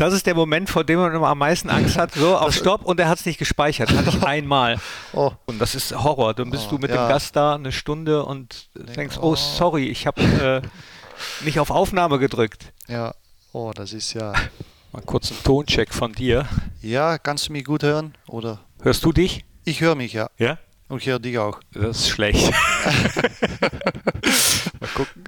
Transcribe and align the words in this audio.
Das 0.00 0.14
ist 0.14 0.24
der 0.24 0.34
Moment, 0.34 0.70
vor 0.70 0.82
dem 0.82 0.98
man 0.98 1.14
immer 1.14 1.28
am 1.28 1.36
meisten 1.36 1.68
Angst 1.68 1.98
hat. 1.98 2.14
So, 2.14 2.34
auf 2.34 2.54
Stopp 2.54 2.86
und 2.86 2.98
er 2.98 3.06
hat 3.06 3.18
es 3.18 3.26
nicht 3.26 3.38
gespeichert. 3.38 3.92
Hatte 3.92 4.08
ich 4.08 4.22
einmal. 4.26 4.80
Oh. 5.12 5.30
Und 5.44 5.58
das 5.58 5.74
ist 5.74 5.94
Horror. 5.94 6.32
Dann 6.32 6.48
bist 6.48 6.68
Oh, 6.68 6.70
du 6.70 6.78
mit 6.78 6.90
ja. 6.90 7.04
dem 7.04 7.08
Gast 7.10 7.36
da 7.36 7.54
eine 7.54 7.70
Stunde 7.70 8.24
und 8.24 8.70
denkst, 8.96 9.18
oh, 9.18 9.32
oh. 9.32 9.34
sorry, 9.36 9.88
ich 9.88 10.06
habe 10.06 10.22
äh, 10.22 10.62
nicht 11.44 11.60
auf 11.60 11.70
Aufnahme 11.70 12.18
gedrückt. 12.18 12.72
Ja, 12.88 13.12
oh, 13.52 13.72
das 13.74 13.92
ist 13.92 14.14
ja. 14.14 14.32
Mal 14.92 15.02
kurz 15.04 15.30
einen 15.32 15.44
Toncheck 15.44 15.92
von 15.92 16.14
dir. 16.14 16.48
Ja, 16.80 17.18
kannst 17.18 17.48
du 17.48 17.52
mich 17.52 17.66
gut 17.66 17.82
hören? 17.82 18.14
Oder? 18.26 18.60
Hörst 18.80 19.04
du 19.04 19.12
dich? 19.12 19.44
Ich 19.66 19.82
höre 19.82 19.96
mich, 19.96 20.14
ja. 20.14 20.30
Ja? 20.38 20.56
Und 20.88 21.02
ich 21.02 21.08
höre 21.08 21.18
dich 21.18 21.36
auch. 21.36 21.60
Das 21.74 21.98
ist 21.98 22.08
schlecht. 22.08 22.50
Mal 24.80 24.88
gucken. 24.94 25.24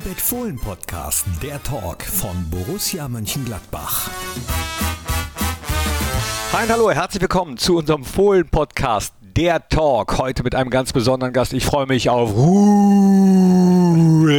Unibet 0.00 0.20
Fohlen 0.20 0.56
Podcast, 0.56 1.26
der 1.42 1.62
Talk 1.62 2.02
von 2.02 2.48
Borussia 2.48 3.06
Mönchengladbach. 3.06 4.08
Hi 6.54 6.64
und 6.64 6.70
hallo, 6.70 6.90
herzlich 6.90 7.20
willkommen 7.20 7.58
zu 7.58 7.76
unserem 7.76 8.04
Fohlen-Podcast, 8.04 9.12
der 9.36 9.68
Talk. 9.68 10.16
Heute 10.16 10.42
mit 10.42 10.54
einem 10.54 10.70
ganz 10.70 10.94
besonderen 10.94 11.34
Gast. 11.34 11.52
Ich 11.52 11.66
freue 11.66 11.86
mich 11.86 12.08
auf 12.08 12.34
Ruhl 12.34 13.22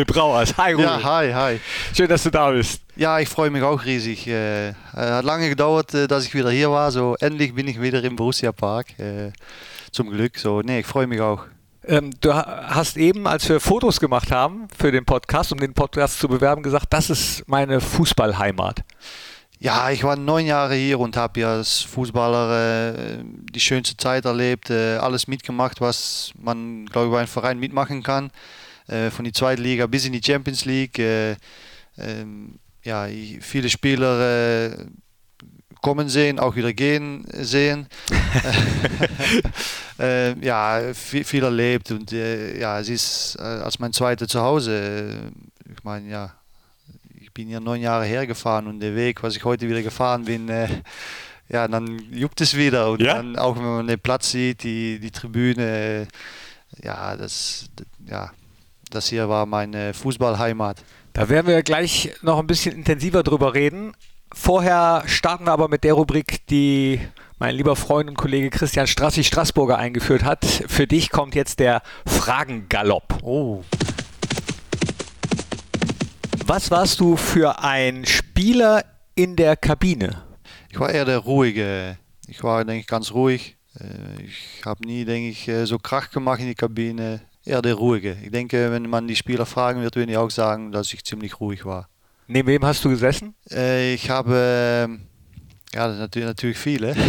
Brauers. 0.05 0.58
Hi 0.58 0.73
Ruhl. 0.73 0.84
Ja, 0.84 1.03
hi, 1.03 1.31
hi. 1.31 1.59
Schön, 1.95 2.08
dass 2.08 2.23
du 2.23 2.31
da 2.31 2.50
bist. 2.50 2.81
Ja, 2.95 3.20
ich 3.20 3.30
freue 3.30 3.52
mich 3.52 3.62
auch 3.62 3.86
riesig. 3.86 4.25
Äh, 4.28 4.73
hat 4.94 5.25
lange 5.25 5.48
gedauert, 5.50 5.94
äh, 5.94 6.08
dass 6.08 6.25
ich 6.25 6.34
wieder 6.34 6.50
hier 6.50 6.72
war. 6.72 6.91
So 6.91 7.16
endlich 7.20 7.53
bin 7.53 7.67
ich 7.67 7.80
wieder 7.80 8.03
im 8.03 8.16
Borussia 8.16 8.52
Park. 8.52 8.98
Äh, 8.98 9.31
zum 9.91 10.09
Glück. 10.09 10.39
So, 10.39 10.62
nee, 10.62 10.80
ich 10.80 10.88
freue 10.88 11.05
mich 11.05 11.22
auch. 11.22 11.45
Ähm, 11.84 12.12
du 12.21 12.34
ha- 12.34 12.66
hast 12.76 12.98
eben, 12.98 13.26
als 13.27 13.48
wir 13.49 13.59
Fotos 13.59 13.99
gemacht 13.99 14.31
haben 14.31 14.67
für 14.77 14.91
den 14.91 15.05
Podcast, 15.05 15.52
um 15.52 15.59
den 15.59 15.73
Podcast 15.73 16.20
zu 16.20 16.27
bewerben, 16.27 16.62
gesagt, 16.63 16.88
das 16.91 17.09
ist 17.09 17.48
meine 17.48 17.81
Fußballheimat. 17.81 18.81
Ja, 19.59 19.91
ich 19.91 20.03
war 20.03 20.16
neun 20.16 20.45
Jahre 20.48 20.75
hier 20.75 20.99
und 20.99 21.17
habe 21.17 21.39
ja 21.39 21.53
als 21.53 21.81
Fußballer 21.81 23.19
äh, 23.19 23.23
die 23.23 23.59
schönste 23.59 23.95
Zeit 23.97 24.25
erlebt, 24.25 24.69
äh, 24.72 24.97
alles 24.97 25.28
mitgemacht, 25.28 25.81
was 25.81 26.31
man, 26.39 26.86
glaube 26.88 27.08
ich, 27.08 27.11
bei 27.14 27.19
einem 27.19 27.28
Verein 27.28 27.59
mitmachen 27.59 28.02
kann. 28.03 28.31
Äh, 28.88 29.11
von 29.11 29.23
die 29.23 29.31
zweite 29.31 29.61
Liga 29.61 29.86
bis 29.88 30.06
in 30.06 30.13
die 30.13 30.22
Champions 30.23 30.66
League. 30.66 30.97
Äh, 30.97 31.36
ähm, 31.97 32.59
ja, 32.84 33.08
viele 33.41 33.69
Spieler 33.69 34.72
äh, 34.72 34.86
kommen 35.82 36.10
sehen, 36.10 36.40
auch 36.40 36.56
wieder 36.56 36.74
gehen 36.74 37.26
sehen. 37.32 37.88
äh, 40.00 40.40
ja, 40.46 40.94
viel, 40.94 41.24
viel 41.24 41.44
erlebt 41.44 41.92
und 41.92 42.12
äh, 42.14 42.60
ja, 42.60 42.80
es 42.80 42.90
ist 42.90 43.38
äh, 43.40 43.44
als 43.44 43.80
mein 43.80 43.94
zweites 43.94 44.28
Zuhause. 44.30 44.72
Äh, 44.76 45.72
ich 45.76 45.84
meine, 45.84 46.09
ja, 46.09 46.34
ich 47.20 47.32
bin 47.34 47.48
hier 47.48 47.59
neun 47.59 47.82
Jahre 47.82 48.06
hergefahren 48.06 48.68
und 48.68 48.80
der 48.80 48.96
Weg, 48.96 49.24
was 49.24 49.36
ich 49.36 49.44
heute 49.44 49.68
wieder 49.70 49.82
gefahren 49.82 50.26
bin, 50.26 50.50
äh, 50.50 50.68
ja, 51.50 51.68
dann 51.68 52.00
juckt 52.12 52.42
es 52.42 52.56
wieder. 52.56 52.92
Und 52.92 53.02
Ja? 53.02 53.16
dann 53.16 53.38
auch 53.38 53.56
wenn 53.58 53.64
man 53.64 53.88
den 53.88 54.00
Platz 54.00 54.32
sieht, 54.32 54.64
die, 54.64 55.00
die 55.00 55.12
Tribüne, 55.12 56.08
äh, 56.82 56.86
ja, 56.86 57.16
das, 57.16 57.66
das- 57.76 57.88
ja, 58.08 58.32
das 58.90 59.08
hier 59.08 59.30
war 59.30 59.46
meine 59.46 59.94
Fußballheimat. 59.94 60.84
Da 61.14 61.28
werden 61.30 61.48
wir 61.48 61.62
gleich 61.64 62.14
noch 62.22 62.40
ein 62.40 62.48
bisschen 62.48 62.74
intensiver 62.76 63.24
drüber 63.24 63.54
reden. 63.54 63.94
Vorher 64.34 65.04
starten 65.08 65.46
wir 65.46 65.52
aber 65.52 65.68
mit 65.68 65.84
der 65.84 65.94
Rubrik, 65.94 66.46
die 66.48 67.00
mein 67.38 67.56
lieber 67.56 67.76
Freund 67.76 68.10
und 68.10 68.16
Kollege 68.16 68.50
Christian 68.50 68.88
Strassi 68.88 69.24
Straßburger 69.24 69.78
eingeführt 69.78 70.24
hat. 70.24 70.46
Für 70.46 70.88
dich 70.88 71.10
kommt 71.10 71.36
jetzt 71.36 71.60
der 71.60 71.82
Fragengalopp. 72.06 73.20
Oh. 73.24 73.64
Was 76.46 76.72
warst 76.72 77.00
du 77.00 77.18
für 77.18 77.59
ein 77.59 78.06
Spieler 78.06 78.84
in 79.16 79.36
der 79.36 79.56
Kabine? 79.56 80.24
Ich 80.70 80.80
war 80.80 80.90
eher 80.90 81.06
der 81.06 81.20
Ruhige. 81.20 81.98
Ich 82.28 82.44
war, 82.44 82.64
denke 82.64 82.82
ich, 82.82 82.88
ganz 82.88 83.12
ruhig. 83.12 83.58
Äh, 83.80 84.24
Ich 84.24 84.62
habe 84.66 84.86
nie, 84.86 85.06
denke 85.06 85.30
ich, 85.30 85.47
äh, 85.47 85.66
so 85.66 85.78
Krach 85.78 86.09
gemacht 86.09 86.40
in 86.40 86.47
die 86.47 86.56
Kabine. 86.56 87.22
Eher 87.44 87.62
der 87.62 87.75
Ruhige. 87.75 88.18
Ich 88.24 88.31
denke, 88.31 88.72
wenn 88.72 88.90
man 88.90 89.08
die 89.08 89.16
Spieler 89.16 89.46
fragen 89.46 89.81
wird, 89.81 89.96
würden 89.96 90.09
die 90.09 90.18
auch 90.18 90.30
sagen, 90.30 90.72
dass 90.72 90.94
ich 90.94 91.03
ziemlich 91.03 91.40
ruhig 91.40 91.66
war. 91.66 91.90
Neben 92.28 92.48
wem 92.48 92.66
hast 92.66 92.84
du 92.86 92.90
gesessen? 92.90 93.36
Äh, 93.52 93.94
Ich 93.94 94.09
habe, 94.09 94.36
ähm, 94.88 95.02
ja, 95.74 95.88
natürlich, 95.88 96.28
natürlich 96.28 96.58
viele. 96.58 96.96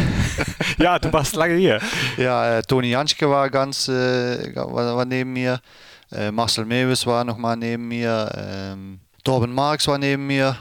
Ja, 0.79 0.99
du 0.99 1.13
warst 1.13 1.37
lange 1.37 1.55
hier. 1.57 1.81
ja, 2.17 2.59
äh, 2.59 2.63
Toni 2.63 2.89
Janschke 2.91 3.29
war 3.29 3.49
ganz, 3.51 3.89
äh, 3.89 4.55
war, 4.57 4.97
war 4.97 5.05
neben 5.05 5.33
mir. 5.33 5.61
Äh, 6.11 6.31
Marcel 6.33 6.65
Mewes 6.65 7.07
war 7.07 7.25
nochmal 7.25 7.57
neben 7.57 7.87
mir. 7.89 8.31
Ähm, 8.37 8.99
Torben 9.23 9.53
Marx 9.53 9.87
war 9.87 9.99
neben 9.99 10.27
mir. 10.27 10.57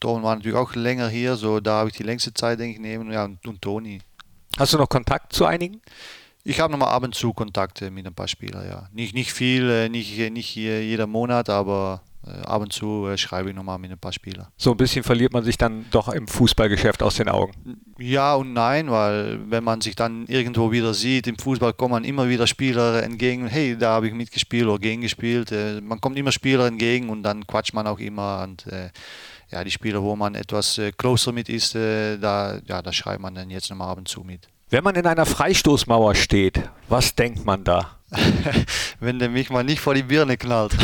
Torben 0.00 0.22
war 0.22 0.36
natürlich 0.36 0.56
auch 0.56 0.74
länger 0.74 1.08
hier, 1.08 1.34
so 1.34 1.58
da 1.60 1.78
habe 1.80 1.88
ich 1.90 1.96
die 1.96 2.02
längste 2.04 2.32
Zeit, 2.34 2.60
denke 2.60 2.74
ich, 2.74 2.80
neben. 2.80 3.10
Ja, 3.10 3.24
und, 3.24 3.44
und 3.46 3.60
Toni. 3.62 4.00
Hast 4.58 4.74
du 4.74 4.78
noch 4.78 4.88
Kontakt 4.88 5.32
zu 5.32 5.44
einigen? 5.46 5.80
Ich 6.44 6.60
habe 6.60 6.70
nochmal 6.70 6.90
ab 6.90 7.02
und 7.02 7.14
zu 7.14 7.32
Kontakte 7.32 7.90
mit 7.90 8.06
ein 8.06 8.14
paar 8.14 8.28
Spielern, 8.28 8.68
ja. 8.68 8.88
Nicht, 8.92 9.14
nicht 9.14 9.32
viel, 9.32 9.68
äh, 9.68 9.88
nicht, 9.88 10.16
nicht 10.30 10.46
hier 10.46 10.84
jeder 10.84 11.06
Monat, 11.06 11.48
aber 11.50 12.02
ab 12.44 12.62
und 12.62 12.72
zu 12.72 13.06
äh, 13.06 13.18
schreibe 13.18 13.50
ich 13.50 13.56
nochmal 13.56 13.78
mit 13.78 13.90
ein 13.90 13.98
paar 13.98 14.12
Spielern. 14.12 14.48
So 14.56 14.70
ein 14.70 14.76
bisschen 14.76 15.02
verliert 15.02 15.32
man 15.32 15.44
sich 15.44 15.58
dann 15.58 15.86
doch 15.90 16.08
im 16.08 16.28
Fußballgeschäft 16.28 17.02
aus 17.02 17.16
den 17.16 17.28
Augen. 17.28 17.52
Ja 17.98 18.34
und 18.34 18.52
nein, 18.52 18.90
weil 18.90 19.40
wenn 19.50 19.64
man 19.64 19.80
sich 19.80 19.96
dann 19.96 20.26
irgendwo 20.26 20.70
wieder 20.70 20.94
sieht, 20.94 21.26
im 21.26 21.38
Fußball 21.38 21.72
kommen 21.72 21.92
man 21.92 22.04
immer 22.04 22.28
wieder 22.28 22.46
Spieler 22.46 23.02
entgegen, 23.02 23.46
hey, 23.46 23.76
da 23.76 23.90
habe 23.90 24.08
ich 24.08 24.14
mitgespielt 24.14 24.66
oder 24.66 24.78
gegen 24.78 25.02
gespielt. 25.02 25.52
Äh, 25.52 25.80
man 25.80 26.00
kommt 26.00 26.18
immer 26.18 26.32
Spieler 26.32 26.66
entgegen 26.66 27.08
und 27.08 27.22
dann 27.22 27.46
quatscht 27.46 27.74
man 27.74 27.86
auch 27.86 27.98
immer 27.98 28.42
und 28.42 28.66
äh, 28.66 28.90
ja, 29.50 29.64
die 29.64 29.70
Spieler, 29.70 30.02
wo 30.02 30.14
man 30.14 30.34
etwas 30.34 30.78
äh, 30.78 30.92
closer 30.92 31.32
mit 31.32 31.48
ist, 31.48 31.74
äh, 31.74 32.18
da, 32.18 32.60
ja, 32.66 32.82
da 32.82 32.92
schreibt 32.92 33.22
man 33.22 33.34
dann 33.34 33.50
jetzt 33.50 33.70
nochmal 33.70 33.90
ab 33.90 33.98
und 33.98 34.08
zu 34.08 34.20
mit. 34.20 34.48
Wenn 34.70 34.84
man 34.84 34.94
in 34.94 35.06
einer 35.06 35.24
Freistoßmauer 35.24 36.14
steht, 36.14 36.68
was 36.88 37.14
denkt 37.14 37.46
man 37.46 37.64
da? 37.64 37.97
wenn 39.00 39.18
der 39.18 39.28
mich 39.28 39.50
mal 39.50 39.64
nicht 39.64 39.80
vor 39.80 39.94
die 39.94 40.02
Birne 40.02 40.36
knallt. 40.36 40.72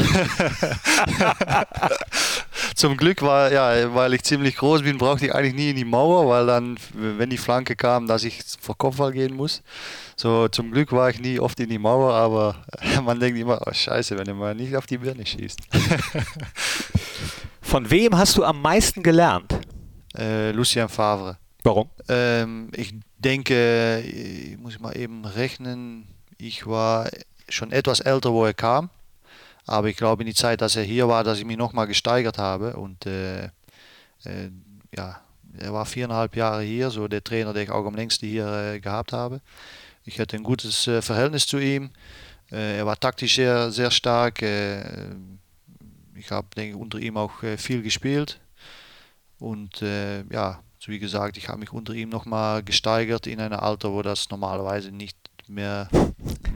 Zum 2.75 2.97
Glück 2.97 3.23
war, 3.23 3.53
ja, 3.53 3.95
weil 3.95 4.15
ich 4.15 4.25
ziemlich 4.25 4.57
groß 4.57 4.83
bin, 4.83 4.99
brauchte 4.99 5.27
ich 5.27 5.35
eigentlich 5.35 5.55
nie 5.55 5.71
in 5.71 5.77
die 5.77 5.85
Mauer, 5.85 6.29
weil 6.29 6.47
dann, 6.47 6.77
wenn 6.93 7.31
die 7.31 7.39
Flanke 7.39 7.77
kam, 7.77 8.07
dass 8.07 8.25
ich 8.25 8.43
vor 8.61 8.77
Kopfball 8.77 9.13
gehen 9.13 9.35
muss. 9.35 9.63
So, 10.17 10.49
zum 10.49 10.71
Glück 10.71 10.93
war 10.93 11.11
ich 11.11 11.21
nie 11.21 11.39
oft 11.39 11.59
in 11.61 11.71
die 11.71 11.79
Mauer, 11.79 12.13
aber 12.13 12.57
man 13.05 13.21
denkt 13.21 13.39
immer, 13.39 13.61
oh 13.65 13.73
scheiße, 13.73 14.19
wenn 14.19 14.27
er 14.27 14.35
mal 14.35 14.55
nicht 14.55 14.77
auf 14.77 14.87
die 14.87 14.99
Birne 14.99 15.25
schießt. 15.25 15.61
Von 17.63 17.91
wem 17.91 18.17
hast 18.17 18.37
du 18.37 18.45
am 18.45 18.61
meisten 18.61 19.03
gelernt? 19.03 19.55
äh, 20.17 20.51
Lucien 20.53 20.89
Favre. 20.89 21.39
Warum? 21.63 21.89
Ähm, 22.09 22.71
ich 22.75 22.95
denke, 23.19 24.01
ich 24.01 24.59
muss 24.59 24.79
mal 24.79 24.97
eben 24.97 25.25
rechnen, 25.25 26.07
ich 26.39 26.67
war 26.67 27.09
schon 27.49 27.73
etwas 27.73 28.01
älter, 28.01 28.33
wo 28.33 28.45
er 28.45 28.55
kam. 28.55 28.91
Aber 29.67 29.89
ich 29.89 29.97
glaube 29.97 30.23
in 30.23 30.27
die 30.27 30.35
Zeit, 30.35 30.61
dass 30.61 30.77
er 30.77 30.83
hier 30.83 31.09
war, 31.09 31.25
dass 31.25 31.39
ich 31.39 31.45
mich 31.45 31.57
nochmal 31.57 31.87
gesteigert 31.87 32.39
habe. 32.39 32.77
Und 32.77 33.07
äh, 33.07 33.45
äh, 33.45 34.51
ja, 34.95 35.21
er 35.59 35.73
war 35.73 35.87
viereinhalb 35.87 36.37
Jahre 36.37 36.63
hier, 36.63 36.91
so 36.91 37.09
der 37.09 37.25
Trainer, 37.25 37.53
den 37.53 37.65
ich 37.65 37.71
auch 37.71 37.87
am 37.87 37.95
längsten 37.95 38.27
hier 38.27 38.47
äh, 38.47 38.81
gehabt 38.81 39.13
habe. 39.13 39.41
Ich 40.05 40.21
hatte 40.21 40.37
ein 40.37 40.43
gutes 40.43 40.87
äh, 40.87 41.01
Verhältnis 41.01 41.47
zu 41.47 41.59
ihm. 41.59 41.91
Äh, 42.53 42.79
er 42.79 42.87
war 42.87 42.99
taktisch 42.99 43.37
sehr, 43.37 43.71
sehr 43.71 43.91
stark. 43.91 44.43
Äh, 44.43 44.83
ich 46.15 46.31
habe, 46.31 46.47
denke 46.57 46.77
unter 46.77 46.99
ihm 46.99 47.17
auch 47.17 47.33
viel 47.57 47.83
gespielt. 47.83 48.41
Und 49.41 49.81
ja, 49.83 50.61
wie 50.87 50.99
gesagt, 50.99 51.37
ich 51.37 51.49
habe 51.49 51.59
mich 51.59 51.73
unter 51.73 51.93
ihm 51.93 52.09
nochmal 52.09 52.63
gesteigert 52.63 53.27
in 53.27 53.41
einem 53.41 53.59
Alter, 53.59 53.93
wo 53.93 54.01
das 54.01 54.31
normalerweise 54.31 54.91
nicht 54.93 55.19
mehr, 55.49 55.89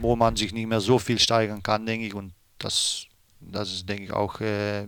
wo 0.01 0.15
man 0.15 0.35
sich 0.35 0.53
nicht 0.53 0.67
mehr 0.67 0.81
so 0.81 0.99
viel 0.99 1.19
steigern 1.19 1.63
kann, 1.63 1.85
denke 1.85 2.07
ich. 2.07 2.13
Und 2.13 2.33
das, 2.57 3.05
das 3.39 3.71
ist, 3.71 3.89
denke 3.89 4.03
ich, 4.05 4.11
auch 4.11 4.39
äh, 4.41 4.85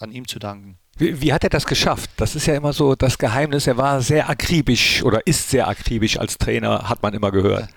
an 0.00 0.12
ihm 0.12 0.26
zu 0.26 0.38
danken. 0.38 0.78
Wie, 0.96 1.20
wie 1.20 1.32
hat 1.32 1.42
er 1.44 1.50
das 1.50 1.66
geschafft? 1.66 2.10
Das 2.16 2.34
ist 2.34 2.46
ja 2.46 2.54
immer 2.54 2.72
so 2.72 2.94
das 2.94 3.18
Geheimnis. 3.18 3.66
Er 3.66 3.76
war 3.76 4.00
sehr 4.02 4.28
akribisch 4.28 5.02
oder 5.02 5.26
ist 5.26 5.50
sehr 5.50 5.68
akribisch 5.68 6.18
als 6.18 6.36
Trainer, 6.36 6.88
hat 6.88 7.02
man 7.02 7.14
immer 7.14 7.30
gehört. 7.30 7.68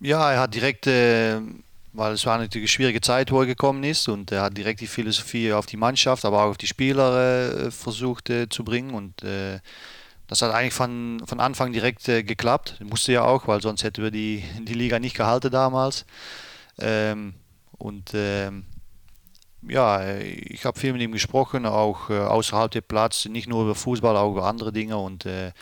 Ja, 0.00 0.32
er 0.32 0.40
hat 0.40 0.54
direkt, 0.54 0.86
äh, 0.86 1.40
weil 1.92 2.12
es 2.12 2.26
war 2.26 2.38
eine 2.38 2.68
schwierige 2.68 3.00
Zeit, 3.00 3.30
wo 3.30 3.40
er 3.40 3.46
gekommen 3.46 3.84
ist 3.84 4.08
und 4.08 4.32
er 4.32 4.42
hat 4.42 4.56
direkt 4.56 4.80
die 4.80 4.86
Philosophie 4.86 5.52
auf 5.52 5.66
die 5.66 5.76
Mannschaft, 5.76 6.24
aber 6.24 6.42
auch 6.42 6.50
auf 6.50 6.58
die 6.58 6.66
Spieler 6.66 7.66
äh, 7.66 7.70
versucht 7.70 8.30
äh, 8.30 8.48
zu 8.48 8.64
bringen 8.64 8.94
und 8.94 9.22
äh, 9.22 9.60
das 10.28 10.42
hat 10.42 10.52
eigentlich 10.52 10.74
von, 10.74 11.22
von 11.26 11.40
Anfang 11.40 11.72
direkt 11.72 12.08
äh, 12.08 12.22
geklappt. 12.22 12.80
Musste 12.84 13.12
ja 13.12 13.24
auch, 13.24 13.48
weil 13.48 13.60
sonst 13.62 13.82
hätten 13.82 14.02
wir 14.02 14.10
die, 14.10 14.44
die 14.60 14.74
Liga 14.74 14.98
nicht 14.98 15.16
gehalten 15.16 15.50
damals. 15.50 16.04
Ähm, 16.78 17.34
und 17.72 18.12
ähm, 18.14 18.66
ja, 19.62 20.16
ich 20.18 20.64
habe 20.64 20.78
viel 20.78 20.92
mit 20.92 21.02
ihm 21.02 21.12
gesprochen, 21.12 21.66
auch 21.66 22.10
äh, 22.10 22.18
außerhalb 22.18 22.70
der 22.70 22.82
Platz, 22.82 23.24
nicht 23.24 23.48
nur 23.48 23.64
über 23.64 23.74
Fußball, 23.74 24.16
auch 24.16 24.32
über 24.32 24.46
andere 24.46 24.72
Dinge 24.72 24.98
und 24.98 25.26
äh, 25.26 25.52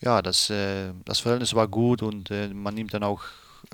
ja, 0.00 0.20
das, 0.20 0.50
äh, 0.50 0.92
das 1.04 1.20
Verhältnis 1.20 1.54
war 1.54 1.68
gut 1.68 2.02
und 2.02 2.30
äh, 2.30 2.48
man 2.48 2.74
nimmt 2.74 2.92
dann 2.92 3.04
auch 3.04 3.22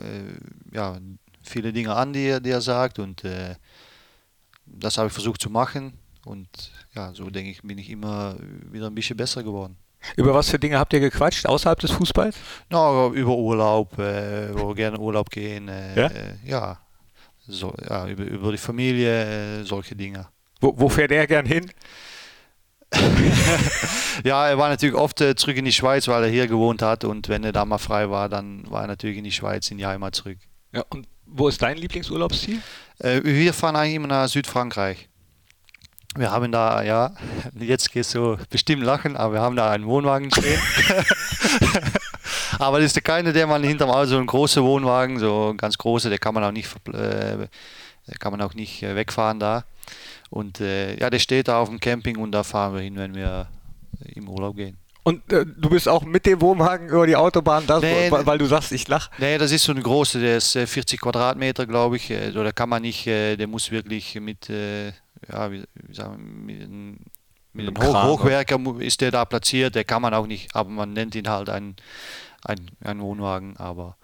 äh, 0.01 0.77
ja, 0.77 0.99
viele 1.43 1.73
Dinge 1.73 1.95
an, 1.95 2.13
die 2.13 2.27
er, 2.27 2.41
die 2.41 2.51
er 2.51 2.61
sagt 2.61 2.99
und 2.99 3.23
das 4.67 4.99
habe 4.99 5.09
ich 5.09 5.15
versucht 5.15 5.41
zu 5.41 5.51
machen 5.51 5.95
Und 6.25 6.49
ja, 6.95 7.15
so 7.15 7.31
denke 7.31 7.51
ich, 7.51 7.63
bin 7.63 7.79
ich 7.79 7.91
immer 7.91 8.37
wieder 8.71 8.89
ein 8.89 8.95
bisschen 8.95 9.17
besser 9.17 9.43
geworden. 9.43 9.77
Über 10.17 10.35
was 10.35 10.51
für 10.51 10.59
Dinge 10.59 10.79
habt 10.79 10.93
ihr 10.93 11.01
gequatscht 11.01 11.47
außerhalb 11.47 11.79
des 11.81 11.91
Fußballs? 11.93 12.37
Na, 12.71 13.07
über 13.09 13.37
Urlaub, 13.37 13.99
äh, 13.99 14.55
wo 14.55 14.69
wir 14.69 14.75
gerne 14.75 14.99
Urlaub 14.99 15.31
gehen. 15.31 15.69
Äh, 15.69 15.95
Ja? 16.01 16.07
Äh, 16.09 16.35
ja, 16.45 16.79
so, 17.47 17.75
ja 17.89 18.07
über, 18.07 18.25
über 18.25 18.53
die 18.53 18.59
Familie, 18.59 19.61
äh, 19.61 19.65
solche 19.65 19.97
Dinge. 19.97 20.29
Wo, 20.61 20.75
wo 20.77 20.89
fährt 20.89 21.13
er 21.13 21.27
gern 21.27 21.47
hin? 21.47 21.71
Ja, 24.25 24.49
er 24.49 24.59
war 24.59 24.69
natürlich 24.69 24.95
oft 24.97 25.21
äh, 25.21 25.37
zurück 25.37 25.57
in 25.57 25.65
die 25.65 25.73
Schweiz, 25.73 26.09
weil 26.09 26.25
er 26.25 26.29
hier 26.31 26.49
gewohnt 26.49 26.83
hat. 26.83 27.05
Und 27.05 27.29
wenn 27.29 27.45
er 27.45 27.53
da 27.53 27.65
mal 27.65 27.79
frei 27.79 28.11
war, 28.11 28.29
dann 28.29 28.69
war 28.71 28.83
er 28.83 28.87
natürlich 28.89 29.17
in 29.19 29.25
die 29.25 29.31
Schweiz, 29.33 29.71
in 29.71 29.79
die 29.79 29.87
Heimat 29.87 30.15
zurück. 30.17 30.39
Ja, 30.73 30.85
und 30.91 31.07
wo 31.25 31.49
ist 31.49 31.63
dein 31.63 31.77
Lieblingsurlaubsziel? 31.77 32.61
Äh, 32.99 33.21
wir 33.23 33.53
fahren 33.55 33.77
eigentlich 33.77 33.95
immer 33.95 34.09
nach 34.09 34.29
Südfrankreich. 34.29 35.09
Wir 36.19 36.33
haben 36.33 36.51
da, 36.51 36.83
ja, 36.83 37.13
jetzt 37.59 37.93
gehst 37.93 38.15
du 38.15 38.37
bestimmt 38.51 38.83
lachen, 38.83 39.17
aber 39.17 39.35
wir 39.35 39.41
haben 39.41 39.57
da 39.57 39.71
einen 39.71 39.87
Wohnwagen 39.87 40.31
stehen. 40.31 40.61
aber 42.59 42.79
das 42.79 42.87
ist 42.87 42.97
der 42.97 43.03
keine, 43.03 43.33
der 43.33 43.47
man 43.47 43.63
hinterm 43.63 43.91
Auto, 43.91 44.07
so 44.07 44.19
ein 44.19 44.27
großer 44.27 44.63
Wohnwagen, 44.63 45.19
so 45.19 45.51
ein 45.51 45.57
ganz 45.57 45.79
großer, 45.79 46.09
der 46.11 46.19
kann 46.19 46.35
man 46.35 46.43
auch 46.43 46.53
nicht, 46.53 46.69
äh, 46.93 47.47
kann 48.19 48.33
man 48.33 48.43
auch 48.43 48.55
nicht 48.55 48.83
äh, 48.83 48.97
wegfahren 48.97 49.39
da. 49.39 49.65
Und 50.31 50.61
äh, 50.61 50.99
ja, 50.99 51.09
der 51.09 51.21
steht 51.21 51.49
da 51.49 51.61
auf 51.61 51.69
dem 51.69 51.81
Camping 51.81 52.19
und 52.19 52.33
da 52.33 52.43
fahren 52.43 52.75
wir 52.75 52.81
hin, 52.81 52.97
wenn 52.97 53.15
wir 53.15 53.47
im 54.15 54.29
Urlaub 54.29 54.57
gehen. 54.57 54.77
Und 55.09 55.33
äh, 55.33 55.47
du 55.47 55.71
bist 55.71 55.89
auch 55.89 56.03
mit 56.03 56.27
dem 56.27 56.41
Wohnwagen 56.43 56.89
über 56.89 57.07
die 57.07 57.17
Autobahn, 57.17 57.67
das, 57.67 57.81
Nee, 57.81 58.11
weil, 58.11 58.27
weil 58.27 58.37
du 58.37 58.45
sagst, 58.45 58.73
ich 58.73 58.87
lach. 58.89 59.11
Nee, 59.17 59.39
das 59.39 59.53
ist 59.53 59.65
so 59.65 59.73
eine 59.73 59.81
große, 59.81 60.21
der 60.21 60.37
ist 60.37 60.55
äh, 60.55 60.67
40 60.67 61.01
Quadratmeter, 61.01 61.67
glaube 61.67 61.97
ich. 61.97 62.11
Äh, 62.11 62.31
so, 62.33 62.45
Da 62.45 62.53
kann 62.53 62.69
man 62.69 62.83
nicht, 62.83 63.07
äh, 63.07 63.37
der 63.37 63.47
muss 63.47 63.71
wirklich 63.71 64.21
mit, 64.21 64.51
äh, 64.51 64.93
ja, 65.31 65.51
wie, 65.53 65.65
wie 65.75 65.95
sagen 65.95 66.45
mit, 66.47 66.63
einem- 66.63 66.99
mit 67.53 67.67
einem 67.69 67.77
Hoch 67.89 67.93
Kran, 67.93 68.09
Hochwerker 68.09 68.61
ist 68.81 69.01
der 69.01 69.11
da 69.11 69.25
platziert. 69.25 69.75
Der 69.75 69.85
kann 69.85 70.03
man 70.03 70.15
auch 70.15 70.27
nicht, 70.27 70.55
aber 70.55 70.71
man 70.71 70.93
nennt 70.93 71.15
ihn 71.15 71.29
halt 71.29 71.49
ein, 71.49 71.77
ein, 72.45 72.71
ein 72.83 73.01
Wohnwagen. 73.01 73.57
Aber 73.57 73.97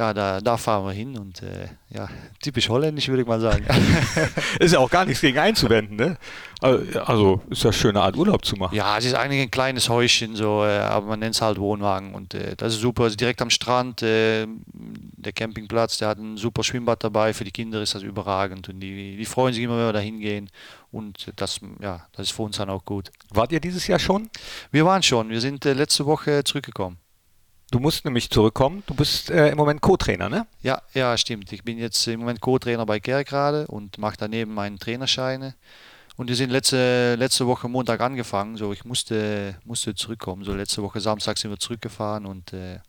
ja, 0.00 0.14
da, 0.14 0.40
da 0.40 0.56
fahren 0.56 0.86
wir 0.86 0.92
hin 0.92 1.18
und 1.18 1.42
äh, 1.42 1.68
ja, 1.90 2.08
typisch 2.42 2.70
holländisch 2.70 3.08
würde 3.08 3.20
ich 3.20 3.28
mal 3.28 3.38
sagen. 3.38 3.66
Ist 4.58 4.72
ja 4.72 4.78
auch 4.78 4.88
gar 4.88 5.04
nichts 5.04 5.20
gegen 5.20 5.38
einzuwenden, 5.38 5.96
ne? 5.96 6.16
Also 6.62 7.00
also, 7.04 7.42
ist 7.48 7.62
ja 7.62 7.70
eine 7.70 7.72
schöne 7.78 8.00
Art 8.00 8.16
Urlaub 8.16 8.44
zu 8.44 8.56
machen. 8.56 8.74
Ja, 8.74 8.96
es 8.98 9.04
ist 9.06 9.14
eigentlich 9.14 9.40
ein 9.40 9.50
kleines 9.50 9.88
Häuschen, 9.88 10.36
so, 10.36 10.64
äh, 10.64 10.78
aber 10.78 11.06
man 11.06 11.20
nennt 11.20 11.34
es 11.34 11.42
halt 11.42 11.58
Wohnwagen 11.58 12.14
und 12.14 12.34
äh, 12.34 12.54
das 12.56 12.74
ist 12.74 12.80
super. 12.80 13.06
Ist 13.06 13.20
direkt 13.20 13.40
am 13.40 13.50
Strand, 13.50 14.02
äh, 14.02 14.46
der 14.66 15.32
Campingplatz, 15.32 15.98
der 15.98 16.08
hat 16.08 16.18
ein 16.18 16.36
super 16.36 16.62
Schwimmbad 16.62 17.02
dabei. 17.02 17.32
Für 17.32 17.44
die 17.44 17.50
Kinder 17.50 17.80
ist 17.80 17.94
das 17.94 18.02
überragend 18.02 18.68
und 18.68 18.80
die, 18.80 19.16
die 19.16 19.24
freuen 19.24 19.54
sich 19.54 19.62
immer, 19.62 19.76
wenn 19.78 19.86
wir 19.86 19.92
da 19.92 20.00
hingehen 20.00 20.50
und 20.92 21.32
das, 21.36 21.60
ja, 21.80 22.06
das 22.12 22.28
ist 22.28 22.32
für 22.32 22.42
uns 22.42 22.56
dann 22.56 22.70
auch 22.70 22.84
gut. 22.84 23.10
Wart 23.30 23.52
ihr 23.52 23.60
dieses 23.60 23.86
Jahr 23.86 23.98
schon? 23.98 24.28
Wir 24.70 24.84
waren 24.84 25.02
schon, 25.02 25.30
wir 25.30 25.40
sind 25.40 25.64
äh, 25.66 25.72
letzte 25.72 26.04
Woche 26.06 26.44
zurückgekommen. 26.44 26.98
Du 27.70 27.78
musst 27.78 28.04
nämlich 28.04 28.30
zurückkommen. 28.30 28.82
Du 28.86 28.94
bist 28.94 29.30
äh, 29.30 29.50
im 29.50 29.56
Moment 29.56 29.80
Co-Trainer, 29.80 30.28
ne? 30.28 30.46
Ja, 30.62 30.82
ja, 30.92 31.16
stimmt. 31.16 31.52
Ich 31.52 31.62
bin 31.62 31.78
jetzt 31.78 32.06
im 32.08 32.20
Moment 32.20 32.40
Co-Trainer 32.40 32.84
bei 32.84 32.98
Kerkrade 32.98 33.66
und 33.68 33.96
mache 33.98 34.16
daneben 34.18 34.52
meinen 34.54 34.78
Trainerscheine. 34.78 35.54
Und 36.16 36.28
wir 36.28 36.36
sind 36.36 36.50
letzte, 36.50 37.14
letzte 37.14 37.46
Woche 37.46 37.68
Montag 37.68 38.00
angefangen, 38.00 38.56
so 38.56 38.72
ich 38.72 38.84
musste, 38.84 39.56
musste 39.64 39.94
zurückkommen. 39.94 40.44
So 40.44 40.52
letzte 40.52 40.82
Woche 40.82 41.00
Samstag 41.00 41.38
sind 41.38 41.50
wir 41.50 41.58
zurückgefahren 41.58 42.26
und 42.26 42.52
äh, 42.52 42.80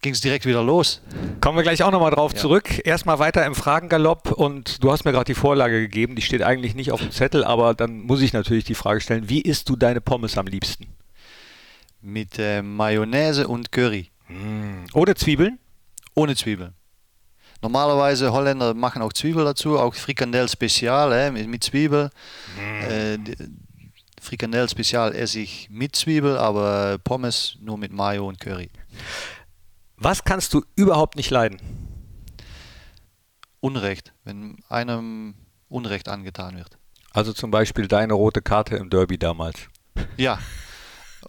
ging 0.00 0.12
es 0.12 0.20
direkt 0.20 0.46
wieder 0.46 0.62
los. 0.62 1.02
Kommen 1.40 1.58
wir 1.58 1.62
gleich 1.64 1.82
auch 1.82 1.90
nochmal 1.90 2.12
drauf 2.12 2.32
Ja. 2.32 2.38
zurück. 2.38 2.80
Erstmal 2.86 3.18
weiter 3.18 3.44
im 3.44 3.54
Fragengalopp 3.56 4.30
und 4.32 4.82
du 4.82 4.92
hast 4.92 5.04
mir 5.04 5.12
gerade 5.12 5.24
die 5.26 5.34
Vorlage 5.34 5.80
gegeben, 5.80 6.14
die 6.14 6.22
steht 6.22 6.42
eigentlich 6.42 6.74
nicht 6.76 6.92
auf 6.92 7.00
dem 7.00 7.10
Zettel, 7.10 7.42
aber 7.44 7.74
dann 7.74 8.00
muss 8.00 8.22
ich 8.22 8.32
natürlich 8.32 8.64
die 8.64 8.76
Frage 8.76 9.00
stellen, 9.00 9.28
wie 9.28 9.40
isst 9.42 9.68
du 9.68 9.74
deine 9.76 10.00
Pommes 10.00 10.38
am 10.38 10.46
liebsten? 10.46 10.86
Mit 12.00 12.38
äh, 12.38 12.62
Mayonnaise 12.62 13.46
und 13.48 13.72
Curry. 13.72 14.10
Ohne 14.92 15.14
Zwiebeln? 15.14 15.58
Ohne 16.14 16.36
Zwiebeln. 16.36 16.74
Normalerweise 17.60 18.32
Holländer 18.32 18.72
machen 18.74 19.02
auch 19.02 19.12
Zwiebel 19.12 19.44
dazu, 19.44 19.78
auch 19.78 19.94
Frikandel 19.94 20.48
Spezial 20.48 21.12
hè, 21.12 21.30
mit, 21.32 21.48
mit 21.48 21.64
Zwiebel. 21.64 22.10
Äh, 22.88 23.18
die- 23.18 23.36
Frikandel 24.20 24.68
Spezial 24.68 25.14
esse 25.14 25.40
ich 25.40 25.68
mit 25.70 25.96
Zwiebel, 25.96 26.36
aber 26.38 26.98
Pommes 27.02 27.56
nur 27.60 27.78
mit 27.78 27.92
Mayo 27.92 28.28
und 28.28 28.38
Curry. 28.40 28.70
Was 29.96 30.22
kannst 30.24 30.54
du 30.54 30.62
überhaupt 30.76 31.16
nicht 31.16 31.30
leiden? 31.30 31.58
Unrecht, 33.60 34.12
wenn 34.24 34.56
einem 34.68 35.34
Unrecht 35.68 36.08
angetan 36.08 36.56
wird. 36.56 36.78
Also 37.12 37.32
zum 37.32 37.50
Beispiel 37.50 37.88
deine 37.88 38.12
rote 38.14 38.42
Karte 38.42 38.76
im 38.76 38.90
Derby 38.90 39.18
damals. 39.18 39.58
Ja, 40.16 40.38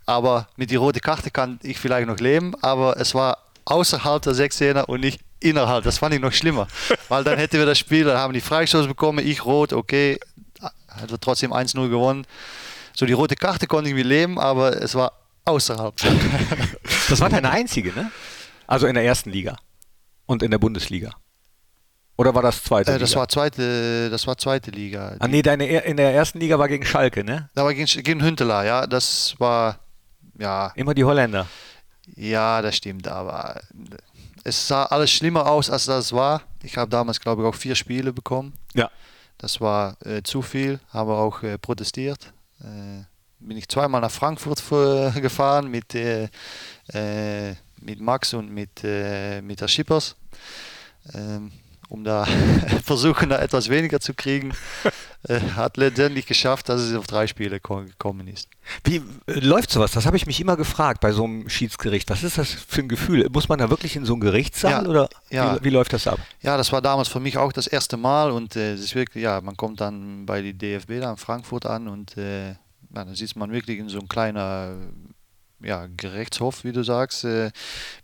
aber 0.05 0.47
mit 0.55 0.71
der 0.71 0.79
roten 0.79 1.01
Karte 1.01 1.31
kann 1.31 1.59
ich 1.63 1.79
vielleicht 1.79 2.07
noch 2.07 2.19
leben, 2.19 2.55
aber 2.61 2.97
es 2.97 3.13
war 3.15 3.37
außerhalb 3.65 4.21
der 4.21 4.33
16er 4.33 4.85
und 4.85 5.01
nicht 5.01 5.21
innerhalb. 5.39 5.83
Das 5.83 5.99
fand 5.99 6.15
ich 6.15 6.21
noch 6.21 6.33
schlimmer, 6.33 6.67
weil 7.09 7.23
dann 7.23 7.37
hätten 7.37 7.57
wir 7.57 7.65
das 7.65 7.77
Spiel, 7.77 8.05
dann 8.05 8.17
haben 8.17 8.33
die 8.33 8.41
Freistoß 8.41 8.87
bekommen, 8.87 9.25
ich 9.25 9.45
rot, 9.45 9.73
okay, 9.73 10.19
hat 10.61 11.11
wir 11.11 11.19
trotzdem 11.19 11.53
1-0 11.53 11.89
gewonnen. 11.89 12.25
So 12.93 13.05
die 13.05 13.13
rote 13.13 13.35
Karte 13.35 13.67
konnte 13.67 13.89
ich 13.89 13.95
mit 13.95 14.05
leben, 14.05 14.39
aber 14.39 14.81
es 14.81 14.95
war 14.95 15.13
außerhalb. 15.45 15.95
Das 17.09 17.19
war 17.21 17.29
deine 17.29 17.49
einzige, 17.49 17.91
ne? 17.93 18.11
Also 18.67 18.85
in 18.85 18.93
der 18.93 19.03
ersten 19.03 19.31
Liga 19.31 19.57
und 20.27 20.43
in 20.43 20.51
der 20.51 20.59
Bundesliga. 20.59 21.15
Oder 22.19 22.35
war 22.35 22.41
das 22.41 22.61
zweite? 22.61 22.91
Äh, 22.91 22.99
das 22.99 23.11
Liga? 23.11 23.19
war 23.21 23.29
zweite, 23.29 24.09
das 24.09 24.27
war 24.27 24.37
zweite 24.37 24.71
Liga. 24.71 25.15
Ah 25.19 25.27
nee, 25.29 25.41
deine 25.41 25.63
er- 25.63 25.85
in 25.85 25.95
der 25.95 26.13
ersten 26.13 26.37
Liga 26.41 26.59
war 26.59 26.67
gegen 26.67 26.85
Schalke, 26.85 27.23
ne? 27.23 27.49
Da 27.55 27.63
war 27.63 27.73
gegen, 27.73 27.85
gegen 28.03 28.21
Hünteler, 28.21 28.65
ja, 28.65 28.85
das 28.85 29.35
war 29.37 29.79
ja 30.37 30.73
Immer 30.75 30.93
die 30.93 31.05
Holländer. 31.05 31.47
Ja, 32.17 32.61
das 32.61 32.75
stimmt, 32.75 33.07
aber 33.07 33.61
es 34.43 34.67
sah 34.67 34.83
alles 34.87 35.11
schlimmer 35.11 35.45
aus, 35.49 35.69
als 35.69 35.85
das 35.85 36.11
war. 36.11 36.41
Ich 36.61 36.75
habe 36.75 36.89
damals, 36.91 37.21
glaube 37.21 37.41
ich, 37.43 37.47
auch 37.47 37.55
vier 37.55 37.75
Spiele 37.75 38.11
bekommen. 38.11 38.51
Ja. 38.73 38.91
Das 39.37 39.61
war 39.61 39.95
äh, 40.05 40.21
zu 40.21 40.41
viel, 40.41 40.81
habe 40.91 41.13
auch 41.13 41.41
äh, 41.43 41.57
protestiert. 41.57 42.33
Äh, 42.59 43.03
bin 43.39 43.55
ich 43.55 43.69
zweimal 43.69 44.01
nach 44.01 44.11
Frankfurt 44.11 44.59
für, 44.59 45.11
gefahren 45.21 45.71
mit, 45.71 45.95
äh, 45.95 46.27
äh, 46.91 47.55
mit 47.79 48.01
Max 48.01 48.33
und 48.33 48.51
mit, 48.51 48.83
äh, 48.83 49.41
mit 49.41 49.61
der 49.61 49.69
Schippers, 49.69 50.17
ähm, 51.13 51.53
um 51.89 52.03
da 52.03 52.25
versuchen, 52.85 53.29
da 53.29 53.39
etwas 53.39 53.67
weniger 53.69 53.99
zu 53.99 54.13
kriegen. 54.13 54.53
äh, 55.27 55.39
hat 55.55 55.75
letztendlich 55.77 56.25
geschafft, 56.27 56.69
dass 56.69 56.79
es 56.81 56.95
auf 56.95 57.07
drei 57.07 57.27
Spiele 57.27 57.59
ko- 57.59 57.83
gekommen 57.83 58.27
ist. 58.27 58.47
Wie 58.85 58.97
äh, 59.27 59.39
läuft 59.39 59.71
sowas? 59.71 59.91
Das 59.91 60.05
habe 60.05 60.15
ich 60.15 60.25
mich 60.25 60.39
immer 60.39 60.55
gefragt 60.55 61.01
bei 61.01 61.11
so 61.11 61.23
einem 61.25 61.49
Schiedsgericht. 61.49 62.09
Was 62.09 62.23
ist 62.23 62.37
das 62.37 62.51
für 62.53 62.81
ein 62.81 62.87
Gefühl? 62.89 63.27
Muss 63.33 63.49
man 63.49 63.59
da 63.59 63.69
wirklich 63.69 63.95
in 63.95 64.05
so 64.05 64.13
einen 64.13 64.21
Gerichtssaal 64.21 64.83
Ja, 64.83 64.89
oder 64.89 65.09
ja. 65.29 65.55
Wie, 65.59 65.65
wie 65.65 65.69
läuft 65.71 65.91
das 65.93 66.07
ab? 66.07 66.19
Ja, 66.41 66.55
das 66.57 66.71
war 66.71 66.81
damals 66.81 67.07
für 67.09 67.19
mich 67.19 67.37
auch 67.37 67.51
das 67.51 67.67
erste 67.67 67.97
Mal 67.97 68.31
und 68.31 68.55
äh, 68.55 68.73
es 68.73 68.81
ist 68.81 68.95
wirklich, 68.95 69.23
ja, 69.23 69.41
man 69.41 69.57
kommt 69.57 69.81
dann 69.81 70.25
bei 70.25 70.41
die 70.41 70.53
DFB 70.53 70.99
da 71.01 71.11
in 71.11 71.17
Frankfurt 71.17 71.65
an 71.65 71.87
und 71.87 72.15
äh, 72.17 72.49
ja, 72.51 72.55
dann 72.91 73.13
sitzt 73.15 73.35
man 73.35 73.51
wirklich 73.51 73.77
in 73.79 73.89
so 73.89 73.99
einem 73.99 74.07
kleinen 74.07 75.13
ja, 75.61 75.87
Gerichtshof, 75.97 76.63
wie 76.63 76.71
du 76.71 76.83
sagst, 76.83 77.25
äh, 77.25 77.51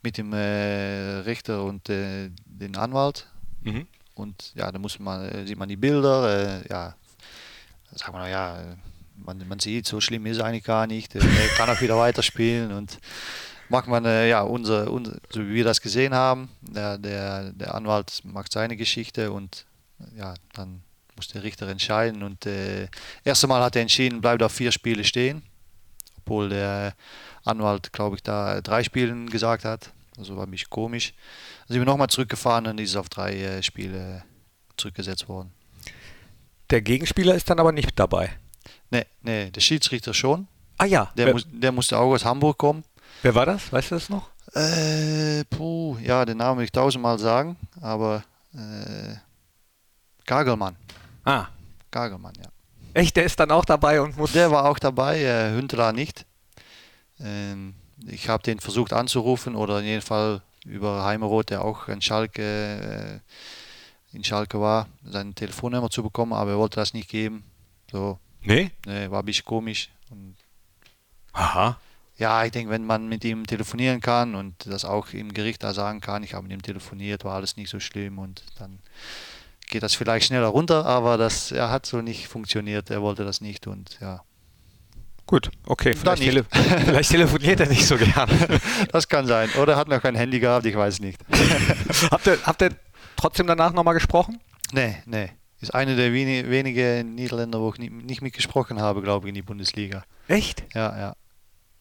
mit 0.04 0.18
dem 0.18 0.34
äh, 0.34 1.20
Richter 1.20 1.64
und 1.64 1.88
äh, 1.90 2.30
den 2.46 2.76
Anwalt. 2.76 3.28
Mhm. 3.66 3.88
Und 4.16 4.54
ja, 4.56 4.72
da 4.72 4.80
muss 4.80 4.98
man, 5.00 5.28
äh, 5.28 5.46
sieht 5.46 5.58
man 5.58 5.68
die 5.68 5.76
Bilder, 5.76 6.62
äh, 6.64 6.68
ja, 6.70 6.96
sagt 7.92 8.14
man, 8.14 8.30
ja, 8.30 8.78
man, 9.18 9.46
man 9.48 9.60
sieht, 9.60 9.86
so 9.86 10.00
schlimm 10.00 10.26
ist 10.26 10.40
eigentlich 10.40 10.64
gar 10.64 10.88
nicht, 10.88 11.16
äh, 11.16 11.20
kann 11.58 11.70
auch 11.70 11.82
wieder 11.82 11.98
weiterspielen 12.06 12.72
und 12.72 13.00
macht 13.70 13.88
man, 13.88 14.06
äh, 14.06 14.30
ja, 14.30 14.42
unser, 14.42 14.92
unser, 14.92 15.18
so 15.30 15.42
wie 15.42 15.56
wir 15.56 15.64
das 15.64 15.82
gesehen 15.82 16.14
haben, 16.14 16.50
der, 16.62 16.98
der, 16.98 17.52
der 17.52 17.76
Anwalt 17.76 18.22
macht 18.24 18.52
seine 18.52 18.78
Geschichte 18.78 19.32
und 19.32 19.66
ja, 20.16 20.34
dann 20.54 20.82
muss 21.16 21.30
der 21.30 21.44
Richter 21.44 21.68
entscheiden 21.68 22.24
und 22.24 22.46
äh, 22.46 22.88
erste 23.24 23.48
Mal 23.48 23.64
hat 23.64 23.76
er 23.76 23.82
entschieden, 23.82 24.22
bleibt 24.22 24.44
auf 24.44 24.52
vier 24.52 24.72
Spiele 24.72 25.04
stehen, 25.04 25.44
obwohl 26.20 26.50
der 26.50 26.94
Anwalt, 27.44 27.94
glaube 27.94 28.18
ich, 28.18 28.24
da 28.24 28.62
drei 28.62 28.84
Spielen 28.84 29.30
gesagt 29.30 29.66
hat, 29.66 29.92
also 30.18 30.36
war 30.38 30.46
ein 30.46 30.52
bisschen 30.52 30.70
komisch. 30.70 31.14
Dann 31.68 31.74
sind 31.76 31.82
wir 31.82 31.86
nochmal 31.86 32.08
zurückgefahren 32.10 32.68
und 32.68 32.80
ist 32.80 32.96
auf 32.96 33.10
drei 33.10 33.34
äh, 33.36 33.64
Spiele 33.64 34.24
zurückgesetzt 34.78 35.28
worden. 35.30 35.52
Der 36.70 36.82
Gegenspieler 36.82 37.36
ist 37.36 37.50
dann 37.50 37.60
aber 37.60 37.72
nicht 37.72 37.98
dabei. 38.00 38.32
Nee, 38.90 39.06
nee, 39.22 39.52
der 39.52 39.62
Schiedsrichter 39.62 40.14
schon. 40.14 40.48
Ah 40.78 40.86
ja, 40.86 41.12
Der, 41.16 41.28
wer, 41.28 41.34
muss, 41.34 41.48
der 41.50 41.72
musste 41.72 41.98
auch 41.98 42.12
aus 42.14 42.26
Hamburg 42.26 42.58
kommen. 42.58 42.84
wer 43.22 43.34
war 43.36 43.46
das? 43.46 43.72
Weißt 43.72 43.92
du 43.92 43.96
das 43.96 44.10
noch? 44.10 44.30
Äh, 44.54 45.44
puh, 45.46 45.98
ja, 46.02 46.26
den 46.26 46.38
Namen 46.38 46.58
will 46.60 46.66
ich 46.66 46.72
tausendmal 46.72 47.20
sagen, 47.20 47.56
aber 47.82 48.24
äh, 48.54 49.16
Gagelmann. 50.26 50.76
Ah, 51.24 51.48
Gagelmann, 51.92 52.34
ja. 52.42 52.50
echt? 52.94 53.16
Der 53.16 53.26
ist 53.26 53.40
dann 53.40 53.52
auch 53.52 53.66
dabei 53.66 54.02
und 54.02 54.18
muss. 54.18 54.32
Der 54.34 54.52
war 54.52 54.66
auch 54.66 54.80
dabei, 54.80 55.22
äh, 55.22 55.52
Hünteler 55.56 55.94
nicht. 55.94 56.26
Ähm, 57.20 57.76
ich 58.08 58.30
habe 58.30 58.44
den 58.44 58.60
versucht 58.60 58.94
anzurufen 58.94 59.56
oder 59.56 59.80
in 59.80 59.86
jedem 59.86 60.02
Fall 60.02 60.42
über 60.66 61.06
Heimeroth, 61.06 61.50
der 61.50 61.64
auch 61.64 61.88
in 61.88 62.02
Schalke, 62.02 63.22
äh, 64.12 64.16
in 64.16 64.24
Schalke 64.24 64.60
war, 64.60 64.88
seine 65.04 65.34
Telefonnummer 65.34 65.90
zu 65.90 66.04
bekommen, 66.04 66.34
aber 66.34 66.52
er 66.52 66.58
wollte 66.58 66.78
das 66.78 66.94
nicht 66.94 67.10
geben. 67.10 67.44
So, 67.92 68.20
Nee? 68.46 68.72
Nee, 68.86 69.10
war 69.10 69.22
ein 69.22 69.26
bisschen 69.26 69.46
komisch. 69.46 69.90
Und 70.10 70.36
Aha. 71.34 71.80
ja, 72.18 72.46
ich 72.46 72.52
denke, 72.52 72.72
wenn 72.72 72.86
man 72.86 73.08
mit 73.08 73.26
ihm 73.26 73.46
telefonieren 73.46 74.02
kann 74.02 74.36
und 74.36 74.54
das 74.68 74.86
auch 74.86 75.10
im 75.10 75.34
Gericht 75.34 75.64
da 75.64 75.74
sagen 75.74 76.00
kann, 76.00 76.24
ich 76.24 76.34
habe 76.34 76.44
mit 76.44 76.54
ihm 76.54 76.62
telefoniert, 76.62 77.26
war 77.26 77.36
alles 77.36 77.58
nicht 77.58 77.70
so 77.70 77.80
schlimm 77.80 78.20
und 78.20 78.44
dann 78.60 78.80
geht 79.68 79.82
das 79.82 79.96
vielleicht 79.96 80.28
schneller 80.28 80.48
runter, 80.48 80.86
aber 80.86 81.18
das 81.18 81.52
er 81.52 81.72
hat 81.72 81.88
so 81.88 82.02
nicht 82.02 82.28
funktioniert, 82.28 82.92
er 82.92 83.02
wollte 83.02 83.26
das 83.26 83.42
nicht 83.42 83.66
und 83.66 83.98
ja, 84.00 84.24
Gut, 85.28 85.50
okay. 85.66 85.94
Vielleicht, 85.94 86.22
tele 86.22 86.44
vielleicht 86.52 87.10
telefoniert 87.12 87.60
er 87.60 87.68
nicht 87.68 87.86
so 87.86 87.98
gern. 87.98 88.30
das 88.92 89.08
kann 89.08 89.26
sein. 89.26 89.50
Oder 89.62 89.74
er 89.74 89.78
hat 89.80 89.88
noch 89.88 90.02
kein 90.02 90.16
Handy 90.16 90.40
gehabt, 90.40 90.66
ich 90.66 90.76
weiß 90.76 91.00
nicht. 91.00 91.20
habt, 92.12 92.28
ihr, 92.28 92.38
habt 92.44 92.62
ihr 92.62 92.70
trotzdem 93.16 93.48
danach 93.48 93.74
nochmal 93.74 93.96
gesprochen? 93.96 94.40
Nee, 94.72 94.98
nee. 95.06 95.32
Ist 95.62 95.74
einer 95.74 95.96
der 95.96 96.12
weni- 96.12 96.48
wenigen 96.50 97.16
Niederländer, 97.16 97.60
wo 97.60 97.72
ich 97.72 97.80
nie- 97.80 97.90
nicht 97.90 98.22
mitgesprochen 98.22 98.80
habe, 98.80 99.02
glaube 99.02 99.26
ich, 99.28 99.30
in 99.30 99.36
die 99.36 99.42
Bundesliga. 99.42 100.04
Echt? 100.28 100.64
Ja, 100.76 100.96
ja. 100.98 101.16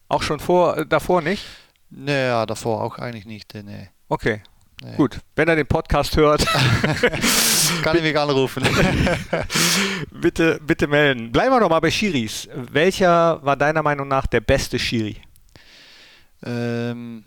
Auch 0.07 0.23
schon 0.23 0.39
vor, 0.39 0.77
äh, 0.77 0.85
davor 0.87 1.21
nicht? 1.21 1.45
Naja, 1.91 2.45
davor 2.45 2.81
auch 2.81 2.97
eigentlich 2.97 3.25
nicht. 3.25 3.53
Nee. 3.53 3.89
Okay. 4.09 4.41
Nee. 4.83 4.95
Gut, 4.97 5.19
wenn 5.35 5.47
er 5.47 5.55
den 5.55 5.67
Podcast 5.67 6.17
hört, 6.17 6.45
Kann 7.81 7.95
ich 7.97 8.03
mich 8.03 8.17
anrufen. 8.19 8.63
bitte, 10.11 10.59
bitte 10.65 10.87
melden. 10.87 11.31
Bleiben 11.31 11.51
wir 11.53 11.59
doch 11.59 11.69
mal 11.69 11.79
bei 11.79 11.91
Schiris. 11.91 12.47
Welcher 12.71 13.43
war 13.43 13.55
deiner 13.55 13.81
Meinung 13.83 14.07
nach 14.07 14.27
der 14.27 14.41
beste 14.41 14.77
Schiri? 14.79 15.17
ähm, 16.45 17.23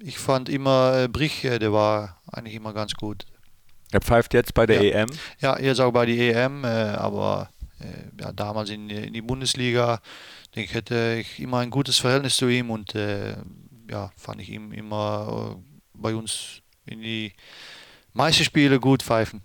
ich 0.00 0.18
fand 0.18 0.48
immer 0.48 1.02
äh, 1.04 1.08
Brich, 1.08 1.44
äh, 1.44 1.58
der 1.58 1.72
war 1.72 2.20
eigentlich 2.30 2.54
immer 2.54 2.72
ganz 2.72 2.94
gut. 2.94 3.24
Er 3.90 4.00
pfeift 4.00 4.34
jetzt 4.34 4.54
bei 4.54 4.66
der 4.66 4.82
Ja. 4.82 5.02
EM. 5.02 5.08
Ja, 5.40 5.58
jetzt 5.58 5.80
auch 5.80 5.92
bei 5.92 6.06
der 6.06 6.16
EM, 6.46 6.64
äh, 6.64 6.68
aber 6.68 7.50
äh, 7.80 8.20
ja, 8.22 8.32
damals 8.32 8.70
in, 8.70 8.90
in 8.90 9.12
die 9.12 9.22
Bundesliga, 9.22 10.00
denke 10.54 10.68
ich, 10.70 10.74
hätte 10.74 11.16
ich 11.20 11.40
immer 11.40 11.58
ein 11.58 11.70
gutes 11.70 11.98
Verhältnis 11.98 12.36
zu 12.36 12.48
ihm 12.48 12.70
und 12.70 12.94
äh, 12.94 13.36
ja, 13.90 14.10
fand 14.16 14.40
ich 14.42 14.50
ihm 14.50 14.72
immer 14.72 15.56
äh, 15.56 15.67
bei 15.98 16.14
uns 16.14 16.62
in 16.86 17.02
die 17.02 17.32
meisten 18.12 18.44
Spiele 18.44 18.80
gut 18.80 19.02
pfeifen. 19.02 19.42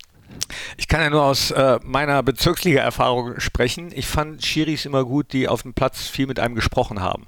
Ich 0.76 0.88
kann 0.88 1.00
ja 1.00 1.10
nur 1.10 1.24
aus 1.24 1.50
äh, 1.50 1.78
meiner 1.82 2.22
Bezirksliga-Erfahrung 2.22 3.38
sprechen. 3.40 3.92
Ich 3.94 4.06
fand 4.06 4.44
Schiris 4.44 4.84
immer 4.84 5.04
gut, 5.04 5.32
die 5.32 5.48
auf 5.48 5.62
dem 5.62 5.74
Platz 5.74 6.08
viel 6.08 6.26
mit 6.26 6.40
einem 6.40 6.54
gesprochen 6.54 7.00
haben. 7.00 7.26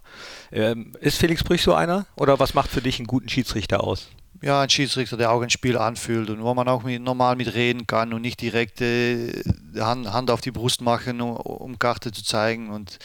Ähm, 0.50 0.92
ist 1.00 1.18
Felix 1.18 1.44
Brüch 1.44 1.62
so 1.62 1.74
einer? 1.74 2.06
Oder 2.16 2.38
was 2.38 2.54
macht 2.54 2.70
für 2.70 2.80
dich 2.80 2.98
einen 2.98 3.06
guten 3.06 3.28
Schiedsrichter 3.28 3.84
aus? 3.84 4.08
Ja, 4.42 4.60
ein 4.60 4.70
Schiedsrichter, 4.70 5.16
der 5.16 5.30
auch 5.30 5.40
ein 5.40 5.50
Spiel 5.50 5.78
anfühlt 5.78 6.28
und 6.30 6.42
wo 6.42 6.52
man 6.54 6.68
auch 6.68 6.82
mit, 6.82 7.00
normal 7.00 7.36
mit 7.36 7.54
reden 7.54 7.86
kann 7.86 8.12
und 8.12 8.22
nicht 8.22 8.40
direkt 8.40 8.80
äh, 8.80 9.42
Hand, 9.78 10.12
Hand 10.12 10.30
auf 10.30 10.40
die 10.40 10.50
Brust 10.50 10.82
machen, 10.82 11.20
um, 11.20 11.36
um 11.36 11.78
Karte 11.78 12.12
zu 12.12 12.22
zeigen. 12.22 12.70
Und 12.70 12.98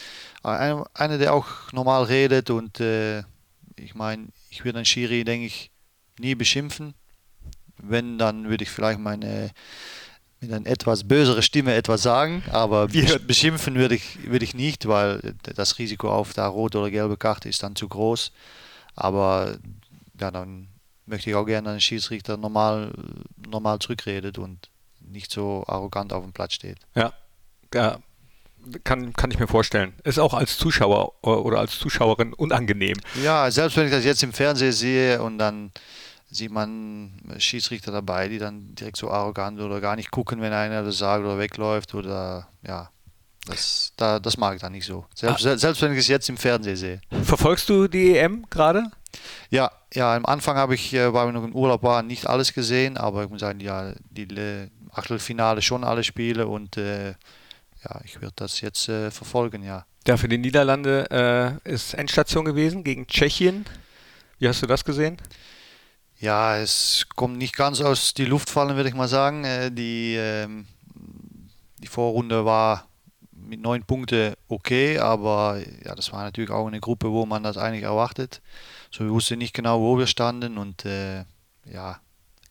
einer, 0.43 0.85
einer, 0.93 1.17
der 1.17 1.33
auch 1.33 1.71
normal 1.71 2.03
redet 2.03 2.49
und 2.49 2.79
äh, 2.79 3.19
ich 3.77 3.95
meine, 3.95 4.27
ich 4.49 4.65
würde 4.65 4.79
einen 4.79 4.85
Schiri, 4.85 5.23
denke 5.23 5.45
ich, 5.45 5.70
nie 6.19 6.35
beschimpfen. 6.35 6.93
Wenn, 7.77 8.17
dann 8.17 8.49
würde 8.49 8.63
ich 8.63 8.69
vielleicht 8.69 8.99
meine 8.99 9.51
mit 10.39 10.51
einer 10.51 10.65
etwas 10.65 11.07
bösere 11.07 11.43
Stimme 11.43 11.75
etwas 11.75 12.01
sagen, 12.01 12.43
aber 12.51 12.87
beschimpfen 12.87 13.75
würde 13.75 13.95
ich, 13.95 14.27
würde 14.27 14.43
ich 14.43 14.55
nicht, 14.55 14.87
weil 14.87 15.35
das 15.43 15.77
Risiko 15.77 16.11
auf 16.11 16.33
der 16.33 16.45
rote 16.45 16.79
oder 16.79 16.89
gelbe 16.89 17.15
Karte 17.15 17.47
ist 17.47 17.61
dann 17.61 17.75
zu 17.75 17.87
groß. 17.87 18.31
Aber 18.95 19.57
ja, 20.19 20.31
dann 20.31 20.67
möchte 21.05 21.29
ich 21.29 21.35
auch 21.35 21.45
gerne 21.45 21.69
einen 21.69 21.81
Schiedsrichter 21.81 22.37
normal, 22.37 22.91
normal 23.47 23.79
zurückredet 23.79 24.39
und 24.39 24.69
nicht 24.99 25.31
so 25.31 25.63
arrogant 25.67 26.11
auf 26.11 26.23
dem 26.23 26.33
Platz 26.33 26.53
steht. 26.53 26.79
Ja, 26.95 27.13
ja 27.73 27.99
kann, 28.83 29.13
kann 29.13 29.31
ich 29.31 29.39
mir 29.39 29.47
vorstellen. 29.47 29.93
Ist 30.03 30.19
auch 30.19 30.33
als 30.33 30.57
Zuschauer 30.57 31.13
äh, 31.23 31.29
oder 31.29 31.59
als 31.59 31.77
Zuschauerin 31.79 32.33
unangenehm. 32.33 32.97
Ja, 33.23 33.49
selbst 33.51 33.77
wenn 33.77 33.85
ich 33.85 33.91
das 33.91 34.05
jetzt 34.05 34.23
im 34.23 34.33
Fernsehen 34.33 34.71
sehe 34.71 35.21
und 35.21 35.37
dann 35.37 35.71
sieht 36.29 36.51
man 36.51 37.11
Schiedsrichter 37.37 37.91
dabei, 37.91 38.29
die 38.29 38.39
dann 38.39 38.73
direkt 38.75 38.97
so 38.97 39.11
arrogant 39.11 39.59
oder 39.59 39.81
gar 39.81 39.95
nicht 39.95 40.11
gucken, 40.11 40.41
wenn 40.41 40.53
einer 40.53 40.83
das 40.83 40.97
sagt 40.97 41.23
oder 41.23 41.37
wegläuft 41.37 41.93
oder 41.93 42.47
ja, 42.65 42.89
das, 43.45 43.93
da, 43.97 44.19
das 44.19 44.37
mag 44.37 44.55
ich 44.55 44.61
dann 44.61 44.71
nicht 44.71 44.85
so. 44.85 45.05
Selbst, 45.13 45.43
selbst 45.43 45.81
wenn 45.81 45.91
ich 45.91 45.99
es 45.99 46.07
jetzt 46.07 46.29
im 46.29 46.37
Fernsehen 46.37 46.77
sehe. 46.77 47.01
Verfolgst 47.23 47.67
du 47.69 47.87
die 47.87 48.15
EM 48.15 48.45
gerade? 48.49 48.83
Ja, 49.49 49.71
ja, 49.93 50.15
am 50.15 50.25
Anfang 50.25 50.55
habe 50.55 50.75
ich, 50.75 50.93
äh, 50.93 51.13
weil 51.13 51.27
wir 51.27 51.33
noch 51.33 51.43
im 51.43 51.55
Urlaub 51.55 51.83
waren, 51.83 52.07
nicht 52.07 52.27
alles 52.27 52.53
gesehen, 52.53 52.97
aber 52.97 53.23
ich 53.23 53.29
muss 53.29 53.41
sagen, 53.41 53.59
ja, 53.59 53.93
die 54.09 54.27
Achtelfinale 54.93 55.61
schon 55.61 55.83
alle 55.83 56.03
Spiele 56.03 56.47
und 56.47 56.77
äh, 56.77 57.15
ja, 57.83 58.01
ich 58.03 58.21
werde 58.21 58.33
das 58.35 58.61
jetzt 58.61 58.89
äh, 58.89 59.11
verfolgen, 59.11 59.63
ja. 59.63 59.85
Ja, 60.07 60.17
für 60.17 60.27
die 60.27 60.37
Niederlande 60.37 61.59
äh, 61.65 61.69
ist 61.69 61.93
Endstation 61.93 62.45
gewesen 62.45 62.83
gegen 62.83 63.05
Tschechien. 63.07 63.65
Wie 64.39 64.47
hast 64.47 64.61
du 64.61 64.67
das 64.67 64.83
gesehen? 64.83 65.17
Ja, 66.19 66.57
es 66.57 67.05
kommt 67.15 67.37
nicht 67.37 67.55
ganz 67.55 67.81
aus 67.81 68.13
die 68.13 68.25
Luft 68.25 68.49
fallen, 68.49 68.75
würde 68.75 68.89
ich 68.89 68.95
mal 68.95 69.07
sagen. 69.07 69.43
Äh, 69.43 69.71
Die, 69.71 70.15
ähm, 70.15 70.67
die 71.79 71.87
Vorrunde 71.87 72.45
war 72.45 72.87
mit 73.31 73.61
neun 73.61 73.83
Punkten 73.83 74.33
okay, 74.47 74.97
aber 74.97 75.59
ja, 75.83 75.93
das 75.95 76.11
war 76.11 76.23
natürlich 76.23 76.51
auch 76.51 76.67
eine 76.67 76.79
Gruppe, 76.79 77.11
wo 77.11 77.25
man 77.25 77.43
das 77.43 77.57
eigentlich 77.57 77.83
erwartet. 77.83 78.41
So, 78.91 79.03
wir 79.03 79.11
wussten 79.11 79.39
nicht 79.39 79.53
genau, 79.53 79.81
wo 79.81 79.97
wir 79.97 80.07
standen 80.07 80.57
und 80.57 80.85
äh, 80.85 81.25
ja, 81.65 81.99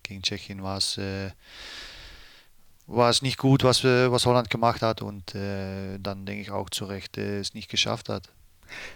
gegen 0.03 0.23
Tschechien 0.23 0.63
war 0.63 0.79
es, 0.79 0.99
äh, 0.99 1.31
war 2.91 3.11
es 3.11 3.23
nicht 3.23 3.39
gut, 3.39 3.65
was, 3.65 3.85
wir, 3.85 4.13
was 4.13 4.27
Holland 4.27 4.51
gemacht 4.51 4.83
hat 4.83 5.03
und 5.03 5.35
äh, 5.35 5.99
dann 5.99 6.27
denke 6.27 6.43
ich 6.43 6.51
auch 6.51 6.71
zu 6.71 6.85
Recht 6.85 7.19
äh, 7.19 7.39
es 7.39 7.55
nicht 7.55 7.71
geschafft 7.71 8.09
hat. 8.09 8.31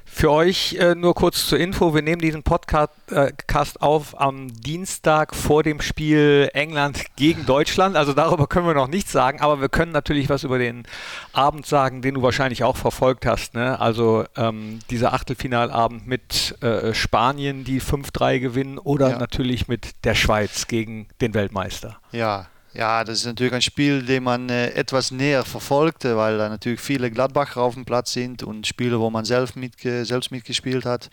Für 0.04 0.30
euch 0.30 0.74
äh, 0.74 0.94
nur 0.94 1.14
kurz 1.14 1.46
zur 1.46 1.58
Info, 1.58 1.94
wir 1.94 2.02
nehmen 2.02 2.20
diesen 2.22 2.44
Podcast 2.44 2.92
äh, 3.10 3.32
auf 3.80 4.20
am 4.20 4.52
Dienstag 4.52 5.34
vor 5.34 5.64
dem 5.64 5.80
Spiel 5.80 6.48
England 6.54 7.16
gegen 7.16 7.44
Deutschland. 7.44 7.96
Also 7.96 8.12
darüber 8.12 8.46
können 8.46 8.66
wir 8.66 8.74
noch 8.74 8.86
nichts 8.86 9.10
sagen, 9.10 9.40
aber 9.40 9.60
wir 9.60 9.68
können 9.68 9.90
natürlich 9.90 10.28
was 10.28 10.44
über 10.44 10.58
den 10.58 10.84
Abend 11.32 11.66
sagen, 11.66 12.02
den 12.02 12.14
du 12.14 12.22
wahrscheinlich 12.22 12.62
auch 12.62 12.76
verfolgt 12.76 13.26
hast. 13.26 13.54
Ne? 13.54 13.80
Also 13.80 14.24
ähm, 14.36 14.78
dieser 14.90 15.12
Achtelfinalabend 15.12 16.06
mit 16.06 16.62
äh, 16.62 16.94
Spanien, 16.94 17.64
die 17.64 17.80
5-3 17.80 18.38
gewinnen, 18.38 18.78
oder 18.78 19.10
Ja. 19.10 19.18
natürlich 19.18 19.66
mit 19.66 20.04
der 20.04 20.14
Schweiz 20.14 20.68
gegen 20.68 21.08
den 21.20 21.34
Weltmeister. 21.34 21.98
Ja, 22.12 22.46
ja, 22.74 23.04
das 23.04 23.20
ist 23.20 23.26
natürlich 23.26 23.52
ein 23.52 23.62
Spiel, 23.62 24.02
den 24.02 24.24
man 24.24 24.48
äh, 24.48 24.70
etwas 24.70 25.10
näher 25.10 25.44
verfolgt, 25.44 26.04
äh, 26.04 26.16
weil 26.16 26.38
da 26.38 26.48
natürlich 26.48 26.80
viele 26.80 27.10
Gladbacher 27.10 27.62
auf 27.62 27.74
dem 27.74 27.84
Platz 27.84 28.12
sind 28.12 28.42
und 28.42 28.66
Spiele, 28.66 28.98
wo 28.98 29.10
man 29.10 29.24
selbst, 29.24 29.56
mitge 29.56 30.04
selbst 30.04 30.30
mitgespielt 30.30 30.84
hat. 30.84 31.08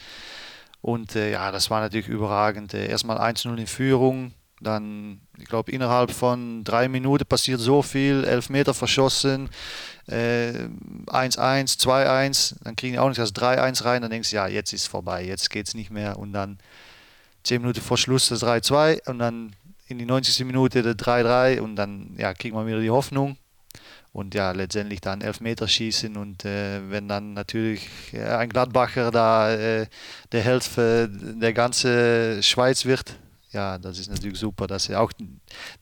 Und 0.82 1.16
äh, 1.16 1.32
ja, 1.32 1.52
das 1.52 1.70
war 1.70 1.80
natürlich 1.80 2.08
überragend. 2.08 2.74
Äh, 2.74 2.88
erstmal 2.88 3.20
1-0 3.20 3.56
in 3.58 3.68
Führung, 3.68 4.34
dann, 4.60 5.22
ich 5.38 5.46
glaube, 5.46 5.72
innerhalb 5.72 6.12
von 6.12 6.64
drei 6.64 6.88
Minuten 6.88 7.26
passiert 7.26 7.60
so 7.60 7.82
viel, 7.82 8.24
elf 8.24 8.50
Meter 8.50 8.74
verschossen, 8.74 9.50
äh, 10.08 10.68
1-1, 11.08 11.80
2-1, 11.80 12.56
dann 12.64 12.76
kriegen 12.76 12.94
die 12.94 13.00
auch 13.00 13.08
nicht 13.08 13.20
das 13.20 13.34
3-1 13.34 13.86
rein, 13.86 14.02
dann 14.02 14.12
denkst 14.12 14.30
du, 14.32 14.36
ja, 14.36 14.48
jetzt 14.48 14.74
ist 14.74 14.82
es 14.82 14.88
vorbei, 14.88 15.24
jetzt 15.24 15.50
geht 15.50 15.68
es 15.68 15.74
nicht 15.74 15.92
mehr. 15.92 16.18
Und 16.18 16.34
dann 16.34 16.60
10 17.44 17.62
Minuten 17.62 17.82
vor 17.82 17.98
Schluss 17.98 18.30
das 18.30 18.44
3-2 18.44 19.10
und 19.10 19.20
dann 19.20 19.54
in 19.92 20.00
die 20.00 20.06
90. 20.06 20.46
Minute 20.46 20.82
der 20.82 20.94
3-3 20.96 21.60
und 21.62 21.76
dann 21.76 22.16
ja, 22.18 22.34
kriegt 22.34 22.56
man 22.56 22.66
wieder 22.68 22.80
die 22.80 22.90
Hoffnung. 22.90 23.38
Und 24.14 24.36
ja, 24.36 24.52
letztendlich 24.52 25.00
dann 25.00 25.22
Elfmeter 25.22 25.70
schießen 25.70 26.18
und 26.18 26.44
äh, 26.44 26.82
wenn 26.90 27.08
dann 27.08 27.34
natürlich 27.34 27.88
äh, 28.12 28.24
ein 28.26 28.50
Gladbacher 28.50 29.10
da 29.10 29.54
äh, 29.54 29.88
der 30.34 30.42
Held 30.42 30.66
für 30.66 31.08
der 31.10 31.54
ganze 31.54 32.44
Schweiz 32.44 32.84
wird, 32.84 33.16
ja, 33.54 33.78
das 33.78 34.00
ist 34.00 34.10
natürlich 34.10 34.38
super, 34.40 34.68
dass 34.68 34.90
er 34.90 35.00
auch 35.02 35.12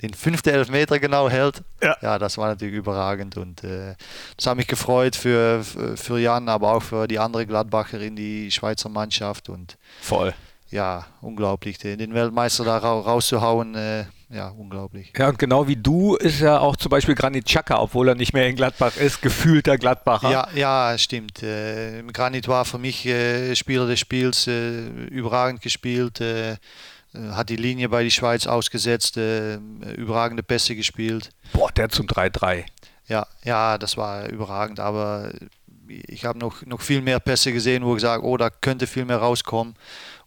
den 0.02 0.14
fünften 0.14 0.50
Elfmeter 0.50 1.00
genau 1.00 1.28
hält. 1.30 1.64
Ja. 1.82 2.20
das 2.20 2.38
war 2.38 2.50
natürlich 2.50 2.76
überragend 2.76 3.36
und 3.38 3.64
äh, 3.64 3.96
das 4.38 4.46
hat 4.46 4.58
mich 4.58 4.68
gefreut 4.68 5.16
für, 5.16 5.64
für- 5.64 5.98
für 5.98 6.20
Jan, 6.20 6.50
aber 6.50 6.74
auch 6.74 6.84
für 6.84 7.08
die 7.08 7.18
andere 7.18 7.48
Gladbacher 7.48 8.00
in 8.00 8.16
die 8.16 8.52
Schweizer 8.52 8.90
Mannschaft 8.90 9.50
und 9.50 9.78
Voll. 10.02 10.36
Ja, 10.72 11.06
unglaublich, 11.22 11.78
den, 11.78 11.98
den 11.98 12.14
Weltmeister 12.14 12.64
da 12.64 12.78
ra 12.78 13.00
rauszuhauen, 13.00 13.76
äh, 13.76 14.06
ja, 14.32 14.50
unglaublich. 14.50 15.12
Ja, 15.18 15.30
und 15.30 15.40
genau 15.40 15.68
wie 15.68 15.76
du 15.76 16.16
ist 16.16 16.42
ja 16.42 16.60
auch 16.60 16.76
zum 16.76 16.92
Beispiel 16.92 17.16
Granit 17.16 17.46
Xhaka, 17.46 17.80
obwohl 17.80 18.10
er 18.10 18.16
nicht 18.16 18.34
mehr 18.34 18.48
in 18.48 18.56
Gladbach 18.56 18.96
ist, 18.98 19.22
gefühlter 19.24 19.78
Gladbacher. 19.78 20.30
Ja, 20.30 20.48
ja, 20.54 20.98
stimmt. 21.00 21.42
Äh, 21.42 22.04
Granit 22.14 22.48
war 22.48 22.66
für 22.66 22.78
mich 22.78 23.08
äh, 23.08 23.56
Spieler 23.56 23.88
des 23.88 24.00
Spiels, 24.00 24.46
äh, 24.46 24.88
überragend 25.08 25.62
gespielt, 25.62 26.22
äh, 26.22 26.52
äh, 26.52 26.58
hat 27.32 27.50
die 27.50 27.56
Linie 27.56 27.90
bei 27.90 28.04
die 28.04 28.12
Schweiz 28.12 28.46
ausgesetzt, 28.46 29.18
äh, 29.18 29.56
überragende 29.96 30.44
Pässe 30.44 30.76
gespielt. 30.76 31.32
Boah, 31.54 31.72
der 31.72 31.90
zum 31.90 32.06
3-3. 32.06 32.66
Ja, 33.08 33.26
ja, 33.44 33.80
das 33.80 33.98
war 33.98 34.30
überragend, 34.30 34.80
aber 34.80 35.32
ich 35.88 36.26
habe 36.26 36.38
noch, 36.38 36.64
noch 36.68 36.82
viel 36.82 37.02
mehr 37.02 37.20
Pässe 37.20 37.52
gesehen, 37.52 37.84
wo 37.84 37.96
ich 37.96 38.02
sage, 38.02 38.24
oh, 38.24 38.38
da 38.38 38.52
könnte 38.52 38.86
viel 38.86 39.06
mehr 39.06 39.18
rauskommen. 39.18 39.76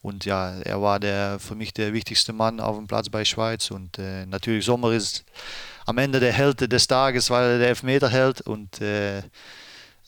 Und 0.03 0.25
ja, 0.25 0.51
er 0.61 0.83
war 0.83 1.01
der 1.01 1.39
für 1.39 1.55
mich 1.55 1.73
der 1.73 1.93
wichtigste 1.93 2.33
Mann 2.33 2.61
auf 2.61 2.77
dem 2.77 2.87
Platz 2.89 3.09
bei 3.09 3.25
Schweiz. 3.25 3.71
Und 3.71 3.99
äh, 3.99 4.27
natürlich 4.27 4.65
Sommer 4.65 4.93
ist 4.93 5.25
am 5.87 5.97
Ende 5.99 6.21
der 6.21 6.33
Held 6.33 6.61
des 6.73 6.87
Tages, 6.89 7.31
weil 7.31 7.53
er 7.53 7.59
der 7.59 7.69
Elfmeter 7.69 8.11
hält. 8.11 8.41
Und 8.41 8.81
äh, 8.81 9.23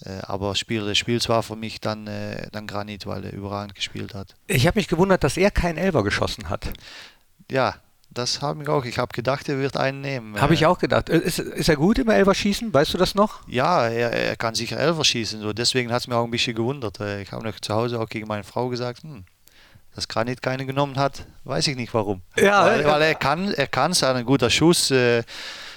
Äh, 0.05 0.19
aber 0.23 0.57
Spieler 0.57 0.87
des 0.87 0.99
Spiels 0.99 1.29
war 1.29 1.45
für 1.45 1.55
mich 1.55 1.81
dann, 1.81 2.09
äh, 2.09 2.49
dann 2.51 2.67
Granit, 2.67 3.07
weil 3.07 3.25
er 3.25 3.33
überragend 3.33 3.77
gespielt 3.77 4.13
hat. 4.13 4.35
Ich 4.49 4.67
habe 4.67 4.77
mich 4.79 4.89
gewundert, 4.89 5.23
dass 5.23 5.37
er 5.37 5.53
keinen 5.53 5.79
Elfer 5.79 6.03
geschossen 6.03 6.49
hat. 6.49 6.69
Ja, 7.49 7.77
das 8.11 8.43
habe 8.43 8.65
ich 8.65 8.69
auch. 8.69 8.85
Ich 8.85 8.99
habe 8.99 9.13
gedacht, 9.13 9.49
er 9.49 9.59
wird 9.59 9.77
einen 9.77 10.01
nehmen. 10.01 10.41
Habe 10.41 10.55
ich 10.55 10.67
auch 10.67 10.79
gedacht. 10.79 11.09
Ist, 11.09 11.39
ist 11.39 11.69
er 11.69 11.77
gut 11.77 11.99
im 11.99 12.11
Elverschießen? 12.11 12.75
Weißt 12.75 12.93
du 12.93 12.99
das 12.99 13.15
noch? 13.15 13.47
Ja, 13.49 13.87
er, 13.87 14.11
er 14.13 14.37
kann 14.37 14.57
sicher 14.57 14.79
Elfer 14.79 15.05
schießen. 15.05 15.41
So. 15.41 15.53
Deswegen 15.53 15.93
hat 15.93 16.03
es 16.03 16.09
mir 16.09 16.17
auch 16.17 16.25
ein 16.25 16.31
bisschen 16.33 16.57
gewundert. 16.57 16.99
Ich 17.01 17.31
habe 17.31 17.45
noch 17.45 17.59
zu 17.61 17.73
Hause 17.73 18.01
auch 18.01 18.09
gegen 18.09 18.27
meine 18.27 18.45
Frau 18.45 18.69
gesagt, 18.69 19.05
hm, 19.05 19.25
dass 19.95 20.09
Granit 20.09 20.43
keine 20.43 20.67
genommen 20.67 20.97
hat, 20.97 21.27
weiß 21.45 21.69
ich 21.69 21.77
nicht 21.77 21.95
warum. 21.95 22.23
Ja, 22.37 22.65
weil, 22.65 22.85
weil 22.85 23.03
er 23.03 23.15
kann, 23.15 23.53
er 23.53 23.67
kann, 23.67 23.93
es 23.93 24.03
ein 24.03 24.25
guter 24.25 24.51
Schuss, 24.51 24.91
äh, 24.91 25.23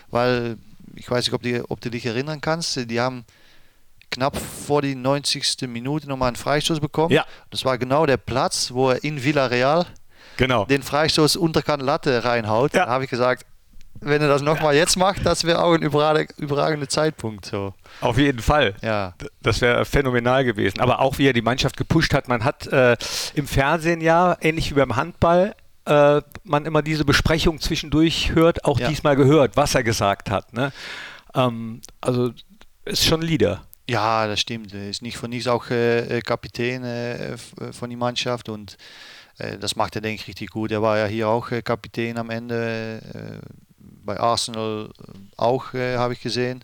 weil 0.10 0.58
ich 0.96 1.10
weiß 1.10 1.26
nicht, 1.26 1.34
ob, 1.34 1.44
die, 1.44 1.62
ob 1.62 1.80
du 1.82 1.92
dich 1.92 2.06
erinnern 2.06 2.42
kannst, 2.42 2.90
die 2.90 3.00
haben 3.00 3.26
knapp 4.10 4.38
vor 4.38 4.82
die 4.82 4.96
90. 4.96 5.68
Minute 5.68 6.08
nochmal 6.08 6.30
einen 6.30 6.36
Freistoß 6.36 6.80
bekommen. 6.80 7.14
Ja. 7.14 7.26
Das 7.52 7.66
war 7.66 7.78
genau 7.78 8.06
der 8.06 8.18
Platz, 8.18 8.72
wo 8.72 8.90
er 8.90 9.04
in 9.04 9.24
Villarreal 9.24 9.86
genau. 10.38 10.66
den 10.66 10.82
Freistoß 10.82 11.36
unterkant 11.36 11.84
Latte 11.84 12.24
reinhaut. 12.24 12.74
Ja. 12.74 12.86
Da 12.86 12.92
habe 12.92 13.04
ich 13.04 13.10
gesagt, 13.10 13.46
wenn 14.01 14.22
er 14.22 14.27
das 14.27 14.42
nochmal 14.42 14.75
jetzt 14.75 14.98
macht, 14.98 15.25
das 15.25 15.44
wäre 15.44 15.63
auch 15.63 15.74
ein 15.74 15.82
überragender 15.82 16.89
Zeitpunkt. 16.89 17.46
So. 17.46 17.74
Auf 18.01 18.18
jeden 18.18 18.39
Fall. 18.39 18.75
Ja. 18.82 19.13
Das 19.42 19.62
wäre 19.62 19.86
phänomenal 19.86 20.44
gewesen. 20.44 20.80
Aber 20.80 21.00
auch 21.00 21.18
wie 21.18 21.27
er 21.27 21.34
die 21.34 21.42
Mannschaft 21.42 21.77
gepusht 21.77 22.13
hat. 22.13 22.27
Man 22.27 22.44
hat 22.44 22.68
äh, 22.68 22.96
im 23.36 23.48
Fernsehen 23.48 24.01
ja, 24.01 24.38
ähnlich 24.42 24.72
wie 24.72 24.75
beim 24.75 24.96
Handball, 24.96 25.56
äh, 25.86 26.22
man 26.44 26.66
immer 26.66 26.82
diese 26.82 27.06
Besprechung 27.06 27.60
zwischendurch 27.60 28.34
hört, 28.36 28.66
auch 28.66 28.80
Ja. 28.80 28.89
diesmal 28.89 29.16
gehört, 29.16 29.56
was 29.56 29.74
er 29.75 29.84
gesagt 29.84 30.30
hat. 30.30 30.54
Ne? 30.54 30.72
Ähm, 31.36 31.82
also 32.01 32.32
ist 32.86 33.06
schon 33.06 33.22
Leader. 33.22 33.63
Ja, 33.89 34.27
das 34.27 34.42
stimmt. 34.42 34.74
Er 34.74 34.89
ist 34.89 35.01
nicht 35.01 35.16
von 35.18 35.30
nichts 35.30 35.48
auch 35.48 35.70
äh, 35.70 36.18
äh, 36.18 36.22
Kapitän 36.22 36.84
äh, 36.84 37.34
äh, 37.34 37.38
von 37.72 37.89
der 37.89 37.98
Mannschaft 37.98 38.50
und 38.50 38.77
das 39.60 39.75
macht 39.75 39.94
er, 39.96 40.01
denke 40.01 40.20
ich, 40.20 40.27
richtig 40.27 40.50
gut. 40.50 40.72
Er 40.72 40.82
war 40.82 40.98
ja 40.98 41.06
hier 41.06 41.27
auch 41.27 41.51
Kapitän 41.63 42.18
am 42.18 42.32
Ende, 42.32 43.39
bei 44.08 44.20
Arsenal 44.20 44.90
äh, 44.90 45.12
auch, 45.38 45.76
äh, 45.76 45.98
habe 45.98 46.14
ich 46.14 46.22
gesehen. 46.22 46.64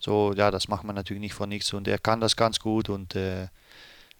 So, 0.00 0.32
ja, 0.34 0.50
das 0.50 0.66
macht 0.66 0.82
man 0.82 0.96
natürlich 0.96 1.20
nicht 1.20 1.34
von 1.34 1.48
nichts 1.48 1.72
und 1.72 1.86
er 1.86 1.98
kann 1.98 2.20
das 2.20 2.34
ganz 2.34 2.58
gut 2.58 2.88
und 2.88 3.14
äh, 3.14 3.46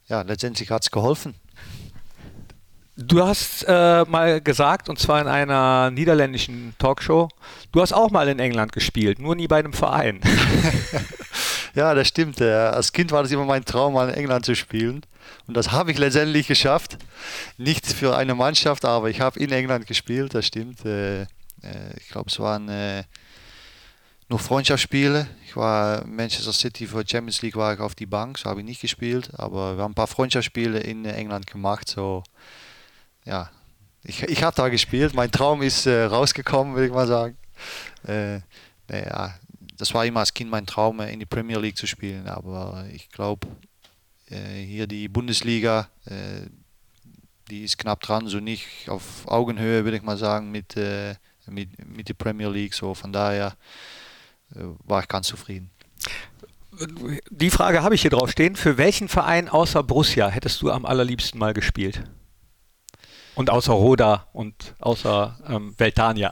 ja, 0.06 0.22
letztendlich 0.22 0.70
hat 0.70 0.84
es 0.84 0.92
geholfen. 0.92 1.34
Du 2.96 3.26
hast 3.26 3.64
äh, 3.66 4.04
mal 4.04 4.40
gesagt, 4.40 4.88
und 4.88 5.00
zwar 5.00 5.20
in 5.20 5.26
einer 5.26 5.90
niederländischen 5.90 6.74
Talkshow, 6.78 7.28
du 7.72 7.80
hast 7.80 7.92
auch 7.92 8.10
mal 8.10 8.28
in 8.28 8.38
England 8.38 8.72
gespielt, 8.72 9.18
nur 9.18 9.34
nie 9.34 9.48
bei 9.48 9.58
einem 9.58 9.72
Verein. 9.72 10.20
Ja, 11.74 11.94
das 11.94 12.08
stimmt. 12.08 12.40
Äh, 12.40 12.52
Als 12.52 12.92
Kind 12.92 13.12
war 13.12 13.22
das 13.22 13.32
immer 13.32 13.44
mein 13.44 13.64
Traum, 13.64 13.94
mal 13.94 14.08
in 14.10 14.14
England 14.14 14.44
zu 14.44 14.54
spielen. 14.54 15.02
Und 15.46 15.56
das 15.56 15.72
habe 15.72 15.90
ich 15.90 15.98
letztendlich 15.98 16.46
geschafft. 16.46 16.98
Nicht 17.56 17.86
für 17.86 18.16
eine 18.16 18.34
Mannschaft, 18.34 18.84
aber 18.84 19.08
ich 19.08 19.20
habe 19.20 19.40
in 19.40 19.50
England 19.52 19.86
gespielt, 19.86 20.34
das 20.34 20.46
stimmt. 20.46 20.84
Äh, 21.62 21.96
Ich 21.98 22.08
glaube, 22.08 22.30
es 22.30 22.38
waren 22.38 22.68
äh, 22.68 23.04
nur 24.28 24.38
Freundschaftsspiele. 24.38 25.26
Ich 25.46 25.56
war 25.56 26.06
Manchester 26.06 26.52
City 26.52 26.86
für 26.86 27.06
Champions 27.06 27.42
League 27.42 27.56
war 27.56 27.74
ich 27.74 27.80
auf 27.80 27.94
die 27.94 28.06
Bank, 28.06 28.38
so 28.38 28.48
habe 28.48 28.60
ich 28.60 28.66
nicht 28.66 28.80
gespielt. 28.80 29.30
Aber 29.34 29.76
wir 29.76 29.82
haben 29.82 29.92
ein 29.92 29.94
paar 29.94 30.06
Freundschaftsspiele 30.06 30.80
in 30.80 31.04
England 31.04 31.46
gemacht. 31.46 31.88
So, 31.88 32.22
ja, 33.24 33.50
ich, 34.02 34.22
ich 34.22 34.42
habe 34.42 34.56
da 34.56 34.68
gespielt. 34.68 35.14
Mein 35.14 35.30
Traum 35.30 35.62
ist 35.62 35.86
äh, 35.86 36.04
rausgekommen, 36.04 36.74
würde 36.74 36.86
ich 36.86 36.92
mal 36.92 37.06
sagen. 37.06 37.36
Äh, 38.06 38.40
naja, 38.88 39.34
das 39.76 39.92
war 39.94 40.06
immer 40.06 40.20
als 40.20 40.34
Kind 40.34 40.50
mein 40.50 40.66
Traum, 40.66 41.00
äh, 41.00 41.12
in 41.12 41.20
die 41.20 41.26
Premier 41.26 41.58
League 41.58 41.76
zu 41.76 41.86
spielen. 41.86 42.26
Aber 42.26 42.86
ich 42.92 43.10
glaube, 43.10 43.46
hier 44.28 44.86
die 44.86 45.08
Bundesliga, 45.08 45.90
die 47.50 47.64
ist 47.64 47.76
knapp 47.76 48.00
dran, 48.00 48.28
so 48.28 48.40
nicht 48.40 48.88
auf 48.88 49.28
Augenhöhe, 49.28 49.84
würde 49.84 49.98
ich 49.98 50.02
mal 50.02 50.16
sagen, 50.16 50.50
mit, 50.50 50.74
mit, 51.46 51.70
mit 51.86 52.08
der 52.08 52.14
Premier 52.14 52.48
League. 52.48 52.74
So 52.74 52.94
von 52.94 53.12
daher 53.12 53.56
äh, 54.54 54.60
war 54.84 55.00
ich 55.00 55.08
ganz 55.08 55.28
zufrieden. 55.28 55.70
Die 57.30 57.50
Frage 57.50 57.82
habe 57.82 57.94
ich 57.94 58.02
hier 58.02 58.10
drauf 58.10 58.30
stehen. 58.30 58.56
Für 58.56 58.78
welchen 58.78 59.08
Verein 59.08 59.48
außer 59.48 59.82
Borussia 59.82 60.28
hättest 60.28 60.62
du 60.62 60.70
am 60.70 60.86
allerliebsten 60.86 61.38
mal 61.38 61.52
gespielt? 61.52 62.02
Und 63.34 63.50
außer 63.50 63.72
Roda 63.72 64.26
und 64.32 64.74
außer 64.78 65.38
ähm, 65.48 65.74
Veltania. 65.78 66.30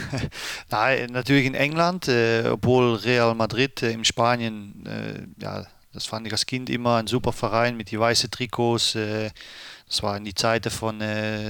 Nein, 0.70 1.10
natürlich 1.10 1.46
in 1.46 1.54
England, 1.54 2.08
äh, 2.08 2.48
obwohl 2.50 2.94
Real 2.96 3.34
Madrid 3.34 3.82
äh, 3.82 3.92
in 3.92 4.04
Spanien, 4.04 4.84
äh, 4.86 5.42
ja, 5.42 5.66
das 5.92 6.06
fand 6.06 6.26
ich 6.26 6.32
als 6.32 6.44
Kind 6.44 6.68
immer 6.68 6.96
ein 6.96 7.06
super 7.06 7.32
Verein 7.32 7.76
mit 7.76 7.90
die 7.90 7.98
weißen 7.98 8.30
Trikots. 8.30 8.92
Das 8.92 10.02
war 10.02 10.18
in 10.18 10.24
die 10.24 10.34
Zeiten 10.34 10.68
von 10.68 11.02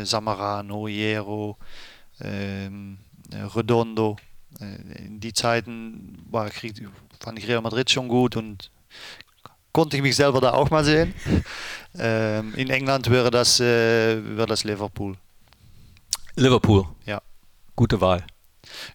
Samarano, 0.04 0.86
Hierro, 0.86 1.58
ähm, 2.20 2.98
äh, 3.32 3.42
Redondo. 3.42 4.16
Äh, 4.60 5.04
in 5.06 5.20
die 5.20 5.32
Zeiten 5.32 6.24
war 6.30 6.50
fand 7.20 7.38
ich 7.38 7.48
Real 7.48 7.62
Madrid 7.62 7.90
schon 7.90 8.08
gut 8.08 8.36
und 8.36 8.70
konnte 9.72 9.96
ich 9.96 10.02
mich 10.02 10.16
selber 10.16 10.40
da 10.40 10.52
auch 10.52 10.70
mal 10.70 10.84
sehen. 10.84 11.14
ähm, 11.98 12.54
in 12.54 12.70
England 12.70 13.10
wäre 13.10 13.30
das, 13.30 13.60
äh, 13.60 14.36
wäre 14.36 14.46
das 14.46 14.64
Liverpool. 14.64 15.16
Liverpool. 16.36 16.86
Ja. 17.04 17.20
Gute 17.74 18.00
Wahl. 18.00 18.24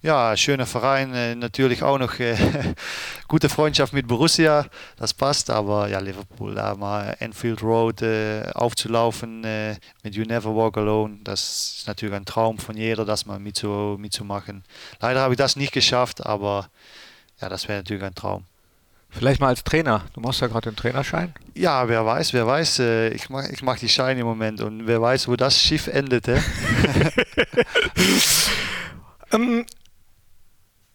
Ja, 0.02 0.36
schöner 0.36 0.66
Verein. 0.66 1.14
Äh, 1.14 1.36
natürlich 1.36 1.84
auch 1.84 1.98
noch 1.98 2.20
äh, 2.20 2.36
gute 3.28 3.50
Freundschaft 3.50 3.94
mit 3.94 4.08
Borussia. 4.08 4.66
Das 4.98 5.14
passt. 5.14 5.50
Aber 5.50 5.88
ja, 5.88 6.00
Liverpool, 6.00 6.56
da 6.56 6.76
mal 6.76 7.16
Enfield 7.20 7.62
Road 7.62 8.02
äh, 8.02 8.44
aufzulaufen 8.54 9.42
mit 9.42 10.16
You 10.16 10.24
Never 10.26 10.56
Walk 10.56 10.78
Alone. 10.78 11.20
Das 11.24 11.78
ist 11.78 11.88
natürlich 11.88 12.16
ein 12.16 12.26
Traum 12.26 12.58
von 12.58 12.76
jeder, 12.78 13.06
das 13.06 13.26
mal 13.26 13.40
mitzu, 13.40 13.98
mitzumachen. 14.00 14.64
Leider 15.00 15.22
habe 15.22 15.34
ich 15.34 15.38
das 15.38 15.56
nicht 15.56 15.74
geschafft, 15.74 16.26
aber 16.26 16.70
ja, 17.40 17.50
das 17.50 17.68
wäre 17.68 17.80
natürlich 17.80 18.04
ein 18.04 18.16
Traum. 18.16 18.46
Vielleicht 19.10 19.42
mal 19.42 19.48
als 19.48 19.64
Trainer. 19.64 20.04
Du 20.14 20.22
machst 20.22 20.40
ja 20.42 20.48
gerade 20.48 20.70
den 20.70 20.78
Trainerschein. 20.78 21.34
Ja, 21.54 21.90
wer 21.90 22.06
weiß, 22.06 22.34
wer 22.34 22.48
weiß. 22.48 22.80
Ich 23.14 23.30
mache 23.30 23.52
ich 23.52 23.62
mach 23.62 23.78
die 23.78 23.90
Scheine 23.90 24.22
im 24.22 24.26
Moment 24.26 24.62
und 24.62 24.88
wer 24.88 25.02
weiß, 25.02 25.28
wo 25.28 25.36
das 25.36 25.60
Schiff 25.60 25.88
endete. 25.88 26.42
Ähm, 29.32 29.66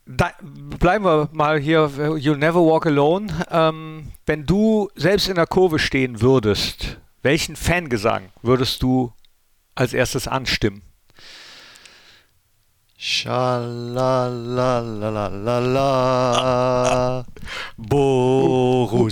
da, 0.07 0.31
bleiben 0.79 1.05
wir 1.05 1.29
mal 1.33 1.59
hier. 1.59 1.91
You'll 2.17 2.37
never 2.37 2.61
walk 2.61 2.87
alone. 2.87 3.27
Ähm, 3.51 4.13
wenn 4.25 4.47
du 4.47 4.89
selbst 4.95 5.29
in 5.29 5.35
der 5.35 5.47
Kurve 5.47 5.79
stehen 5.79 6.21
würdest, 6.21 6.99
welchen 7.23 7.57
Fangesang 7.57 8.31
würdest 8.43 8.83
du 8.83 9.13
als 9.75 9.93
erstes 9.93 10.29
anstimmen? 10.29 10.83
Schalalalala. 12.99 14.47
Borussia. 17.77 19.07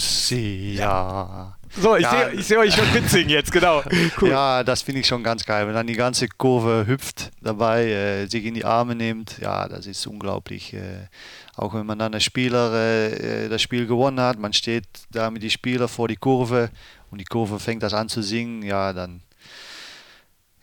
So, 1.76 1.96
ich 1.96 2.02
Ja. 2.02 2.10
sehe 2.30 2.32
ich 2.40 2.46
seh 2.46 2.56
euch 2.56 2.74
schon 2.74 2.92
mitsingen 2.92 3.28
jetzt, 3.30 3.50
genau. 3.52 3.82
Cool. 4.20 4.28
Ja, 4.30 4.62
das 4.62 4.82
finde 4.82 5.00
ich 5.00 5.06
schon 5.06 5.22
ganz 5.22 5.44
geil. 5.44 5.66
Wenn 5.66 5.74
dann 5.74 5.86
die 5.86 5.94
ganze 5.94 6.28
Kurve 6.28 6.84
hüpft 6.86 7.30
dabei, 7.40 7.84
äh, 7.86 8.26
sich 8.26 8.44
in 8.44 8.54
die 8.54 8.64
Arme 8.64 8.94
nimmt, 8.94 9.38
ja, 9.38 9.66
das 9.68 9.86
ist 9.86 10.06
unglaublich. 10.06 10.72
Äh, 10.74 11.08
auch 11.56 11.74
wenn 11.74 11.86
man 11.86 11.98
dann 11.98 12.14
als 12.14 12.24
Spieler 12.24 12.72
äh, 12.74 13.48
das 13.48 13.60
Spiel 13.62 13.86
gewonnen 13.86 14.20
hat, 14.20 14.38
man 14.38 14.52
steht 14.52 14.84
da 15.10 15.30
mit 15.30 15.42
den 15.42 15.50
Spielern 15.50 15.88
vor 15.88 16.08
die 16.08 16.16
Kurve 16.16 16.70
und 17.10 17.18
die 17.20 17.24
Kurve 17.24 17.58
fängt 17.60 17.82
das 17.82 17.94
an 17.94 18.08
zu 18.08 18.22
singen, 18.22 18.62
ja, 18.62 18.92
dann, 18.92 19.20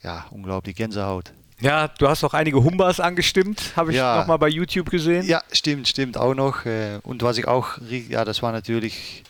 ja, 0.03 0.25
unglaublich 0.31 0.75
Gänsehaut. 0.75 1.31
Ja, 1.59 1.87
du 1.89 2.07
hast 2.07 2.23
auch 2.23 2.33
einige 2.33 2.63
Humbas 2.63 2.99
angestimmt, 2.99 3.73
habe 3.75 3.91
ich 3.91 3.97
Ja. 3.97 4.17
nochmal 4.17 4.39
bei 4.39 4.47
YouTube 4.47 4.89
gesehen. 4.89 5.27
Ja, 5.27 5.43
stimmt, 5.51 5.87
stimmt 5.87 6.17
auch 6.17 6.33
noch. 6.33 6.65
Äh, 6.65 6.99
und 7.03 7.21
was 7.21 7.37
ich 7.37 7.47
auch, 7.47 7.77
ja, 8.09 8.25
das 8.25 8.41
war 8.41 8.51
natürlich 8.51 9.23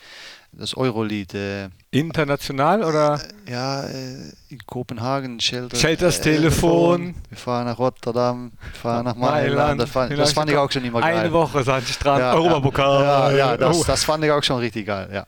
das 0.54 0.76
Eurolied. 0.76 1.34
Äh, 1.34 1.70
International 1.92 2.84
oder? 2.84 3.20
Ja, 3.50 3.84
äh, 3.84 4.32
in 4.50 4.60
Kopenhagen, 4.66 5.40
Shelter, 5.40 5.76
Shelters 5.76 6.22
Telefon. 6.22 7.16
Wir 7.30 7.38
fahren 7.38 7.66
nach 7.66 7.78
Rotterdam, 7.78 8.52
wir 8.60 8.80
fahren 8.80 9.06
nach 9.06 9.16
Mailand. 9.16 9.82
Das 9.82 9.90
fand, 9.90 10.18
das 10.18 10.34
fand 10.34 10.50
ich 10.52 10.58
auch 10.58 10.72
schon 10.72 10.84
immer 10.84 11.02
geil. 11.02 11.18
Eine 11.18 11.32
Woche 11.32 11.64
Sandstrand, 11.64 12.20
ja, 12.20 12.34
Europapokal. 12.34 13.04
Ja, 13.36 13.52
ja 13.52 13.58
das, 13.58 13.78
Oh. 13.78 13.84
das 13.86 14.04
fand 14.04 14.24
ich 14.24 14.32
auch 14.32 14.44
schon 14.44 14.58
richtig 14.60 14.88
geil. 14.88 15.10
Ja. 15.14 15.26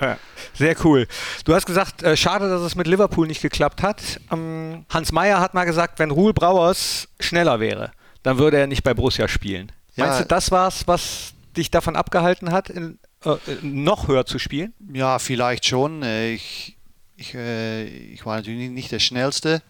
Ja, 0.00 0.18
Sehr 0.52 0.76
cool. 0.84 1.06
Du 1.46 1.54
hast 1.54 1.64
gesagt, 1.64 2.02
äh, 2.02 2.18
schade, 2.18 2.50
dass 2.50 2.60
es 2.60 2.74
mit 2.74 2.86
Liverpool 2.86 3.26
nicht 3.26 3.40
geklappt 3.40 3.82
hat. 3.82 4.20
Ähm, 4.30 4.84
Hans 4.90 5.10
Meyer 5.10 5.40
hat 5.40 5.54
mal 5.54 5.64
gesagt, 5.64 5.98
wenn 5.98 6.10
Ruhl 6.10 6.34
Brauers 6.34 7.08
schneller 7.18 7.60
wäre, 7.60 7.92
dann 8.22 8.36
würde 8.36 8.58
er 8.58 8.66
nicht 8.66 8.82
bei 8.82 8.92
Borussia 8.92 9.26
spielen. 9.26 9.72
Ja. 9.94 10.04
Meinst 10.04 10.20
du, 10.20 10.24
das 10.26 10.50
war's, 10.50 10.86
was 10.86 11.32
dich 11.56 11.70
davon 11.70 11.96
abgehalten 11.96 12.52
hat, 12.52 12.68
in, 12.68 12.98
äh, 13.24 13.36
noch 13.62 14.08
höher 14.08 14.26
zu 14.26 14.38
spielen? 14.38 14.74
ja, 14.92 15.18
vielleicht 15.18 15.66
schon. 15.66 16.02
Äh, 16.02 16.34
Ich, 16.34 16.76
ich, 17.16 17.34
äh, 17.34 17.84
ich 17.86 18.24
war 18.26 18.36
natürlich 18.36 18.70
nicht 18.70 18.92
der 18.92 18.98
Schnellste. 18.98 19.62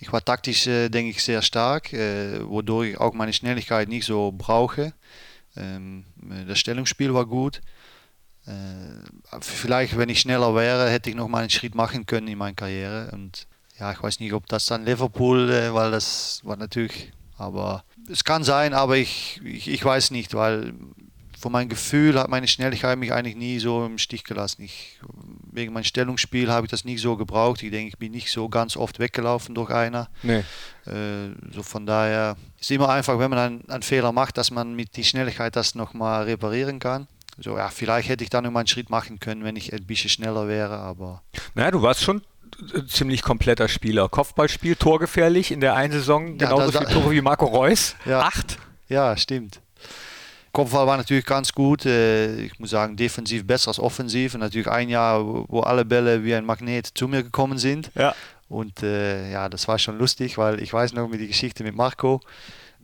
Ich 0.00 0.12
war 0.12 0.24
taktisch, 0.24 0.66
äh, 0.66 0.88
denke 0.88 1.10
ich, 1.10 1.22
sehr 1.22 1.40
stark, 1.42 1.92
äh, 1.92 2.46
wodurch 2.46 2.90
ich 2.90 2.98
auch 2.98 3.14
meine 3.14 3.32
Schnelligkeit 3.32 3.88
nicht 3.88 4.04
so 4.04 4.32
brauche. 4.36 4.92
Ähm, 5.56 6.04
äh, 6.30 6.44
das 6.44 6.58
Stellungsspiel 6.58 7.14
war 7.14 7.26
gut. 7.26 7.62
Äh, 8.46 9.40
vielleicht, 9.40 9.96
wenn 9.96 10.08
ich 10.10 10.20
schneller 10.20 10.54
wäre, 10.54 10.90
hätte 10.90 11.08
ich 11.10 11.16
noch 11.16 11.28
mal 11.28 11.40
einen 11.40 11.50
Schritt 11.50 11.74
machen 11.74 12.04
können 12.06 12.28
in 12.28 12.36
meiner 12.36 12.54
Karriere. 12.54 13.10
Und 13.12 13.46
ja, 13.78 13.92
ich 13.92 14.02
weiß 14.02 14.20
nicht, 14.20 14.32
ob 14.34 14.46
das 14.46 14.66
dann 14.66 14.84
Liverpool, 14.84 15.50
äh, 15.50 15.72
weil 15.72 15.90
das 15.90 16.40
war 16.44 16.56
natürlich, 16.56 17.12
aber 17.38 17.84
es 18.10 18.24
kann 18.24 18.44
sein, 18.44 18.74
aber 18.74 18.96
ich, 18.96 19.40
ich, 19.44 19.68
ich 19.68 19.84
weiß 19.84 20.10
nicht, 20.10 20.34
weil 20.34 20.74
von 21.44 21.52
meinem 21.52 21.68
Gefühl 21.68 22.18
hat 22.18 22.30
meine 22.30 22.48
Schnelligkeit 22.48 22.98
mich 22.98 23.12
eigentlich 23.12 23.36
nie 23.36 23.58
so 23.58 23.84
im 23.84 23.98
Stich 23.98 24.24
gelassen. 24.24 24.62
Ich, 24.62 24.98
wegen 25.52 25.74
meinem 25.74 25.84
Stellungsspiel 25.84 26.50
habe 26.50 26.64
ich 26.64 26.70
das 26.70 26.86
nie 26.86 26.96
so 26.96 27.18
gebraucht. 27.18 27.62
Ich 27.62 27.70
denke, 27.70 27.88
ich 27.88 27.98
bin 27.98 28.12
nicht 28.12 28.30
so 28.30 28.48
ganz 28.48 28.78
oft 28.78 28.98
weggelaufen 28.98 29.54
durch 29.54 29.68
einer. 29.68 30.08
Nee. 30.22 30.38
Äh, 30.86 31.34
so 31.52 31.62
von 31.62 31.84
daher 31.84 32.36
ist 32.58 32.70
immer 32.70 32.88
einfach, 32.88 33.18
wenn 33.18 33.28
man 33.28 33.38
einen, 33.38 33.68
einen 33.68 33.82
Fehler 33.82 34.10
macht, 34.12 34.38
dass 34.38 34.50
man 34.50 34.74
mit 34.74 34.96
der 34.96 35.02
Schnelligkeit 35.02 35.54
das 35.54 35.74
nochmal 35.74 36.22
reparieren 36.24 36.78
kann. 36.78 37.08
So, 37.38 37.58
ja, 37.58 37.68
vielleicht 37.68 38.08
hätte 38.08 38.24
ich 38.24 38.30
dann 38.30 38.44
noch 38.44 38.50
mal 38.50 38.60
einen 38.60 38.66
Schritt 38.68 38.88
machen 38.88 39.20
können, 39.20 39.44
wenn 39.44 39.56
ich 39.56 39.70
ein 39.74 39.84
bisschen 39.84 40.08
schneller 40.08 40.48
wäre, 40.48 40.78
aber. 40.78 41.22
Naja, 41.54 41.72
du 41.72 41.82
warst 41.82 42.02
schon 42.02 42.22
ziemlich 42.88 43.20
kompletter 43.20 43.68
Spieler. 43.68 44.08
Kopfballspiel, 44.08 44.76
torgefährlich 44.76 45.50
in 45.52 45.60
der 45.60 45.74
einen 45.74 45.92
Saison, 45.92 46.38
Ja, 46.38 46.48
genauso 46.48 46.70
da- 46.70 46.78
da- 46.80 46.86
viele 46.88 47.00
Tore 47.02 47.12
wie 47.12 47.20
Marco 47.20 47.44
Reus. 47.44 47.96
Ja. 48.06 48.20
Acht. 48.22 48.56
Ja, 48.88 49.14
stimmt. 49.18 49.60
Kopfball 50.54 50.86
war 50.86 50.96
natürlich 50.96 51.26
ganz 51.26 51.52
gut. 51.52 51.84
Ich 51.84 52.58
muss 52.60 52.70
sagen, 52.70 52.96
defensiv 52.96 53.44
besser 53.44 53.68
als 53.68 53.80
offensiv. 53.80 54.34
Und 54.34 54.40
natürlich 54.40 54.68
ein 54.68 54.88
Jahr, 54.88 55.20
wo 55.22 55.60
alle 55.60 55.84
Bälle 55.84 56.24
wie 56.24 56.34
ein 56.34 56.46
Magnet 56.46 56.86
zu 56.86 57.08
mir 57.08 57.24
gekommen 57.24 57.58
sind. 57.58 57.90
Ja. 57.96 58.14
Und 58.48 58.82
äh, 58.82 59.32
ja, 59.32 59.48
das 59.48 59.66
war 59.66 59.78
schon 59.80 59.98
lustig, 59.98 60.38
weil 60.38 60.62
ich 60.62 60.72
weiß 60.72 60.92
noch 60.92 61.08
mit 61.08 61.20
die 61.20 61.26
Geschichte 61.26 61.64
mit 61.64 61.74
Marco. 61.74 62.20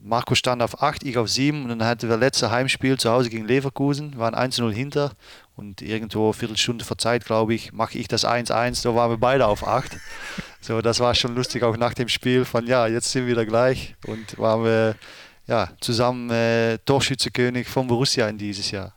Marco 0.03 0.35
stand 0.35 0.61
auf 0.61 0.81
8, 0.81 1.03
ich 1.03 1.17
auf 1.17 1.29
7 1.29 1.63
und 1.63 1.69
dann 1.69 1.85
hatten 1.85 2.09
wir 2.09 2.17
letzte 2.17 2.49
Heimspiel 2.49 2.97
zu 2.97 3.11
Hause 3.11 3.29
gegen 3.29 3.45
Leverkusen, 3.45 4.17
waren 4.17 4.33
1-0 4.33 4.71
hinter 4.71 5.11
und 5.55 5.83
irgendwo 5.83 6.25
eine 6.25 6.33
Viertelstunde 6.33 6.83
vor 6.83 6.97
Zeit, 6.97 7.23
glaube 7.23 7.53
ich, 7.53 7.71
mache 7.71 7.99
ich 7.99 8.07
das 8.07 8.25
1-1, 8.25 8.81
da 8.83 8.95
waren 8.95 9.11
wir 9.11 9.17
beide 9.17 9.45
auf 9.45 9.65
8. 9.65 9.91
So, 10.59 10.81
das 10.81 10.99
war 10.99 11.13
schon 11.13 11.35
lustig, 11.35 11.63
auch 11.63 11.77
nach 11.77 11.93
dem 11.93 12.07
Spiel 12.07 12.45
von 12.45 12.65
ja, 12.65 12.87
jetzt 12.87 13.11
sind 13.11 13.27
wir 13.27 13.31
wieder 13.31 13.45
gleich 13.45 13.95
und 14.07 14.37
waren 14.39 14.63
wir 14.63 14.95
ja, 15.51 15.67
zusammen 15.81 16.29
äh, 16.29 16.77
Torschützekönig 16.85 17.67
von 17.67 17.85
Borussia 17.85 18.25
in 18.29 18.37
dieses 18.37 18.71
Jahr. 18.71 18.95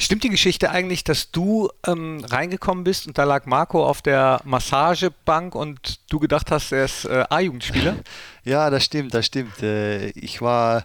Stimmt 0.00 0.24
die 0.24 0.30
Geschichte 0.30 0.70
eigentlich, 0.70 1.04
dass 1.04 1.30
du 1.30 1.70
ähm, 1.86 2.24
reingekommen 2.24 2.82
bist 2.82 3.06
und 3.06 3.18
da 3.18 3.24
lag 3.24 3.46
Marco 3.46 3.86
auf 3.86 4.02
der 4.02 4.40
Massagebank 4.44 5.54
und 5.54 6.00
du 6.10 6.18
gedacht 6.18 6.50
hast, 6.50 6.72
er 6.72 6.86
ist 6.86 7.04
äh, 7.04 7.24
A-Jugendspieler? 7.30 7.96
Ja, 8.44 8.68
das 8.70 8.84
stimmt, 8.84 9.14
das 9.14 9.26
stimmt. 9.26 9.62
Äh, 9.62 10.08
Ich 10.10 10.40
war 10.40 10.84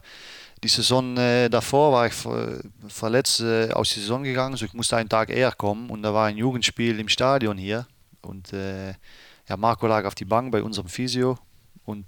die 0.63 0.67
Saison 0.67 1.17
äh, 1.17 1.49
davor 1.49 1.93
war 1.93 2.05
ich 2.05 2.13
ver 2.13 2.59
verletzt 2.87 3.39
äh, 3.39 3.71
aus 3.71 3.93
der 3.93 4.01
Saison 4.03 4.23
gegangen, 4.23 4.53
also 4.53 4.65
ich 4.65 4.73
musste 4.73 4.97
einen 4.97 5.09
Tag 5.09 5.31
eher 5.31 5.51
kommen 5.51 5.89
und 5.89 6.03
da 6.03 6.13
war 6.13 6.27
ein 6.27 6.37
Jugendspiel 6.37 6.99
im 6.99 7.09
Stadion 7.09 7.57
hier 7.57 7.87
und 8.21 8.53
äh, 8.53 8.93
ja, 9.49 9.57
Marco 9.57 9.87
lag 9.87 10.05
auf 10.05 10.15
die 10.15 10.25
Bank 10.25 10.51
bei 10.51 10.61
unserem 10.61 10.89
Physio 10.89 11.39
und 11.85 12.05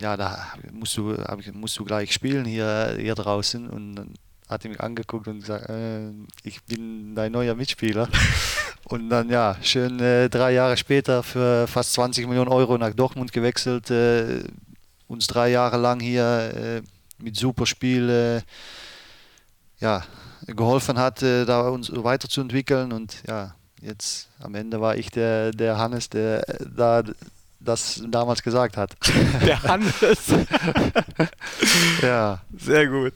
ja, 0.00 0.16
da 0.16 0.54
musst 0.70 0.96
du, 0.96 1.16
ich, 1.38 1.52
musst 1.52 1.78
du 1.78 1.84
gleich 1.84 2.12
spielen 2.12 2.44
hier, 2.44 2.96
hier 2.98 3.14
draußen 3.14 3.68
und 3.68 3.96
dann 3.96 4.14
hat 4.48 4.64
er 4.64 4.70
mich 4.70 4.80
angeguckt 4.80 5.26
und 5.28 5.40
gesagt, 5.40 5.68
äh, 5.68 6.10
ich 6.42 6.62
bin 6.64 7.14
dein 7.14 7.32
neuer 7.32 7.54
Mitspieler. 7.54 8.08
Und 8.86 9.08
dann 9.08 9.30
ja, 9.30 9.56
schön 9.62 9.98
äh, 9.98 10.28
drei 10.28 10.52
Jahre 10.52 10.76
später 10.76 11.22
für 11.22 11.66
fast 11.66 11.94
20 11.94 12.28
Millionen 12.28 12.50
Euro 12.50 12.76
nach 12.76 12.92
Dortmund 12.92 13.32
gewechselt, 13.32 13.90
äh, 13.90 14.44
uns 15.08 15.26
drei 15.26 15.48
Jahre 15.48 15.78
lang 15.78 16.00
hier 16.00 16.52
äh, 16.54 16.82
mit 17.22 17.34
super 17.36 17.64
Spiel 17.64 18.10
äh, 18.10 19.82
ja, 19.82 20.04
geholfen 20.46 20.98
hat, 20.98 21.22
äh, 21.22 21.46
da 21.46 21.68
uns 21.68 21.90
weiterzuentwickeln. 21.94 22.92
Und 22.92 23.22
ja, 23.26 23.54
jetzt 23.80 24.28
am 24.38 24.54
Ende 24.54 24.82
war 24.82 24.96
ich 24.96 25.10
der, 25.10 25.52
der 25.52 25.78
Hannes, 25.78 26.10
der 26.10 26.46
äh, 26.46 26.66
da 26.76 27.02
das 27.64 28.02
damals 28.08 28.42
gesagt 28.42 28.76
hat. 28.76 28.94
Der 29.46 29.62
Hannes. 29.62 29.94
ja. 32.02 32.40
Sehr 32.56 32.86
gut. 32.88 33.12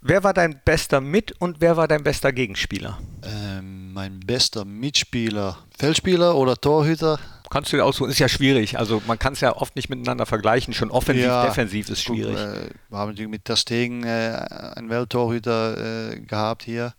Wer 0.00 0.22
war 0.22 0.32
dein 0.34 0.60
bester 0.64 1.00
Mit- 1.00 1.32
und 1.40 1.60
wer 1.60 1.76
war 1.76 1.88
dein 1.88 2.04
bester 2.04 2.32
Gegenspieler? 2.32 2.98
Ähm, 3.24 3.92
mein 3.92 4.20
bester 4.20 4.64
Mitspieler, 4.64 5.58
Feldspieler 5.76 6.36
oder 6.36 6.54
Torhüter? 6.56 7.18
Kannst 7.50 7.72
du 7.72 7.76
dir 7.76 7.84
aussuchen, 7.84 8.10
ist 8.10 8.18
ja 8.18 8.28
schwierig. 8.28 8.78
Also 8.78 9.02
man 9.06 9.18
kann 9.18 9.32
es 9.32 9.40
ja 9.40 9.56
oft 9.56 9.74
nicht 9.74 9.88
miteinander 9.88 10.26
vergleichen. 10.26 10.74
Schon 10.74 10.90
offensiv, 10.90 11.24
Ja. 11.24 11.46
defensiv 11.46 11.88
ist 11.88 12.02
schwierig. 12.02 12.36
äh, 12.36 12.68
wir 12.88 12.98
haben 12.98 13.08
natürlich 13.10 13.30
mit 13.30 13.44
Ter 13.44 13.56
Stegen 13.56 14.04
äh, 14.04 14.44
einen 14.76 14.90
Welttorhüter 14.90 16.12
äh, 16.12 16.20
gehabt 16.20 16.62
hier. 16.62 16.92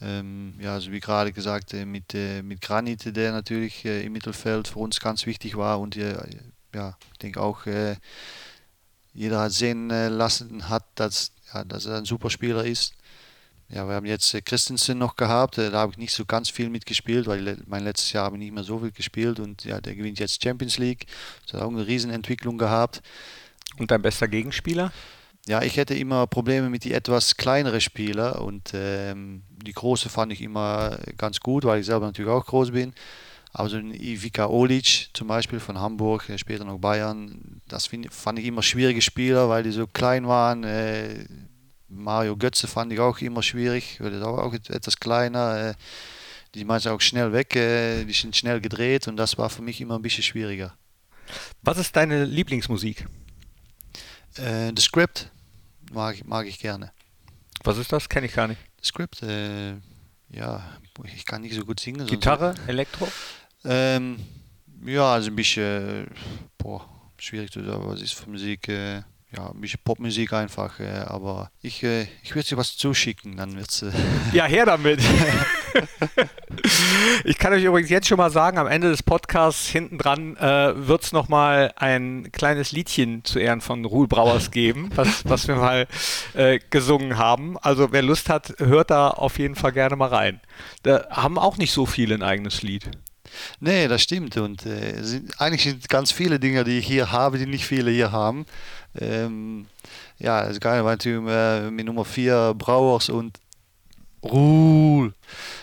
Ähm, 0.00 0.54
ja, 0.60 0.74
also 0.74 0.92
wie 0.92 1.00
gerade 1.00 1.32
gesagt, 1.32 1.72
äh, 1.72 1.86
mit, 1.86 2.14
äh, 2.14 2.42
mit 2.42 2.60
Granit, 2.60 3.16
der 3.16 3.32
natürlich 3.32 3.84
äh, 3.84 4.04
im 4.04 4.12
Mittelfeld 4.12 4.68
für 4.68 4.78
uns 4.78 5.00
ganz 5.00 5.24
wichtig 5.24 5.56
war 5.56 5.80
und 5.80 5.96
äh, 5.96 6.16
ja, 6.74 6.96
ich 7.12 7.18
denke 7.18 7.40
auch, 7.40 7.64
äh, 7.66 7.96
jeder 9.14 9.40
hat 9.40 9.52
sehen 9.52 9.90
äh, 9.90 10.08
lassen 10.08 10.68
hat, 10.68 10.84
dass, 10.96 11.32
ja, 11.54 11.64
dass 11.64 11.86
er 11.86 11.96
ein 11.96 12.04
super 12.04 12.28
Spieler 12.28 12.64
ist. 12.64 12.94
Ja, 13.68 13.88
wir 13.88 13.94
haben 13.94 14.06
jetzt 14.06 14.32
Christensen 14.44 14.98
noch 14.98 15.16
gehabt, 15.16 15.58
da 15.58 15.72
habe 15.72 15.92
ich 15.92 15.98
nicht 15.98 16.12
so 16.12 16.24
ganz 16.24 16.50
viel 16.50 16.68
mitgespielt, 16.68 17.26
weil 17.26 17.58
mein 17.66 17.82
letztes 17.82 18.12
Jahr 18.12 18.26
habe 18.26 18.36
ich 18.36 18.40
nicht 18.40 18.54
mehr 18.54 18.62
so 18.62 18.78
viel 18.78 18.92
gespielt 18.92 19.40
und 19.40 19.64
ja, 19.64 19.80
der 19.80 19.96
gewinnt 19.96 20.20
jetzt 20.20 20.40
Champions 20.40 20.78
League. 20.78 21.06
Das 21.44 21.54
hat 21.54 21.62
auch 21.62 21.70
eine 21.70 21.84
Riesenentwicklung 21.84 22.58
gehabt. 22.58 23.02
Und 23.78 23.90
dein 23.90 24.02
bester 24.02 24.28
Gegenspieler? 24.28 24.92
Ja, 25.48 25.62
ich 25.62 25.76
hätte 25.76 25.94
immer 25.94 26.26
Probleme 26.26 26.68
mit 26.70 26.82
die 26.82 26.92
etwas 26.92 27.36
kleineren 27.36 27.80
Spieler 27.80 28.42
und 28.42 28.72
ähm, 28.74 29.42
die 29.48 29.72
große 29.72 30.08
fand 30.08 30.32
ich 30.32 30.42
immer 30.42 30.98
ganz 31.16 31.38
gut, 31.38 31.64
weil 31.64 31.80
ich 31.80 31.86
selber 31.86 32.06
natürlich 32.06 32.30
auch 32.30 32.44
groß 32.44 32.72
bin. 32.72 32.92
Aber 33.52 33.68
so 33.68 33.76
ein 33.76 33.94
Ivica 33.94 34.48
Olic 34.48 35.08
zum 35.12 35.28
Beispiel 35.28 35.60
von 35.60 35.78
Hamburg, 35.78 36.28
äh, 36.28 36.36
später 36.36 36.64
noch 36.64 36.78
Bayern, 36.78 37.60
das 37.68 37.86
find, 37.86 38.12
fand 38.12 38.40
ich 38.40 38.46
immer 38.46 38.62
schwierige 38.62 39.00
Spieler, 39.00 39.48
weil 39.48 39.62
die 39.62 39.70
so 39.70 39.86
klein 39.86 40.26
waren. 40.26 40.64
Äh, 40.64 41.26
Mario 41.88 42.36
Götze 42.36 42.66
fand 42.66 42.92
ich 42.92 42.98
auch 42.98 43.20
immer 43.20 43.42
schwierig, 43.42 44.00
weil 44.00 44.10
der 44.10 44.26
auch 44.26 44.52
etwas 44.52 44.98
kleiner. 44.98 45.68
Äh, 45.70 45.74
die 46.56 46.64
meisten 46.64 46.88
auch 46.88 47.00
schnell 47.00 47.32
weg, 47.32 47.54
äh, 47.54 48.04
die 48.04 48.12
sind 48.12 48.34
schnell 48.34 48.60
gedreht 48.60 49.06
und 49.06 49.16
das 49.16 49.38
war 49.38 49.48
für 49.48 49.62
mich 49.62 49.80
immer 49.80 49.94
ein 49.94 50.02
bisschen 50.02 50.24
schwieriger. 50.24 50.74
Was 51.62 51.78
ist 51.78 51.94
deine 51.94 52.24
Lieblingsmusik? 52.24 53.06
Äh, 54.38 54.72
The 54.74 54.82
Script 54.82 55.30
mag, 55.92 56.14
ich- 56.16 56.24
mag 56.24 56.46
ich 56.46 56.58
gerne. 56.58 56.92
Was 57.64 57.78
ist 57.78 57.92
das? 57.92 58.08
Kenne 58.08 58.26
ich 58.26 58.34
gar 58.34 58.48
nicht. 58.48 58.60
Script, 58.82 59.22
äh, 59.22 59.74
ja, 60.30 60.62
ich 61.14 61.24
kann 61.24 61.42
nicht 61.42 61.54
so 61.54 61.64
gut 61.64 61.80
singen. 61.80 62.06
Gitarre, 62.06 62.54
Elektro? 62.66 63.08
Ähm, 63.64 64.18
ja, 64.84 65.12
also 65.14 65.30
ein 65.30 65.36
bisschen, 65.36 66.08
boah, 66.58 66.88
schwierig 67.18 67.50
zu 67.50 67.64
sagen, 67.64 67.82
was 67.86 68.00
ist 68.02 68.14
für 68.14 68.28
Musik? 68.30 68.68
Äh, 68.68 69.02
ja, 69.36 69.52
Popmusik 69.84 70.32
einfach, 70.32 70.80
äh, 70.80 71.04
aber 71.06 71.50
ich, 71.60 71.82
äh, 71.82 72.06
ich 72.22 72.34
würde 72.34 72.48
dir 72.48 72.56
was 72.56 72.76
zuschicken, 72.76 73.36
dann 73.36 73.56
wird's. 73.56 73.82
Äh, 73.82 73.90
Ja, 74.32 74.44
her 74.44 74.66
damit. 74.66 75.00
ich 77.24 77.38
kann 77.38 77.52
euch 77.52 77.64
übrigens 77.64 77.90
jetzt 77.90 78.08
schon 78.08 78.18
mal 78.18 78.30
sagen, 78.30 78.58
am 78.58 78.66
Ende 78.66 78.90
des 78.90 79.02
Podcasts 79.02 79.68
hinten 79.68 79.98
dran 79.98 80.36
äh, 80.36 80.88
wird 80.88 81.02
es 81.02 81.12
nochmal 81.12 81.72
ein 81.76 82.30
kleines 82.32 82.72
Liedchen 82.72 83.24
zu 83.24 83.38
Ehren 83.38 83.60
von 83.60 83.84
Ruhl 83.84 84.08
Brauers 84.08 84.50
geben, 84.50 84.90
was, 84.94 85.24
was 85.24 85.48
wir 85.48 85.56
mal 85.56 85.86
äh, 86.34 86.58
gesungen 86.70 87.18
haben. 87.18 87.58
Also 87.58 87.92
wer 87.92 88.02
Lust 88.02 88.28
hat, 88.28 88.54
hört 88.58 88.90
da 88.90 89.10
auf 89.10 89.38
jeden 89.38 89.54
Fall 89.54 89.72
gerne 89.72 89.96
mal 89.96 90.08
rein. 90.08 90.40
Da 90.82 91.06
haben 91.10 91.38
auch 91.38 91.56
nicht 91.58 91.72
so 91.72 91.86
viele 91.86 92.14
ein 92.14 92.22
eigenes 92.22 92.62
Lied. 92.62 92.88
nee, 93.60 93.88
das 93.88 94.02
stimmt. 94.02 94.36
Und 94.36 94.64
äh, 94.66 95.02
sind, 95.02 95.40
eigentlich 95.40 95.64
sind 95.64 95.88
ganz 95.88 96.12
viele 96.12 96.38
Dinge, 96.40 96.64
die 96.64 96.78
ich 96.78 96.86
hier 96.86 97.12
habe, 97.12 97.38
die 97.38 97.46
nicht 97.46 97.66
viele 97.66 97.90
hier 97.90 98.12
haben. 98.12 98.46
Ähm, 99.00 99.66
ja, 100.18 100.46
das 100.46 100.60
Geile 100.60 100.84
war 100.84 100.92
natürlich 100.92 101.28
äh, 101.28 101.70
mit 101.70 101.86
Nummer 101.86 102.04
4 102.04 102.54
Brauers 102.56 103.08
und 103.08 103.38
Ruhl. 104.24 105.12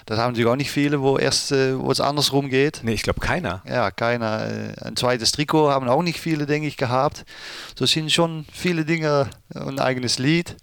Das 0.05 0.19
haben 0.19 0.31
natürlich 0.31 0.49
auch 0.49 0.55
nicht 0.55 0.71
viele, 0.71 1.01
wo 1.01 1.17
erst 1.17 1.51
äh, 1.51 1.77
wo 1.77 1.91
es 1.91 1.99
andersrum 1.99 2.49
geht. 2.49 2.81
Nee, 2.83 2.93
ich 2.93 3.03
glaube 3.03 3.19
keiner. 3.19 3.61
Ja, 3.67 3.91
keiner. 3.91 4.47
äh, 4.47 4.73
Ein 4.81 4.95
zweites 4.95 5.31
Trikot 5.31 5.69
haben 5.69 5.87
auch 5.87 6.03
nicht 6.03 6.19
viele, 6.19 6.45
denke 6.45 6.67
ich, 6.67 6.77
gehabt. 6.77 7.25
So 7.75 7.85
sind 7.85 8.11
schon 8.11 8.45
viele 8.51 8.85
Dinge, 8.85 9.29
äh, 9.53 9.59
ein 9.59 9.79
eigenes 9.79 10.19
Lied. 10.19 10.55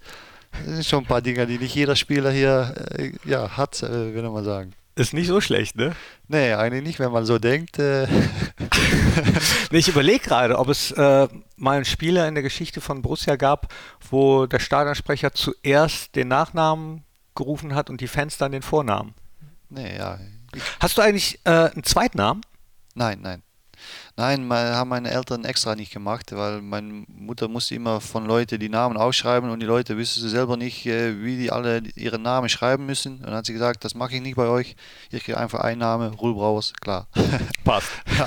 Das 0.53 0.75
sind 0.75 0.87
schon 0.87 1.05
ein 1.05 1.07
paar 1.07 1.23
Dinge, 1.23 1.47
die 1.47 1.59
nicht 1.59 1.75
jeder 1.75 1.97
Spieler 1.97 2.31
hier 2.31 2.75
äh, 2.97 3.13
ja, 3.25 3.57
hat, 3.57 3.83
äh, 3.83 4.15
würde 4.15 4.31
man 4.31 4.45
sagen. 4.45 4.73
Ist 5.01 5.15
nicht 5.15 5.29
so 5.29 5.41
schlecht, 5.41 5.77
ne? 5.77 5.95
Nee, 6.29 6.53
eigentlich 6.53 6.83
nicht, 6.83 6.99
wenn 6.99 7.11
man 7.11 7.25
so 7.25 7.39
denkt. 7.39 7.79
Äh, 7.79 8.07
Nee, 9.71 9.79
ich 9.79 9.89
überlege 9.89 10.19
gerade, 10.19 10.59
ob 10.59 10.69
es 10.69 10.91
äh, 10.91 11.27
mal 11.57 11.77
einen 11.77 11.87
Spieler 11.87 12.29
in 12.29 12.35
der 12.35 12.43
Geschichte 12.43 12.83
von 12.83 13.01
Borussia 13.01 13.37
gab, 13.37 13.73
wo 14.11 14.45
der 14.45 14.59
Stadionsprecher 14.59 15.33
zuerst 15.33 16.15
den 16.17 16.29
Nachnamen 16.29 17.05
gerufen 17.35 17.75
hat 17.75 17.89
und 17.89 18.03
die 18.03 18.09
Fans 18.09 18.37
dann 18.37 18.53
den 18.53 18.61
Vornamen. 18.61 19.15
nee, 19.71 19.97
ja. 19.97 20.19
Hast 20.81 20.99
du 20.99 21.03
eigentlich 21.03 21.41
äh, 21.45 21.71
einen 21.71 21.85
Zweitnamen? 21.85 22.43
nein, 22.95 23.21
nein. 23.23 23.43
Nein, 24.21 24.47
mein, 24.47 24.75
haben 24.75 24.91
meine 24.91 25.11
Eltern 25.11 25.47
extra 25.47 25.75
nicht 25.75 25.95
gemacht, 25.95 26.33
weil 26.33 26.61
meine 26.61 27.07
Mutter 27.09 27.49
musste 27.49 27.75
immer 27.75 28.03
von 28.03 28.27
Leuten 28.27 28.61
die 28.61 28.69
Namen 28.69 28.99
ausschreiben 28.99 29.49
und 29.49 29.61
die 29.61 29.67
Leute 29.67 29.97
wissen 29.97 30.29
selber 30.29 30.59
nicht, 30.59 30.85
äh, 30.85 31.25
wie 31.25 31.39
die 31.39 31.51
alle 31.51 31.85
ihren 31.95 32.21
Namen 32.21 32.51
schreiben 32.51 32.85
müssen. 32.85 33.15
Und 33.21 33.23
dann 33.29 33.37
hat 33.37 33.47
sie 33.47 33.55
gesagt, 33.55 33.83
das 33.83 33.95
mache 33.95 34.17
ich 34.17 34.21
nicht 34.21 34.37
bei 34.37 34.47
euch. 34.47 34.77
Ich 35.11 35.25
kriege 35.25 35.39
einfach 35.39 35.61
einen 35.61 35.79
Namen, 35.79 36.13
Ruhl 36.13 36.35
Brauers, 36.35 36.75
klar. 36.83 37.09
Passt. 37.65 37.89
Ja. 38.19 38.27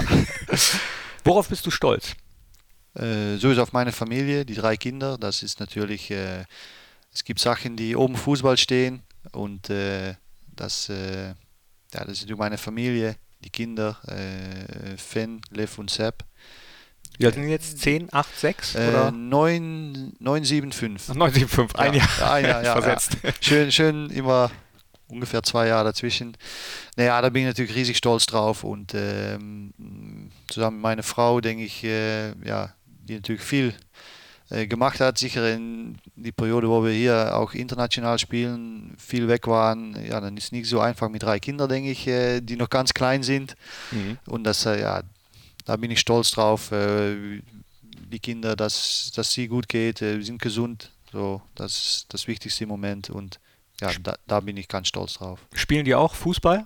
Worauf 1.25 1.49
bist 1.49 1.63
du 1.67 1.69
stolz? 1.69 2.15
Äh, 2.95 3.37
sowieso 3.37 3.61
auf 3.61 3.71
meine 3.71 3.91
Familie, 3.91 4.45
die 4.45 4.55
drei 4.55 4.77
Kinder. 4.77 5.19
Das 5.19 5.43
ist 5.43 5.59
natürlich, 5.59 6.09
äh, 6.09 6.45
es 7.13 7.23
gibt 7.23 7.39
Sachen, 7.39 7.75
die 7.75 7.95
oben 7.95 8.15
Fußball 8.15 8.57
stehen 8.57 9.03
und 9.31 9.69
äh, 9.69 10.15
das, 10.55 10.89
äh, 10.89 11.35
ja, 11.93 12.03
das 12.03 12.23
ist 12.23 12.35
meine 12.35 12.57
Familie, 12.57 13.15
die 13.43 13.49
Kinder, 13.49 13.97
äh, 14.07 14.97
Finn, 14.97 15.41
Liv 15.51 15.77
und 15.77 15.89
Sepp. 15.89 16.23
Wie 17.17 17.25
alt 17.27 17.35
sind 17.35 17.47
jetzt? 17.47 17.79
10, 17.79 18.11
8, 18.11 18.39
6? 18.39 18.75
Oder? 18.75 19.07
Äh, 19.09 19.11
9, 19.11 20.13
9, 20.19 20.43
7, 20.43 20.71
5. 20.71 21.13
9, 21.13 21.33
7, 21.33 21.47
5, 21.47 21.75
ein 21.75 21.93
ja, 21.93 21.99
Jahr. 21.99 22.31
Ein 22.33 22.45
Jahr, 22.45 22.63
ja, 22.63 22.73
versetzt. 22.81 23.17
Ja. 23.21 23.31
Schön, 23.39 23.71
schön 23.71 24.09
immer 24.09 24.49
ungefähr 25.07 25.43
zwei 25.43 25.67
Jahre 25.67 25.85
dazwischen. 25.85 26.35
Naja, 26.95 27.21
da 27.21 27.29
bin 27.29 27.43
ich 27.43 27.47
natürlich 27.47 27.75
riesig 27.75 27.97
stolz 27.97 28.25
drauf 28.25 28.63
und 28.63 28.93
ähm, 28.95 30.31
zusammen 30.47 30.77
mit 30.77 30.83
meiner 30.83 31.03
Frau 31.03 31.39
denke 31.39 31.63
ich, 31.63 31.83
äh, 31.83 32.29
ja, 32.45 32.73
die 32.85 33.15
natürlich 33.15 33.41
viel 33.41 33.73
gemacht 34.67 34.99
hat, 34.99 35.17
sicher 35.17 35.53
in 35.53 35.97
die 36.15 36.31
Periode, 36.31 36.69
wo 36.69 36.83
wir 36.83 36.91
hier 36.91 37.35
auch 37.35 37.53
international 37.53 38.19
spielen, 38.19 38.95
viel 38.97 39.27
weg 39.27 39.47
waren, 39.47 39.97
ja, 40.05 40.21
dann 40.21 40.37
ist 40.37 40.45
es 40.45 40.51
nicht 40.51 40.67
so 40.67 40.79
einfach 40.79 41.09
mit 41.09 41.23
drei 41.23 41.39
Kindern, 41.39 41.69
denke 41.69 41.91
ich, 41.91 42.07
äh, 42.07 42.41
die 42.41 42.55
noch 42.55 42.69
ganz 42.69 42.93
klein 42.93 43.23
sind. 43.23 43.55
Mhm. 43.91 44.17
Und 44.27 44.43
das, 44.43 44.65
äh, 44.65 44.81
ja, 44.81 45.01
da 45.65 45.75
bin 45.77 45.91
ich 45.91 45.99
stolz 45.99 46.31
drauf, 46.31 46.71
äh, 46.71 47.41
die 47.81 48.19
Kinder, 48.19 48.55
dass, 48.55 49.11
dass 49.15 49.31
sie 49.31 49.47
gut 49.47 49.67
geht, 49.67 50.01
äh, 50.01 50.21
sind 50.21 50.41
gesund, 50.41 50.91
so, 51.11 51.41
das 51.55 51.71
ist 51.73 52.13
das 52.13 52.27
Wichtigste 52.27 52.63
im 52.63 52.69
Moment 52.69 53.09
und 53.09 53.39
ja, 53.81 53.91
da, 54.01 54.15
da 54.27 54.39
bin 54.39 54.57
ich 54.57 54.67
ganz 54.67 54.87
stolz 54.87 55.15
drauf. 55.15 55.39
Spielen 55.53 55.85
die 55.85 55.95
auch 55.95 56.13
Fußball? 56.13 56.65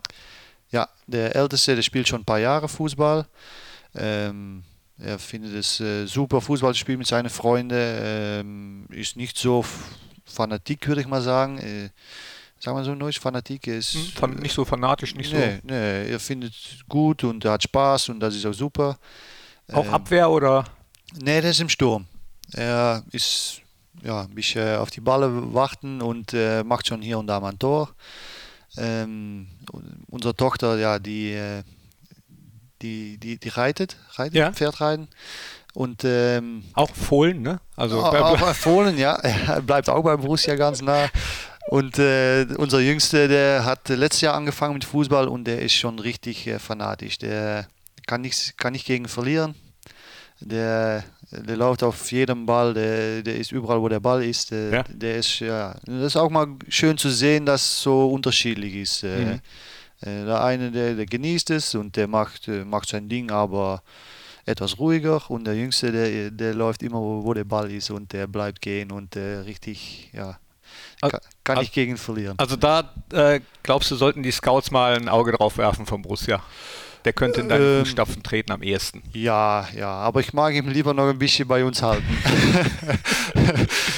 Ja, 0.72 0.90
der 1.08 1.36
Älteste, 1.36 1.76
der 1.76 1.82
spielt 1.82 2.08
schon 2.08 2.22
ein 2.22 2.26
paar 2.26 2.40
Jahre 2.40 2.68
Fußball. 2.68 3.26
Ähm, 3.96 4.64
er 5.00 5.20
findet 5.20 5.54
es 5.54 5.80
äh, 5.80 6.06
super, 6.06 6.42
Fußball 6.42 6.74
zu 6.74 6.80
spielen 6.80 7.00
mit 7.00 7.08
seinen 7.08 7.30
Freunden. 7.30 7.78
Ähm, 7.78 8.86
ist 8.90 9.16
nicht 9.16 9.38
so 9.38 9.64
fanatik, 10.26 10.88
würde 10.88 11.02
ich 11.02 11.08
mal 11.08 11.22
sagen. 11.22 11.60
Äh, 11.60 11.90
sagen 12.60 12.78
wir 12.78 12.84
so 12.84 12.96
neues 12.96 13.18
Fanatik 13.18 13.68
ist. 13.68 13.94
Hm, 13.94 14.02
Fan 14.16 14.32
nicht 14.36 14.54
so 14.54 14.66
fanatisch, 14.66 15.16
nicht 15.16 15.32
nee, 15.32 15.56
so. 15.62 15.68
Nee, 15.68 16.12
er 16.12 16.20
findet 16.20 16.54
es 16.54 16.86
gut 16.88 17.24
und 17.24 17.46
er 17.46 17.52
hat 17.52 17.64
Spaß 17.64 18.10
und 18.10 18.20
das 18.20 18.36
ist 18.36 18.46
auch 18.46 18.54
super. 18.54 18.98
Auch 19.72 19.86
ähm, 19.86 19.94
Abwehr 19.94 20.30
oder? 20.30 20.66
Nee, 21.14 21.42
der 21.42 21.52
ist 21.52 21.62
im 21.62 21.70
Sturm. 21.70 22.06
Er 22.54 23.04
ist 23.12 23.62
ja, 24.04 24.22
ein 24.22 24.34
bisschen 24.34 24.78
auf 24.78 24.90
die 24.90 25.02
Balle 25.02 25.54
warten 25.54 26.02
und 26.02 26.34
äh, 26.34 26.64
macht 26.64 26.88
schon 26.88 27.02
hier 27.02 27.20
und 27.20 27.28
da 27.28 27.40
mal 27.40 27.52
ein 27.52 27.60
Tor. 27.60 27.90
Ähm, 28.78 29.48
unsere 30.08 30.36
Tochter, 30.36 30.78
ja, 30.78 31.00
die, 31.00 31.32
äh, 31.32 31.64
die, 32.82 33.18
die, 33.18 33.38
die 33.38 33.50
reitet, 33.50 33.98
reitet 34.16 34.36
ja. 34.36 34.52
Pferdreiten. 34.52 35.08
Und, 35.74 36.04
ähm, 36.06 36.64
auch 36.74 36.90
Fohlen, 36.90 37.42
ne? 37.42 37.60
Also 37.76 38.00
auch, 38.00 38.14
auch 38.14 38.56
Fohlen, 38.56 38.98
ja. 38.98 39.14
Er 39.14 39.62
bleibt 39.62 39.90
auch 39.90 40.04
beim 40.04 40.20
Borussia 40.20 40.56
ganz 40.56 40.82
nah. 40.82 41.08
Und 41.70 42.00
äh, 42.00 42.48
unser 42.58 42.80
Jüngster, 42.80 43.28
der 43.28 43.66
hat 43.66 43.90
letztes 43.90 44.22
Jahr 44.22 44.36
angefangen 44.36 44.74
mit 44.74 44.86
Fußball 44.86 45.28
und 45.28 45.44
der 45.46 45.62
ist 45.62 45.74
schon 45.74 46.00
richtig 46.00 46.48
äh, 46.48 46.60
fanatisch. 46.60 47.18
Der 47.18 47.68
kann 48.08 48.22
nicht, 48.22 48.58
kann 48.58 48.74
nicht 48.74 48.86
gegen 48.86 49.08
verlieren. 49.08 49.54
Der, 50.40 51.04
der 51.32 51.58
läuft 51.58 51.84
auf 51.84 52.12
jedem 52.12 52.46
Ball, 52.46 52.74
der, 52.74 53.22
der 53.22 53.36
ist 53.36 53.52
überall, 53.52 53.82
wo 53.82 53.90
der 53.90 54.00
Ball 54.00 54.24
ist. 54.24 54.52
Der, 54.52 54.70
ja. 54.70 54.84
der 54.88 55.18
ist, 55.18 55.40
ja, 55.40 55.76
das 55.86 56.04
ist 56.04 56.16
auch 56.16 56.30
mal 56.30 56.48
schön 56.70 56.98
zu 56.98 57.10
sehen, 57.10 57.46
dass 57.46 57.62
es 57.62 57.82
so 57.82 58.10
unterschiedlich 58.12 58.76
ist. 58.76 59.04
Äh, 59.04 59.18
mhm. 59.18 59.40
Äh, 60.02 60.26
der 60.26 60.44
eine, 60.44 60.72
der, 60.72 60.96
der 60.96 61.06
genießt 61.06 61.50
es 61.52 61.76
und 61.76 61.96
der 61.96 62.08
macht, 62.08 62.48
äh, 62.48 62.64
macht 62.64 62.90
sein 62.90 63.10
Ding, 63.10 63.32
aber 63.32 63.82
etwas 64.46 64.80
ruhiger 64.80 65.30
und 65.30 65.46
der 65.46 65.56
Jüngste, 65.56 65.92
der, 65.92 66.32
der 66.32 66.54
läuft 66.54 66.84
immer, 66.84 67.00
wo, 67.00 67.24
wo 67.24 67.34
der 67.34 67.44
Ball 67.44 67.72
ist 67.72 67.90
und 67.90 68.14
der 68.14 68.28
bleibt 68.28 68.62
gehen 68.62 68.92
und 68.92 69.16
der 69.16 69.46
richtig, 69.46 70.10
ja, 70.14 70.40
kann, 71.02 71.20
kann 71.44 71.62
ich 71.62 71.72
gegen 71.72 71.98
verlieren. 71.98 72.38
Also 72.38 72.56
da 72.56 72.94
äh, 73.12 73.42
glaubst 73.64 73.92
du, 73.92 73.96
sollten 73.96 74.24
die 74.24 74.32
Scouts 74.32 74.72
mal 74.72 74.96
ein 74.96 75.10
Auge 75.10 75.34
drauf 75.34 75.58
werfen 75.58 75.86
vom 75.86 76.02
Borussia? 76.02 76.42
Der 77.08 77.14
könnte 77.14 77.40
in 77.40 77.48
deine 77.48 77.64
ähm, 77.64 77.86
Fußstapfen 77.86 78.22
treten 78.22 78.52
am 78.52 78.62
ehesten. 78.62 79.02
Ja, 79.14 79.66
ja, 79.74 79.88
aber 79.88 80.20
ich 80.20 80.34
mag 80.34 80.54
ihn 80.54 80.68
lieber 80.68 80.94
noch 80.94 81.08
ein 81.08 81.18
bisschen 81.18 81.48
bei 81.48 81.64
uns 81.64 81.82
halten. 81.82 82.04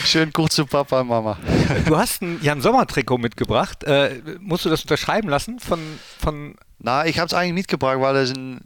Schön 0.06 0.32
kurz 0.32 0.54
zu 0.54 0.68
Papa 0.68 1.02
und 1.02 1.08
Mama. 1.08 1.40
Du 1.88 1.98
hast 1.98 2.22
ein 2.22 2.38
Jan 2.44 2.62
Sommer 2.62 2.86
Trikot 2.86 3.18
mitgebracht. 3.18 3.84
Äh, 3.84 4.22
musst 4.42 4.66
du 4.66 4.70
das 4.70 4.84
unterschreiben 4.84 5.28
lassen 5.28 5.60
von, 5.60 5.80
von 6.20 6.54
na, 6.78 7.08
ich 7.08 7.18
habe 7.18 7.26
es 7.26 7.34
eigentlich 7.34 7.56
mitgebracht, 7.56 8.00
weil 8.00 8.16
es 8.18 8.32
ein, 8.32 8.62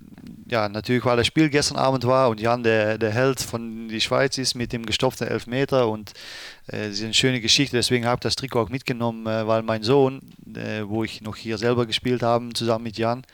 ja, 0.49 0.67
natürlich, 0.67 1.05
weil 1.05 1.15
das 1.15 1.25
Spiel 1.25 1.49
gestern 1.49 1.77
Abend 1.77 2.05
war 2.05 2.27
und 2.27 2.41
Jan 2.41 2.63
der, 2.63 2.97
der 2.97 3.11
Held 3.11 3.39
von 3.39 3.87
die 3.87 4.01
Schweiz 4.01 4.37
ist 4.37 4.55
mit 4.55 4.73
dem 4.73 4.85
gestopften 4.85 5.25
Elfmeter 5.25 5.87
und 5.87 6.11
äh, 6.67 6.89
das 6.89 6.95
ist 6.95 7.03
eine 7.05 7.13
schöne 7.13 7.39
Geschichte. 7.39 7.77
Deswegen 7.77 8.05
habe 8.05 8.17
ich 8.17 8.23
das 8.23 8.35
Trikot 8.35 8.59
auch 8.59 8.69
mitgenommen, 8.69 9.25
äh, 9.25 9.47
weil 9.47 9.63
mein 9.63 9.83
Sohn, 9.83 10.19
äh, 10.53 10.81
wo 10.85 11.05
ich 11.05 11.21
noch 11.21 11.37
hier 11.37 11.57
selber 11.57 11.85
gespielt 11.85 12.23
habe, 12.23 12.51
zusammen 12.51 12.83
mit 12.83 12.97
Jan, 12.97 13.25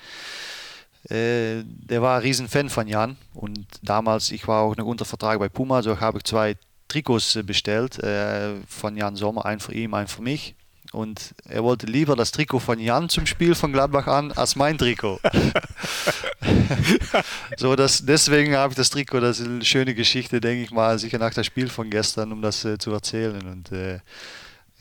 äh, 1.10 1.64
der 1.66 2.02
war 2.02 2.18
ein 2.18 2.22
Riesenfan 2.22 2.70
von 2.70 2.88
Jan 2.88 3.18
und 3.34 3.66
damals, 3.82 4.32
ich 4.32 4.48
war 4.48 4.62
auch 4.62 4.76
noch 4.76 4.86
unter 4.86 5.06
Vertrag 5.06 5.40
bei 5.40 5.50
Puma, 5.50 5.82
so 5.82 6.00
habe 6.00 6.20
ich 6.20 6.24
zwei 6.24 6.56
Trikots 6.88 7.36
äh, 7.36 7.44
bestellt 7.44 8.00
äh, 8.00 8.56
von 8.68 8.98
Jan 8.98 9.16
Sommer, 9.16 9.46
ein 9.46 9.60
für 9.60 9.74
ihn, 9.74 9.94
ein 9.94 10.08
für 10.08 10.22
mich. 10.22 10.56
Und 10.92 11.36
er 11.46 11.64
wollte 11.64 11.86
lieber 11.86 12.16
das 12.16 12.32
Trikot 12.32 12.60
von 12.60 12.80
Jan 12.80 13.10
zum 13.10 13.28
Spiel 13.28 13.54
von 13.54 13.72
Gladbach 13.72 14.08
an 14.08 14.32
als 14.32 14.56
mein 14.56 14.76
Trikot. 14.76 15.20
so, 17.58 17.76
das, 17.76 18.04
deswegen 18.04 18.56
habe 18.56 18.72
ich 18.72 18.78
das 18.78 18.90
Trikot, 18.90 19.20
das 19.20 19.40
ist 19.40 19.46
eine 19.46 19.64
schöne 19.64 19.94
Geschichte, 19.94 20.42
denke 20.42 20.64
ich 20.64 20.72
mal, 20.72 20.98
sicher 20.98 21.20
nach 21.20 21.34
dem 21.34 21.44
Spiel 21.44 21.70
von 21.70 21.92
gestern, 21.92 22.32
um 22.32 22.42
das 22.42 22.66
äh, 22.66 22.80
zu 22.80 22.92
erzählen. 22.92 23.48
Und 23.48 23.72
äh, 23.72 24.00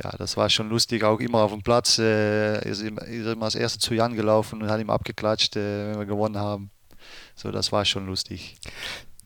ja, 0.02 0.10
das 0.16 0.36
war 0.36 0.48
schon 0.48 0.68
lustig, 0.68 1.02
auch 1.02 1.18
immer 1.18 1.40
auf 1.40 1.52
dem 1.52 1.62
Platz. 1.62 1.98
Äh, 1.98 2.68
ist, 2.68 2.82
immer, 2.82 3.02
ist 3.02 3.26
immer 3.26 3.46
als 3.46 3.54
Erste 3.56 3.78
zu 3.78 3.94
Jan 3.94 4.14
gelaufen 4.14 4.62
und 4.62 4.70
hat 4.70 4.80
ihm 4.80 4.90
abgeklatscht, 4.90 5.56
äh, 5.56 5.90
wenn 5.90 5.98
wir 5.98 6.06
gewonnen 6.06 6.36
haben. 6.36 6.70
So, 7.34 7.50
das 7.50 7.72
war 7.72 7.84
schon 7.84 8.06
lustig. 8.06 8.56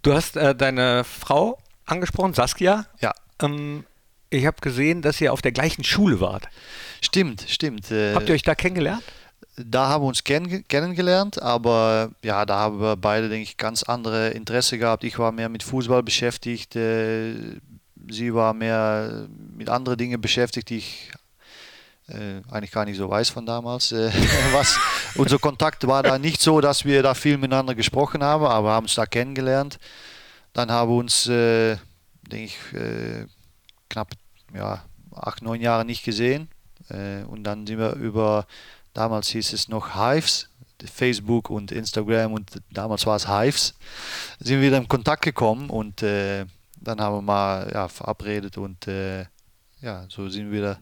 Du 0.02 0.12
hast 0.12 0.36
äh, 0.36 0.54
deine 0.54 1.04
Frau 1.04 1.58
angesprochen, 1.84 2.34
Saskia. 2.34 2.86
Ja. 3.00 3.12
Ähm, 3.40 3.84
ich 4.30 4.46
habe 4.46 4.56
gesehen, 4.60 5.02
dass 5.02 5.20
ihr 5.20 5.32
auf 5.32 5.42
der 5.42 5.52
gleichen 5.52 5.84
Schule 5.84 6.20
wart. 6.20 6.48
Stimmt, 7.02 7.44
stimmt. 7.48 7.90
Äh, 7.90 8.14
Habt 8.14 8.28
ihr 8.28 8.34
euch 8.34 8.42
da 8.42 8.54
kennengelernt? 8.54 9.02
Da 9.56 9.88
haben 9.88 10.02
wir 10.02 10.08
uns 10.08 10.24
kenn 10.24 10.66
kennengelernt, 10.66 11.42
aber 11.42 12.12
ja, 12.24 12.46
da 12.46 12.58
haben 12.58 12.80
wir 12.80 12.96
beide, 12.96 13.28
denke 13.28 13.42
ich, 13.42 13.58
ganz 13.58 13.82
andere 13.82 14.30
Interesse 14.30 14.78
gehabt. 14.78 15.04
Ich 15.04 15.18
war 15.18 15.30
mehr 15.30 15.50
mit 15.50 15.62
Fußball 15.62 16.02
beschäftigt, 16.02 16.74
äh, 16.74 17.34
sie 18.08 18.34
war 18.34 18.54
mehr 18.54 19.28
mit 19.56 19.68
anderen 19.68 19.98
Dingen 19.98 20.20
beschäftigt, 20.20 20.70
die 20.70 20.78
ich 20.78 21.10
äh, 22.08 22.40
eigentlich 22.50 22.70
gar 22.70 22.84
nicht 22.84 22.96
so 22.96 23.08
weiß 23.08 23.30
von 23.30 23.46
damals. 23.46 23.92
Äh, 23.92 24.10
was, 24.52 24.78
unser 25.14 25.38
Kontakt 25.38 25.86
war 25.86 26.02
da 26.02 26.18
nicht 26.18 26.40
so, 26.40 26.60
dass 26.60 26.84
wir 26.84 27.02
da 27.02 27.14
viel 27.14 27.38
miteinander 27.38 27.74
gesprochen 27.74 28.22
haben, 28.22 28.44
aber 28.44 28.72
haben 28.72 28.84
uns 28.84 28.94
da 28.94 29.06
kennengelernt. 29.06 29.78
Dann 30.52 30.70
haben 30.70 30.90
wir 30.90 30.96
uns, 30.96 31.26
äh, 31.28 31.76
denke 32.22 32.44
ich, 32.44 32.78
äh, 32.78 33.26
knapp 33.88 34.10
ja, 34.54 34.84
acht, 35.14 35.42
neun 35.42 35.60
Jahre 35.60 35.84
nicht 35.84 36.04
gesehen. 36.04 36.48
Äh, 36.88 37.22
und 37.24 37.44
dann 37.44 37.66
sind 37.66 37.78
wir 37.78 37.94
über, 37.94 38.46
damals 38.92 39.28
hieß 39.28 39.52
es 39.52 39.68
noch 39.68 39.94
Hives, 39.94 40.48
Facebook 40.84 41.48
und 41.48 41.70
Instagram 41.70 42.32
und 42.32 42.50
damals 42.70 43.06
war 43.06 43.14
es 43.14 43.28
Hives, 43.28 43.74
sind 44.40 44.60
wir 44.60 44.66
wieder 44.66 44.78
in 44.78 44.88
Kontakt 44.88 45.22
gekommen 45.22 45.70
und 45.70 46.02
äh, 46.02 46.44
dann 46.82 47.00
haben 47.00 47.16
wir 47.16 47.22
mal 47.22 47.70
ja, 47.72 47.88
verabredet 47.88 48.58
und 48.58 48.86
äh, 48.88 49.26
ja, 49.80 50.04
so 50.08 50.28
sind 50.28 50.50
wir 50.50 50.58
wieder 50.58 50.78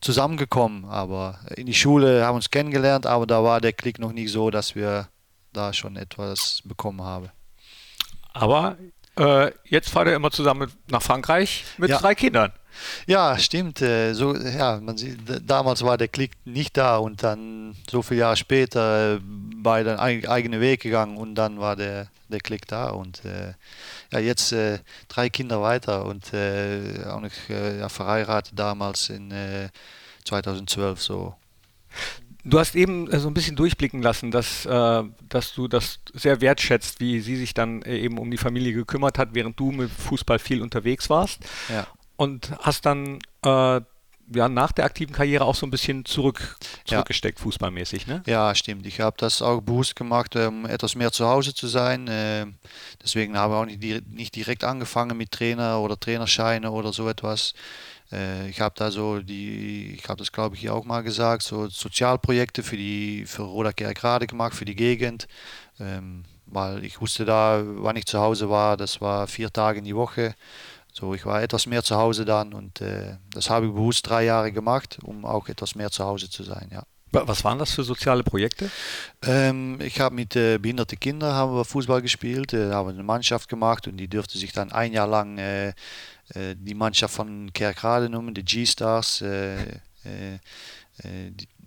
zusammengekommen. 0.00 0.84
Aber 0.86 1.40
in 1.56 1.66
die 1.66 1.74
Schule 1.74 2.24
haben 2.24 2.34
wir 2.34 2.36
uns 2.36 2.50
kennengelernt, 2.50 3.06
aber 3.06 3.26
da 3.26 3.42
war 3.42 3.60
der 3.60 3.72
Klick 3.72 3.98
noch 3.98 4.12
nicht 4.12 4.30
so, 4.30 4.50
dass 4.50 4.74
wir 4.74 5.08
da 5.52 5.72
schon 5.72 5.96
etwas 5.96 6.62
bekommen 6.64 7.02
haben. 7.02 7.30
Aber 8.32 8.76
äh, 9.16 9.50
jetzt 9.64 9.90
fahrt 9.90 10.08
ihr 10.08 10.14
immer 10.14 10.30
zusammen 10.30 10.70
nach 10.88 11.02
Frankreich 11.02 11.64
mit 11.78 11.90
ja. 11.90 11.98
drei 11.98 12.14
Kindern. 12.14 12.52
Ja, 13.06 13.36
stimmt. 13.38 13.82
Äh, 13.82 14.14
so, 14.14 14.34
ja, 14.34 14.80
man 14.80 14.96
sieht, 14.96 15.18
damals 15.44 15.82
war 15.82 15.98
der 15.98 16.08
Klick 16.08 16.32
nicht 16.44 16.76
da 16.76 16.98
und 16.98 17.22
dann 17.22 17.76
so 17.90 18.02
viele 18.02 18.20
Jahre 18.20 18.36
später 18.36 19.16
äh, 19.16 19.20
beide 19.22 19.98
eigene 19.98 20.60
Weg 20.60 20.80
gegangen 20.80 21.16
und 21.16 21.34
dann 21.34 21.60
war 21.60 21.76
der, 21.76 22.08
der 22.28 22.40
Klick 22.40 22.66
da 22.66 22.90
und 22.90 23.24
äh, 23.24 23.54
ja, 24.12 24.18
jetzt 24.18 24.52
äh, 24.52 24.78
drei 25.08 25.28
Kinder 25.28 25.62
weiter 25.62 26.04
und 26.04 26.32
äh, 26.32 27.04
auch 27.06 27.20
noch 27.20 27.30
äh, 27.48 27.78
ja, 27.78 27.88
verheiratet 27.88 28.58
damals 28.58 29.08
in 29.10 29.32
2012 30.24 31.02
so. 31.02 31.34
Du 32.44 32.58
hast 32.58 32.74
eben 32.74 33.10
äh, 33.10 33.18
so 33.18 33.28
ein 33.28 33.34
bisschen 33.34 33.56
durchblicken 33.56 34.02
lassen, 34.02 34.30
dass, 34.30 34.64
äh, 34.64 35.02
dass 35.28 35.54
du 35.54 35.68
das 35.68 36.00
sehr 36.14 36.40
wertschätzt, 36.40 37.00
wie 37.00 37.20
sie 37.20 37.36
sich 37.36 37.54
dann 37.54 37.82
äh, 37.82 37.98
eben 37.98 38.18
um 38.18 38.30
die 38.30 38.38
Familie 38.38 38.72
gekümmert 38.72 39.18
hat, 39.18 39.30
während 39.32 39.58
du 39.60 39.72
mit 39.72 39.90
Fußball 39.90 40.38
viel 40.38 40.62
unterwegs 40.62 41.10
warst. 41.10 41.40
Ja. 41.68 41.86
Und 42.16 42.52
hast 42.60 42.86
dann 42.86 43.18
äh, 43.44 43.80
ja, 44.34 44.48
nach 44.48 44.72
der 44.72 44.84
aktiven 44.84 45.12
Karriere 45.12 45.44
auch 45.44 45.54
so 45.54 45.66
ein 45.66 45.70
bisschen 45.70 46.04
zurück, 46.04 46.56
zurückgesteckt, 46.84 47.38
ja. 47.38 47.42
fußballmäßig, 47.42 48.06
ne? 48.06 48.22
Ja, 48.26 48.54
stimmt. 48.54 48.86
Ich 48.86 49.00
habe 49.00 49.16
das 49.18 49.42
auch 49.42 49.60
bewusst 49.60 49.96
gemacht, 49.96 50.36
um 50.36 50.66
etwas 50.66 50.94
mehr 50.94 51.12
zu 51.12 51.26
Hause 51.28 51.54
zu 51.54 51.66
sein. 51.66 52.08
Äh, 52.08 52.46
deswegen 53.02 53.36
habe 53.36 53.54
ich 53.54 53.60
auch 53.60 53.66
nicht, 53.66 54.08
nicht 54.08 54.34
direkt 54.36 54.64
angefangen 54.64 55.16
mit 55.16 55.32
Trainer 55.32 55.80
oder 55.80 55.98
Trainerscheine 55.98 56.70
oder 56.70 56.92
so 56.92 57.08
etwas. 57.08 57.54
Äh, 58.12 58.48
ich 58.48 58.60
habe 58.60 58.74
da 58.76 58.90
so 58.90 59.20
die, 59.20 59.96
ich 59.98 60.08
habe 60.08 60.18
das 60.18 60.32
glaube 60.32 60.54
ich 60.54 60.62
hier 60.62 60.74
auch 60.74 60.84
mal 60.84 61.02
gesagt, 61.02 61.42
so 61.42 61.68
Sozialprojekte 61.68 62.62
für 62.62 62.76
die 62.76 63.24
für 63.26 63.42
Roda 63.42 63.72
gerade 63.72 64.26
gemacht, 64.26 64.54
für 64.54 64.64
die 64.64 64.76
Gegend. 64.76 65.28
Ähm, 65.78 66.24
weil 66.52 66.84
ich 66.84 67.00
wusste 67.00 67.24
da, 67.24 67.62
wann 67.64 67.96
ich 67.96 68.06
zu 68.06 68.18
Hause 68.18 68.50
war, 68.50 68.76
das 68.76 69.00
war 69.00 69.26
vier 69.26 69.52
Tage 69.52 69.78
in 69.78 69.84
die 69.84 69.94
Woche. 69.94 70.34
So, 70.92 71.14
ich 71.14 71.24
war 71.26 71.42
etwas 71.42 71.66
mehr 71.66 71.82
zu 71.82 71.96
Hause 71.96 72.24
dann 72.24 72.52
und 72.52 72.80
äh, 72.80 73.16
das 73.32 73.50
habe 73.50 73.66
ich 73.66 73.72
bewusst 73.72 74.08
drei 74.08 74.24
Jahre 74.24 74.52
gemacht, 74.52 74.98
um 75.02 75.24
auch 75.24 75.48
etwas 75.48 75.74
mehr 75.74 75.90
zu 75.90 76.04
Hause 76.04 76.28
zu 76.28 76.42
sein, 76.42 76.68
ja. 76.72 76.82
Was 77.12 77.42
waren 77.42 77.58
das 77.58 77.72
für 77.72 77.82
soziale 77.82 78.22
Projekte? 78.22 78.70
Ähm, 79.22 79.80
ich 79.80 79.98
habe 79.98 80.14
mit 80.14 80.36
äh, 80.36 80.58
behinderten 80.58 80.98
Kindern 81.00 81.34
haben 81.34 81.52
wir 81.52 81.64
Fußball 81.64 82.02
gespielt, 82.02 82.52
äh, 82.52 82.70
haben 82.70 82.90
eine 82.90 83.02
Mannschaft 83.02 83.48
gemacht 83.48 83.88
und 83.88 83.96
die 83.96 84.06
dürfte 84.06 84.38
sich 84.38 84.52
dann 84.52 84.70
ein 84.70 84.92
Jahr 84.92 85.08
lang 85.08 85.36
äh, 85.38 85.70
äh, 86.34 86.54
die 86.54 86.74
Mannschaft 86.74 87.14
von 87.14 87.52
Kerkrade 87.52 88.08
nennen, 88.08 88.32
die 88.32 88.44
G-Stars. 88.44 89.22
Äh, 89.22 89.56
äh, 90.04 90.38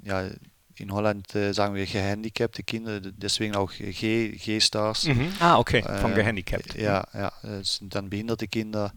ja, 0.03 0.29
in 0.77 0.91
Holland 0.91 1.27
sagen 1.31 1.75
wir 1.75 1.85
gehandicapte 1.85 2.63
Kinder, 2.63 2.99
deswegen 2.99 3.55
auch 3.55 3.71
G-Stars. 3.71 5.05
Mhm. 5.05 5.33
Ah, 5.39 5.57
okay, 5.57 5.83
von 6.01 6.15
gehandicapt. 6.15 6.75
Ja, 6.75 7.05
ja, 7.13 7.31
das 7.43 7.75
sind 7.75 7.93
dann 7.93 8.09
behinderte 8.09 8.47
Kinder 8.47 8.91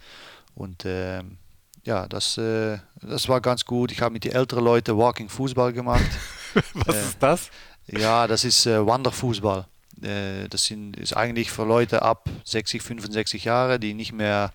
und 0.55 0.85
ähm, 0.87 1.39
ja, 1.87 2.09
das, 2.09 2.37
äh, 2.37 2.79
das 3.01 3.29
war 3.29 3.41
ganz 3.41 3.65
gut. 3.65 3.93
Ich 3.93 4.01
habe 4.01 4.13
mit 4.13 4.25
den 4.25 4.33
älteren 4.33 4.65
Leuten 4.65 4.97
Walking 4.97 5.29
Fußball 5.29 5.73
gemacht. 5.73 6.11
Was 6.75 6.97
äh, 6.97 7.01
ist 7.01 7.17
das? 7.21 7.51
Ja, 7.87 8.27
das 8.27 8.45
ist 8.45 8.67
äh, 8.67 8.85
Wanderfußball. 8.85 9.67
das 10.01 10.65
sind, 10.65 10.97
ist 10.97 11.17
eigentlich 11.17 11.53
für 11.53 11.65
Leute 11.65 12.03
ab 12.03 12.29
60, 12.45 12.83
65 12.83 13.45
Jahre, 13.45 13.79
die 13.79 13.95
nicht 13.95 14.13
mehr 14.13 14.53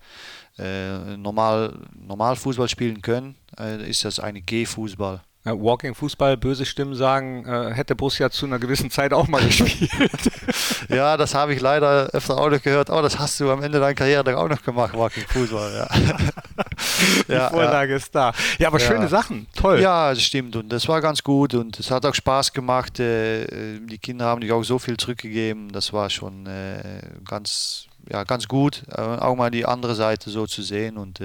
äh, 0.58 1.16
normal, 1.16 1.78
normal 1.94 2.36
Fußball 2.36 2.68
spielen 2.68 3.00
können, 3.00 3.36
äh, 3.58 3.88
ist 3.88 4.04
das 4.04 4.20
eine 4.20 4.42
G-Fußball. 4.42 5.22
Ja, 5.44 5.60
Walking 5.60 5.92
Fußball, 5.96 6.36
böse 6.36 6.64
Stimmen 6.64 6.94
sagen, 6.94 7.44
äh, 7.46 7.74
hätte 7.74 7.96
Borussia 7.96 8.30
zu 8.30 8.46
einer 8.46 8.60
gewissen 8.60 8.92
Zeit 8.92 9.12
auch 9.12 9.26
mal 9.26 9.44
gespielt. 9.44 9.90
ja, 10.88 11.16
das 11.16 11.34
habe 11.34 11.52
ich 11.52 11.60
leider 11.60 12.10
öfter 12.12 12.38
auch 12.38 12.48
noch 12.48 12.62
gehört. 12.62 12.90
Oh, 12.90 13.02
das 13.02 13.18
hast 13.18 13.40
du 13.40 13.50
am 13.50 13.60
Ende 13.60 13.80
deiner 13.80 13.94
Karriere 13.94 14.38
auch 14.38 14.48
noch 14.48 14.62
gemacht, 14.62 14.96
Walking 14.96 15.24
Fußball. 15.26 15.74
Ja. 15.74 15.88
Die 17.28 17.32
ja, 17.32 17.50
Vorlage 17.50 17.90
ja. 17.90 17.96
ist 17.96 18.14
da. 18.14 18.32
Ja, 18.58 18.68
aber 18.68 18.78
schöne 18.78 19.08
Sachen, 19.08 19.48
toll. 19.56 19.80
Ja, 19.80 20.10
das 20.10 20.22
stimmt 20.22 20.54
und 20.54 20.68
das 20.68 20.86
war 20.86 21.00
ganz 21.00 21.24
gut 21.24 21.54
und 21.54 21.76
es 21.80 21.90
hat 21.90 22.06
auch 22.06 22.14
Spaß 22.14 22.52
gemacht. 22.52 23.00
Äh, 23.00 23.80
die 23.80 23.98
Kinder 23.98 24.26
haben 24.26 24.42
dich 24.42 24.52
auch 24.52 24.62
so 24.62 24.78
viel 24.78 24.96
zurückgegeben. 24.96 25.72
Das 25.72 25.92
war 25.92 26.08
schon 26.08 26.46
äh, 26.46 27.02
ganz 27.28 27.86
ja, 28.08 28.22
ganz 28.22 28.46
gut, 28.46 28.84
äh, 28.90 29.00
auch 29.00 29.34
mal 29.34 29.50
die 29.50 29.66
andere 29.66 29.96
Seite 29.96 30.30
so 30.30 30.46
zu 30.46 30.62
sehen. 30.62 30.98
Und 30.98 31.20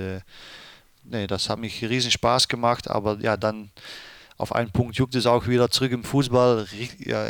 nee, 1.04 1.28
das 1.28 1.52
hat 1.52 1.60
mich 1.60 1.84
riesen 1.84 2.10
Spaß 2.10 2.48
gemacht. 2.48 2.90
Aber 2.90 3.20
ja, 3.20 3.38
dann 3.38 3.70
auf 4.38 4.54
einen 4.54 4.72
Punkt 4.72 4.96
juckt 4.96 5.16
es 5.16 5.26
auch 5.26 5.48
wieder 5.48 5.70
zurück 5.70 5.92
im 5.92 6.04
Fußball, 6.04 6.68
ja, 7.00 7.24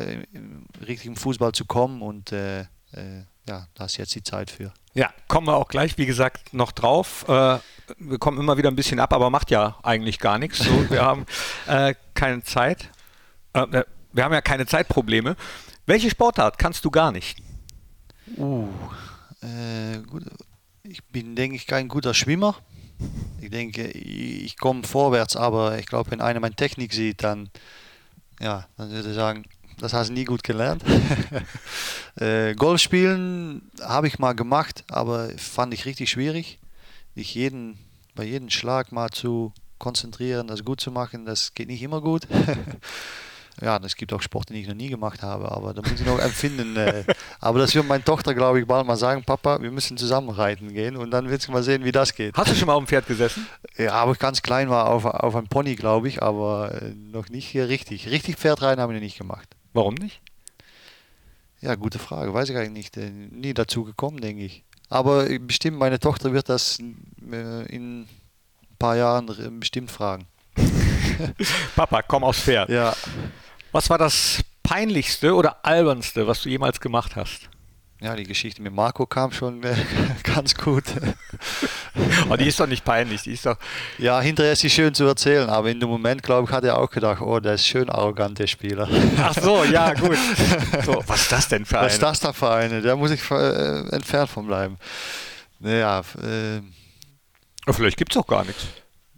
richtig 0.85 1.05
im 1.05 1.15
Fußball 1.15 1.53
zu 1.53 1.65
kommen. 1.65 2.01
Und 2.01 2.31
äh, 2.31 2.61
äh, 2.61 3.23
ja, 3.47 3.67
da 3.75 3.85
ist 3.85 3.97
jetzt 3.97 4.13
die 4.15 4.23
Zeit 4.23 4.51
für. 4.51 4.73
Ja, 4.93 5.11
kommen 5.27 5.47
wir 5.47 5.55
auch 5.55 5.69
gleich, 5.69 5.97
wie 5.97 6.05
gesagt, 6.05 6.53
noch 6.53 6.71
drauf. 6.71 7.25
Äh, 7.29 7.59
wir 7.97 8.17
kommen 8.19 8.39
immer 8.39 8.57
wieder 8.57 8.69
ein 8.69 8.75
bisschen 8.75 8.99
ab, 8.99 9.13
aber 9.13 9.29
macht 9.29 9.51
ja 9.51 9.77
eigentlich 9.83 10.19
gar 10.19 10.37
nichts. 10.37 10.59
So, 10.59 10.89
wir 10.89 11.01
haben 11.01 11.25
äh, 11.67 11.95
keine 12.13 12.43
Zeit. 12.43 12.89
Äh, 13.53 13.83
wir 14.11 14.23
haben 14.23 14.33
ja 14.33 14.41
keine 14.41 14.65
Zeitprobleme. 14.65 15.35
Welche 15.85 16.09
Sportart 16.09 16.57
kannst 16.57 16.83
du 16.83 16.91
gar 16.91 17.11
nicht? 17.11 17.41
Uh, 18.35 18.67
äh, 19.41 19.99
gut, 19.99 20.23
ich 20.83 21.03
bin, 21.05 21.35
denke 21.35 21.55
ich, 21.55 21.67
kein 21.67 21.87
guter 21.87 22.13
Schwimmer. 22.13 22.55
Ich 23.41 23.49
denke, 23.49 23.87
ich, 23.87 24.57
komme 24.57 24.83
vorwärts, 24.83 25.35
aber 25.35 25.77
ich 25.79 25.85
glaube, 25.85 26.11
wenn 26.11 26.21
einer 26.21 26.39
meine 26.39 26.55
Technik 26.55 26.93
sieht, 26.93 27.23
dann, 27.23 27.49
ja, 28.39 28.67
dann 28.77 28.89
würde 28.89 29.09
ich 29.09 29.15
sagen, 29.15 29.45
das 29.79 29.93
hast 29.93 30.09
du 30.09 30.13
nie 30.13 30.25
gut 30.25 30.43
gelernt. 30.43 30.83
äh, 32.15 32.55
Golf 32.55 32.81
spielen 32.81 33.69
habe 33.81 34.07
ich 34.07 34.19
mal 34.19 34.33
gemacht, 34.33 34.83
aber 34.89 35.29
fand 35.37 35.73
ich 35.73 35.85
richtig 35.85 36.09
schwierig. 36.09 36.59
Dich 37.15 37.35
jeden, 37.35 37.77
bei 38.15 38.23
jedem 38.23 38.49
Schlag 38.49 38.91
mal 38.91 39.09
zu 39.09 39.53
konzentrieren, 39.77 40.47
das 40.47 40.65
gut 40.65 40.81
zu 40.81 40.91
machen, 40.91 41.25
das 41.25 41.53
geht 41.53 41.67
nicht 41.67 41.83
immer 41.83 42.01
gut. 42.01 42.27
ja, 43.61 43.79
es 43.83 43.95
gibt 43.95 44.13
auch 44.13 44.21
Sport, 44.21 44.49
die 44.49 44.61
ich 44.61 44.67
noch 44.67 44.75
nie 44.75 44.89
gemacht 44.89 45.23
habe, 45.23 45.51
aber 45.51 45.73
da 45.73 45.81
muss 45.81 45.99
ich 45.99 46.05
noch 46.05 46.19
empfinden. 46.23 46.75
Äh, 46.75 47.03
aber 47.39 47.59
das 47.59 47.73
wird 47.73 47.87
meine 47.87 48.03
Tochter, 48.03 48.33
glaube 48.35 48.59
ich, 48.59 48.67
bald 48.67 48.85
mal 48.85 48.97
sagen, 48.97 49.23
Papa, 49.23 49.61
wir 49.61 49.71
müssen 49.71 49.97
zusammen 49.97 50.29
reiten 50.29 50.73
gehen 50.73 50.95
und 50.95 51.11
dann 51.11 51.29
willst 51.29 51.47
du 51.47 51.51
mal 51.51 51.63
sehen, 51.63 51.83
wie 51.83 51.91
das 51.91 52.13
geht. 52.13 52.35
Hast 52.37 52.51
du 52.51 52.55
schon 52.55 52.67
mal 52.67 52.73
auf 52.73 52.83
dem 52.83 52.87
Pferd 52.87 53.07
gesessen? 53.07 53.47
Ja, 53.77 53.93
aber 53.93 54.13
ich 54.13 54.19
ganz 54.19 54.41
klein 54.41 54.71
war 54.71 54.89
auf, 54.89 55.05
auf 55.05 55.35
einem 55.35 55.47
Pony, 55.47 55.75
glaube 55.75 56.07
ich, 56.07 56.23
aber 56.23 56.81
äh, 56.81 56.93
noch 56.95 57.29
nicht 57.29 57.47
hier 57.47 57.69
richtig. 57.69 58.09
Richtig 58.09 58.37
Pferdreiten 58.37 58.81
haben 58.81 58.91
wir 58.91 58.99
nicht 58.99 59.19
gemacht. 59.19 59.47
Warum 59.71 59.93
nicht? 59.93 60.19
Ja, 61.61 61.75
gute 61.75 61.99
Frage, 61.99 62.33
weiß 62.33 62.49
ich 62.49 62.57
eigentlich 62.57 62.71
nicht. 62.71 62.97
Äh, 62.97 63.11
nie 63.11 63.53
dazu 63.53 63.83
gekommen, 63.83 64.19
denke 64.19 64.43
ich. 64.43 64.63
Aber 64.89 65.27
bestimmt, 65.39 65.77
meine 65.77 65.99
Tochter 65.99 66.33
wird 66.33 66.49
das 66.49 66.79
in 66.79 66.95
ein 67.21 68.07
paar 68.79 68.95
Jahren 68.95 69.59
bestimmt 69.59 69.91
fragen. 69.91 70.25
Papa, 71.75 72.01
komm 72.01 72.23
aufs 72.23 72.41
Pferd. 72.41 72.69
Ja. 72.69 72.95
Was 73.71 73.89
war 73.89 73.97
das 73.97 74.43
peinlichste 74.63 75.33
oder 75.33 75.65
albernste, 75.65 76.27
was 76.27 76.41
du 76.41 76.49
jemals 76.49 76.79
gemacht 76.79 77.15
hast? 77.15 77.49
Ja, 77.99 78.15
die 78.15 78.25
Geschichte 78.25 78.61
mit 78.61 78.73
Marco 78.73 79.07
kam 79.07 79.31
schon 79.31 79.63
äh, 79.63 79.75
ganz 80.23 80.53
gut. 80.53 80.83
oh, 82.29 82.35
die 82.35 82.45
ist 82.45 82.59
doch 82.59 82.67
nicht 82.67 82.85
peinlich, 82.85 83.23
die 83.23 83.31
ist 83.31 83.47
doch. 83.47 83.57
Ja, 83.97 84.21
hinterher 84.21 84.53
ist 84.53 84.59
sie 84.59 84.69
schön 84.69 84.93
zu 84.93 85.05
erzählen, 85.05 85.49
aber 85.49 85.71
in 85.71 85.79
dem 85.79 85.89
Moment, 85.89 86.21
glaube 86.21 86.47
ich, 86.47 86.55
hat 86.55 86.63
er 86.63 86.77
auch 86.77 86.91
gedacht, 86.91 87.21
oh, 87.21 87.39
der 87.39 87.55
ist 87.55 87.65
schön 87.65 87.89
arrogant, 87.89 88.37
der 88.37 88.45
Spieler. 88.45 88.87
Ach 89.17 89.33
so, 89.33 89.63
ja, 89.63 89.93
gut. 89.93 90.17
So, 90.85 91.03
was 91.07 91.21
ist 91.21 91.31
das 91.31 91.47
denn 91.47 91.65
für 91.65 91.79
eine? 91.79 91.87
Was 91.87 91.93
ist 91.93 92.03
das 92.03 92.19
da 92.19 92.33
für 92.33 92.51
eine? 92.51 92.81
Da 92.81 92.95
muss 92.95 93.09
ich 93.09 93.31
äh, 93.31 93.89
entfernt 93.89 94.29
von 94.29 94.45
bleiben. 94.45 94.77
Naja, 95.59 96.01
äh, 96.21 96.61
Vielleicht 97.73 97.97
gibt 97.97 98.13
es 98.13 98.17
auch 98.17 98.27
gar 98.27 98.45
nichts. 98.45 98.67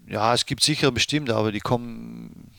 Ja, 0.07 0.33
es 0.33 0.45
gibt 0.45 0.63
sicher 0.63 0.91
bestimmt, 0.91 1.29
aber 1.29 1.51
die 1.51 1.59
kommen 1.59 2.51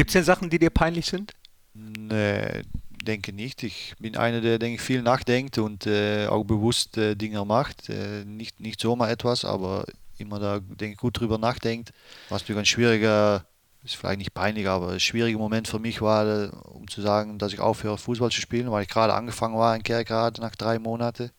Gibt 0.00 0.08
es 0.08 0.14
denn 0.14 0.24
Sachen, 0.24 0.48
die 0.48 0.58
dir 0.58 0.70
peinlich 0.70 1.04
sind? 1.04 1.34
Nee, 1.74 2.62
denke 3.04 3.34
nicht. 3.34 3.62
Ich 3.62 3.94
bin 3.98 4.16
einer, 4.16 4.40
der 4.40 4.58
denke 4.58 4.80
viel 4.80 5.02
nachdenkt 5.02 5.58
und 5.58 5.86
äh, 5.86 6.26
auch 6.26 6.42
bewusst 6.42 6.96
äh, 6.96 7.14
Dinge 7.16 7.44
macht. 7.44 7.90
Äh, 7.90 8.24
nicht, 8.24 8.60
nicht 8.60 8.80
so 8.80 8.96
mal 8.96 9.10
etwas, 9.10 9.44
aber 9.44 9.84
immer 10.16 10.38
da 10.38 10.60
denke 10.60 10.96
gut 10.96 11.20
drüber 11.20 11.36
nachdenkt. 11.36 11.92
Was 12.30 12.40
natürlich 12.40 12.60
ein 12.60 12.64
schwieriger, 12.64 13.44
ist 13.84 13.94
vielleicht 13.94 14.20
nicht 14.20 14.32
peinlich, 14.32 14.66
aber 14.68 14.92
ein 14.92 15.00
schwieriger 15.00 15.38
Moment 15.38 15.68
für 15.68 15.78
mich 15.78 16.00
war, 16.00 16.26
äh, 16.26 16.48
um 16.48 16.88
zu 16.88 17.02
sagen, 17.02 17.38
dass 17.38 17.52
ich 17.52 17.60
aufhöre 17.60 17.98
Fußball 17.98 18.30
zu 18.30 18.40
spielen, 18.40 18.70
weil 18.70 18.84
ich 18.84 18.88
gerade 18.88 19.12
angefangen 19.12 19.58
war 19.58 19.76
in 19.76 19.82
Kerkrade 19.82 20.40
nach 20.40 20.56
drei 20.56 20.78
Monaten. 20.78 21.30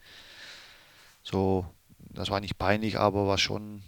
So, 1.23 1.65
das 1.97 2.29
war 2.29 2.39
nicht 2.39 2.59
peinlich, 2.59 2.99
aber 2.99 3.25
war 3.25 3.39
schon 3.39 3.81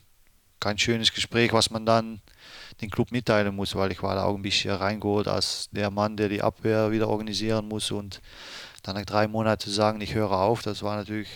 kein 0.59 0.79
schönes 0.79 1.13
Gespräch, 1.13 1.53
was 1.53 1.69
man 1.69 1.85
dann 1.85 2.21
den 2.83 2.91
Club 2.91 3.11
mitteilen 3.11 3.55
muss, 3.55 3.75
weil 3.75 3.91
ich 3.91 4.03
war 4.03 4.15
da 4.15 4.23
auch 4.23 4.35
ein 4.35 4.41
bisschen 4.41 4.75
reingeholt 4.75 5.27
als 5.27 5.69
der 5.71 5.89
Mann, 5.89 6.17
der 6.17 6.29
die 6.29 6.41
Abwehr 6.41 6.91
wieder 6.91 7.07
organisieren 7.07 7.67
muss 7.67 7.91
und 7.91 8.21
dann 8.83 8.95
nach 8.95 9.05
drei 9.05 9.27
Monaten 9.27 9.69
sagen, 9.69 10.01
ich 10.01 10.13
höre 10.13 10.31
auf, 10.31 10.61
das 10.61 10.83
war 10.83 10.97
natürlich 10.97 11.29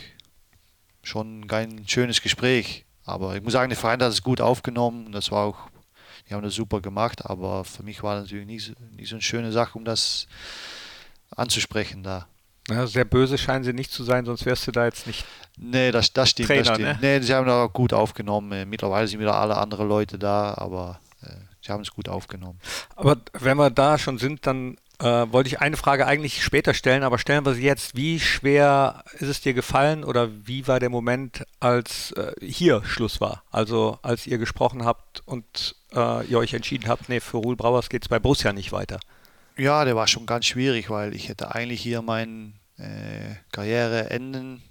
schon 1.02 1.46
kein 1.46 1.88
schönes 1.88 2.20
Gespräch. 2.22 2.84
Aber 3.04 3.34
ich 3.34 3.42
muss 3.42 3.54
sagen, 3.54 3.70
der 3.70 3.78
Verein 3.78 4.02
hat 4.02 4.12
es 4.12 4.22
gut 4.22 4.40
aufgenommen 4.40 5.06
und 5.06 5.12
das 5.12 5.30
war 5.30 5.46
auch, 5.46 5.70
die 6.28 6.34
haben 6.34 6.42
das 6.42 6.54
super 6.54 6.82
gemacht, 6.82 7.24
aber 7.24 7.64
für 7.64 7.82
mich 7.82 8.02
war 8.02 8.16
das 8.16 8.24
natürlich 8.24 8.46
nicht, 8.46 8.74
nicht 8.96 9.08
so 9.08 9.16
eine 9.16 9.22
schöne 9.22 9.50
Sache, 9.50 9.78
um 9.78 9.84
das 9.84 10.28
anzusprechen 11.34 12.02
da. 12.02 12.26
Ja, 12.70 12.86
sehr 12.86 13.06
böse 13.06 13.38
scheinen 13.38 13.64
sie 13.64 13.72
nicht 13.72 13.90
zu 13.90 14.04
sein, 14.04 14.26
sonst 14.26 14.44
wärst 14.44 14.66
du 14.66 14.72
da 14.72 14.84
jetzt 14.84 15.06
nicht. 15.06 15.24
Nee, 15.56 15.90
das, 15.90 16.12
das 16.12 16.30
stimmt. 16.30 16.48
Trainer, 16.48 16.62
das 16.64 16.74
stimmt. 16.74 17.00
Ne? 17.00 17.18
Nee, 17.18 17.20
sie 17.24 17.34
haben 17.34 17.48
auch 17.48 17.72
gut 17.72 17.94
aufgenommen. 17.94 18.68
Mittlerweile 18.68 19.08
sind 19.08 19.20
wieder 19.20 19.34
alle 19.34 19.56
anderen 19.56 19.88
Leute 19.88 20.18
da, 20.18 20.52
aber 20.54 21.00
sie 21.68 21.72
haben 21.72 21.82
es 21.82 21.90
gut 21.90 22.08
aufgenommen. 22.08 22.58
Aber 22.96 23.18
wenn 23.34 23.56
wir 23.58 23.70
da 23.70 23.98
schon 23.98 24.18
sind, 24.18 24.46
dann 24.46 24.76
äh, 25.00 25.04
wollte 25.04 25.48
ich 25.48 25.60
eine 25.60 25.76
Frage 25.76 26.06
eigentlich 26.06 26.42
später 26.42 26.74
stellen, 26.74 27.02
aber 27.02 27.18
stellen 27.18 27.44
wir 27.44 27.54
sie 27.54 27.62
jetzt. 27.62 27.94
Wie 27.94 28.18
schwer 28.18 29.04
ist 29.12 29.28
es 29.28 29.40
dir 29.40 29.54
gefallen 29.54 30.02
oder 30.02 30.30
wie 30.46 30.66
war 30.66 30.80
der 30.80 30.88
Moment, 30.88 31.44
als 31.60 32.12
äh, 32.12 32.32
hier 32.40 32.82
Schluss 32.84 33.20
war? 33.20 33.44
Also 33.50 33.98
als 34.02 34.26
ihr 34.26 34.38
gesprochen 34.38 34.84
habt 34.84 35.22
und 35.26 35.76
äh, 35.94 36.26
ihr 36.26 36.38
euch 36.38 36.54
entschieden 36.54 36.88
habt, 36.88 37.08
nee, 37.08 37.20
für 37.20 37.36
Ruhl 37.36 37.56
Brauers 37.56 37.90
geht 37.90 38.02
es 38.02 38.08
bei 38.08 38.18
Borussia 38.18 38.52
nicht 38.52 38.72
weiter. 38.72 38.98
Ja, 39.56 39.84
der 39.84 39.94
war 39.94 40.06
schon 40.06 40.24
ganz 40.24 40.46
schwierig, 40.46 40.88
weil 40.88 41.14
ich 41.14 41.28
hätte 41.28 41.54
eigentlich 41.54 41.82
hier 41.82 42.00
meine 42.00 42.52
äh, 42.78 43.34
Karriere 43.52 44.10
enden, 44.10 44.62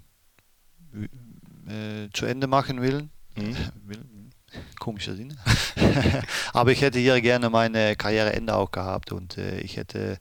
äh, 1.68 2.10
zu 2.14 2.26
Ende 2.26 2.48
machen 2.48 2.82
willen. 2.82 3.12
Mhm. 3.36 3.56
Komischer 4.80 5.16
Sinn. 5.16 5.38
Aber 6.54 6.72
ich 6.72 6.82
hätte 6.82 7.00
hier 7.00 7.20
gerne 7.22 7.50
meine 7.50 7.96
Karriereende 7.96 8.56
auch 8.56 8.72
gehabt 8.72 9.12
und 9.12 9.38
äh, 9.38 9.60
ich 9.60 9.78
hätte 9.78 10.18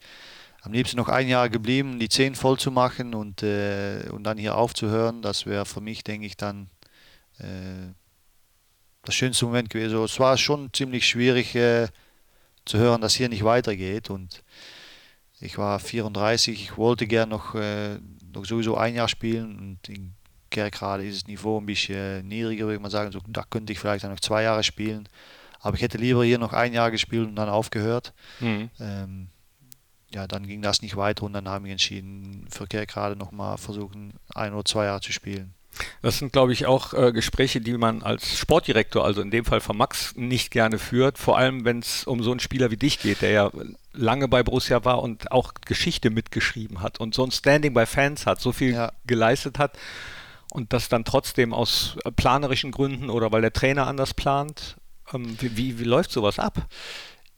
am 0.62 0.72
liebsten 0.72 0.96
noch 0.96 1.08
ein 1.08 1.28
Jahr 1.28 1.48
geblieben, 1.48 2.00
die 2.00 2.08
zehn 2.08 2.34
voll 2.34 2.58
zu 2.58 2.72
machen 2.72 3.14
und, 3.14 3.42
äh, 3.42 4.08
und 4.10 4.24
dann 4.24 4.36
hier 4.36 4.56
aufzuhören. 4.56 5.22
Das 5.22 5.46
wäre 5.46 5.64
für 5.64 5.80
mich, 5.80 6.02
denke 6.02 6.26
ich, 6.26 6.36
dann 6.36 6.68
äh, 7.38 7.92
das 9.04 9.14
schönste 9.14 9.44
Moment 9.44 9.70
gewesen. 9.70 10.02
Es 10.02 10.18
war 10.18 10.36
schon 10.36 10.72
ziemlich 10.72 11.06
schwierig 11.06 11.54
äh, 11.54 11.86
zu 12.64 12.78
hören, 12.78 13.00
dass 13.00 13.14
hier 13.14 13.28
nicht 13.28 13.44
weitergeht 13.44 14.10
und 14.10 14.42
ich 15.40 15.58
war 15.58 15.78
34, 15.78 16.60
ich 16.60 16.76
wollte 16.76 17.06
gerne 17.06 17.30
noch, 17.30 17.54
äh, 17.54 17.98
noch 18.32 18.44
sowieso 18.44 18.76
ein 18.76 18.94
Jahr 18.94 19.08
spielen 19.08 19.58
und 19.58 19.88
in 19.88 20.14
Kerkrade 20.56 21.04
ist 21.04 21.22
das 21.22 21.28
Niveau 21.28 21.60
ein 21.60 21.66
bisschen 21.66 22.26
niedriger, 22.26 22.64
würde 22.64 22.76
ich 22.76 22.80
mal 22.80 22.90
sagen. 22.90 23.12
So, 23.12 23.20
da 23.28 23.44
könnte 23.48 23.74
ich 23.74 23.78
vielleicht 23.78 24.04
noch 24.04 24.20
zwei 24.20 24.42
Jahre 24.42 24.64
spielen. 24.64 25.06
Aber 25.60 25.76
ich 25.76 25.82
hätte 25.82 25.98
lieber 25.98 26.24
hier 26.24 26.38
noch 26.38 26.54
ein 26.54 26.72
Jahr 26.72 26.90
gespielt 26.90 27.28
und 27.28 27.36
dann 27.36 27.50
aufgehört. 27.50 28.14
Mhm. 28.40 28.70
Ähm, 28.80 29.28
ja, 30.14 30.26
dann 30.26 30.46
ging 30.46 30.62
das 30.62 30.80
nicht 30.80 30.96
weiter 30.96 31.24
und 31.24 31.34
dann 31.34 31.46
haben 31.46 31.66
wir 31.66 31.72
entschieden, 31.72 32.46
für 32.48 32.66
Kerkrade 32.66 33.16
nochmal 33.16 33.58
versuchen, 33.58 34.14
ein 34.34 34.54
oder 34.54 34.64
zwei 34.64 34.86
Jahre 34.86 35.02
zu 35.02 35.12
spielen. 35.12 35.52
Das 36.00 36.16
sind, 36.18 36.32
glaube 36.32 36.54
ich, 36.54 36.64
auch 36.64 36.94
äh, 36.94 37.12
Gespräche, 37.12 37.60
die 37.60 37.76
man 37.76 38.02
als 38.02 38.38
Sportdirektor, 38.38 39.04
also 39.04 39.20
in 39.20 39.30
dem 39.30 39.44
Fall 39.44 39.60
von 39.60 39.76
Max, 39.76 40.16
nicht 40.16 40.50
gerne 40.50 40.78
führt. 40.78 41.18
Vor 41.18 41.36
allem, 41.36 41.66
wenn 41.66 41.80
es 41.80 42.04
um 42.04 42.22
so 42.22 42.30
einen 42.30 42.40
Spieler 42.40 42.70
wie 42.70 42.78
dich 42.78 42.98
geht, 42.98 43.20
der 43.20 43.30
ja 43.30 43.50
lange 43.92 44.26
bei 44.26 44.42
Borussia 44.42 44.86
war 44.86 45.02
und 45.02 45.30
auch 45.32 45.52
Geschichte 45.66 46.08
mitgeschrieben 46.08 46.80
hat 46.80 46.98
und 46.98 47.14
so 47.14 47.24
ein 47.24 47.30
Standing 47.30 47.74
bei 47.74 47.84
Fans 47.84 48.24
hat, 48.24 48.40
so 48.40 48.52
viel 48.52 48.72
ja. 48.72 48.92
geleistet 49.06 49.58
hat 49.58 49.76
und 50.56 50.72
das 50.72 50.88
dann 50.88 51.04
trotzdem 51.04 51.52
aus 51.52 51.98
planerischen 52.16 52.70
Gründen 52.70 53.10
oder 53.10 53.30
weil 53.30 53.42
der 53.42 53.52
Trainer 53.52 53.86
anders 53.86 54.14
plant. 54.14 54.76
Ähm, 55.12 55.36
wie, 55.38 55.54
wie, 55.56 55.78
wie 55.78 55.84
läuft 55.84 56.10
sowas 56.10 56.38
ab? 56.38 56.66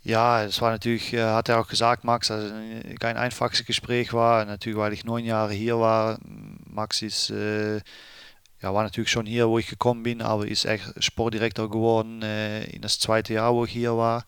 Ja, 0.04 0.44
es 0.44 0.62
war 0.62 0.70
natürlich, 0.70 1.12
äh, 1.12 1.24
hat 1.24 1.48
er 1.48 1.58
auch 1.58 1.66
gesagt, 1.66 2.04
Max, 2.04 2.30
also 2.30 2.54
kein 3.00 3.16
einfaches 3.16 3.66
Gespräch 3.66 4.12
war. 4.12 4.44
Natürlich, 4.44 4.78
weil 4.78 4.92
ich 4.92 5.04
neun 5.04 5.24
Jahre 5.24 5.52
hier 5.52 5.80
war. 5.80 6.18
Max 6.64 7.02
ist 7.02 7.30
äh, 7.30 7.80
ja, 8.62 8.72
war 8.72 8.84
natürlich 8.84 9.10
schon 9.10 9.26
hier, 9.26 9.48
wo 9.48 9.58
ich 9.58 9.66
gekommen 9.66 10.04
bin, 10.04 10.22
aber 10.22 10.46
ist 10.46 10.64
echt 10.64 10.84
Sportdirektor 11.02 11.68
geworden 11.68 12.22
äh, 12.22 12.64
in 12.66 12.82
das 12.82 13.00
zweite 13.00 13.34
Jahr, 13.34 13.52
wo 13.52 13.64
ich 13.64 13.72
hier 13.72 13.96
war. 13.96 14.26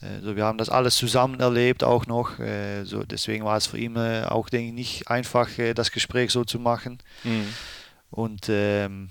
Äh, 0.00 0.20
so, 0.22 0.36
wir 0.36 0.44
haben 0.46 0.58
das 0.58 0.70
alles 0.70 0.96
zusammen 0.96 1.38
erlebt 1.40 1.84
auch 1.84 2.06
noch. 2.06 2.38
Äh, 2.38 2.84
so, 2.84 3.02
deswegen 3.04 3.44
war 3.44 3.58
es 3.58 3.66
für 3.66 3.78
ihn 3.78 3.96
äh, 3.96 4.24
auch, 4.26 4.48
denke 4.48 4.68
ich, 4.68 4.72
nicht 4.72 5.08
einfach, 5.08 5.58
äh, 5.58 5.74
das 5.74 5.92
Gespräch 5.92 6.32
so 6.32 6.44
zu 6.44 6.58
machen. 6.58 6.98
Mhm. 7.24 7.52
Und 8.12 8.48
ähm, 8.48 9.10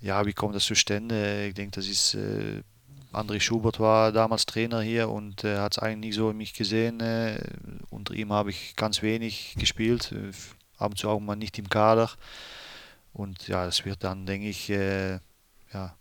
ja, 0.00 0.24
wie 0.24 0.32
kommt 0.32 0.54
das 0.54 0.64
zustande? 0.64 1.46
Ich 1.46 1.54
denke, 1.54 1.72
das 1.72 1.88
ist. 1.88 2.14
Äh, 2.14 2.62
André 3.12 3.40
Schubert 3.40 3.78
war 3.78 4.10
damals 4.10 4.46
Trainer 4.46 4.80
hier 4.80 5.10
und 5.10 5.44
äh, 5.44 5.58
hat 5.58 5.72
es 5.72 5.78
eigentlich 5.78 6.12
nicht 6.12 6.14
so 6.14 6.30
in 6.30 6.36
mich 6.38 6.54
gesehen. 6.54 7.02
unter 7.90 8.14
ihm 8.14 8.32
habe 8.32 8.48
ich 8.48 8.74
ganz 8.74 9.02
wenig 9.02 9.54
gespielt, 9.58 10.14
ab 10.78 10.92
und 10.92 10.96
zu 10.96 11.10
auch 11.10 11.20
mal 11.20 11.36
nicht 11.36 11.58
im 11.58 11.68
Kader. 11.68 12.10
Und 13.12 13.48
ja, 13.48 13.66
das 13.66 13.84
wird 13.84 14.02
dann, 14.02 14.24
denke 14.24 14.48
ich, 14.48 14.70
äh, 14.70 15.18
ja, 15.74 15.94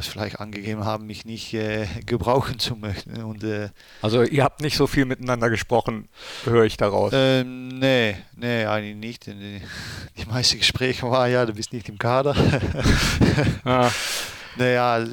vielleicht 0.00 0.40
angegeben 0.40 0.84
haben, 0.84 1.06
mich 1.06 1.24
nicht 1.24 1.54
äh, 1.54 1.86
gebrauchen 2.06 2.58
zu 2.58 2.76
möchten. 2.76 3.22
Und, 3.22 3.44
äh, 3.44 3.70
also 4.02 4.22
ihr 4.22 4.44
habt 4.44 4.60
nicht 4.60 4.76
so 4.76 4.86
viel 4.86 5.04
miteinander 5.04 5.50
gesprochen, 5.50 6.08
höre 6.44 6.64
ich 6.64 6.76
daraus. 6.76 7.12
Ähm, 7.14 7.68
nee, 7.68 8.16
nee, 8.36 8.64
eigentlich 8.64 8.96
nicht. 8.96 9.26
Die, 9.26 9.60
die 10.16 10.26
meisten 10.26 10.58
Gespräche 10.58 11.10
waren 11.10 11.30
ja, 11.30 11.46
du 11.46 11.54
bist 11.54 11.72
nicht 11.72 11.88
im 11.88 11.98
Kader. 11.98 12.34
ah. 13.64 13.90
Naja, 14.56 15.06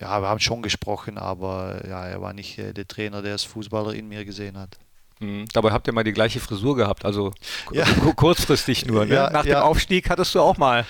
ja, 0.00 0.20
wir 0.20 0.28
haben 0.28 0.40
schon 0.40 0.62
gesprochen, 0.62 1.16
aber 1.16 1.80
ja, 1.88 2.06
er 2.06 2.20
war 2.20 2.32
nicht 2.32 2.58
äh, 2.58 2.72
der 2.72 2.88
Trainer, 2.88 3.22
der 3.22 3.32
das 3.32 3.44
Fußballer 3.44 3.94
in 3.94 4.08
mir 4.08 4.24
gesehen 4.24 4.58
hat. 4.58 4.78
Mhm. 5.20 5.44
Dabei 5.52 5.70
habt 5.70 5.86
ihr 5.86 5.92
mal 5.92 6.02
die 6.02 6.12
gleiche 6.12 6.40
Frisur 6.40 6.74
gehabt, 6.74 7.04
also 7.04 7.32
ja. 7.70 7.84
kurzfristig 8.16 8.86
nur. 8.86 9.06
Ne? 9.06 9.14
Ja, 9.14 9.30
Nach 9.30 9.44
dem 9.44 9.58
Aufstieg 9.58 10.10
hattest 10.10 10.34
du 10.34 10.40
auch 10.40 10.58
mal 10.58 10.84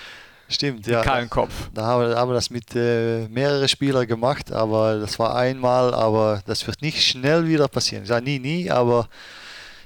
Stimmt, 0.53 0.85
ja. 0.85 1.01
Kahlen 1.01 1.29
Kopf. 1.29 1.51
Da 1.73 1.83
haben 1.83 2.07
wir, 2.07 2.15
haben 2.15 2.29
wir 2.29 2.35
das 2.35 2.49
mit 2.49 2.75
äh, 2.75 3.27
mehreren 3.27 3.67
Spielern 3.67 4.05
gemacht, 4.05 4.51
aber 4.51 4.99
das 4.99 5.17
war 5.17 5.35
einmal, 5.35 5.93
aber 5.93 6.43
das 6.45 6.67
wird 6.67 6.81
nicht 6.81 7.03
schnell 7.03 7.47
wieder 7.47 7.67
passieren. 7.67 8.03
Ich 8.03 8.09
sage 8.09 8.23
nie, 8.23 8.37
nie, 8.37 8.69
aber 8.69 9.09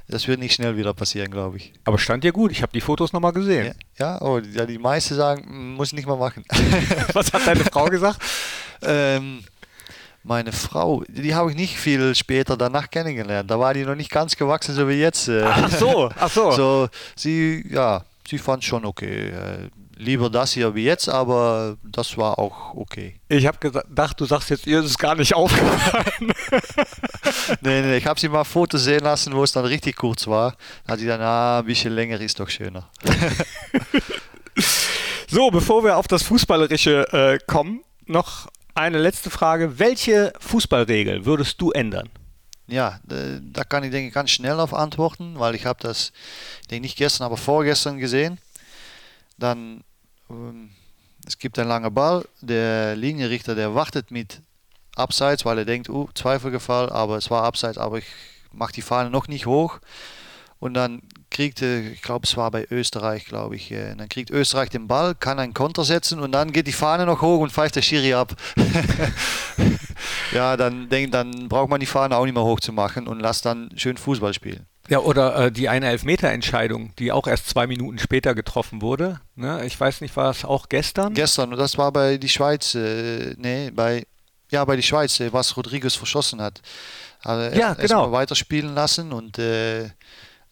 das 0.09 0.27
wird 0.27 0.39
nicht 0.39 0.53
schnell 0.53 0.75
wieder 0.75 0.93
passieren, 0.93 1.31
glaube 1.31 1.57
ich. 1.57 1.73
Aber 1.85 1.97
stand 1.97 2.23
dir 2.23 2.33
gut, 2.33 2.51
ich 2.51 2.61
habe 2.61 2.71
die 2.73 2.81
Fotos 2.81 3.13
nochmal 3.13 3.31
gesehen. 3.31 3.73
Ja, 3.97 4.15
ja, 4.17 4.21
oh, 4.21 4.39
ja, 4.39 4.65
die 4.65 4.77
meisten 4.77 5.15
sagen, 5.15 5.75
muss 5.75 5.89
ich 5.89 5.93
nicht 5.93 6.07
mal 6.07 6.17
machen. 6.17 6.43
Was 7.13 7.31
hat 7.31 7.47
deine 7.47 7.63
Frau 7.63 7.85
gesagt? 7.85 8.21
ähm, 8.81 9.43
meine 10.23 10.51
Frau, 10.51 11.03
die 11.07 11.33
habe 11.33 11.51
ich 11.51 11.55
nicht 11.55 11.77
viel 11.77 12.13
später 12.13 12.57
danach 12.57 12.89
kennengelernt. 12.89 13.49
Da 13.49 13.57
war 13.57 13.73
die 13.73 13.85
noch 13.85 13.95
nicht 13.95 14.11
ganz 14.11 14.35
gewachsen, 14.35 14.75
so 14.75 14.89
wie 14.89 14.95
jetzt. 14.95 15.29
Äh. 15.29 15.43
Ach 15.43 15.71
so, 15.71 16.09
ach 16.19 16.29
so. 16.29 16.51
so 16.55 16.89
sie, 17.15 17.65
ja, 17.69 18.03
sie 18.27 18.37
fand 18.37 18.65
schon 18.65 18.83
okay. 18.83 19.31
Lieber 19.99 20.29
das 20.29 20.53
hier 20.53 20.75
wie 20.75 20.83
jetzt, 20.83 21.09
aber 21.09 21.77
das 21.83 22.17
war 22.17 22.37
auch 22.37 22.75
okay. 22.75 23.19
Ich 23.29 23.47
habe 23.47 23.57
gedacht, 23.57 24.19
du 24.19 24.25
sagst 24.25 24.51
jetzt, 24.51 24.67
ihr 24.67 24.79
ist 24.79 24.91
es 24.91 24.97
gar 24.97 25.15
nicht 25.15 25.33
aufgefallen. 25.35 26.13
nee, 27.61 27.81
nee, 27.81 27.97
ich 27.97 28.05
habe 28.05 28.19
sie 28.19 28.29
mal 28.29 28.43
Fotos 28.43 28.83
sehen 28.83 29.03
lassen, 29.03 29.33
wo 29.33 29.43
es 29.43 29.51
dann 29.51 29.65
richtig 29.65 29.95
kurz 29.95 30.27
war. 30.27 30.55
Da 30.85 30.93
hat 30.93 30.99
sie 30.99 31.07
dann, 31.07 31.21
ah, 31.21 31.59
ein 31.59 31.65
bisschen 31.65 31.93
länger 31.93 32.21
ist 32.21 32.39
doch 32.39 32.49
schöner. 32.49 32.89
so, 35.27 35.49
bevor 35.49 35.83
wir 35.83 35.97
auf 35.97 36.07
das 36.07 36.21
Fußballerische 36.21 37.11
äh, 37.11 37.39
kommen, 37.47 37.81
noch 38.05 38.47
eine 38.75 38.99
letzte 38.99 39.31
Frage. 39.31 39.79
Welche 39.79 40.31
Fußballregel 40.39 41.25
würdest 41.25 41.59
du 41.59 41.71
ändern? 41.71 42.09
Ja, 42.67 42.99
da 43.03 43.63
kann 43.63 43.85
ich 43.85 43.91
denke 43.91 44.11
ganz 44.11 44.29
schnell 44.29 44.59
auf 44.59 44.73
antworten, 44.73 45.39
weil 45.39 45.55
ich 45.55 45.65
habe 45.65 45.79
das, 45.81 46.11
denke 46.69 46.81
nicht 46.81 46.97
gestern, 46.97 47.25
aber 47.25 47.37
vorgestern 47.37 47.97
gesehen. 47.97 48.39
Dann, 49.37 49.83
ähm, 50.29 50.71
es 51.25 51.37
gibt 51.37 51.59
einen 51.59 51.69
langen 51.69 51.93
Ball, 51.93 52.25
der 52.41 52.95
Linienrichter, 52.95 53.55
der 53.55 53.75
wartet 53.75 54.11
mit 54.11 54.41
Abseits, 54.95 55.45
weil 55.45 55.59
er 55.59 55.65
denkt, 55.65 55.89
uh, 55.89 56.09
Zweifelgefall, 56.15 56.89
aber 56.89 57.17
es 57.17 57.29
war 57.29 57.43
Abseits, 57.43 57.77
aber 57.77 57.99
ich 57.99 58.05
mache 58.51 58.73
die 58.73 58.81
Fahne 58.81 59.09
noch 59.09 59.27
nicht 59.27 59.45
hoch. 59.45 59.79
Und 60.59 60.73
dann 60.73 61.03
kriegt, 61.29 61.61
ich 61.61 62.01
glaube, 62.01 62.25
es 62.25 62.35
war 62.35 62.49
bei 62.49 62.65
Österreich, 62.71 63.25
glaube 63.25 63.55
ich, 63.55 63.71
äh, 63.71 63.93
dann 63.95 64.09
kriegt 64.09 64.31
Österreich 64.31 64.69
den 64.69 64.87
Ball, 64.87 65.13
kann 65.13 65.39
einen 65.39 65.53
Konter 65.53 65.83
setzen 65.83 66.19
und 66.19 66.31
dann 66.31 66.51
geht 66.51 66.65
die 66.65 66.71
Fahne 66.71 67.05
noch 67.05 67.21
hoch 67.21 67.41
und 67.41 67.51
pfeift 67.51 67.75
der 67.75 67.83
Schiri 67.83 68.15
ab. 68.15 68.33
ja, 70.33 70.57
dann, 70.57 70.89
denk, 70.89 71.11
dann 71.11 71.47
braucht 71.47 71.69
man 71.69 71.79
die 71.79 71.85
Fahne 71.85 72.17
auch 72.17 72.25
nicht 72.25 72.33
mehr 72.33 72.43
hoch 72.43 72.59
zu 72.59 72.73
machen 72.73 73.07
und 73.07 73.19
lasst 73.19 73.45
dann 73.45 73.69
schön 73.75 73.97
Fußball 73.97 74.33
spielen. 74.33 74.65
Ja, 74.89 74.99
oder 74.99 75.35
äh, 75.35 75.51
die 75.51 75.67
eine 75.69 75.87
Elfmeter-Entscheidung, 75.87 76.93
die 76.97 77.11
auch 77.11 77.27
erst 77.27 77.49
zwei 77.49 77.67
Minuten 77.67 77.99
später 77.99 78.33
getroffen 78.35 78.81
wurde. 78.81 79.19
Ne? 79.35 79.65
Ich 79.65 79.79
weiß 79.79 80.01
nicht, 80.01 80.15
war 80.15 80.29
es 80.31 80.45
auch 80.45 80.69
gestern? 80.69 81.13
Gestern, 81.13 81.51
und 81.51 81.59
das 81.59 81.77
war 81.77 81.91
bei 81.91 82.17
die 82.17 82.29
Schweiz, 82.29 82.73
äh, 82.73 83.35
nee, 83.37 83.69
bei, 83.71 84.05
ja, 84.49 84.63
bei 84.63 84.77
die 84.77 84.83
Schweiz, 84.83 85.19
äh, 85.19 85.33
was 85.33 85.57
Rodriguez 85.57 85.95
verschossen 85.95 86.41
hat. 86.41 86.61
Also 87.21 87.55
ja, 87.55 87.69
erst, 87.69 87.81
genau. 87.81 88.03
Erst 88.03 88.11
weiterspielen 88.13 88.73
lassen 88.73 89.11
und 89.11 89.37
äh, 89.37 89.85
äh, 89.85 89.89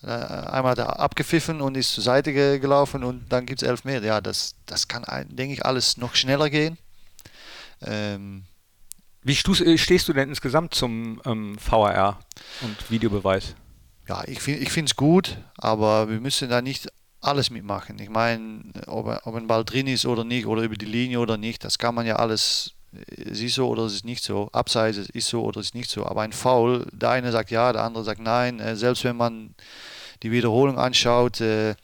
einmal 0.03 0.71
hat 0.71 0.79
er 0.79 0.99
abgepfiffen 0.99 1.61
und 1.61 1.77
ist 1.77 1.93
zur 1.93 2.03
Seite 2.03 2.33
ge 2.33 2.59
gelaufen 2.59 3.03
und 3.03 3.29
dann 3.29 3.45
gibt 3.45 3.61
es 3.61 3.67
elf 3.67 3.86
mehr. 3.86 4.03
Ja, 4.03 4.19
das, 4.19 4.55
das 4.65 4.88
kann, 4.88 5.05
denke 5.29 5.53
ich, 5.53 5.65
alles 5.65 5.97
noch 5.97 6.15
schneller 6.15 6.49
gehen. 6.49 6.77
Ähm, 7.81 8.43
Wie 9.23 9.33
äh, 9.33 9.77
stehst 9.77 10.07
du 10.07 10.13
denn 10.13 10.29
insgesamt 10.29 10.73
zum 10.73 11.21
ähm, 11.25 11.55
VAR 11.65 12.19
und 12.61 12.91
Videobeweis? 12.91 13.55
Ja, 14.07 14.23
ich 14.27 14.39
finde 14.39 14.85
es 14.85 14.95
gut, 14.95 15.37
aber 15.57 16.09
wir 16.09 16.19
müssen 16.19 16.49
da 16.49 16.61
nicht 16.61 16.87
alles 17.21 17.49
mitmachen. 17.49 17.97
Ich 17.99 18.09
meine, 18.09 18.63
ob, 18.85 19.07
ob 19.25 19.35
ein 19.35 19.47
Ball 19.47 19.65
drin 19.65 19.87
ist 19.87 20.05
oder 20.05 20.23
nicht, 20.23 20.45
oder 20.45 20.61
über 20.61 20.75
die 20.75 20.85
Linie 20.85 21.19
oder 21.19 21.37
nicht, 21.37 21.63
das 21.63 21.79
kann 21.79 21.95
man 21.95 22.05
ja 22.05 22.17
alles 22.17 22.75
es 23.07 23.41
ist 23.41 23.55
so 23.55 23.67
oder 23.67 23.83
es 23.83 23.93
ist 23.93 24.05
nicht 24.05 24.23
so. 24.23 24.49
Abseits 24.51 24.97
ist 24.97 25.27
so 25.27 25.43
oder 25.43 25.59
es 25.59 25.67
ist 25.67 25.75
nicht 25.75 25.89
so. 25.89 26.05
Aber 26.05 26.21
ein 26.21 26.31
Foul, 26.31 26.85
der 26.91 27.11
eine 27.11 27.31
sagt 27.31 27.51
ja, 27.51 27.73
der 27.73 27.83
andere 27.83 28.03
sagt 28.03 28.21
nein. 28.21 28.59
Äh, 28.59 28.75
selbst 28.75 29.03
wenn 29.03 29.17
man 29.17 29.55
die 30.23 30.31
Wiederholung 30.31 30.77
anschaut, 30.77 31.41
äh, 31.41 31.75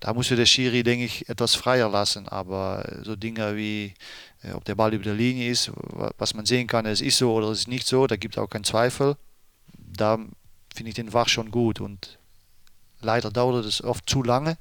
da 0.00 0.14
muss 0.14 0.28
der 0.28 0.46
Schiri, 0.46 0.82
denke 0.82 1.04
ich, 1.04 1.28
etwas 1.28 1.54
freier 1.54 1.88
lassen. 1.88 2.28
Aber 2.28 3.00
so 3.02 3.16
Dinge 3.16 3.56
wie, 3.56 3.94
äh, 4.42 4.52
ob 4.52 4.64
der 4.64 4.74
Ball 4.74 4.94
über 4.94 5.04
der 5.04 5.14
Linie 5.14 5.50
ist, 5.50 5.70
was 6.18 6.34
man 6.34 6.46
sehen 6.46 6.66
kann, 6.66 6.86
es 6.86 7.00
ist 7.00 7.18
so 7.18 7.32
oder 7.34 7.48
es 7.48 7.60
ist 7.60 7.68
nicht 7.68 7.86
so, 7.86 8.06
da 8.06 8.16
gibt 8.16 8.36
es 8.36 8.42
auch 8.42 8.48
keinen 8.48 8.64
Zweifel. 8.64 9.16
Da 9.76 10.18
finde 10.74 10.90
ich 10.90 10.94
den 10.94 11.12
Wach 11.12 11.28
schon 11.28 11.50
gut. 11.50 11.80
Und 11.80 12.18
leider 13.00 13.30
dauert 13.30 13.64
es 13.64 13.82
oft 13.82 14.08
zu 14.08 14.22
lange. 14.22 14.58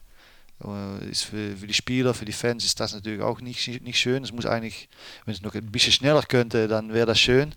Äh, 0.64 1.10
ist 1.10 1.24
für, 1.24 1.56
für, 1.58 1.68
die 1.68 1.74
Spieler, 1.74 2.14
für 2.14 2.26
die 2.26 2.34
Fans 2.34 2.66
ist 2.66 2.80
das 2.80 2.94
natürlich 2.94 3.22
auch 3.22 3.42
nicht, 3.42 3.82
nicht 3.82 4.00
schön. 4.00 4.24
Es 4.24 4.32
muss 4.32 4.46
eigentlich, 4.46 4.90
wenn 5.26 5.34
es 5.34 5.42
noch 5.42 5.56
ein 5.56 5.72
bisschen 5.72 5.94
schneller 5.94 6.24
könnte, 6.24 6.68
dann 6.68 6.94
wäre 6.94 7.08
das 7.08 7.20
schön. 7.20 7.54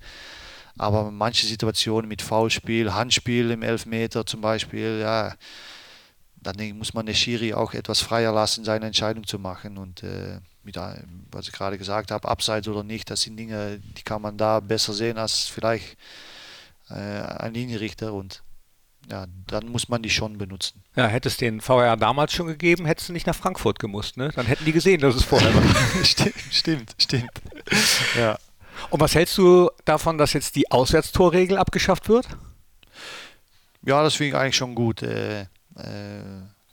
Aber 0.78 1.10
manche 1.10 1.46
Situationen 1.46 2.08
mit 2.08 2.22
Foulspiel, 2.22 2.94
Handspiel 2.94 3.50
im 3.50 3.62
Elfmeter 3.62 4.24
zum 4.24 4.40
Beispiel, 4.40 5.00
ja, 5.00 5.34
dann 6.36 6.56
muss 6.78 6.94
man 6.94 7.06
der 7.06 7.14
Schiri 7.14 7.54
auch 7.54 7.74
etwas 7.74 8.00
freier 8.00 8.32
lassen, 8.32 8.64
seine 8.64 8.86
Entscheidung 8.86 9.26
zu 9.26 9.38
machen. 9.38 9.78
Und 9.78 10.02
äh, 10.02 10.40
mit, 10.64 10.76
was 10.76 11.46
ich 11.46 11.52
gerade 11.52 11.78
gesagt 11.78 12.10
habe, 12.10 12.28
Abseits 12.28 12.68
oder 12.68 12.82
nicht, 12.82 13.10
das 13.10 13.22
sind 13.22 13.36
Dinge, 13.36 13.78
die 13.78 14.02
kann 14.02 14.22
man 14.22 14.36
da 14.36 14.60
besser 14.60 14.92
sehen 14.92 15.18
als 15.18 15.46
vielleicht 15.46 15.96
äh, 16.92 17.22
ein 17.38 17.54
Linienrichter. 17.54 18.12
Und 18.12 18.42
ja, 19.10 19.26
dann 19.46 19.68
muss 19.68 19.88
man 19.88 20.02
die 20.02 20.10
schon 20.10 20.38
benutzen. 20.38 20.82
Ja, 20.94 21.06
hättest 21.06 21.40
den 21.40 21.60
VR 21.60 21.96
damals 21.96 22.32
schon 22.32 22.46
gegeben, 22.46 22.86
hättest 22.86 23.08
du 23.08 23.12
nicht 23.12 23.26
nach 23.26 23.34
Frankfurt 23.34 23.78
gemusst, 23.78 24.16
ne? 24.16 24.30
Dann 24.34 24.46
hätten 24.46 24.64
die 24.64 24.72
gesehen, 24.72 25.00
dass 25.00 25.14
es 25.14 25.24
vorher 25.24 25.52
war. 25.54 25.62
stimmt, 26.04 26.34
stimmt, 26.50 26.94
stimmt. 26.98 27.30
Ja. 28.16 28.38
Und 28.90 29.00
was 29.00 29.14
hältst 29.14 29.36
du 29.38 29.70
davon, 29.84 30.18
dass 30.18 30.32
jetzt 30.32 30.56
die 30.56 30.70
Auswärtstorregel 30.70 31.58
abgeschafft 31.58 32.08
wird? 32.08 32.28
Ja, 33.84 34.02
das 34.02 34.14
finde 34.14 34.28
ich 34.28 34.34
eigentlich 34.36 34.56
schon 34.56 34.74
gut. 34.74 35.02
Äh, 35.02 35.42
äh, 35.42 35.46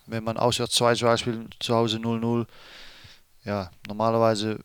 wenn 0.06 0.24
man 0.24 0.38
auswärts 0.38 0.76
2 0.76 0.96
zum 0.96 1.08
Beispiel 1.08 1.48
zu 1.60 1.76
Hause 1.76 1.98
0-0, 1.98 2.46
ja, 3.44 3.72
normalerweise 3.88 4.60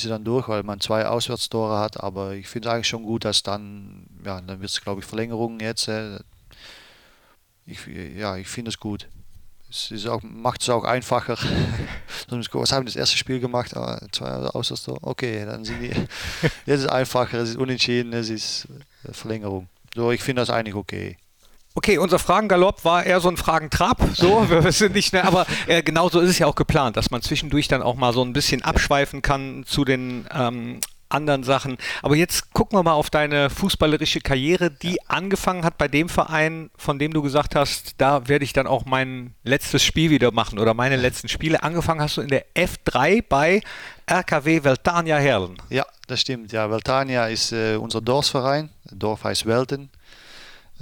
du 0.00 0.08
dann 0.08 0.24
durch, 0.24 0.48
weil 0.48 0.62
man 0.62 0.80
zwei 0.80 1.06
Auswärtstore 1.06 1.78
hat, 1.78 2.02
aber 2.02 2.34
ich 2.34 2.48
finde 2.48 2.68
es 2.68 2.74
eigentlich 2.74 2.88
schon 2.88 3.02
gut, 3.02 3.24
dass 3.24 3.42
dann, 3.42 4.06
ja, 4.24 4.40
dann 4.40 4.60
wird 4.60 4.70
es 4.70 4.80
glaube 4.80 5.00
ich 5.00 5.06
Verlängerungen 5.06 5.60
jetzt. 5.60 5.88
Äh, 5.88 6.18
ich, 7.66 7.78
ja, 7.86 8.36
ich 8.36 8.48
finde 8.48 8.70
es 8.70 8.78
gut. 8.78 9.08
Es 9.70 9.90
ist 9.90 10.06
auch, 10.06 10.22
macht 10.22 10.62
es 10.62 10.68
auch 10.68 10.84
einfacher. 10.84 11.38
Was 12.28 12.72
haben 12.72 12.82
wir 12.82 12.86
das 12.86 12.96
erste 12.96 13.16
Spiel 13.16 13.40
gemacht? 13.40 13.74
Ah, 13.76 14.00
zwei 14.12 14.28
Auswärtstore. 14.28 14.98
Okay, 15.02 15.44
dann 15.46 15.64
sind 15.64 15.80
die. 15.80 15.88
Jetzt 16.66 16.80
ist 16.80 16.84
es 16.84 16.86
einfacher, 16.86 17.38
es 17.38 17.50
ist 17.50 17.56
unentschieden, 17.56 18.12
es 18.12 18.28
ist 18.28 18.68
Verlängerung. 19.10 19.68
So, 19.94 20.10
ich 20.10 20.22
finde 20.22 20.42
das 20.42 20.50
eigentlich 20.50 20.74
okay. 20.74 21.16
Okay, 21.74 21.98
unser 21.98 22.18
Fragengalopp 22.18 22.84
war 22.84 23.04
eher 23.04 23.20
so 23.20 23.28
ein 23.28 23.36
Fragentrab, 23.36 24.02
so, 24.14 24.48
wir 24.50 24.72
sind 24.72 24.94
nicht 24.94 25.12
mehr, 25.12 25.24
aber 25.24 25.46
äh, 25.66 25.82
genauso 25.82 26.20
ist 26.20 26.30
es 26.30 26.38
ja 26.38 26.46
auch 26.46 26.54
geplant, 26.54 26.96
dass 26.96 27.10
man 27.10 27.22
zwischendurch 27.22 27.68
dann 27.68 27.82
auch 27.82 27.94
mal 27.94 28.12
so 28.12 28.22
ein 28.22 28.32
bisschen 28.32 28.62
abschweifen 28.62 29.22
kann 29.22 29.64
zu 29.66 29.84
den 29.84 30.26
ähm, 30.34 30.80
anderen 31.12 31.44
Sachen. 31.44 31.76
Aber 32.02 32.16
jetzt 32.16 32.52
gucken 32.52 32.78
wir 32.78 32.82
mal 32.82 32.92
auf 32.92 33.10
deine 33.10 33.50
fußballerische 33.50 34.20
Karriere, 34.20 34.70
die 34.70 34.94
ja. 34.94 35.02
angefangen 35.08 35.64
hat 35.64 35.78
bei 35.78 35.88
dem 35.88 36.08
Verein, 36.08 36.70
von 36.76 36.98
dem 36.98 37.12
du 37.12 37.22
gesagt 37.22 37.54
hast, 37.54 37.94
da 37.98 38.28
werde 38.28 38.44
ich 38.44 38.52
dann 38.52 38.66
auch 38.66 38.84
mein 38.84 39.34
letztes 39.44 39.82
Spiel 39.82 40.10
wieder 40.10 40.32
machen 40.32 40.58
oder 40.58 40.74
meine 40.74 40.96
letzten 40.96 41.28
Spiele. 41.28 41.62
Angefangen 41.62 42.00
hast 42.00 42.16
du 42.16 42.22
in 42.22 42.28
der 42.28 42.46
F3 42.54 43.24
bei 43.26 43.62
RKW 44.06 44.64
Veltania 44.64 45.16
Herlen. 45.16 45.56
Ja, 45.68 45.86
das 46.06 46.20
stimmt. 46.20 46.52
Ja, 46.52 46.70
Veltania 46.70 47.26
ist 47.26 47.52
äh, 47.52 47.76
unser 47.76 48.00
Dorfverein. 48.00 48.70
Dorf 48.90 49.24
heißt 49.24 49.46
Welten. 49.46 49.90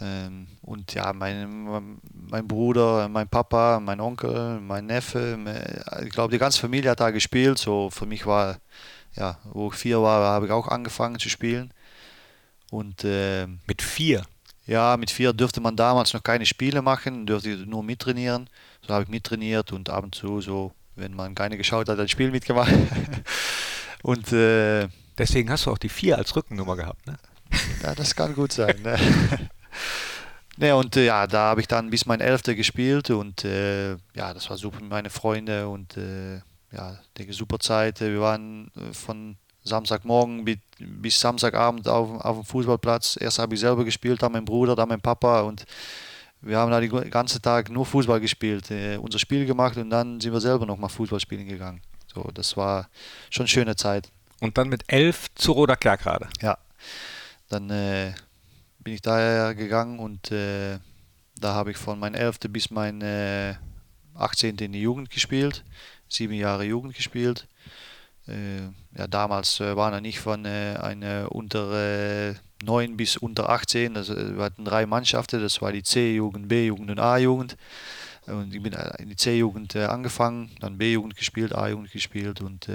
Ähm, 0.01 0.47
und 0.63 0.95
ja, 0.95 1.13
mein, 1.13 1.99
mein 2.13 2.49
Bruder, 2.49 3.09
mein 3.09 3.29
Papa, 3.29 3.81
mein 3.81 4.01
Onkel, 4.01 4.59
mein 4.61 4.87
Neffe, 4.87 5.39
ich 6.05 6.11
glaube, 6.11 6.33
die 6.33 6.39
ganze 6.39 6.61
Familie 6.61 6.91
hat 6.91 7.01
da 7.01 7.11
gespielt. 7.11 7.59
So 7.59 7.91
für 7.91 8.07
mich 8.07 8.25
war, 8.25 8.59
ja, 9.15 9.39
wo 9.45 9.69
ich 9.69 9.75
vier 9.75 10.01
war, 10.01 10.33
habe 10.33 10.47
ich 10.47 10.53
auch 10.53 10.69
angefangen 10.69 11.19
zu 11.19 11.29
spielen. 11.29 11.73
Und 12.71 13.05
äh, 13.05 13.47
mit 13.67 13.83
vier? 13.83 14.25
Ja, 14.67 14.97
mit 14.97 15.11
vier 15.11 15.33
dürfte 15.33 15.61
man 15.61 15.77
damals 15.77 16.15
noch 16.15 16.23
keine 16.23 16.47
Spiele 16.47 16.81
machen, 16.81 17.27
dürfte 17.27 17.51
nur 17.51 17.83
mittrainieren. 17.83 18.49
So 18.87 18.95
habe 18.95 19.05
ich 19.05 19.11
mittrainiert 19.11 19.73
und 19.73 19.91
ab 19.91 20.05
und 20.05 20.15
zu 20.15 20.41
so, 20.41 20.73
wenn 20.97 21.13
man 21.13 21.35
keine 21.35 21.59
geschaut 21.59 21.89
hat, 21.89 21.99
ein 21.99 22.09
Spiel 22.09 22.31
mitgemacht. 22.31 22.73
und 24.03 24.33
äh, 24.33 24.89
deswegen 25.19 25.51
hast 25.51 25.67
du 25.67 25.73
auch 25.73 25.79
die 25.79 25.89
vier 25.89 26.17
als 26.17 26.35
Rückennummer 26.37 26.77
gehabt, 26.77 27.07
ne? 27.07 27.19
Ja, 27.83 27.95
das 27.95 28.15
kann 28.15 28.35
gut 28.35 28.53
sein. 28.53 28.81
Ne? 28.83 28.97
Ne, 30.57 30.77
und 30.77 30.97
äh, 30.97 31.07
ja, 31.07 31.27
da 31.27 31.51
habe 31.51 31.61
ich 31.61 31.69
dann 31.69 31.91
bis 31.91 32.07
mein 32.07 32.21
Elfter 32.21 32.55
gespielt 32.55 33.11
und 33.11 33.45
äh, 33.45 33.93
ja, 34.15 34.35
das 34.35 34.51
war 34.51 34.59
super 34.59 34.81
mit 34.81 34.91
meinen 34.91 35.11
Freunden 35.11 35.65
und 35.67 35.97
äh, 35.97 36.37
ja, 36.73 36.99
denke 37.17 37.33
super 37.33 37.59
Zeit. 37.59 38.01
Wir 38.01 38.21
waren 38.21 38.71
äh, 38.77 38.93
von 38.93 39.37
Samstagmorgen 39.65 40.45
bis, 40.45 40.59
bis 40.79 41.21
Samstagabend 41.21 41.89
auf, 41.89 42.21
auf 42.21 42.37
dem 42.37 42.45
Fußballplatz. 42.45 43.17
Erst 43.21 43.39
habe 43.39 43.55
ich 43.55 43.61
selber 43.61 43.85
gespielt, 43.85 44.23
dann 44.23 44.33
mein 44.33 44.45
Bruder, 44.45 44.77
dann 44.77 44.89
mein 44.89 45.01
Papa 45.01 45.41
und 45.41 45.65
wir 46.43 46.59
haben 46.59 46.71
da 46.71 46.81
den 46.81 47.11
ganzen 47.11 47.43
Tag 47.43 47.71
nur 47.71 47.85
Fußball 47.85 48.21
gespielt, 48.21 48.71
äh, 48.71 48.97
unser 48.97 49.19
Spiel 49.19 49.47
gemacht 49.47 49.77
und 49.77 49.91
dann 49.91 50.21
sind 50.21 50.33
wir 50.33 50.41
selber 50.41 50.67
nochmal 50.67 50.91
Fußball 50.91 51.21
spielen 51.21 51.47
gegangen. 51.47 51.83
So, 52.13 52.29
das 52.35 52.57
war 52.57 52.89
schon 53.31 53.45
eine 53.45 53.49
schöne 53.49 53.77
Zeit. 53.77 54.11
Und 54.41 54.57
dann 54.57 54.69
mit 54.69 54.85
elf 54.89 55.27
zu 55.35 55.53
Roda 55.53 55.77
Kerkrade. 55.77 56.29
Ja, 56.41 56.59
dann 57.49 57.71
äh, 57.71 58.13
bin 58.83 58.95
ich 58.95 59.03
daher 59.03 59.55
gegangen 59.55 59.99
und 59.99 60.33
äh, 60.33 60.79
da 61.39 61.55
habe 61.55 61.71
ich 61.71 61.77
von 61.77 61.99
meinem 61.99 62.15
11. 62.15 62.39
bis 62.49 62.71
mein 62.71 63.01
äh, 63.03 63.55
18. 64.15 64.57
in 64.59 64.73
die 64.73 64.83
Jugend 64.83 65.11
gespielt, 65.11 65.65
sieben 66.09 66.35
Jahre 66.35 66.65
Jugend 66.65 66.95
gespielt. 66.95 67.47
Äh, 68.27 68.61
ja, 68.97 69.07
damals 69.09 69.61
äh, 69.61 69.77
waren 69.77 69.93
wir 69.93 70.01
nicht 70.01 70.21
von 70.21 70.45
äh, 70.45 70.77
einer 70.81 71.33
unter 71.33 72.35
9 72.63 72.97
bis 72.97 73.17
unter 73.17 73.49
18, 73.49 73.97
also 73.97 74.15
wir 74.15 74.45
hatten 74.45 74.65
drei 74.65 74.85
Mannschaften, 74.87 75.41
das 75.41 75.63
war 75.63 75.73
die 75.73 75.83
C-Jugend, 75.83 76.49
B-Jugend 76.49 76.91
und 76.91 77.01
A-Jugend. 77.01 77.57
Und 78.27 78.55
ich 78.55 78.63
bin 78.63 78.75
in 78.99 79.09
die 79.09 79.17
C-Jugend 79.17 79.75
angefangen, 79.77 80.51
dann 80.61 80.77
B-Jugend 80.77 81.17
gespielt, 81.17 81.55
A-Jugend 81.55 81.91
gespielt 81.91 82.43
und 82.43 82.69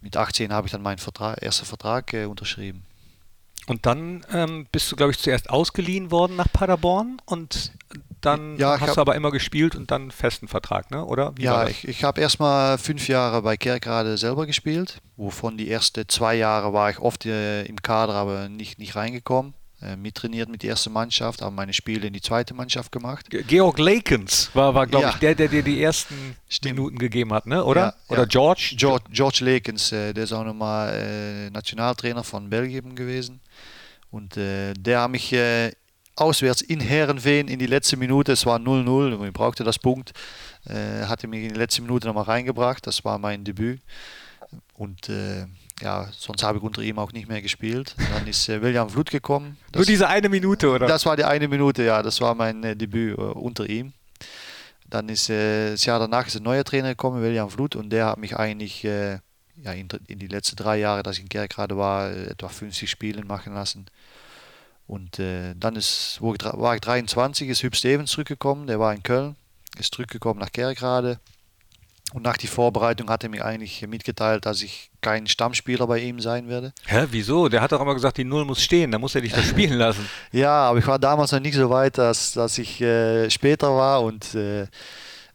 mit 0.00 0.16
18 0.16 0.52
habe 0.52 0.68
ich 0.68 0.72
dann 0.72 0.80
meinen 0.80 0.98
Vertrag, 0.98 1.42
ersten 1.42 1.66
Vertrag 1.66 2.14
unterschrieben. 2.28 2.84
Und 3.66 3.86
dann 3.86 4.24
ähm, 4.32 4.66
bist 4.72 4.90
du, 4.90 4.96
glaube 4.96 5.12
ich, 5.12 5.18
zuerst 5.18 5.50
ausgeliehen 5.50 6.10
worden 6.10 6.36
nach 6.36 6.52
Paderborn 6.52 7.18
und 7.26 7.72
dann 8.20 8.56
ja, 8.56 8.80
hast 8.80 8.88
hab, 8.88 8.94
du 8.94 9.00
aber 9.00 9.14
immer 9.16 9.30
gespielt 9.30 9.74
und 9.74 9.90
dann 9.90 10.10
festen 10.10 10.48
Vertrag, 10.48 10.90
ne? 10.90 11.04
oder? 11.04 11.32
Wie 11.36 11.42
ja, 11.42 11.66
ich, 11.66 11.86
ich 11.86 12.04
habe 12.04 12.20
erstmal 12.20 12.78
fünf 12.78 13.08
Jahre 13.08 13.42
bei 13.42 13.56
Kerkrade 13.56 14.16
selber 14.16 14.46
gespielt, 14.46 15.00
wovon 15.16 15.56
die 15.56 15.70
ersten 15.70 16.08
zwei 16.08 16.34
Jahre 16.36 16.72
war 16.72 16.90
ich 16.90 16.98
oft 16.98 17.26
äh, 17.26 17.64
im 17.64 17.82
Kader, 17.82 18.14
aber 18.14 18.48
nicht, 18.48 18.78
nicht 18.78 18.96
reingekommen. 18.96 19.54
Äh, 19.84 19.96
mittrainiert 19.96 20.48
mit 20.48 20.62
der 20.62 20.70
ersten 20.70 20.92
Mannschaft, 20.92 21.42
habe 21.42 21.52
meine 21.56 21.72
Spiele 21.72 22.06
in 22.06 22.12
die 22.12 22.20
zweite 22.20 22.54
Mannschaft 22.54 22.92
gemacht. 22.92 23.26
Georg 23.30 23.80
Lakens 23.80 24.48
war, 24.54 24.72
war 24.74 24.86
glaube 24.86 25.06
ja. 25.06 25.10
ich, 25.10 25.16
der, 25.16 25.34
der 25.34 25.48
dir 25.48 25.64
die 25.64 25.82
ersten 25.82 26.36
Stimmt. 26.48 26.76
Minuten 26.76 26.98
gegeben 26.98 27.32
hat, 27.32 27.46
ne? 27.46 27.64
oder? 27.64 27.80
Ja, 27.80 27.94
oder 28.06 28.20
ja. 28.20 28.26
George? 28.26 28.74
George? 28.76 29.06
George 29.10 29.44
Lakens, 29.44 29.90
äh, 29.90 30.12
der 30.12 30.22
ist 30.22 30.32
auch 30.32 30.44
nochmal 30.44 30.94
äh, 30.94 31.50
Nationaltrainer 31.50 32.22
von 32.22 32.48
Belgien 32.48 32.94
gewesen. 32.94 33.40
Und 34.12 34.36
der 34.36 35.00
hat 35.00 35.10
mich 35.10 35.34
auswärts 36.16 36.60
in 36.60 36.80
Herrenveen 36.80 37.48
in 37.48 37.58
die 37.58 37.66
letzte 37.66 37.96
Minute, 37.96 38.32
es 38.32 38.44
war 38.44 38.58
0-0, 38.58 39.26
ich 39.26 39.32
brauchte 39.32 39.64
das 39.64 39.78
Punkt, 39.78 40.12
hatte 40.68 41.28
mich 41.28 41.44
in 41.44 41.54
die 41.54 41.58
letzte 41.58 41.80
Minute 41.80 42.08
nochmal 42.08 42.24
reingebracht, 42.24 42.86
das 42.86 43.06
war 43.06 43.16
mein 43.16 43.42
Debüt. 43.42 43.80
Und 44.74 45.08
ja, 45.82 46.08
sonst 46.16 46.42
habe 46.42 46.58
ich 46.58 46.64
unter 46.64 46.82
ihm 46.82 46.98
auch 46.98 47.12
nicht 47.12 47.28
mehr 47.28 47.42
gespielt. 47.42 47.94
Dann 48.12 48.26
ist 48.26 48.48
äh, 48.48 48.62
William 48.62 48.88
Flut 48.88 49.10
gekommen. 49.10 49.58
Das, 49.72 49.80
Nur 49.80 49.86
diese 49.86 50.08
eine 50.08 50.28
Minute, 50.28 50.70
oder? 50.70 50.86
Das 50.86 51.04
war 51.06 51.16
die 51.16 51.24
eine 51.24 51.48
Minute, 51.48 51.82
ja, 51.82 52.02
das 52.02 52.20
war 52.20 52.34
mein 52.34 52.62
äh, 52.62 52.76
Debüt 52.76 53.18
unter 53.18 53.68
ihm. 53.68 53.92
Dann 54.88 55.08
ist 55.08 55.30
das 55.30 55.86
Jahr 55.86 55.98
danach 55.98 56.26
ist 56.26 56.36
ein 56.36 56.42
neuer 56.42 56.64
Trainer 56.64 56.90
gekommen, 56.90 57.22
William 57.22 57.48
Flut, 57.48 57.76
und 57.76 57.88
der 57.88 58.06
hat 58.06 58.18
mich 58.18 58.36
eigentlich 58.36 58.84
ja, 58.84 59.72
in, 59.72 59.88
in 60.06 60.18
die 60.18 60.26
letzten 60.26 60.56
drei 60.56 60.78
Jahre, 60.78 61.02
dass 61.02 61.16
ich 61.16 61.22
in 61.22 61.30
Kerkrade 61.30 61.78
war, 61.78 62.10
etwa 62.10 62.48
50 62.48 62.90
Spiele 62.90 63.24
machen 63.24 63.54
lassen. 63.54 63.86
Und 64.86 65.18
äh, 65.18 65.54
dann 65.56 65.76
ist, 65.76 66.18
wo 66.20 66.34
ich, 66.34 66.44
war 66.44 66.74
ich 66.74 66.82
23, 66.82 67.48
ist 67.48 67.62
Hüb 67.62 67.74
Stevens 67.74 68.10
zurückgekommen, 68.10 68.66
der 68.66 68.78
war 68.78 68.92
in 68.92 69.02
Köln, 69.02 69.36
ist 69.78 69.94
zurückgekommen 69.94 70.40
nach 70.40 70.52
Kerkrade. 70.52 71.18
Und 72.12 72.22
nach 72.22 72.36
der 72.36 72.50
Vorbereitung 72.50 73.08
hat 73.08 73.22
er 73.22 73.30
mir 73.30 73.44
eigentlich 73.44 73.86
mitgeteilt, 73.86 74.44
dass 74.44 74.60
ich 74.60 74.91
kein 75.02 75.26
Stammspieler 75.26 75.86
bei 75.86 75.98
ihm 75.98 76.20
sein 76.20 76.48
werde. 76.48 76.72
Hä, 76.86 77.06
wieso? 77.10 77.48
Der 77.48 77.60
hat 77.60 77.72
doch 77.72 77.80
immer 77.80 77.94
gesagt, 77.94 78.16
die 78.16 78.24
Null 78.24 78.44
muss 78.44 78.62
stehen, 78.62 78.90
da 78.90 78.98
muss 78.98 79.14
er 79.14 79.20
dich 79.20 79.32
das 79.32 79.46
spielen 79.46 79.78
lassen. 79.78 80.08
ja, 80.32 80.68
aber 80.68 80.78
ich 80.78 80.86
war 80.86 80.98
damals 80.98 81.32
noch 81.32 81.40
nicht 81.40 81.56
so 81.56 81.68
weit, 81.68 81.98
dass, 81.98 82.32
dass 82.32 82.56
ich 82.58 82.80
äh, 82.80 83.28
später 83.28 83.76
war 83.76 84.02
und 84.02 84.34
äh, 84.34 84.62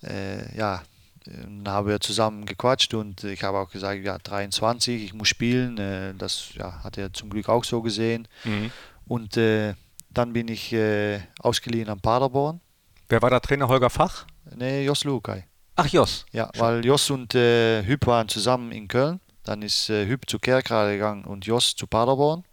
äh 0.01 0.57
ja, 0.57 0.81
dann 1.25 1.67
haben 1.67 1.87
wir 1.87 1.99
zusammen 1.99 2.45
gequatscht 2.45 2.93
und 2.93 3.23
ich 3.23 3.43
habe 3.43 3.57
auch 3.57 3.69
gesagt, 3.69 4.03
ja, 4.03 4.17
23, 4.17 5.03
ich 5.03 5.13
muss 5.13 5.27
spielen. 5.27 5.77
Äh, 5.77 6.13
das 6.17 6.53
ja, 6.55 6.83
hat 6.83 6.97
er 6.97 7.13
zum 7.13 7.29
Glück 7.29 7.49
auch 7.49 7.63
so 7.63 7.81
gesehen. 7.81 8.27
Mhm. 8.45 8.71
Und 9.05 9.37
äh, 9.37 9.73
dann 10.09 10.33
bin 10.33 10.47
ich 10.47 10.73
äh, 10.73 11.19
ausgeliehen 11.39 11.89
an 11.89 11.99
Paderborn. 11.99 12.61
Wer 13.09 13.21
war 13.21 13.29
der 13.29 13.41
Trainer? 13.41 13.67
Holger 13.67 13.89
Fach? 13.89 14.25
Nee, 14.55 14.85
Jos 14.85 15.03
Lukai. 15.03 15.45
Ach, 15.75 15.87
Jos. 15.87 16.25
Ja, 16.31 16.49
weil 16.57 16.85
Jos 16.85 17.09
und 17.09 17.35
äh, 17.35 17.83
Hüb 17.83 18.07
waren 18.07 18.27
zusammen 18.27 18.71
in 18.71 18.87
Köln. 18.87 19.19
Dann 19.47 19.61
ist 19.61 19.89
äh, 19.89 20.05
Hüb 20.07 20.29
zu 20.29 20.39
Kerkrade 20.39 20.93
gegangen 20.93 21.23
und 21.25 21.45
Jos 21.45 21.75
zu 21.75 21.87
Paderborn. 21.87 22.43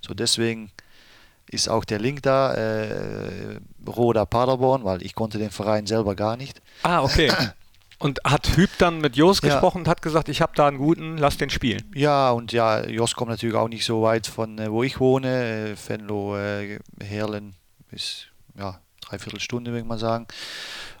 So 0.00 0.14
deswegen 0.14 0.70
ist 1.48 1.68
auch 1.68 1.84
der 1.84 1.98
Link 1.98 2.22
da, 2.22 2.54
äh, 2.54 3.58
Roda 3.86 4.24
Paderborn, 4.24 4.84
weil 4.84 5.02
ich 5.02 5.14
konnte 5.14 5.38
den 5.38 5.50
Verein 5.50 5.86
selber 5.86 6.14
gar 6.14 6.36
nicht. 6.36 6.60
Ah, 6.82 7.02
okay. 7.02 7.32
Und 7.98 8.18
hat 8.24 8.56
Hüb 8.56 8.70
dann 8.78 9.00
mit 9.00 9.14
Jos 9.14 9.40
Ja. 9.42 9.48
gesprochen 9.48 9.82
und 9.82 9.88
hat 9.88 10.02
gesagt, 10.02 10.28
ich 10.28 10.42
habe 10.42 10.50
da 10.56 10.66
einen 10.66 10.78
guten, 10.78 11.18
lass 11.18 11.36
den 11.36 11.50
spielen. 11.50 11.88
Ja, 11.94 12.32
und 12.32 12.50
ja, 12.50 12.84
Jos 12.88 13.14
kommt 13.14 13.30
natürlich 13.30 13.54
auch 13.54 13.68
nicht 13.68 13.84
so 13.84 14.02
weit 14.02 14.26
von 14.26 14.58
äh, 14.58 14.72
wo 14.72 14.82
ich 14.82 14.98
wohne. 14.98 15.74
Äh, 15.74 15.76
Venlo, 15.88 16.36
äh, 16.36 16.80
Herlen 17.00 17.54
ist 17.92 18.26
ja 18.58 18.80
dreiviertel 19.02 19.40
Stunde, 19.40 19.70
würde 19.70 19.82
ich 19.82 19.86
mal 19.86 19.98
sagen. 19.98 20.26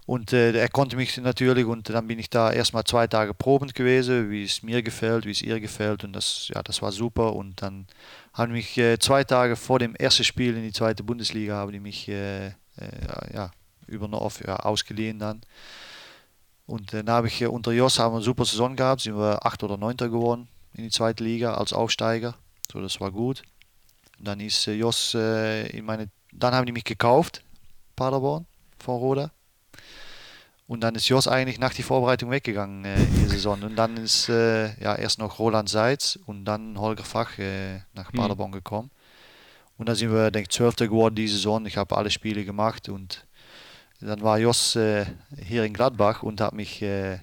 Und 0.04 0.32
äh, 0.32 0.52
er 0.52 0.68
konnte 0.68 0.96
mich 0.96 1.16
natürlich 1.18 1.64
und 1.64 1.88
dann 1.88 2.08
bin 2.08 2.18
ich 2.18 2.28
da 2.28 2.52
erstmal 2.52 2.84
zwei 2.84 3.06
Tage 3.06 3.34
probend 3.34 3.74
gewesen, 3.74 4.30
wie 4.30 4.44
es 4.44 4.62
mir 4.62 4.82
gefällt, 4.82 5.24
wie 5.24 5.30
es 5.30 5.42
ihr 5.42 5.60
gefällt 5.60 6.02
und 6.04 6.12
das, 6.12 6.48
ja, 6.52 6.62
das 6.62 6.82
war 6.82 6.90
super. 6.90 7.34
Und 7.34 7.62
dann 7.62 7.86
haben 8.32 8.52
mich 8.52 8.76
äh, 8.78 8.98
zwei 8.98 9.22
Tage 9.24 9.56
vor 9.56 9.78
dem 9.78 9.94
ersten 9.94 10.24
Spiel 10.24 10.56
in 10.56 10.62
die 10.64 10.72
zweite 10.72 11.04
Bundesliga 11.04 11.54
haben 11.54 11.72
die 11.72 11.80
mich 11.80 12.08
äh, 12.08 12.48
äh, 12.48 12.52
ja, 13.32 13.50
über 13.86 14.08
North 14.08 14.40
ja, 14.44 14.56
ausgeliehen 14.56 15.18
dann. 15.18 15.42
Und 16.66 16.92
dann 16.92 17.08
habe 17.08 17.28
ich 17.28 17.40
äh, 17.40 17.46
unter 17.46 17.72
Jos 17.72 17.98
haben 17.98 18.12
wir 18.12 18.16
eine 18.16 18.24
super 18.24 18.44
Saison 18.44 18.74
gehabt, 18.74 19.02
sind 19.02 19.16
wir 19.16 19.44
8 19.46 19.62
oder 19.62 19.76
9 19.76 19.96
geworden 19.96 20.48
in 20.74 20.84
die 20.84 20.90
zweite 20.90 21.22
Liga 21.22 21.54
als 21.54 21.72
Aufsteiger. 21.72 22.34
So, 22.72 22.80
das 22.80 23.00
war 23.00 23.12
gut. 23.12 23.42
Und 24.18 24.26
dann 24.26 24.40
ist 24.40 24.66
äh, 24.66 24.72
Jos 24.72 25.14
äh, 25.14 25.66
in 25.68 25.84
meine, 25.84 26.08
dann 26.32 26.54
haben 26.54 26.66
die 26.66 26.72
mich 26.72 26.84
gekauft, 26.84 27.42
Paderborn 27.96 28.46
von 28.78 28.96
Roda. 28.96 29.30
Und 30.66 30.80
dann 30.80 30.94
ist 30.94 31.08
Jos 31.08 31.28
eigentlich 31.28 31.58
nach 31.58 31.74
die 31.74 31.82
Vorbereitung 31.82 32.30
weggegangen 32.30 32.84
äh, 32.84 32.94
in 32.94 33.14
die 33.24 33.28
Saison. 33.28 33.62
Und 33.62 33.76
dann 33.76 33.96
ist 33.96 34.28
äh, 34.28 34.74
ja 34.82 34.94
erst 34.94 35.18
noch 35.18 35.38
Roland 35.38 35.68
Seitz 35.68 36.18
und 36.26 36.44
dann 36.44 36.78
Holger 36.78 37.04
Fach 37.04 37.38
äh, 37.38 37.80
nach 37.94 38.12
Hm. 38.12 38.18
Paderborn 38.18 38.52
gekommen. 38.52 38.90
Und 39.76 39.88
dann 39.88 39.96
sind 39.96 40.12
wir, 40.12 40.30
denke 40.30 40.48
ich, 40.48 40.56
Zwölfter 40.56 40.86
geworden 40.86 41.14
die 41.14 41.28
Saison. 41.28 41.66
Ich 41.66 41.76
habe 41.76 41.96
alle 41.96 42.10
Spiele 42.10 42.44
gemacht 42.44 42.88
und 42.88 43.26
dann 44.00 44.22
war 44.22 44.38
Jos 44.38 44.76
äh, 44.76 45.06
hier 45.44 45.64
in 45.64 45.74
Gladbach 45.74 46.22
und 46.22 46.40
hat 46.40 46.54
mich 46.54 46.82
äh, 46.82 47.14
äh, 47.14 47.18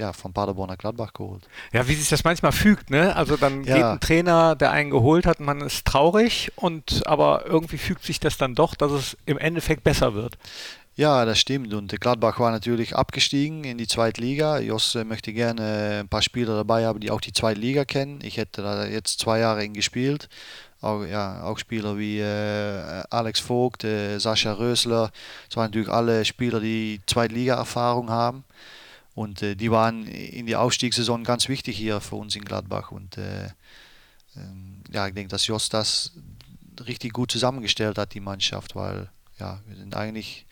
ja, 0.00 0.12
von 0.12 0.32
Paderborn 0.32 0.68
nach 0.70 0.78
Gladbach 0.78 1.12
geholt. 1.12 1.46
Ja, 1.72 1.86
wie 1.86 1.94
sich 1.94 2.08
das 2.08 2.24
manchmal 2.24 2.52
fügt, 2.52 2.90
ne? 2.90 3.14
Also 3.14 3.36
dann 3.36 3.62
Ja. 3.64 3.76
geht 3.76 3.84
ein 3.84 4.00
Trainer, 4.00 4.56
der 4.56 4.70
einen 4.72 4.90
geholt 4.90 5.26
hat, 5.26 5.38
man 5.40 5.60
ist 5.60 5.84
traurig 5.86 6.50
und 6.56 7.06
aber 7.06 7.44
irgendwie 7.46 7.78
fügt 7.78 8.02
sich 8.02 8.18
das 8.18 8.36
dann 8.38 8.54
doch, 8.54 8.74
dass 8.74 8.90
es 8.92 9.16
im 9.26 9.38
Endeffekt 9.38 9.84
besser 9.84 10.14
wird. 10.14 10.36
Ja, 10.96 11.24
das 11.24 11.38
stimmt. 11.38 11.72
Und 11.72 11.98
Gladbach 12.00 12.40
war 12.40 12.50
natürlich 12.50 12.94
abgestiegen 12.96 13.64
in 13.64 13.78
die 13.78 13.86
zweite 13.86 14.20
Liga. 14.20 14.58
Jos 14.58 14.94
möchte 15.06 15.32
gerne 15.32 16.00
ein 16.00 16.08
paar 16.08 16.20
Spieler 16.20 16.56
dabei 16.56 16.84
haben, 16.86 17.00
die 17.00 17.10
auch 17.10 17.20
die 17.22 17.32
zweite 17.32 17.60
Liga 17.60 17.84
kennen. 17.84 18.18
Ich 18.22 18.36
hätte 18.36 18.60
da 18.62 18.84
jetzt 18.84 19.18
zwei 19.20 19.38
Jahre 19.38 19.64
in 19.64 19.72
gespielt. 19.72 20.28
Auch, 20.82 21.04
ja, 21.04 21.42
auch 21.44 21.58
Spieler 21.58 21.96
wie 21.98 22.20
äh, 22.20 23.02
Alex 23.10 23.38
Vogt, 23.40 23.84
äh, 23.84 24.18
Sascha 24.18 24.52
Rösler. 24.52 25.10
Das 25.48 25.56
waren 25.56 25.66
natürlich 25.66 25.88
alle 25.90 26.24
Spieler, 26.24 26.58
die 26.60 27.00
Zweitliga-Erfahrung 27.06 28.10
haben. 28.10 28.44
Und 29.14 29.42
äh, 29.42 29.56
die 29.56 29.70
waren 29.70 30.06
in 30.06 30.46
die 30.46 30.56
Aufstiegssaison 30.56 31.24
ganz 31.24 31.48
wichtig 31.48 31.76
hier 31.76 32.00
für 32.00 32.16
uns 32.16 32.36
in 32.36 32.44
Gladbach. 32.44 32.90
Und 32.90 33.18
äh, 33.18 33.48
ähm, 34.36 34.82
ja, 34.92 35.06
ich 35.06 35.14
denke, 35.14 35.30
dass 35.30 35.46
Jos 35.46 35.68
das 35.68 36.12
richtig 36.86 37.12
gut 37.12 37.30
zusammengestellt 37.30 37.98
hat, 37.98 38.14
die 38.14 38.20
Mannschaft, 38.20 38.74
weil 38.74 39.10
ja, 39.38 39.60
wir 39.66 39.76
sind 39.76 39.94
eigentlich 39.94 40.46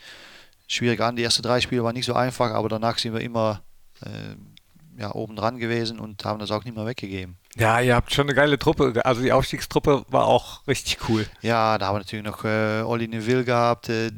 schwierig 0.66 1.00
an. 1.00 1.16
Die 1.16 1.22
ersten 1.22 1.42
drei 1.42 1.60
Spiele 1.60 1.84
waren 1.84 1.94
nicht 1.94 2.06
so 2.06 2.14
einfach, 2.14 2.52
aber 2.52 2.68
danach 2.68 2.98
sind 2.98 3.14
wir 3.14 3.20
immer 3.20 3.62
äh, 4.02 5.00
ja, 5.00 5.14
oben 5.14 5.36
dran 5.36 5.58
gewesen 5.58 6.00
und 6.00 6.24
haben 6.24 6.40
das 6.40 6.50
auch 6.50 6.64
nicht 6.64 6.76
mehr 6.76 6.86
weggegeben. 6.86 7.36
Ja, 7.56 7.80
ihr 7.80 7.94
habt 7.94 8.12
schon 8.12 8.26
eine 8.26 8.34
geile 8.34 8.58
Truppe. 8.58 9.00
Also 9.04 9.22
die 9.22 9.32
Aufstiegstruppe 9.32 10.04
war 10.08 10.26
auch 10.26 10.66
richtig 10.66 11.08
cool. 11.08 11.26
Ja, 11.40 11.78
da 11.78 11.86
haben 11.86 11.94
wir 11.94 12.00
natürlich 12.00 12.24
noch 12.24 12.44
äh, 12.44 12.82
Olli 12.82 13.08
Neville 13.08 13.44
gehabt, 13.44 13.88
äh, 13.88 14.10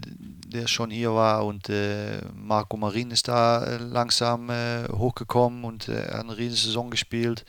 der 0.50 0.66
schon 0.66 0.90
hier 0.90 1.14
war 1.14 1.46
und 1.46 1.68
äh, 1.68 2.20
Marco 2.34 2.76
Marin 2.76 3.10
ist 3.10 3.28
da 3.28 3.64
äh, 3.64 3.76
langsam 3.78 4.50
äh, 4.50 4.88
hochgekommen 4.88 5.64
und 5.64 5.88
äh, 5.88 6.08
hat 6.08 6.20
eine 6.24 6.36
riesen 6.36 6.56
Saison 6.56 6.90
gespielt. 6.90 7.44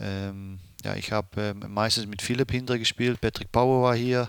Ähm, 0.00 0.58
ja, 0.84 0.94
ich 0.94 1.12
habe 1.12 1.40
äh, 1.40 1.54
meistens 1.54 2.06
mit 2.06 2.22
Philipp 2.22 2.50
hinter 2.50 2.78
gespielt, 2.78 3.20
Patrick 3.20 3.52
Power 3.52 3.82
war 3.82 3.96
hier. 3.96 4.28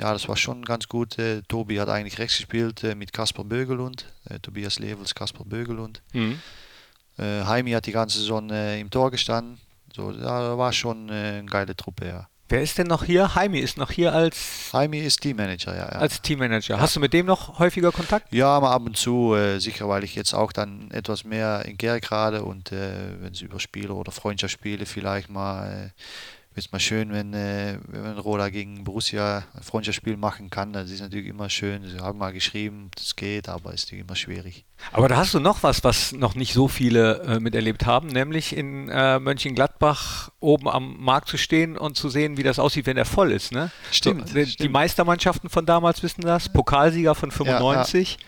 Ja, 0.00 0.12
das 0.12 0.26
war 0.28 0.36
schon 0.36 0.64
ganz 0.64 0.88
gut. 0.88 1.16
Tobi 1.46 1.80
hat 1.80 1.88
eigentlich 1.88 2.18
rechts 2.18 2.36
gespielt 2.36 2.82
mit 2.96 3.12
Kasper 3.12 3.44
Bögelund, 3.44 4.06
Tobias 4.42 4.80
Levels, 4.80 5.14
Kasper 5.14 5.44
Bögelund. 5.44 6.02
Mhm. 6.12 6.40
Heimi 7.16 7.70
hat 7.70 7.86
die 7.86 7.92
ganze 7.92 8.18
Saison 8.18 8.50
im 8.50 8.90
Tor 8.90 9.12
gestanden. 9.12 9.60
So, 9.94 10.10
da 10.10 10.58
war 10.58 10.72
schon 10.72 11.08
eine 11.08 11.46
geile 11.46 11.76
Truppe, 11.76 12.06
ja. 12.06 12.28
Wer 12.52 12.60
ist 12.60 12.76
denn 12.76 12.86
noch 12.86 13.04
hier? 13.04 13.34
Heimi 13.34 13.60
ist 13.60 13.78
noch 13.78 13.90
hier 13.90 14.12
als, 14.12 14.68
Heimi 14.74 14.98
ist 14.98 15.22
Teammanager, 15.22 15.74
ja. 15.74 15.84
ja. 15.90 15.98
als 15.98 16.20
Teammanager. 16.20 16.78
Hast 16.78 16.94
du 16.94 17.00
mit 17.00 17.14
dem 17.14 17.24
noch 17.24 17.58
häufiger 17.58 17.92
Kontakt? 17.92 18.30
Ja, 18.30 18.60
mal 18.60 18.72
ab 18.72 18.82
und 18.84 18.94
zu, 18.94 19.34
äh, 19.34 19.58
sicher, 19.58 19.88
weil 19.88 20.04
ich 20.04 20.14
jetzt 20.14 20.34
auch 20.34 20.52
dann 20.52 20.90
etwas 20.90 21.24
mehr 21.24 21.64
in 21.64 21.78
Gergrade 21.78 22.44
und 22.44 22.70
äh, 22.70 23.22
wenn 23.22 23.32
es 23.32 23.40
über 23.40 23.58
Spiele 23.58 23.94
oder 23.94 24.12
Freundschaftsspiele 24.12 24.84
vielleicht 24.84 25.30
mal, 25.30 25.92
äh, 25.96 26.00
es 26.58 26.70
mal 26.72 26.78
schön, 26.80 27.12
wenn, 27.12 27.32
äh, 27.34 27.78
wenn 27.88 28.18
Roda 28.18 28.48
gegen 28.50 28.84
Borussia 28.84 29.44
ein 29.54 29.62
Freundschaftsspiel 29.62 30.16
machen 30.16 30.50
kann. 30.50 30.72
Das 30.72 30.90
ist 30.90 31.00
natürlich 31.00 31.26
immer 31.26 31.48
schön. 31.48 31.88
Sie 31.88 31.98
haben 31.98 32.18
mal 32.18 32.32
geschrieben, 32.32 32.90
das 32.94 33.16
geht, 33.16 33.48
aber 33.48 33.72
ist 33.72 33.86
natürlich 33.86 34.04
immer 34.04 34.16
schwierig. 34.16 34.64
Aber 34.92 35.08
da 35.08 35.16
hast 35.16 35.32
du 35.34 35.40
noch 35.40 35.62
was, 35.62 35.82
was 35.84 36.12
noch 36.12 36.34
nicht 36.34 36.52
so 36.52 36.68
viele 36.68 37.22
äh, 37.22 37.40
miterlebt 37.40 37.86
haben, 37.86 38.08
nämlich 38.08 38.56
in 38.56 38.88
äh, 38.88 39.18
Mönchengladbach 39.18 40.30
oben 40.40 40.68
am 40.68 40.96
Markt 40.98 41.28
zu 41.28 41.38
stehen 41.38 41.78
und 41.78 41.96
zu 41.96 42.08
sehen, 42.08 42.36
wie 42.36 42.42
das 42.42 42.58
aussieht, 42.58 42.86
wenn 42.86 42.96
er 42.96 43.04
voll 43.04 43.32
ist. 43.32 43.52
Ne? 43.52 43.70
Stimmt, 43.90 44.28
So, 44.28 44.34
die, 44.34 44.44
die 44.44 44.50
stimmt. 44.50 44.72
Meistermannschaften 44.72 45.48
von 45.48 45.64
damals 45.66 46.02
wissen 46.02 46.22
das, 46.22 46.48
Pokalsieger 46.52 47.14
von 47.14 47.30
95. 47.30 48.18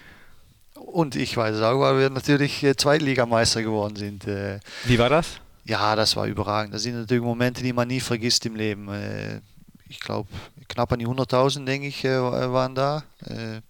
Und 0.74 1.16
ich 1.16 1.36
weiß 1.36 1.56
es 1.56 1.62
auch, 1.62 1.80
weil 1.80 1.98
wir 1.98 2.10
natürlich 2.10 2.62
äh, 2.62 2.76
Zweitligameister 2.76 3.62
geworden 3.62 3.96
sind. 3.96 4.26
Äh, 4.26 4.60
Wie 4.84 4.98
war 4.98 5.08
das? 5.08 5.40
Ja, 5.66 5.96
das 5.96 6.14
war 6.16 6.26
überragend. 6.26 6.74
Das 6.74 6.82
sind 6.82 6.94
natürlich 6.94 7.22
Momente, 7.22 7.62
die 7.62 7.72
man 7.72 7.88
nie 7.88 8.00
vergisst 8.00 8.44
im 8.46 8.56
Leben. 8.56 8.88
Äh, 8.88 9.40
Ich 9.88 10.00
glaube, 10.00 10.28
knapp 10.68 10.92
an 10.92 10.98
die 10.98 11.06
100.000, 11.06 11.64
denke 11.66 11.86
ich, 11.86 12.04
äh, 12.04 12.20
waren 12.20 12.74
da. 12.74 13.04
Äh, 13.26 13.60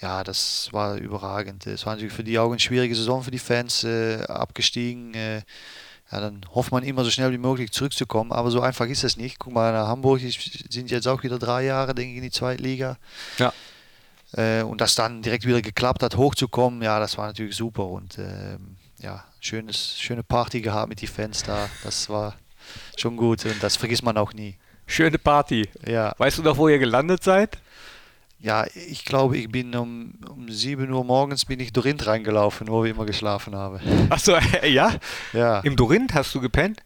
Ja, 0.00 0.24
das 0.24 0.68
war 0.72 0.96
überragend. 0.96 1.66
Es 1.66 1.86
war 1.86 1.94
natürlich 1.94 2.12
für 2.12 2.24
die 2.24 2.36
auch 2.38 2.50
eine 2.50 2.58
schwierige 2.58 2.94
Saison 2.96 3.22
für 3.22 3.30
die 3.30 3.38
Fans, 3.38 3.84
abgestiegen. 4.28 5.14
Ja, 5.14 6.20
dann 6.20 6.44
hofft 6.54 6.72
man 6.72 6.82
immer 6.82 7.04
so 7.04 7.10
schnell 7.10 7.30
wie 7.30 7.38
möglich 7.38 7.70
zurückzukommen, 7.70 8.32
aber 8.32 8.50
so 8.50 8.60
einfach 8.60 8.86
ist 8.86 9.04
es 9.04 9.16
nicht. 9.16 9.38
Guck 9.38 9.52
mal, 9.54 9.72
nach 9.72 9.86
Hamburg 9.86 10.20
sind 10.20 10.90
jetzt 10.90 11.06
auch 11.06 11.22
wieder 11.22 11.38
drei 11.38 11.64
Jahre, 11.64 11.94
denke 11.94 12.10
ich, 12.10 12.16
in 12.16 12.24
die 12.24 12.30
zweite 12.32 12.62
Liga. 12.62 12.98
Ja. 13.38 13.52
Und 14.64 14.80
das 14.80 14.94
dann 14.96 15.22
direkt 15.22 15.46
wieder 15.46 15.62
geklappt 15.62 16.02
hat, 16.02 16.16
hochzukommen, 16.16 16.82
ja, 16.82 16.98
das 16.98 17.16
war 17.16 17.26
natürlich 17.28 17.54
super. 17.54 17.86
Und 17.86 18.18
ähm, 18.18 18.76
ja, 18.98 19.24
schönes, 19.42 19.98
schöne 19.98 20.22
Party 20.22 20.60
gehabt 20.60 20.88
mit 20.88 21.02
den 21.02 21.08
Fans 21.08 21.42
da. 21.42 21.68
Das 21.84 22.08
war 22.08 22.36
schon 22.96 23.16
gut 23.16 23.44
und 23.44 23.62
das 23.62 23.76
vergisst 23.76 24.02
man 24.02 24.16
auch 24.16 24.32
nie. 24.32 24.56
Schöne 24.86 25.18
Party. 25.18 25.68
Ja, 25.86 26.14
Weißt 26.16 26.38
du 26.38 26.42
noch, 26.42 26.56
wo 26.56 26.68
ihr 26.68 26.78
gelandet 26.78 27.22
seid? 27.22 27.58
ja 28.38 28.66
ich 28.74 29.04
glaube, 29.04 29.36
ich 29.38 29.48
bin 29.48 29.74
um, 29.76 30.14
um 30.28 30.48
7 30.48 30.90
Uhr 30.92 31.04
morgens 31.04 31.44
bin 31.44 31.60
ich 31.60 31.72
Dorint 31.72 32.06
reingelaufen, 32.06 32.66
wo 32.68 32.82
wir 32.82 32.90
immer 32.90 33.06
geschlafen 33.06 33.54
haben. 33.54 33.80
Achso, 34.10 34.36
ja? 34.64 34.94
Ja, 35.32 35.60
Im 35.60 35.76
Dorinth 35.76 36.14
hast 36.14 36.34
du 36.34 36.40
gepennt? 36.40 36.80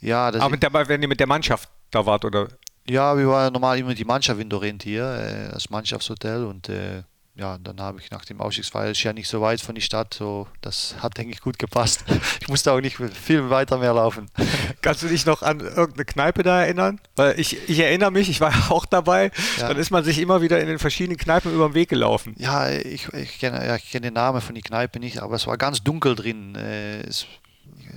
ja, 0.00 0.30
das 0.30 0.42
Aber 0.42 0.50
mit 0.50 0.62
der, 0.62 0.72
wenn 0.72 1.02
ihr 1.02 1.08
mit 1.08 1.20
der 1.20 1.26
Mannschaft 1.26 1.68
da 1.90 2.04
wart, 2.04 2.24
oder? 2.24 2.48
Ja, 2.88 3.16
wir 3.16 3.28
waren 3.28 3.52
normal 3.52 3.78
immer 3.78 3.94
die 3.94 4.04
Mannschaft 4.04 4.40
in 4.40 4.48
Dorint 4.50 4.82
hier, 4.82 5.04
äh, 5.04 5.52
das 5.52 5.70
Mannschaftshotel 5.70 6.44
und 6.44 6.68
äh, 6.68 7.02
ja, 7.40 7.56
dann 7.56 7.80
habe 7.80 8.00
ich 8.00 8.10
nach 8.10 8.26
dem 8.26 8.38
Ausstiegsfall, 8.38 8.90
ist 8.90 9.02
ja 9.02 9.14
nicht 9.14 9.26
so 9.26 9.40
weit 9.40 9.62
von 9.62 9.74
die 9.74 9.80
Stadt, 9.80 10.12
so 10.12 10.46
das 10.60 10.94
hat 11.00 11.16
denke 11.16 11.32
ich 11.32 11.40
gut 11.40 11.58
gepasst. 11.58 12.04
Ich 12.40 12.48
musste 12.48 12.72
auch 12.72 12.80
nicht 12.80 12.96
viel 12.96 13.48
weiter 13.48 13.78
mehr 13.78 13.94
laufen. 13.94 14.26
Kannst 14.82 15.02
du 15.02 15.08
dich 15.08 15.24
noch 15.24 15.42
an 15.42 15.60
irgendeine 15.60 16.04
Kneipe 16.04 16.42
da 16.42 16.62
erinnern? 16.62 17.00
Weil 17.16 17.38
ich, 17.38 17.68
ich 17.68 17.78
erinnere 17.78 18.10
mich, 18.10 18.28
ich 18.28 18.40
war 18.40 18.52
auch 18.70 18.84
dabei. 18.84 19.30
Ja. 19.58 19.68
Dann 19.68 19.78
ist 19.78 19.90
man 19.90 20.04
sich 20.04 20.18
immer 20.18 20.42
wieder 20.42 20.60
in 20.60 20.66
den 20.66 20.78
verschiedenen 20.78 21.16
Kneipen 21.16 21.52
über 21.54 21.68
den 21.68 21.74
Weg 21.74 21.88
gelaufen. 21.88 22.34
Ja, 22.38 22.68
ich, 22.68 23.08
ich 23.12 23.38
kenne 23.38 23.64
ja, 23.66 23.78
kenn 23.78 24.02
den 24.02 24.14
Namen 24.14 24.40
von 24.40 24.54
die 24.54 24.62
Kneipe 24.62 24.98
nicht, 25.00 25.20
aber 25.22 25.36
es 25.36 25.46
war 25.46 25.56
ganz 25.56 25.82
dunkel 25.82 26.14
drin. 26.14 26.56
Äh, 26.56 27.00
es, 27.02 27.26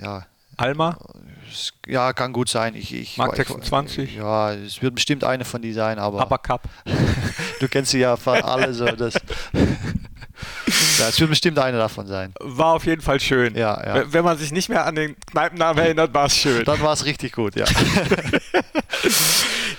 ja, 0.02 0.26
Alma? 0.64 0.97
ja, 1.86 2.14
kann 2.14 2.34
gut 2.34 2.49
sein. 2.49 2.76
Ich, 2.76 2.93
ich, 2.93 3.18
Mark 3.18 3.34
ich- 3.34 3.38
26? 3.38 4.16
Ja, 4.16 4.53
es 4.53 4.82
wird 4.82 4.95
bestimmt 4.95 5.24
eine 5.24 5.45
von 5.45 5.61
die 5.61 5.74
sein, 5.74 5.99
aber 5.99 6.22
Upper 6.24 6.38
Cup. 6.39 6.64
du 7.59 7.68
kennst 7.68 7.91
sie 7.91 7.99
ja 7.99 8.18
fast 8.18 8.43
alle 8.43 8.74
so. 8.74 8.86
Das, 8.86 9.14
ja, 10.99 11.07
es 11.09 11.20
wird 11.20 11.30
bestimmt 11.30 11.59
eine 11.59 11.78
davon 11.78 12.07
sein. 12.07 12.34
War 12.39 12.74
auf 12.74 12.86
jeden 12.86 13.01
Fall 13.01 13.20
schön. 13.20 13.55
Ja, 13.55 13.82
ja. 13.86 14.11
Wenn- 14.11 14.24
man 14.24 14.38
sich 14.38 14.51
nicht 14.51 14.70
mehr 14.70 14.86
an 14.86 14.95
den 14.95 15.16
Kneipennamen 15.28 15.84
erinnert, 15.84 16.14
war 16.14 16.26
es 16.26 16.36
schön. 16.38 16.64
Dann 16.66 16.82
war 16.82 16.93
es 16.93 17.05
richtig 17.05 17.34
gut, 17.34 17.55
ja. 17.55 17.66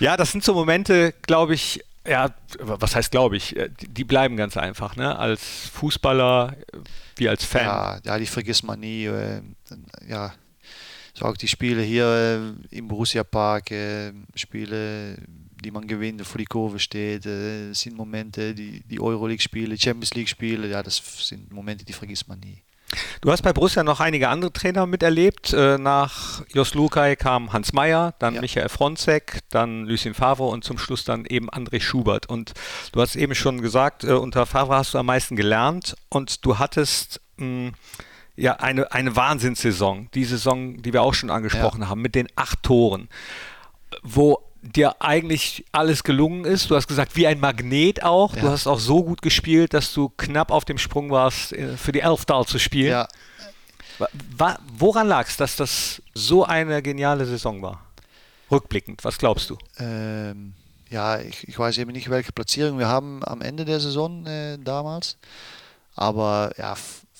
Ja, 0.00 0.16
das 0.16 0.32
sind 0.32 0.44
so 0.44 0.54
Momente, 0.54 1.14
glaube 1.22 1.54
ich, 1.54 1.82
ja, 2.06 2.30
was 2.58 2.94
heißt 2.96 3.10
glaube 3.10 3.36
ich, 3.36 3.56
äh, 3.56 3.70
die 3.80 3.88
die 3.88 4.04
bleiben 4.04 4.36
ganz 4.36 4.56
einfach, 4.56 4.96
ne? 4.96 5.16
Als 5.18 5.42
Fußballer 5.72 6.54
äh, 6.72 6.78
wie 7.16 7.28
als 7.28 7.44
Fan. 7.44 7.64
Ja, 7.64 7.98
ja, 8.04 8.18
die 8.18 8.26
vergisst 8.26 8.64
man 8.64 8.80
nie. 8.80 9.06
Äh, 9.06 9.40
ja, 10.08 10.32
so 11.14 11.26
auch 11.26 11.36
die 11.36 11.48
Spiele 11.48 11.82
hier 11.82 12.54
äh, 12.70 12.76
im 12.76 12.88
Borussia 12.88 13.22
Park, 13.22 13.70
äh, 13.70 14.12
Spiele, 14.34 15.16
die 15.64 15.70
man 15.70 15.86
gewinnt, 15.86 16.26
vor 16.26 16.38
die 16.38 16.44
Kurve 16.44 16.80
steht. 16.80 17.24
Äh, 17.24 17.72
sind 17.72 17.96
Momente, 17.96 18.52
die, 18.54 18.82
die 18.82 19.00
Euroleague-Spiele, 19.00 19.78
Champions 19.78 20.14
League-Spiele, 20.14 20.68
ja, 20.68 20.82
das 20.82 21.00
sind 21.28 21.52
Momente, 21.52 21.84
die 21.84 21.92
vergisst 21.92 22.28
man 22.28 22.40
nie. 22.40 22.62
Du 23.20 23.30
hast 23.30 23.42
bei 23.42 23.52
Borussia 23.52 23.82
noch 23.82 24.00
einige 24.00 24.28
andere 24.28 24.52
Trainer 24.52 24.86
miterlebt. 24.86 25.52
Nach 25.52 26.44
Jos 26.52 26.74
Lukai 26.74 27.16
kam 27.16 27.52
Hans 27.52 27.72
Meyer, 27.72 28.14
dann 28.20 28.34
ja. 28.34 28.40
Michael 28.40 28.68
Fronzek, 28.68 29.40
dann 29.48 29.86
Lucien 29.86 30.14
Favre 30.14 30.44
und 30.44 30.62
zum 30.62 30.78
Schluss 30.78 31.02
dann 31.02 31.24
eben 31.24 31.50
André 31.50 31.80
Schubert. 31.80 32.28
Und 32.28 32.52
du 32.92 33.00
hast 33.00 33.16
eben 33.16 33.34
schon 33.34 33.62
gesagt, 33.62 34.04
unter 34.04 34.46
Favre 34.46 34.76
hast 34.76 34.94
du 34.94 34.98
am 34.98 35.06
meisten 35.06 35.34
gelernt 35.34 35.96
und 36.08 36.44
du 36.44 36.58
hattest 36.58 37.20
mh, 37.38 37.72
ja 38.36 38.54
eine, 38.54 38.90
eine 38.92 39.14
Wahnsinnssaison, 39.14 40.08
die 40.14 40.24
Saison, 40.24 40.82
die 40.82 40.92
wir 40.92 41.02
auch 41.02 41.14
schon 41.14 41.30
angesprochen 41.30 41.82
ja. 41.82 41.88
haben, 41.88 42.02
mit 42.02 42.14
den 42.14 42.28
acht 42.36 42.62
Toren, 42.62 43.08
wo 44.02 44.40
dir 44.62 44.96
eigentlich 45.00 45.64
alles 45.72 46.04
gelungen 46.04 46.44
ist. 46.44 46.70
Du 46.70 46.76
hast 46.76 46.88
gesagt, 46.88 47.16
wie 47.16 47.26
ein 47.26 47.38
Magnet 47.38 48.02
auch. 48.02 48.34
Ja. 48.34 48.42
Du 48.42 48.48
hast 48.48 48.66
auch 48.66 48.78
so 48.78 49.04
gut 49.04 49.22
gespielt, 49.22 49.74
dass 49.74 49.92
du 49.92 50.08
knapp 50.16 50.50
auf 50.50 50.64
dem 50.64 50.78
Sprung 50.78 51.10
warst, 51.10 51.52
äh, 51.52 51.76
für 51.76 51.92
die 51.92 52.00
Elftal 52.00 52.44
zu 52.46 52.58
spielen. 52.58 52.90
Ja. 52.90 53.08
Woran 54.78 55.06
lag 55.06 55.28
es, 55.28 55.36
dass 55.36 55.54
das 55.56 56.02
so 56.14 56.44
eine 56.44 56.82
geniale 56.82 57.26
Saison 57.26 57.62
war? 57.62 57.80
Rückblickend, 58.50 59.04
was 59.04 59.18
glaubst 59.18 59.50
du? 59.50 59.58
Ähm, 59.78 60.54
ja, 60.90 61.20
ich, 61.20 61.46
ich, 61.46 61.58
weiß 61.58 61.78
eben 61.78 61.92
nicht, 61.92 62.10
welche 62.10 62.32
Platzierung 62.32 62.78
wir 62.78 62.88
haben 62.88 63.24
am 63.24 63.40
Ende 63.40 63.64
der 63.64 63.80
Saison 63.80 64.26
äh, 64.26 64.58
damals. 64.58 65.16
Aber 65.94 66.52
ja, 66.58 66.74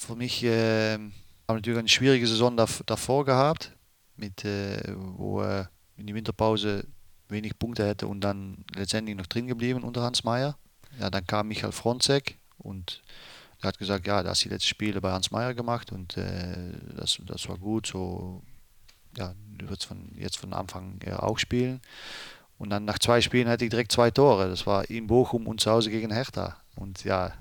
für 0.04 0.16
mich 0.16 0.42
äh, 0.44 0.94
haben 0.94 1.12
natürlich 1.48 1.78
eine 1.78 1.88
schwierige 1.88 2.26
Saison 2.26 2.56
davor 2.56 3.24
gehabt, 3.24 3.72
mit, 4.16 4.44
äh, 4.44 4.94
wo 4.96 5.42
äh, 5.42 5.64
in 5.96 6.06
die 6.06 6.14
Winterpause 6.14 6.86
wenig 7.28 7.58
Punkte 7.58 7.86
hätte 7.86 8.06
und 8.06 8.20
dann 8.20 8.64
letztendlich 8.74 9.16
noch 9.16 9.26
drin 9.26 9.46
geblieben 9.46 9.82
unter 9.82 10.02
Hans 10.02 10.24
Meyer. 10.24 10.56
Ja, 11.00 11.10
dann 11.10 11.26
kam 11.26 11.48
Michael 11.48 11.72
Fronzek 11.72 12.38
und 12.58 13.02
er 13.60 13.68
hat 13.68 13.78
gesagt, 13.78 14.06
ja, 14.06 14.22
da 14.22 14.30
hast 14.30 14.44
die 14.44 14.48
letzten 14.48 14.68
Spiele 14.68 15.00
bei 15.00 15.10
Hans 15.10 15.30
Meyer 15.30 15.54
gemacht 15.54 15.90
und 15.90 16.16
äh, 16.16 16.72
das, 16.96 17.18
das 17.24 17.48
war 17.48 17.58
gut. 17.58 17.86
So, 17.86 18.42
ja, 19.16 19.34
du 19.58 19.68
wirst 19.68 19.86
von, 19.86 20.12
jetzt 20.16 20.36
von 20.36 20.52
Anfang 20.52 21.00
ja, 21.04 21.20
auch 21.20 21.38
spielen. 21.38 21.80
Und 22.58 22.70
dann 22.70 22.84
nach 22.84 22.98
zwei 22.98 23.20
Spielen 23.20 23.48
hatte 23.48 23.64
ich 23.64 23.70
direkt 23.70 23.90
zwei 23.90 24.10
Tore. 24.10 24.48
Das 24.48 24.66
war 24.66 24.88
in 24.88 25.06
Bochum 25.06 25.48
und 25.48 25.60
zu 25.60 25.70
Hause 25.70 25.90
gegen 25.90 26.12
Hertha. 26.12 26.56
Und 26.76 27.04
ja, 27.04 27.32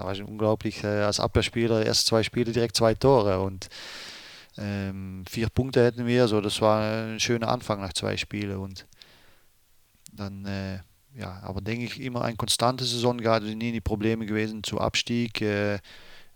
da 0.00 0.06
war 0.06 0.14
ich 0.14 0.22
unglaublich 0.22 0.82
äh, 0.82 1.02
als 1.02 1.20
Abwehrspieler, 1.20 1.84
erst 1.84 2.06
zwei 2.06 2.22
Spiele 2.22 2.52
direkt 2.52 2.74
zwei 2.74 2.94
Tore. 2.94 3.40
Und 3.40 3.68
ähm, 4.56 5.24
vier 5.28 5.50
Punkte 5.50 5.84
hätten 5.84 6.06
wir. 6.06 6.26
So, 6.26 6.40
das 6.40 6.60
war 6.62 6.80
ein 7.04 7.20
schöner 7.20 7.48
Anfang 7.48 7.80
nach 7.80 7.92
zwei 7.92 8.16
Spielen. 8.16 8.56
Und 8.56 8.86
dann, 10.10 10.46
äh, 10.46 10.78
ja, 11.14 11.40
aber 11.42 11.60
denke 11.60 11.84
ich 11.84 12.00
immer 12.00 12.22
eine 12.22 12.36
konstante 12.36 12.84
Saison 12.84 13.18
gehabt, 13.18 13.44
sind 13.44 13.58
nie 13.58 13.72
die 13.72 13.82
Probleme 13.82 14.24
gewesen 14.24 14.62
zu 14.62 14.80
Abstieg. 14.80 15.42
Äh, 15.42 15.80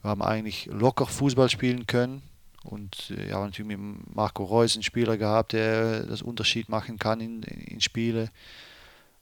wir 0.02 0.10
haben 0.10 0.22
eigentlich 0.22 0.66
locker 0.66 1.06
Fußball 1.06 1.48
spielen 1.48 1.86
können 1.86 2.20
und 2.64 3.14
äh, 3.16 3.30
ja, 3.30 3.42
natürlich 3.42 3.78
mit 3.78 4.14
Marco 4.14 4.44
Reus 4.44 4.74
einen 4.74 4.82
Spieler 4.82 5.16
gehabt, 5.16 5.54
der 5.54 6.02
das 6.02 6.20
Unterschied 6.20 6.68
machen 6.68 6.98
kann 6.98 7.20
in, 7.20 7.42
in 7.42 7.80
Spiele. 7.80 8.28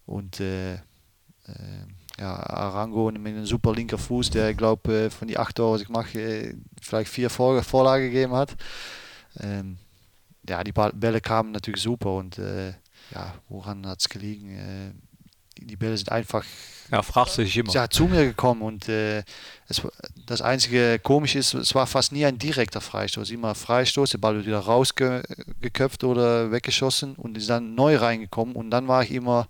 Und 0.05 0.41
äh, 0.41 0.75
äh, 0.75 0.81
ja, 2.19 2.35
Arango 2.35 3.11
mit 3.11 3.27
einem 3.27 3.47
super 3.47 3.75
linker 3.75 3.99
Fuß, 3.99 4.31
der, 4.31 4.51
ich 4.51 4.57
glaube, 4.57 5.11
von 5.11 5.29
die 5.29 5.39
acht 5.39 5.57
Tore, 5.57 5.75
was 5.75 5.83
ich 5.83 5.89
mache, 5.89 6.55
vielleicht 6.81 7.11
vier 7.11 7.31
Vor 7.31 7.63
Vorlagen 7.63 8.05
gegeben 8.05 8.35
hat. 8.35 8.57
Ähm, 9.41 9.79
ja, 10.49 10.63
die 10.63 10.73
Bälle 10.73 11.21
kamen 11.21 11.53
natürlich 11.53 11.83
super 11.83 12.15
und 12.15 12.39
äh, 12.39 12.71
ja, 13.13 13.35
woran 13.49 13.87
hat 13.87 14.01
es 14.01 14.09
gelegen? 14.09 14.57
Äh, 14.57 14.93
die 15.65 15.77
Bälle 15.77 15.97
sind 15.97 16.11
einfach 16.11 16.45
ja, 16.93 17.01
fragst 17.01 17.39
du 17.39 17.43
dich 17.43 17.57
immer. 17.57 17.73
Ja, 17.73 17.89
zu 17.89 18.05
mir 18.05 18.25
gekommen 18.25 18.61
und 18.61 18.87
äh, 18.87 19.23
es, 19.67 19.81
das 20.27 20.43
einzige 20.43 20.99
komisch 20.99 21.37
ist, 21.37 21.55
es 21.55 21.75
war 21.75 21.87
fast 21.87 22.13
nie 22.13 22.27
ein 22.27 22.37
direkter 22.37 22.83
Freistoß. 22.83 23.31
Immer 23.31 23.55
Freistoß, 23.55 24.11
der 24.11 24.19
Ball 24.19 24.37
wird 24.37 24.47
wieder 24.47 24.59
rausgeköpft 24.59 26.05
oder 26.05 26.51
weggeschossen 26.51 27.15
und 27.15 27.39
ist 27.39 27.49
dann 27.49 27.75
neu 27.75 27.97
reingekommen 27.97 28.55
und 28.55 28.71
dann 28.71 28.89
war 28.89 29.03
ich 29.03 29.11
immer, 29.13 29.49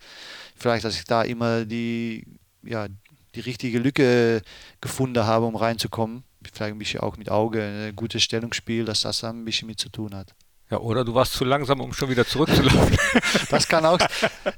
vielleicht, 0.54 0.84
dass 0.84 0.94
ich 0.94 1.04
da 1.04 1.22
immer 1.22 1.64
die, 1.64 2.26
ja, 2.64 2.86
die 3.34 3.40
richtige 3.40 3.78
Lücke 3.78 4.42
gefunden 4.80 5.24
habe, 5.24 5.46
um 5.46 5.56
reinzukommen. 5.56 6.24
Vielleicht 6.52 6.74
ein 6.74 6.78
bisschen 6.78 7.00
auch 7.00 7.16
mit 7.16 7.30
Auge, 7.30 7.62
ein 7.62 7.96
gutes 7.96 8.22
Stellungsspiel, 8.22 8.84
dass 8.84 9.02
das 9.02 9.20
dann 9.20 9.40
ein 9.40 9.44
bisschen 9.44 9.68
mit 9.68 9.78
zu 9.78 9.88
tun 9.88 10.14
hat. 10.14 10.34
Ja, 10.70 10.78
oder 10.78 11.04
du 11.04 11.14
warst 11.14 11.34
zu 11.34 11.44
langsam, 11.44 11.80
um 11.80 11.92
schon 11.92 12.08
wieder 12.08 12.26
zurückzulaufen. 12.26 12.96
das 13.50 13.68
kann 13.68 13.84
auch. 13.84 13.98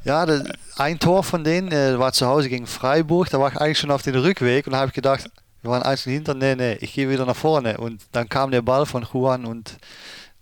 Ja, 0.05 0.25
das, 0.25 0.45
ein 0.77 0.99
Tor 1.01 1.25
von 1.25 1.43
denen 1.43 1.73
äh, 1.73 1.99
war 1.99 2.13
zu 2.13 2.27
Hause 2.27 2.49
gegen 2.49 2.67
Freiburg. 2.67 3.31
Da 3.31 3.41
war 3.41 3.51
ich 3.51 3.61
eigentlich 3.61 3.81
schon 3.81 3.91
auf 3.91 4.03
den 4.03 4.15
Rückweg 4.15 4.67
und 4.69 4.77
habe 4.77 4.89
ich 4.89 4.95
gedacht, 4.95 5.29
wir 5.63 5.71
waren 5.71 5.83
eins 5.83 6.05
hinter, 6.05 6.35
nee, 6.35 6.55
nee, 6.55 6.75
ich 6.75 6.93
gehe 6.93 7.11
wieder 7.11 7.27
nach 7.27 7.35
vorne. 7.35 7.79
Und 7.79 8.01
dann 8.13 8.29
kam 8.29 8.51
der 8.51 8.63
Ball 8.63 8.87
von 8.87 9.05
Juan 9.13 9.45
und 9.45 9.77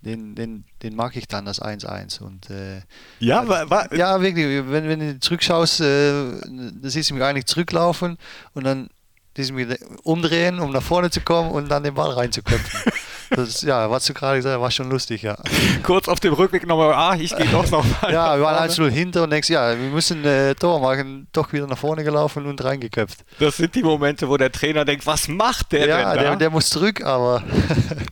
den, 0.03 0.35
den, 0.35 0.65
den 0.83 0.97
mag 0.97 1.17
ich 1.17 1.29
dann, 1.29 1.45
das 1.45 1.63
1-1. 1.63 2.21
Und, 2.21 2.51
äh, 2.51 2.81
ja, 3.21 3.47
war, 3.49 3.71
war, 3.71 3.95
ja, 3.95 4.21
wirklich, 4.21 4.47
wenn, 4.69 4.89
wenn 4.89 5.01
du 5.01 5.21
zurückschaust, 5.21 5.81
äh, 5.81 6.23
da 6.81 6.91
siehst 6.91 7.11
du 7.11 7.15
mich 7.15 7.23
eigentlich 7.23 7.47
zurücklaufen 7.47 8.19
und 8.55 8.65
dann 8.65 8.89
umdrehen, 10.03 10.61
um 10.61 10.73
nach 10.73 10.83
vorne 10.83 11.11
zu 11.11 11.21
kommen 11.21 11.51
und 11.51 11.71
dann 11.71 11.83
den 11.83 11.95
Ball 11.95 12.11
reinzuköpfen. 12.11 12.93
Das, 13.35 13.63
ja, 13.63 13.91
was 13.91 14.07
du 14.07 14.15
gerade 14.15 14.37
gesagt 14.37 14.55
hast, 14.55 14.61
war 14.61 14.71
schon 14.71 14.91
lustig, 14.91 15.23
ja. 15.23 15.37
Kurz 15.83 16.09
auf 16.09 16.21
dem 16.21 16.35
Rückweg 16.35 16.67
nochmal, 16.67 16.93
ah, 16.93 17.17
ich 17.19 17.35
gehe 17.35 17.47
doch 17.47 17.69
noch 17.71 17.85
mal. 18.03 18.13
ja, 18.13 18.37
wir 18.37 18.45
waren 18.45 18.69
1-0 18.69 18.91
hinter 18.91 19.25
und 19.25 19.31
denkst, 19.31 19.49
ja, 19.49 19.71
wir 19.71 19.91
müssen 19.91 20.25
äh, 20.25 20.55
Tor 20.55 20.81
machen, 20.81 21.27
doch 21.33 21.53
wieder 21.53 21.67
nach 21.67 21.79
vorne 21.79 22.05
gelaufen 22.05 22.47
und 22.47 22.63
reingeköpft. 22.63 23.25
Das 23.39 23.57
sind 23.57 23.75
die 23.75 23.83
Momente, 23.83 24.29
wo 24.29 24.37
der 24.37 24.53
Trainer 24.53 24.85
denkt, 24.85 25.07
was 25.07 25.29
macht 25.29 25.73
der 25.73 25.87
ja, 25.87 25.97
denn 25.97 26.05
da? 26.05 26.23
Der, 26.23 26.37
der 26.37 26.51
muss 26.51 26.69
zurück, 26.69 27.03
aber... 27.03 27.43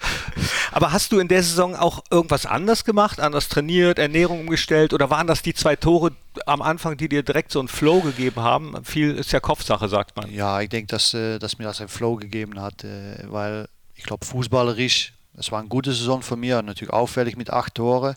aber 0.73 0.93
hast 0.93 1.13
du 1.13 1.19
in 1.19 1.29
der 1.29 1.43
Saison 1.43 1.75
auch 1.75 2.03
irgendwas 2.11 2.47
anders 2.47 2.85
gemacht, 2.85 3.21
anders 3.21 3.49
trainiert, 3.49 3.99
Ernährung 3.99 4.41
umgestellt 4.41 4.93
oder 4.93 5.11
waren 5.11 5.27
das 5.27 5.43
die 5.43 5.55
zwei 5.55 5.77
Tore 5.77 6.13
am 6.47 6.63
Anfang, 6.63 6.97
die 6.97 7.09
dir 7.09 7.23
direkt 7.23 7.53
so 7.53 7.59
einen 7.59 7.69
Flow 7.69 8.01
gegeben 8.01 8.41
haben? 8.41 8.85
Viel 8.85 9.17
ist 9.17 9.33
ja 9.33 9.41
Kopfsache, 9.41 9.89
sagt 9.89 10.17
man. 10.17 10.33
Ja, 10.33 10.61
ich 10.61 10.69
denke, 10.69 10.89
dass, 10.89 11.15
äh, 11.15 11.39
dass 11.39 11.59
mir 11.59 11.65
das 11.65 11.81
einen 11.81 11.89
Flow 11.89 12.17
gegeben 12.17 12.61
hat, 12.61 12.85
äh, 12.85 13.25
weil 13.29 13.69
ich 14.01 14.07
glaube, 14.07 14.25
fußballerisch, 14.25 15.13
es 15.35 15.53
war 15.53 15.61
eine 15.61 15.69
gute 15.69 15.93
Saison 15.93 16.23
für 16.23 16.37
mir, 16.37 16.63
natürlich 16.63 16.93
auffällig 16.93 17.37
mit 17.37 17.51
acht 17.51 17.75
Tore. 17.75 18.17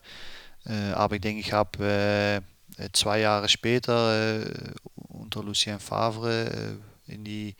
Äh, 0.66 0.92
aber 0.94 1.16
ich 1.16 1.22
denke, 1.22 1.42
ich 1.42 1.52
habe 1.52 2.42
äh, 2.78 2.90
zwei 2.94 3.20
Jahre 3.20 3.50
später 3.50 4.42
unter 4.96 5.44
Lucien 5.44 5.80
Favre 5.80 6.78
in 7.06 7.26
die, 7.26 7.56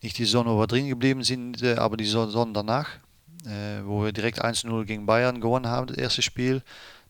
nicht 0.00 0.16
die 0.16 0.24
Saison, 0.24 0.46
wo 0.46 0.58
wir 0.58 0.66
drin 0.66 0.88
geblieben 0.88 1.22
sind, 1.22 1.62
aber 1.62 1.96
die 1.96 2.06
Saison 2.06 2.52
danach, 2.52 2.88
wo 3.84 4.02
wir 4.02 4.12
direkt 4.12 4.44
1-0 4.44 4.84
gegen 4.84 5.06
Bayern 5.06 5.40
gewonnen 5.40 5.68
haben, 5.68 5.86
das 5.86 5.96
erste 5.96 6.22
Spiel, 6.22 6.62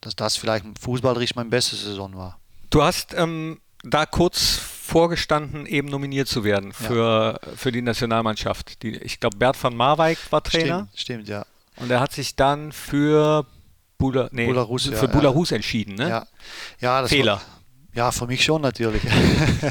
dass 0.03 0.15
das 0.15 0.37
vielleicht 0.37 0.67
fußballerisch 0.79 1.35
meine 1.35 1.49
beste 1.49 1.77
Saison 1.77 2.15
war. 2.15 2.39
Du 2.69 2.83
hast 2.83 3.15
ähm, 3.15 3.59
da 3.83 4.05
kurz 4.05 4.61
vorgestanden, 4.85 5.65
eben 5.65 5.89
nominiert 5.89 6.29
zu 6.29 6.45
werden 6.45 6.73
für, 6.75 7.41
ja. 7.43 7.57
für 7.57 7.73
die 7.73 7.81
Nationalmannschaft. 7.81 8.83
Die, 8.83 8.97
ich 8.97 9.19
glaube, 9.19 9.39
Bert 9.39 9.61
van 9.63 9.75
Marwijk 9.75 10.19
war 10.31 10.43
Trainer. 10.43 10.89
Stimmt, 10.95 11.01
stimmt, 11.01 11.29
ja. 11.29 11.47
Und 11.77 11.91
er 11.91 12.01
hat 12.01 12.13
sich 12.13 12.37
dann 12.37 12.71
für 12.71 13.47
Bula, 13.97 14.29
nee, 14.31 14.47
Bularus, 14.47 14.85
für 14.85 14.95
ja, 14.95 15.07
Bularus 15.07 15.51
ja. 15.51 15.57
entschieden, 15.57 15.95
ne? 15.95 16.09
Ja, 16.09 16.27
ja 16.81 17.01
das 17.01 17.11
Fehler. 17.11 17.37
War, 17.37 17.43
ja, 17.95 18.11
für 18.13 18.27
mich 18.27 18.45
schon 18.45 18.61
natürlich. 18.61 19.03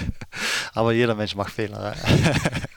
Aber 0.74 0.93
jeder 0.93 1.14
Mensch 1.14 1.36
macht 1.36 1.53
Fehler. 1.53 1.95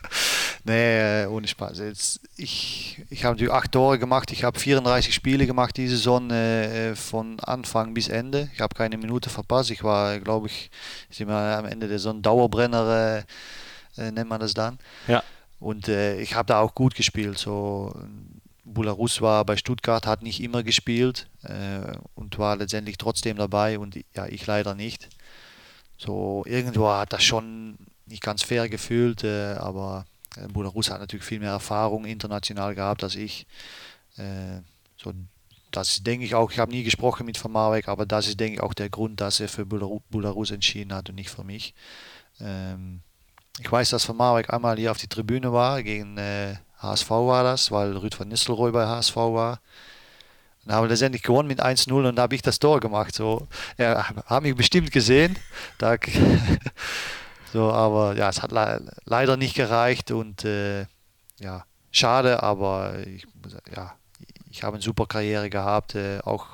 Nee, 0.63 1.23
äh, 1.23 1.27
ohne 1.27 1.47
Spaß. 1.47 1.79
Jetzt, 1.79 2.21
ich 2.35 3.03
ich 3.09 3.23
habe 3.23 3.35
natürlich 3.35 3.53
acht 3.53 3.71
Tore 3.71 3.99
gemacht. 3.99 4.31
Ich 4.31 4.43
habe 4.43 4.59
34 4.59 5.13
Spiele 5.13 5.45
gemacht 5.45 5.77
diese 5.77 5.97
Saison 5.97 6.29
äh, 6.29 6.95
von 6.95 7.39
Anfang 7.39 7.93
bis 7.93 8.09
Ende. 8.09 8.49
Ich 8.53 8.61
habe 8.61 8.75
keine 8.75 8.97
Minute 8.97 9.29
verpasst. 9.29 9.71
Ich 9.71 9.83
war, 9.83 10.19
glaube 10.19 10.47
ich, 10.47 10.69
ist 11.09 11.21
immer 11.21 11.57
am 11.57 11.65
Ende 11.65 11.87
der 11.87 11.99
Saison 11.99 12.21
Dauerbrenner, 12.21 13.25
äh, 13.97 14.01
äh, 14.01 14.11
nennt 14.11 14.29
man 14.29 14.39
das 14.39 14.53
dann. 14.53 14.77
Ja. 15.07 15.23
Und 15.59 15.87
äh, 15.87 16.19
ich 16.19 16.35
habe 16.35 16.47
da 16.47 16.59
auch 16.59 16.75
gut 16.75 16.95
gespielt. 16.95 17.37
So, 17.37 17.95
Bularus 18.63 19.21
war 19.21 19.45
bei 19.45 19.57
Stuttgart, 19.57 20.05
hat 20.05 20.21
nicht 20.21 20.41
immer 20.41 20.63
gespielt 20.63 21.27
äh, 21.43 21.97
und 22.15 22.37
war 22.37 22.57
letztendlich 22.57 22.97
trotzdem 22.97 23.37
dabei 23.37 23.79
und 23.79 23.95
ja, 24.15 24.27
ich 24.27 24.45
leider 24.45 24.75
nicht. 24.75 25.09
So, 25.97 26.43
irgendwo 26.45 26.89
hat 26.89 27.13
das 27.13 27.23
schon 27.23 27.77
nicht 28.05 28.21
ganz 28.21 28.43
fair 28.43 28.69
gefühlt, 28.69 29.25
aber 29.25 30.05
äh, 30.05 30.16
Bruder 30.51 30.69
Russ 30.69 30.89
hat 30.89 30.99
natürlich 30.99 31.25
viel 31.25 31.39
mehr 31.39 31.51
Erfahrung 31.51 32.05
international 32.05 32.75
gehabt 32.75 33.03
als 33.03 33.15
ich. 33.15 33.47
Äh, 34.17 34.61
so, 34.97 35.13
das 35.71 36.03
denke 36.03 36.25
ich 36.25 36.35
auch, 36.35 36.51
ich 36.51 36.59
habe 36.59 36.71
nie 36.71 36.83
gesprochen 36.83 37.25
mit 37.25 37.43
Van 37.43 37.51
Marwijk, 37.51 37.87
aber 37.87 38.05
das 38.05 38.27
ist 38.27 38.39
denke 38.39 38.55
ich 38.55 38.61
auch 38.61 38.73
der 38.73 38.89
Grund, 38.89 39.21
dass 39.21 39.39
er 39.39 39.49
für 39.49 39.65
Belarus 39.65 40.51
entschieden 40.51 40.93
hat 40.93 41.09
und 41.09 41.15
nicht 41.15 41.29
für 41.29 41.43
mich. 41.43 41.73
Ähm, 42.39 43.01
ich 43.59 43.71
weiß, 43.71 43.89
dass 43.89 44.07
Van 44.07 44.17
Marwijk 44.17 44.53
einmal 44.53 44.77
hier 44.77 44.91
auf 44.91 44.97
die 44.97 45.07
Tribüne 45.07 45.51
war, 45.51 45.83
gegen 45.83 46.17
äh, 46.17 46.55
HSV 46.79 47.09
war 47.09 47.43
das, 47.43 47.71
weil 47.71 47.97
Rüd 47.97 48.19
van 48.19 48.27
Nistelrooy 48.27 48.71
bei 48.71 48.85
HSV 48.85 49.15
war. 49.15 49.59
Und 50.65 50.73
haben 50.73 50.87
letztendlich 50.89 51.23
gewonnen 51.23 51.47
mit 51.47 51.63
1-0 51.63 51.91
und 51.91 52.15
da 52.15 52.23
habe 52.23 52.35
ich 52.35 52.41
das 52.41 52.59
Tor 52.59 52.79
gemacht. 52.79 53.15
So, 53.15 53.47
ja, 53.77 54.09
haben 54.25 54.45
mich 54.45 54.55
bestimmt 54.55 54.91
gesehen. 54.91 55.37
Da, 55.77 55.95
so, 57.53 57.71
aber 57.71 58.15
ja, 58.15 58.29
es 58.29 58.41
hat 58.41 58.51
le 58.51 58.93
leider 59.05 59.37
nicht 59.37 59.55
gereicht 59.55 60.11
und 60.11 60.43
äh, 60.45 60.85
ja, 61.39 61.65
schade, 61.91 62.43
aber 62.43 62.99
ich, 63.05 63.27
ja, 63.75 63.95
ich 64.49 64.63
habe 64.63 64.75
eine 64.75 64.83
super 64.83 65.05
Karriere 65.05 65.49
gehabt, 65.49 65.95
äh, 65.95 66.19
auch 66.23 66.47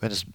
wenn 0.00 0.10
es 0.10 0.26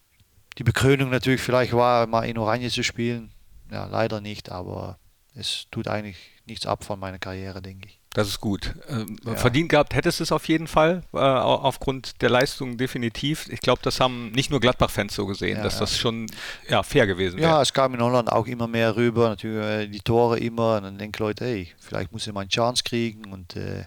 die 0.57 0.63
Bekrönung 0.63 1.09
natürlich 1.09 1.41
vielleicht 1.41 1.73
war, 1.73 2.07
mal 2.07 2.23
in 2.23 2.37
Oranje 2.37 2.69
zu 2.69 2.83
spielen. 2.83 3.31
Ja, 3.71 3.85
leider 3.85 4.19
nicht, 4.19 4.51
aber 4.51 4.97
es 5.35 5.67
tut 5.71 5.87
eigentlich 5.87 6.17
nichts 6.45 6.65
ab 6.65 6.83
von 6.83 6.99
meiner 6.99 7.19
Karriere, 7.19 7.61
denke 7.61 7.87
ich. 7.87 7.98
Das 8.13 8.27
ist 8.27 8.41
gut. 8.41 8.73
Ähm, 8.87 9.17
ja. 9.23 9.35
Verdient 9.35 9.69
gehabt 9.69 9.93
hättest 9.93 10.19
du 10.19 10.23
es 10.23 10.31
auf 10.31 10.47
jeden 10.47 10.65
Fall, 10.65 11.03
äh, 11.13 11.17
aufgrund 11.17 12.21
der 12.23 12.31
Leistung 12.31 12.77
definitiv. 12.77 13.47
Ich 13.49 13.59
glaube, 13.59 13.81
das 13.83 13.99
haben 13.99 14.31
nicht 14.31 14.49
nur 14.49 14.59
Gladbach-Fans 14.59 15.13
so 15.13 15.27
gesehen, 15.27 15.57
ja, 15.57 15.63
dass 15.63 15.75
ja. 15.75 15.81
das 15.81 15.97
schon 15.97 16.25
ja, 16.67 16.81
fair 16.81 17.05
gewesen 17.05 17.37
wäre. 17.37 17.51
Ja, 17.51 17.61
es 17.61 17.71
kam 17.71 17.93
in 17.93 18.01
Holland 18.01 18.31
auch 18.31 18.47
immer 18.47 18.67
mehr 18.67 18.95
rüber, 18.95 19.29
natürlich 19.29 19.63
äh, 19.63 19.87
die 19.87 19.99
Tore 19.99 20.39
immer. 20.39 20.77
Und 20.77 20.83
dann 20.83 20.97
denken 20.97 21.21
Leute, 21.21 21.45
hey, 21.45 21.71
vielleicht 21.79 22.11
muss 22.11 22.25
ich 22.25 22.33
mal 22.33 22.41
eine 22.41 22.49
Chance 22.49 22.83
kriegen. 22.83 23.31
Und 23.31 23.55
äh, 23.55 23.85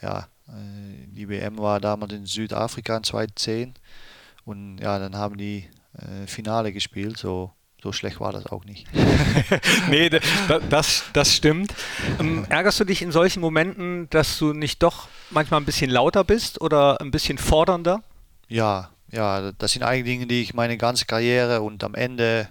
ja, 0.00 0.28
äh, 0.46 1.06
die 1.08 1.28
WM 1.28 1.58
war 1.58 1.80
damals 1.80 2.12
in 2.12 2.26
Südafrika 2.26 2.98
in 2.98 3.04
2010. 3.04 3.74
Und 4.44 4.78
ja, 4.78 5.00
dann 5.00 5.16
haben 5.16 5.36
die 5.36 5.68
äh, 5.94 6.28
Finale 6.28 6.72
gespielt. 6.72 7.18
So 7.18 7.52
so 7.82 7.92
schlecht 7.92 8.20
war 8.20 8.32
das 8.32 8.46
auch 8.46 8.64
nicht. 8.64 8.86
nee, 9.90 10.10
das, 10.68 11.04
das 11.12 11.34
stimmt. 11.34 11.74
Ähm, 12.18 12.44
ärgerst 12.48 12.80
du 12.80 12.84
dich 12.84 13.02
in 13.02 13.12
solchen 13.12 13.40
Momenten, 13.40 14.08
dass 14.10 14.38
du 14.38 14.52
nicht 14.52 14.82
doch 14.82 15.08
manchmal 15.30 15.60
ein 15.60 15.64
bisschen 15.64 15.90
lauter 15.90 16.24
bist 16.24 16.60
oder 16.60 17.00
ein 17.00 17.10
bisschen 17.10 17.38
fordernder? 17.38 18.02
Ja, 18.48 18.90
ja, 19.10 19.52
das 19.52 19.72
sind 19.72 19.82
eigentlich 19.82 20.04
Dinge, 20.04 20.26
die 20.26 20.42
ich 20.42 20.54
meine 20.54 20.76
ganze 20.76 21.06
Karriere 21.06 21.62
und 21.62 21.82
am 21.82 21.94
Ende, 21.94 22.48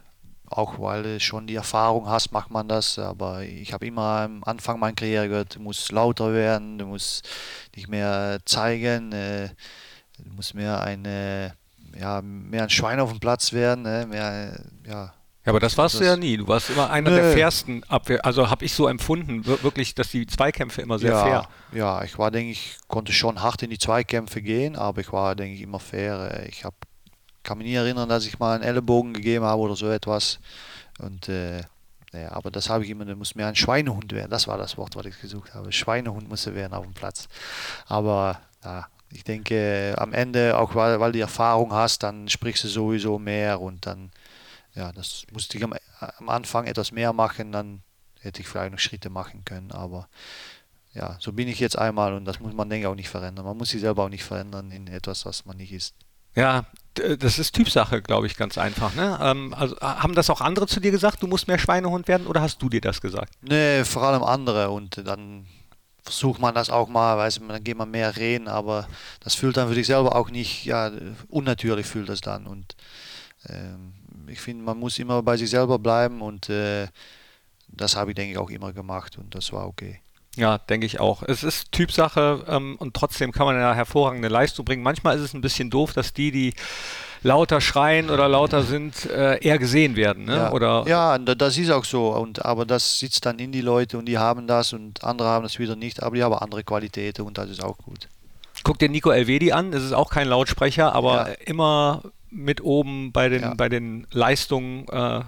auch 0.48 0.80
weil 0.80 1.04
du 1.04 1.20
schon 1.20 1.48
die 1.48 1.56
Erfahrung 1.56 2.08
hast, 2.08 2.32
macht 2.32 2.50
man 2.50 2.68
das. 2.68 2.98
Aber 2.98 3.44
ich 3.44 3.72
habe 3.72 3.86
immer 3.86 4.22
am 4.22 4.44
Anfang 4.44 4.80
meiner 4.80 4.96
Karriere 4.96 5.30
gehört, 5.30 5.56
du 5.56 5.60
musst 5.60 5.92
lauter 5.92 6.34
werden, 6.34 6.80
du 6.80 6.86
musst 6.86 7.28
dich 7.76 7.88
mehr 7.88 8.40
zeigen, 8.46 9.12
äh, 9.12 9.50
du 10.18 10.34
musst 10.34 10.56
mehr 10.56 10.82
eine 10.82 11.54
ja, 11.98 12.22
mehr 12.22 12.64
ein 12.64 12.70
Schwein 12.70 13.00
auf 13.00 13.10
dem 13.10 13.20
Platz 13.20 13.54
werden, 13.54 13.84
ne? 13.84 14.06
mehr, 14.08 14.64
ja, 14.88 15.14
ja, 15.46 15.52
aber 15.52 15.60
das 15.60 15.78
warst 15.78 15.96
das 15.96 16.00
du 16.02 16.06
ja 16.06 16.18
nie. 16.18 16.38
Du 16.38 16.48
warst 16.48 16.70
immer 16.70 16.90
einer 16.90 17.10
nee. 17.10 17.16
der 17.16 17.32
fairsten 17.32 17.84
Abwehr. 17.86 18.26
Also 18.26 18.50
habe 18.50 18.66
ich 18.66 18.74
so 18.74 18.88
empfunden, 18.88 19.46
wirklich, 19.46 19.96
dass 19.96 20.10
die 20.10 20.28
Zweikämpfe 20.28 20.82
immer 20.82 21.00
sehr 21.00 21.12
ja, 21.12 21.24
fair. 21.24 21.48
Ja, 21.72 22.04
ich 22.04 22.18
war, 22.20 22.30
denke 22.30 22.52
ich, 22.52 22.78
konnte 22.88 23.14
schon 23.14 23.42
hart 23.42 23.64
in 23.64 23.70
die 23.70 23.78
Zweikämpfe 23.78 24.42
gehen, 24.42 24.76
aber 24.76 25.02
ich 25.02 25.14
war, 25.14 25.36
denke 25.36 25.56
ich, 25.56 25.62
immer 25.62 25.80
fair. 25.80 26.46
Ich 26.50 26.66
hab, 26.66 26.74
kann 27.44 27.58
mich 27.58 27.68
nie 27.68 27.76
erinnern, 27.76 28.10
dass 28.10 28.26
ich 28.26 28.38
mal 28.38 28.56
einen 28.56 28.64
Ellenbogen 28.64 29.14
gegeben 29.14 29.46
habe 29.46 29.62
oder 29.62 29.76
so 29.76 29.90
etwas. 29.90 30.40
Und 31.00 31.30
äh, 31.30 31.62
ja, 32.14 32.32
aber 32.32 32.52
das 32.52 32.70
habe 32.70 32.84
ich 32.84 32.90
immer, 32.90 33.06
da 33.06 33.16
muss 33.16 33.36
mehr 33.36 33.48
ein 33.48 33.56
Schweinehund 33.56 34.12
werden. 34.12 34.32
Das 34.32 34.48
war 34.48 34.58
das 34.58 34.78
Wort, 34.78 34.96
was 34.96 35.06
ich 35.06 35.22
gesucht 35.22 35.54
habe. 35.54 35.72
Schweinehund 35.72 36.28
musste 36.28 36.54
werden 36.54 36.74
auf 36.74 36.84
dem 36.84 36.94
Platz. 36.94 37.30
Aber 37.88 38.42
ja, 38.64 38.88
ich 39.12 39.24
denke, 39.24 39.96
am 39.98 40.14
Ende, 40.14 40.58
auch 40.58 40.76
weil, 40.76 41.00
weil 41.00 41.12
du 41.12 41.18
die 41.18 41.22
Erfahrung 41.22 41.74
hast, 41.74 42.04
dann 42.04 42.28
sprichst 42.28 42.64
du 42.66 42.68
sowieso 42.68 43.20
mehr 43.20 43.62
und 43.62 43.86
dann 43.86 44.12
ja, 44.80 44.94
das 44.94 45.24
musste 45.34 45.58
ich 45.58 45.64
am, 45.64 45.74
am, 46.00 46.30
Anfang 46.30 46.66
etwas 46.66 46.92
mehr 46.94 47.12
machen, 47.12 47.52
dann 47.52 47.82
hätte 48.22 48.42
ich 48.42 48.48
vielleicht 48.48 48.72
noch 48.72 48.80
Schritte 48.80 49.10
machen 49.10 49.44
können, 49.44 49.72
aber 49.72 50.08
ja, 50.94 51.18
so 51.20 51.34
bin 51.34 51.48
ich 51.50 51.60
jetzt 51.60 51.78
einmal 51.78 52.14
und 52.14 52.26
das 52.26 52.40
muss 52.40 52.54
man, 52.54 52.70
denke 52.70 52.86
ich, 52.86 52.88
auch 52.88 52.96
nicht 52.96 53.10
verändern. 53.10 53.46
Man 53.46 53.58
muss 53.58 53.70
sich 53.70 53.82
selber 53.82 54.06
auch 54.06 54.10
nicht 54.10 54.24
verändern 54.24 54.72
in 54.72 54.88
etwas, 54.88 55.26
was 55.26 55.46
man 55.46 55.58
nicht 55.58 55.72
ist. 55.72 55.94
Ja, 56.36 56.66
das 56.94 57.38
ist 57.38 57.54
Typsache, 57.54 58.02
glaube 58.02 58.26
ich, 58.28 58.36
ganz 58.36 58.58
einfach. 58.58 58.96
Ne? 58.96 59.20
Ähm, 59.22 59.54
also, 59.54 59.76
haben 59.82 60.16
das 60.16 60.30
auch 60.30 60.42
andere 60.42 60.68
zu 60.68 60.80
dir 60.80 60.92
gesagt, 60.92 61.22
du 61.22 61.28
musst 61.28 61.48
mehr 61.48 61.60
Schweinehund 61.60 62.08
werden 62.08 62.26
oder 62.26 62.42
hast 62.42 62.62
du 62.62 62.70
dir 62.70 62.82
das 62.82 63.02
gesagt? 63.02 63.34
Nee, 63.42 63.84
vor 63.84 64.04
allem 64.04 64.24
andere 64.24 64.70
und 64.70 65.06
dann 65.06 65.46
versucht 66.04 66.40
man 66.40 66.56
das 66.56 66.70
auch 66.70 66.88
mal, 66.88 67.18
weiß 67.18 67.42
man, 67.42 67.50
dann 67.50 67.64
geht 67.64 67.78
man 67.78 67.92
mehr 67.92 68.16
reden, 68.16 68.48
aber 68.48 68.88
das 69.20 69.36
fühlt 69.36 69.58
dann 69.58 69.68
für 69.68 69.76
dich 69.76 69.88
selber 69.88 70.16
auch 70.16 70.32
nicht, 70.32 70.66
ja, 70.66 70.92
unnatürlich 71.28 71.86
fühlt 71.86 72.10
das 72.10 72.22
dann 72.22 72.48
und 72.48 72.76
ähm, 73.48 73.99
ich 74.30 74.40
finde, 74.40 74.64
man 74.64 74.78
muss 74.78 75.00
immer 75.00 75.22
bei 75.24 75.38
sich 75.38 75.50
selber 75.50 75.80
bleiben 75.80 76.22
und 76.22 76.50
äh, 76.50 76.88
das 77.68 77.96
habe 77.96 78.12
ich, 78.12 78.16
denke 78.16 78.34
ich, 78.34 78.38
auch 78.38 78.50
immer 78.50 78.74
gemacht 78.74 79.18
und 79.18 79.36
das 79.36 79.52
war 79.52 79.68
okay. 79.68 80.02
Ja, 80.36 80.58
denke 80.58 80.86
ich 80.86 81.00
auch. 81.00 81.24
Es 81.24 81.44
ist 81.44 81.72
Typsache 81.72 82.46
ähm, 82.48 82.76
und 82.80 82.94
trotzdem 82.94 83.32
kann 83.32 83.46
man 83.46 83.60
ja 83.60 83.74
hervorragende 83.74 84.28
Leistung 84.28 84.64
bringen. 84.64 84.84
Manchmal 84.84 85.18
ist 85.18 85.24
es 85.24 85.34
ein 85.34 85.42
bisschen 85.42 85.70
doof, 85.70 85.94
dass 85.94 86.14
die, 86.14 86.32
die 86.32 86.54
lauter 87.24 87.60
schreien 87.62 88.10
oder 88.10 88.30
lauter 88.30 88.64
sind, 88.64 89.06
äh, 89.10 89.40
eher 89.44 89.58
gesehen 89.58 89.96
werden. 89.96 90.26
Ne? 90.26 90.36
Ja, 90.36 90.52
oder 90.52 90.86
ja 90.88 91.18
das 91.18 91.58
ist 91.58 91.72
auch 91.72 91.84
so. 91.84 92.10
Und, 92.10 92.46
aber 92.46 92.66
das 92.66 93.00
sitzt 93.00 93.26
dann 93.26 93.40
in 93.40 93.52
die 93.52 93.62
Leute 93.62 93.98
und 93.98 94.06
die 94.06 94.18
haben 94.18 94.48
das 94.48 94.72
und 94.72 95.04
andere 95.04 95.28
haben 95.28 95.44
das 95.44 95.60
wieder 95.60 95.76
nicht, 95.76 96.02
aber 96.02 96.16
die 96.16 96.24
haben 96.24 96.34
andere 96.34 96.64
Qualitäten 96.64 97.24
und 97.24 97.38
das 97.38 97.50
ist 97.50 97.64
auch 97.64 97.78
gut. 97.78 98.08
Guck 98.64 98.80
dir 98.80 98.90
Nico 98.90 99.12
Elvedi 99.12 99.52
an, 99.52 99.72
das 99.72 99.84
ist 99.84 99.94
auch 99.94 100.10
kein 100.10 100.28
Lautsprecher, 100.28 100.94
aber 100.94 101.30
ja. 101.30 101.36
immer 101.46 102.04
mit 102.32 102.62
oben 102.62 103.12
bei 103.12 103.30
den, 103.30 103.42
ja. 103.42 103.54
bei 103.54 103.70
den 103.70 104.08
Leistungen. 104.12 104.88
Äh 104.90 105.22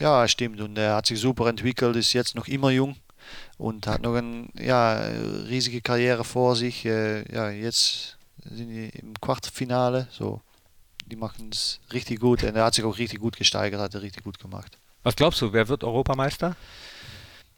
ja, 0.00 0.28
stimmt. 0.28 0.60
Und 0.60 0.76
er 0.78 0.96
hat 0.96 1.06
sich 1.06 1.20
super 1.20 1.46
entwickelt, 1.48 1.96
ist 1.96 2.12
jetzt 2.12 2.34
noch 2.34 2.48
immer 2.48 2.70
jung 2.70 2.96
und 3.56 3.86
hat 3.86 4.02
noch 4.02 4.14
eine 4.14 4.48
ja, 4.58 5.00
riesige 5.48 5.80
Karriere 5.80 6.24
vor 6.24 6.56
sich. 6.56 6.84
Äh, 6.84 7.30
ja, 7.32 7.50
jetzt 7.50 8.16
sind 8.44 8.68
die 8.68 8.88
im 8.98 9.14
Quartfinale. 9.20 10.08
So, 10.10 10.40
die 11.06 11.16
machen 11.16 11.50
es 11.52 11.80
richtig 11.92 12.20
gut. 12.20 12.42
Und 12.44 12.56
er 12.56 12.64
hat 12.64 12.74
sich 12.74 12.84
auch 12.84 12.98
richtig 12.98 13.20
gut 13.20 13.36
gesteigert, 13.36 13.80
hat 13.80 13.94
er 13.94 14.02
richtig 14.02 14.24
gut 14.24 14.38
gemacht. 14.38 14.78
Was 15.02 15.16
glaubst 15.16 15.40
du, 15.40 15.52
wer 15.52 15.68
wird 15.68 15.84
Europameister? 15.84 16.56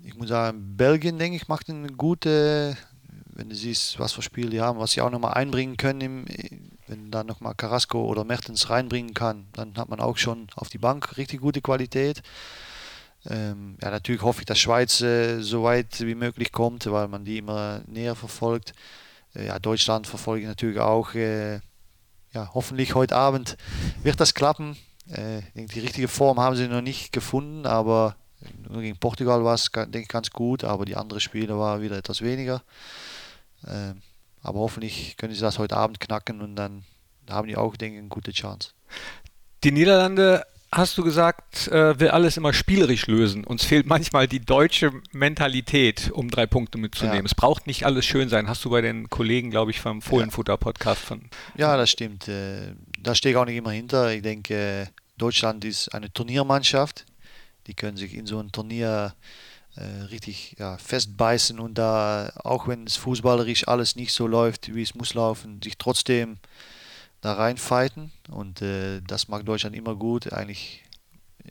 Ich 0.03 0.15
muss 0.17 0.29
sagen, 0.29 0.77
Belgien, 0.77 1.19
denke 1.19 1.37
ich, 1.37 1.49
macht 1.49 1.69
eine 1.69 1.89
gute, 1.89 2.77
wenn 3.41 3.49
du 3.49 3.55
siehst, 3.55 3.99
was 3.99 4.13
für 4.13 4.21
Spiele 4.21 4.51
die 4.51 4.61
haben, 4.61 4.79
was 4.79 4.93
sie 4.93 5.01
auch 5.01 5.09
nochmal 5.09 5.33
einbringen 5.33 5.79
können 5.79 6.01
im, 6.03 6.25
wenn 6.87 7.11
dann 7.11 7.27
nochmal 7.27 7.55
Carrasco 7.55 8.05
oder 8.05 8.23
Mertens 8.23 8.69
reinbringen 8.69 9.15
kann, 9.15 9.47
dann 9.55 9.79
hat 9.79 9.89
man 9.89 9.99
auch 9.99 10.19
schon 10.19 10.49
auf 10.57 10.69
die 10.69 10.77
Bank 10.77 11.17
richtig 11.17 11.41
gute 11.41 11.63
Qualität. 11.63 12.23
Ähm, 13.25 13.79
ja, 13.83 13.91
natürlich 13.91 14.21
hoffe 14.21 14.41
ich, 14.41 14.47
dass 14.47 14.59
Schweiz 14.59 15.01
äh, 15.01 15.41
so 15.41 15.63
weit 15.63 16.01
wie 16.03 16.15
möglich 16.15 16.53
kommt, 16.53 16.85
weil 16.85 17.09
man 17.09 17.25
die 17.25 17.39
immer 17.39 17.81
näher 17.87 18.15
verfolgt. 18.15 18.75
Äh, 19.35 19.47
ja, 19.47 19.59
Deutschland 19.59 20.07
verfolge 20.07 20.43
ich 20.43 20.49
natürlich 20.49 20.79
auch. 20.79 21.15
Äh, 21.15 21.61
ja, 22.35 22.51
hoffentlich 22.53 22.95
heute 22.95 23.17
Abend 23.17 23.57
wird 24.03 24.21
das 24.21 24.35
klappen. 24.35 24.77
Äh, 25.09 25.41
die 25.55 25.81
richtige 25.81 26.09
Form 26.09 26.39
haben 26.39 26.57
sie 26.57 26.69
noch 26.69 26.83
nicht 26.83 27.11
gefunden, 27.11 27.65
aber 27.65 28.17
nur 28.69 28.83
gegen 28.83 28.99
Portugal 28.99 29.43
war 29.45 29.55
es, 29.55 29.71
denke 29.73 30.01
ich, 30.01 30.09
ganz 30.09 30.31
gut, 30.31 30.63
aber 30.63 30.85
die 30.85 30.97
anderen 30.97 31.21
Spiele 31.21 31.59
waren 31.59 31.81
wieder 31.81 31.97
etwas 31.97 32.21
weniger. 32.21 32.63
Ähm, 33.67 34.03
aber 34.43 34.61
hoffentlich 34.61 35.17
können 35.17 35.35
sie 35.35 35.41
das 35.41 35.59
heute 35.59 35.77
Abend 35.77 36.01
knacken 36.01 36.41
und 36.41 36.57
dann 36.57 36.85
haben 37.29 37.49
die 37.49 37.57
auch, 37.57 37.77
denke 37.77 37.97
ich, 37.97 38.01
eine 38.01 38.09
gute 38.09 38.33
Chance. 38.33 38.71
Die 39.63 39.73
Niederlande, 39.73 40.45
hast 40.73 40.97
du 40.97 41.05
gesagt, 41.05 41.69
äh, 41.69 41.99
will 42.01 42.09
alles 42.09 42.37
immer 42.37 42.53
spielerisch 42.53 43.07
lösen. 43.07 43.45
Uns 43.45 43.65
fehlt 43.65 43.87
manchmal 43.87 44.27
die 44.27 44.41
deutsche 44.41 44.93
Mentalität, 45.13 46.11
um 46.13 46.31
drei 46.31 46.47
Punkte 46.47 46.79
mitzunehmen. 46.79 47.19
Ja. 47.19 47.25
Es 47.25 47.35
braucht 47.35 47.67
nicht 47.67 47.85
alles 47.85 48.07
schön 48.07 48.29
sein. 48.29 48.49
Hast 48.49 48.65
du 48.65 48.71
bei 48.71 48.81
den 48.81 49.11
Kollegen, 49.11 49.51
glaube 49.51 49.71
ich, 49.71 49.81
vom 49.81 50.01
Fohlenfutter-Podcast 50.01 51.03
von. 51.03 51.29
Ja, 51.57 51.77
das 51.77 51.91
stimmt. 51.91 52.29
Äh, 52.29 52.75
da 52.99 53.15
stehe 53.15 53.33
ich 53.33 53.37
auch 53.37 53.45
nicht 53.45 53.57
immer 53.57 53.73
hinter. 53.73 54.13
Ich 54.13 54.23
denke, 54.23 54.89
Deutschland 55.19 55.65
ist 55.65 55.89
eine 55.95 56.13
Turniermannschaft. 56.13 57.05
Die 57.67 57.75
können 57.75 57.97
sich 57.97 58.15
in 58.15 58.27
so 58.27 58.41
ein 58.41 58.53
Turnier 58.53 59.15
richtig 60.11 60.57
ja, 60.59 60.79
festbeißen 60.79 61.59
und 61.59 61.75
da, 61.79 62.33
auch 62.45 62.69
wenn 62.69 62.87
es 62.87 62.97
fußballerisch 62.97 63.69
alles 63.69 63.97
nicht 63.97 64.13
so 64.13 64.27
läuft, 64.27 64.75
wie 64.75 64.83
es 64.83 64.95
muss 64.95 65.15
laufen, 65.15 65.61
sich 65.63 65.79
trotzdem 65.79 66.39
da 67.21 67.35
reinfighten. 67.35 68.13
Und 68.31 68.63
äh, 68.63 69.01
das 69.07 69.29
mag 69.29 69.45
Deutschland 69.45 69.77
immer 69.77 69.95
gut. 69.95 70.33
Eigentlich 70.33 70.83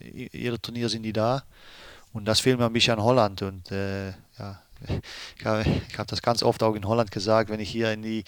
jeder 0.01 0.61
Turnier 0.61 0.89
sind 0.89 1.03
die 1.03 1.13
da. 1.13 1.43
Und 2.13 2.25
das 2.25 2.39
fehlt 2.39 2.57
mir 2.57 2.65
ein 2.65 2.73
bisschen 2.73 2.99
an 2.99 3.03
Holland. 3.03 3.41
Und 3.41 3.71
äh, 3.71 4.09
ja, 4.37 4.61
ich 5.37 5.45
habe 5.45 5.65
hab 5.97 6.07
das 6.07 6.21
ganz 6.21 6.43
oft 6.43 6.63
auch 6.63 6.75
in 6.75 6.87
Holland 6.87 7.11
gesagt, 7.11 7.49
wenn 7.49 7.59
ich 7.59 7.69
hier 7.69 7.91
in 7.91 8.01
die 8.01 8.23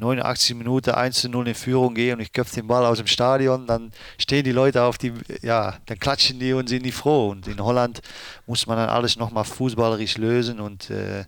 89 0.00 0.56
Minuten 0.56 0.90
1 0.90 1.20
zu 1.20 1.28
0 1.28 1.48
in 1.48 1.54
Führung 1.54 1.94
gehe 1.94 2.12
und 2.12 2.20
ich 2.20 2.32
köpfe 2.32 2.56
den 2.56 2.66
Ball 2.66 2.84
aus 2.84 2.98
dem 2.98 3.06
Stadion, 3.06 3.66
dann 3.66 3.92
stehen 4.18 4.44
die 4.44 4.52
Leute 4.52 4.82
auf 4.82 4.98
die, 4.98 5.12
ja, 5.42 5.76
dann 5.86 5.98
klatschen 5.98 6.40
die 6.40 6.52
und 6.52 6.68
sind 6.68 6.84
die 6.84 6.92
froh. 6.92 7.28
Und 7.30 7.46
in 7.46 7.60
Holland 7.62 8.00
muss 8.46 8.66
man 8.66 8.76
dann 8.76 8.88
alles 8.88 9.16
nochmal 9.16 9.44
fußballerisch 9.44 10.18
lösen 10.18 10.60
und 10.60 10.90
äh, 10.90 11.24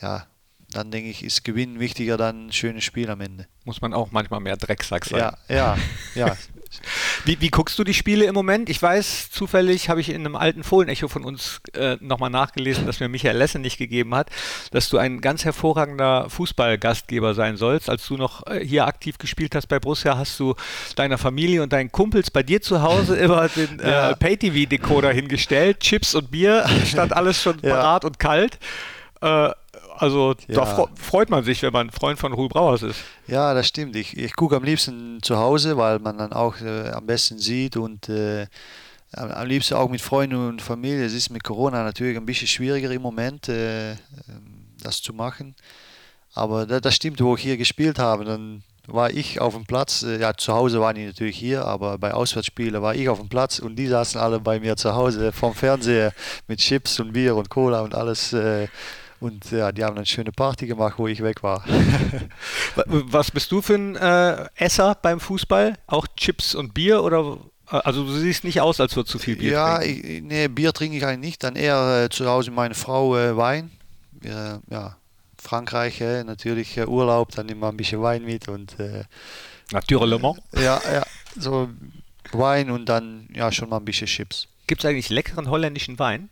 ja, 0.00 0.26
dann 0.72 0.90
denke 0.90 1.10
ich, 1.10 1.22
ist 1.22 1.44
Gewinnen 1.44 1.80
wichtiger 1.80 2.16
dann 2.16 2.48
ein 2.48 2.52
schönes 2.52 2.84
Spiel 2.84 3.10
am 3.10 3.20
Ende. 3.20 3.46
Muss 3.64 3.80
man 3.80 3.94
auch 3.94 4.10
manchmal 4.10 4.40
mehr 4.40 4.56
Drecksack 4.56 5.04
sein. 5.04 5.20
Ja, 5.20 5.38
ja, 5.48 5.78
ja. 6.14 6.36
Wie, 7.24 7.40
wie, 7.40 7.50
guckst 7.50 7.78
du 7.78 7.84
die 7.84 7.94
Spiele 7.94 8.24
im 8.24 8.34
Moment? 8.34 8.68
Ich 8.68 8.82
weiß, 8.82 9.30
zufällig 9.30 9.88
habe 9.88 10.00
ich 10.00 10.08
in 10.08 10.16
einem 10.16 10.36
alten 10.36 10.64
Fohlen-Echo 10.64 11.08
von 11.08 11.24
uns 11.24 11.60
äh, 11.74 11.96
nochmal 12.00 12.30
nachgelesen, 12.30 12.86
dass 12.86 13.00
mir 13.00 13.08
Michael 13.08 13.36
Lesse 13.36 13.58
nicht 13.58 13.78
gegeben 13.78 14.14
hat, 14.14 14.30
dass 14.70 14.88
du 14.88 14.98
ein 14.98 15.20
ganz 15.20 15.44
hervorragender 15.44 16.28
Fußballgastgeber 16.30 17.34
sein 17.34 17.56
sollst. 17.56 17.90
Als 17.90 18.06
du 18.06 18.16
noch 18.16 18.46
äh, 18.46 18.64
hier 18.64 18.86
aktiv 18.86 19.18
gespielt 19.18 19.54
hast 19.54 19.66
bei 19.66 19.78
Borussia, 19.78 20.16
hast 20.16 20.38
du 20.40 20.54
deiner 20.96 21.18
Familie 21.18 21.62
und 21.62 21.72
deinen 21.72 21.92
Kumpels 21.92 22.30
bei 22.30 22.42
dir 22.42 22.62
zu 22.62 22.82
Hause 22.82 23.16
immer 23.16 23.48
den 23.56 23.80
äh, 23.80 23.90
ja. 23.90 24.14
Pay-TV-Decoder 24.14 25.12
hingestellt. 25.12 25.80
Chips 25.80 26.14
und 26.14 26.30
Bier, 26.30 26.66
stand 26.86 27.12
alles 27.12 27.42
schon 27.42 27.58
ja. 27.62 27.74
parat 27.74 28.04
und 28.04 28.18
kalt. 28.18 28.58
Äh, 29.20 29.50
also 29.96 30.34
ja. 30.48 30.64
da 30.64 30.88
freut 30.94 31.30
man 31.30 31.44
sich, 31.44 31.62
wenn 31.62 31.72
man 31.72 31.90
Freund 31.90 32.18
von 32.18 32.32
Ruhl 32.32 32.48
Brauers 32.48 32.82
ist. 32.82 33.00
Ja, 33.26 33.54
das 33.54 33.68
stimmt. 33.68 33.96
Ich, 33.96 34.16
ich 34.16 34.34
gucke 34.34 34.56
am 34.56 34.64
liebsten 34.64 35.22
zu 35.22 35.38
Hause, 35.38 35.76
weil 35.76 35.98
man 35.98 36.18
dann 36.18 36.32
auch 36.32 36.60
äh, 36.60 36.90
am 36.90 37.06
besten 37.06 37.38
sieht 37.38 37.76
und 37.76 38.08
äh, 38.08 38.46
am 39.14 39.46
liebsten 39.46 39.74
auch 39.74 39.88
mit 39.88 40.00
Freunden 40.00 40.48
und 40.48 40.62
Familie. 40.62 41.04
Es 41.04 41.12
ist 41.12 41.30
mit 41.30 41.44
Corona 41.44 41.84
natürlich 41.84 42.16
ein 42.16 42.26
bisschen 42.26 42.48
schwieriger 42.48 42.90
im 42.90 43.02
Moment, 43.02 43.48
äh, 43.48 43.92
ähm, 43.92 43.98
das 44.82 45.02
zu 45.02 45.12
machen. 45.12 45.54
Aber 46.34 46.66
das, 46.66 46.80
das, 46.80 46.94
stimmt, 46.94 47.20
wo 47.20 47.36
ich 47.36 47.42
hier 47.42 47.58
gespielt 47.58 47.98
habe, 47.98 48.24
dann 48.24 48.62
war 48.86 49.10
ich 49.10 49.40
auf 49.40 49.54
dem 49.54 49.66
Platz. 49.66 50.02
Äh, 50.02 50.18
ja, 50.18 50.34
zu 50.34 50.54
Hause 50.54 50.80
waren 50.80 50.96
die 50.96 51.06
natürlich 51.06 51.36
hier, 51.36 51.66
aber 51.66 51.98
bei 51.98 52.14
Auswärtsspielen 52.14 52.80
war 52.80 52.94
ich 52.94 53.08
auf 53.08 53.18
dem 53.18 53.28
Platz 53.28 53.58
und 53.58 53.76
die 53.76 53.86
saßen 53.86 54.20
alle 54.20 54.40
bei 54.40 54.58
mir 54.58 54.76
zu 54.76 54.94
Hause 54.94 55.32
vom 55.32 55.54
Fernseher 55.54 56.12
mit 56.48 56.60
Chips 56.60 56.98
und 56.98 57.12
Bier 57.12 57.36
und 57.36 57.50
Cola 57.50 57.82
und 57.82 57.94
alles 57.94 58.32
äh, 58.32 58.68
und 59.22 59.52
ja, 59.52 59.70
die 59.70 59.84
haben 59.84 59.96
eine 59.96 60.04
schöne 60.04 60.32
Party 60.32 60.66
gemacht, 60.66 60.94
wo 60.96 61.06
ich 61.06 61.22
weg 61.22 61.44
war. 61.44 61.64
Was 62.86 63.30
bist 63.30 63.52
du 63.52 63.62
für 63.62 63.74
ein 63.74 63.94
äh, 63.94 64.48
Esser 64.56 64.96
beim 65.00 65.20
Fußball? 65.20 65.78
Auch 65.86 66.08
Chips 66.16 66.56
und 66.56 66.74
Bier 66.74 67.04
oder? 67.04 67.38
Also 67.66 68.04
du 68.04 68.12
siehst 68.12 68.42
nicht 68.42 68.60
aus, 68.60 68.80
als 68.80 68.96
würdest 68.96 69.14
du 69.14 69.18
viel 69.18 69.36
Bier 69.36 69.52
ja, 69.52 69.78
trinken. 69.78 70.14
Ja, 70.14 70.20
nee, 70.22 70.48
Bier 70.48 70.72
trinke 70.72 70.96
ich 70.96 71.06
eigentlich 71.06 71.30
nicht. 71.30 71.44
Dann 71.44 71.54
eher 71.54 72.04
äh, 72.04 72.08
zu 72.10 72.28
Hause 72.28 72.50
meine 72.50 72.74
Frau 72.74 73.16
äh, 73.16 73.36
Wein. 73.36 73.70
Wir, 74.10 74.60
ja, 74.68 74.96
Frankreich 75.40 76.00
äh, 76.00 76.24
natürlich 76.24 76.76
äh, 76.76 76.86
Urlaub, 76.86 77.30
dann 77.30 77.48
immer 77.48 77.68
ein 77.68 77.76
bisschen 77.76 78.02
Wein 78.02 78.24
mit 78.24 78.48
und 78.48 78.78
äh, 78.80 79.04
Naturellement. 79.70 80.38
ja, 80.54 80.80
ja, 80.92 81.02
so 81.38 81.68
Wein 82.32 82.70
und 82.70 82.86
dann 82.88 83.28
ja 83.32 83.52
schon 83.52 83.68
mal 83.68 83.76
ein 83.76 83.84
bisschen 83.84 84.08
Chips. 84.08 84.48
Gibt 84.66 84.82
es 84.82 84.90
eigentlich 84.90 85.10
leckeren 85.10 85.48
holländischen 85.48 85.98
Wein? 85.98 86.28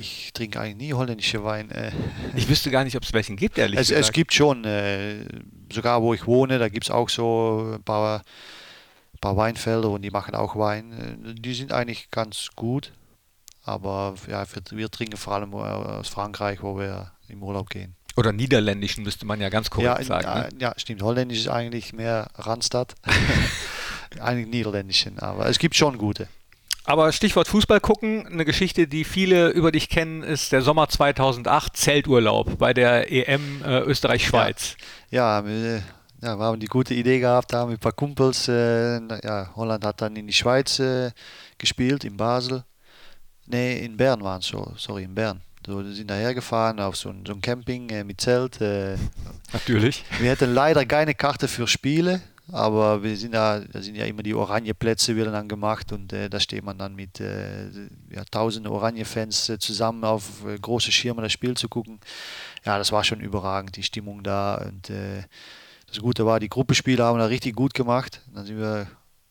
Ich 0.00 0.32
trinke 0.32 0.60
eigentlich 0.60 0.76
nie 0.76 0.94
holländische 0.94 1.42
Wein. 1.42 1.70
Äh. 1.72 1.90
Ich 2.36 2.48
wüsste 2.48 2.70
gar 2.70 2.84
nicht, 2.84 2.96
ob 2.96 3.02
es 3.02 3.12
welchen 3.12 3.36
gibt, 3.36 3.58
ehrlich 3.58 3.80
es, 3.80 3.88
gesagt. 3.88 4.04
Es 4.06 4.12
gibt 4.12 4.32
schon, 4.32 4.64
äh, 4.64 5.24
sogar 5.72 6.02
wo 6.02 6.14
ich 6.14 6.26
wohne, 6.26 6.60
da 6.60 6.68
gibt 6.68 6.86
es 6.86 6.90
auch 6.90 7.08
so 7.08 7.72
ein 7.74 7.82
paar, 7.82 8.20
ein 8.20 9.18
paar 9.20 9.36
Weinfelder 9.36 9.90
und 9.90 10.02
die 10.02 10.10
machen 10.10 10.36
auch 10.36 10.54
Wein. 10.54 10.92
Äh, 11.26 11.34
die 11.34 11.52
sind 11.52 11.72
eigentlich 11.72 12.12
ganz 12.12 12.50
gut, 12.54 12.92
aber 13.64 14.14
ja, 14.30 14.46
wir 14.70 14.88
trinken 14.88 15.16
vor 15.16 15.34
allem 15.34 15.52
aus 15.52 16.08
Frankreich, 16.08 16.62
wo 16.62 16.78
wir 16.78 17.10
im 17.26 17.42
Urlaub 17.42 17.68
gehen. 17.68 17.96
Oder 18.16 18.32
niederländischen 18.32 19.04
müsste 19.04 19.26
man 19.26 19.40
ja 19.40 19.48
ganz 19.48 19.68
korrekt 19.68 19.98
ja, 20.00 20.04
sagen. 20.04 20.26
Ne? 20.26 20.48
Ja, 20.60 20.74
stimmt. 20.76 21.02
Holländisch 21.02 21.38
ist 21.38 21.48
eigentlich 21.48 21.92
mehr 21.92 22.28
Randstadt. 22.34 22.94
eigentlich 24.20 24.48
niederländischen, 24.48 25.18
aber 25.18 25.46
es 25.46 25.58
gibt 25.58 25.76
schon 25.76 25.98
gute. 25.98 26.28
Aber 26.88 27.12
Stichwort 27.12 27.48
Fußball 27.48 27.80
gucken, 27.80 28.26
eine 28.26 28.46
Geschichte, 28.46 28.88
die 28.88 29.04
viele 29.04 29.50
über 29.50 29.72
dich 29.72 29.90
kennen, 29.90 30.22
ist 30.22 30.52
der 30.52 30.62
Sommer 30.62 30.88
2008, 30.88 31.76
Zelturlaub 31.76 32.56
bei 32.56 32.72
der 32.72 33.12
EM 33.12 33.62
äh, 33.62 33.80
Österreich-Schweiz. 33.80 34.78
Ja, 35.10 35.40
ja, 35.40 35.46
wir, 35.46 35.82
ja, 36.22 36.38
wir 36.38 36.44
haben 36.46 36.58
die 36.58 36.66
gute 36.66 36.94
Idee 36.94 37.20
gehabt, 37.20 37.52
da 37.52 37.58
haben 37.58 37.72
ein 37.72 37.78
paar 37.78 37.92
Kumpels. 37.92 38.48
Äh, 38.48 39.00
ja, 39.22 39.50
Holland 39.54 39.84
hat 39.84 40.00
dann 40.00 40.16
in 40.16 40.28
die 40.28 40.32
Schweiz 40.32 40.78
äh, 40.78 41.10
gespielt, 41.58 42.04
in 42.04 42.16
Basel. 42.16 42.64
Nee, 43.44 43.84
in 43.84 43.98
Bern 43.98 44.22
waren 44.22 44.40
es 44.40 44.46
so, 44.46 44.72
sorry, 44.78 45.02
in 45.02 45.14
Bern. 45.14 45.42
So, 45.66 45.84
wir 45.84 45.92
sind 45.92 46.08
daher 46.08 46.32
gefahren 46.32 46.80
auf 46.80 46.96
so 46.96 47.10
ein, 47.10 47.22
so 47.26 47.34
ein 47.34 47.42
Camping 47.42 47.90
äh, 47.90 48.02
mit 48.02 48.18
Zelt. 48.18 48.62
Äh. 48.62 48.96
Natürlich. 49.52 50.04
Wir 50.20 50.30
hatten 50.30 50.54
leider 50.54 50.86
keine 50.86 51.14
Karte 51.14 51.48
für 51.48 51.66
Spiele. 51.66 52.22
Aber 52.50 53.02
wir 53.02 53.16
sind 53.16 53.34
da, 53.34 53.60
da 53.60 53.82
sind 53.82 53.94
ja 53.94 54.06
immer 54.06 54.22
die 54.22 54.34
Oranje-Plätze 54.34 55.14
werden 55.16 55.32
dann 55.34 55.48
gemacht 55.48 55.92
und 55.92 56.12
äh, 56.14 56.30
da 56.30 56.40
steht 56.40 56.64
man 56.64 56.78
dann 56.78 56.94
mit 56.94 57.20
äh, 57.20 57.68
ja, 58.10 58.24
tausenden 58.30 58.72
Oranje-Fans 58.72 59.50
äh, 59.50 59.58
zusammen 59.58 60.04
auf 60.04 60.46
äh, 60.46 60.58
große 60.58 60.90
Schirme 60.90 61.20
das 61.20 61.32
Spiel 61.32 61.54
zu 61.56 61.68
gucken. 61.68 62.00
Ja, 62.64 62.78
das 62.78 62.90
war 62.90 63.04
schon 63.04 63.20
überragend, 63.20 63.76
die 63.76 63.82
Stimmung 63.82 64.22
da. 64.22 64.54
Und 64.66 64.88
äh, 64.88 65.24
das 65.88 66.00
Gute 66.00 66.24
war, 66.24 66.40
die 66.40 66.48
Gruppenspiele 66.48 67.04
haben 67.04 67.18
da 67.18 67.26
richtig 67.26 67.54
gut 67.54 67.74
gemacht. 67.74 68.22
Dann 68.34 68.46
sind 68.46 68.58
wir, 68.58 68.86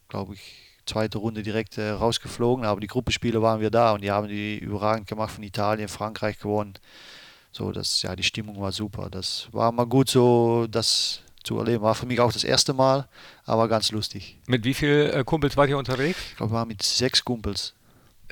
glaube 0.09 0.35
ich, 0.35 0.67
zweite 0.85 1.17
Runde 1.17 1.41
direkt 1.41 1.77
äh, 1.77 1.89
rausgeflogen, 1.89 2.65
aber 2.65 2.79
die 2.79 2.87
Gruppenspiele 2.87 3.41
waren 3.41 3.61
wir 3.61 3.71
da 3.71 3.93
und 3.93 4.03
die 4.03 4.11
haben 4.11 4.27
die 4.27 4.57
überragend 4.57 5.07
gemacht 5.07 5.31
von 5.31 5.43
Italien, 5.43 5.87
Frankreich 5.87 6.39
gewonnen. 6.39 6.75
So, 7.51 7.71
das, 7.71 8.03
ja, 8.03 8.15
die 8.15 8.23
Stimmung 8.23 8.61
war 8.61 8.71
super. 8.71 9.09
Das 9.09 9.47
war 9.51 9.71
mal 9.71 9.85
gut 9.85 10.09
so, 10.09 10.67
dass 10.67 11.21
zu 11.47 11.57
erleben. 11.57 11.83
War 11.83 11.95
für 11.95 12.05
mich 12.05 12.19
auch 12.19 12.31
das 12.31 12.43
erste 12.43 12.73
Mal, 12.73 13.07
aber 13.45 13.67
ganz 13.67 13.91
lustig. 13.91 14.37
Mit 14.47 14.63
wie 14.65 14.73
vielen 14.73 15.11
äh, 15.11 15.23
Kumpels 15.23 15.57
wart 15.57 15.69
ihr 15.69 15.77
unterwegs? 15.77 16.19
Ich 16.31 16.37
glaube, 16.37 16.51
wir 16.51 16.57
waren 16.57 16.67
mit 16.67 16.83
sechs 16.83 17.23
Kumpels. 17.23 17.73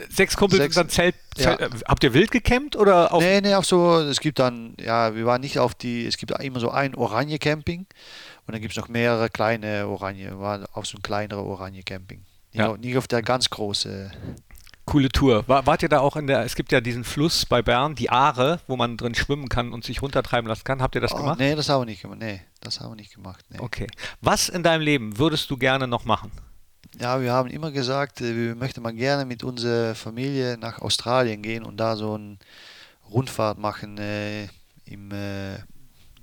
Sechs 0.10 0.36
Kumpels 0.36 0.62
sechs, 0.62 0.76
dann 0.76 0.90
Zelt, 0.90 1.16
Zelt 1.36 1.60
ja. 1.60 1.68
Äh, 1.68 1.70
habt 1.88 2.04
ihr 2.04 2.14
wild 2.14 2.30
gecampt 2.32 2.76
oder 2.76 3.14
auf? 3.14 3.24
Nee, 3.24 3.40
nee, 3.40 3.56
auf 3.56 3.66
so, 3.66 4.00
es 4.00 4.20
gibt 4.20 4.40
dann, 4.40 4.76
ja, 4.80 5.16
wir 5.16 5.26
waren 5.26 5.40
nicht 5.40 5.58
auf 5.58 5.74
die, 5.74 6.06
es 6.06 6.18
gibt 6.18 6.32
immer 6.32 6.60
so 6.60 6.70
ein 6.70 6.96
Oranje-Camping 6.96 7.80
und 7.80 8.54
dann 8.54 8.62
gibt 8.62 8.74
es 8.74 8.78
noch 8.78 8.90
mehrere 8.90 9.30
kleine 9.30 9.88
Oranje, 9.88 10.32
wir 10.32 10.40
waren 10.40 10.66
auf 10.74 10.86
so 10.86 10.98
ein 10.98 11.02
kleineres 11.02 11.46
Oranje-Camping. 11.46 12.22
Ja. 12.52 12.78
nicht 12.78 12.98
auf 12.98 13.08
der 13.08 13.22
ganz 13.22 13.50
große 13.50 14.12
coole 14.86 15.10
Tour. 15.10 15.44
War, 15.48 15.66
wart 15.66 15.84
ihr 15.84 15.90
da 15.90 16.00
auch 16.00 16.16
in 16.16 16.28
der, 16.28 16.44
es 16.44 16.56
gibt 16.56 16.72
ja 16.72 16.82
diesen 16.82 17.04
Fluss 17.04 17.46
bei 17.46 17.62
Bern, 17.62 17.96
die 17.96 18.10
Aare, 18.10 18.60
wo 18.68 18.76
man 18.76 18.98
drin 18.98 19.16
schwimmen 19.16 19.50
kann 19.50 19.74
und 19.74 19.84
sich 19.84 20.02
runtertreiben 20.02 20.48
lassen 20.48 20.64
kann. 20.64 20.82
Habt 20.82 20.96
ihr 20.96 21.02
das 21.02 21.14
oh, 21.14 21.18
gemacht? 21.18 21.40
Nee, 21.40 21.56
das 21.56 21.70
haben 21.70 21.82
wir 21.82 21.86
nicht 21.86 22.02
gemacht. 22.02 22.20
Nee, 22.20 22.42
das 22.62 22.80
haben 22.80 22.92
wir 22.92 22.96
nicht 22.96 23.14
gemacht. 23.14 23.44
Nee. 23.50 23.60
Okay. 23.60 23.88
Was 24.22 24.50
in 24.50 24.64
deinem 24.64 24.82
Leben 24.82 25.18
würdest 25.18 25.50
du 25.50 25.58
gerne 25.58 25.88
noch 25.88 26.06
machen? 26.06 26.32
Ja, 27.00 27.22
wir 27.22 27.34
haben 27.34 27.50
immer 27.50 27.72
gesagt, 27.72 28.22
äh, 28.22 28.36
wir 28.36 28.56
möchten 28.56 28.82
mal 28.82 28.94
gerne 28.94 29.26
mit 29.26 29.44
unserer 29.44 29.96
Familie 29.96 30.58
nach 30.58 30.80
Australien 30.80 31.42
gehen 31.42 31.64
und 31.64 31.78
da 31.78 31.96
so 31.96 32.14
eine 32.14 32.38
Rundfahrt 33.12 33.58
machen, 33.58 33.98
äh, 33.98 34.48
im, 34.86 35.12
äh, 35.12 35.58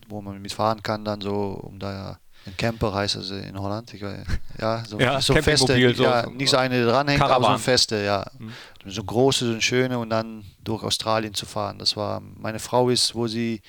wo 0.09 0.23
man 0.23 0.41
mitfahren 0.41 0.83
kann, 0.83 1.05
dann 1.05 1.21
so, 1.21 1.61
um 1.63 1.79
da 1.79 2.19
ein 2.45 2.57
Camper 2.57 2.93
heißt 2.93 3.17
es 3.17 3.31
in 3.31 3.59
Holland. 3.59 3.95
Ich, 3.95 4.01
ja, 4.01 4.85
so, 4.85 4.99
ja, 4.99 5.21
so 5.21 5.35
feste, 5.35 5.95
so, 5.95 6.03
ja, 6.03 6.29
nicht 6.31 6.51
so 6.51 6.57
eine 6.57 6.85
dranhängt, 6.85 7.21
Caravan. 7.21 7.45
aber 7.45 7.59
so 7.59 7.63
feste, 7.63 8.03
ja. 8.03 8.27
Mhm. 8.39 8.53
So 8.87 9.05
große, 9.05 9.55
so 9.55 9.61
schöne 9.61 9.99
und 9.99 10.11
dann 10.11 10.45
durch 10.65 10.83
Australien 10.83 11.35
zu 11.35 11.47
fahren. 11.47 11.79
Das 11.79 11.97
war, 11.97 12.21
meine 12.21 12.59
Frau 12.59 12.91
ist, 12.91 13.15
wo 13.15 13.29
sie 13.29 13.63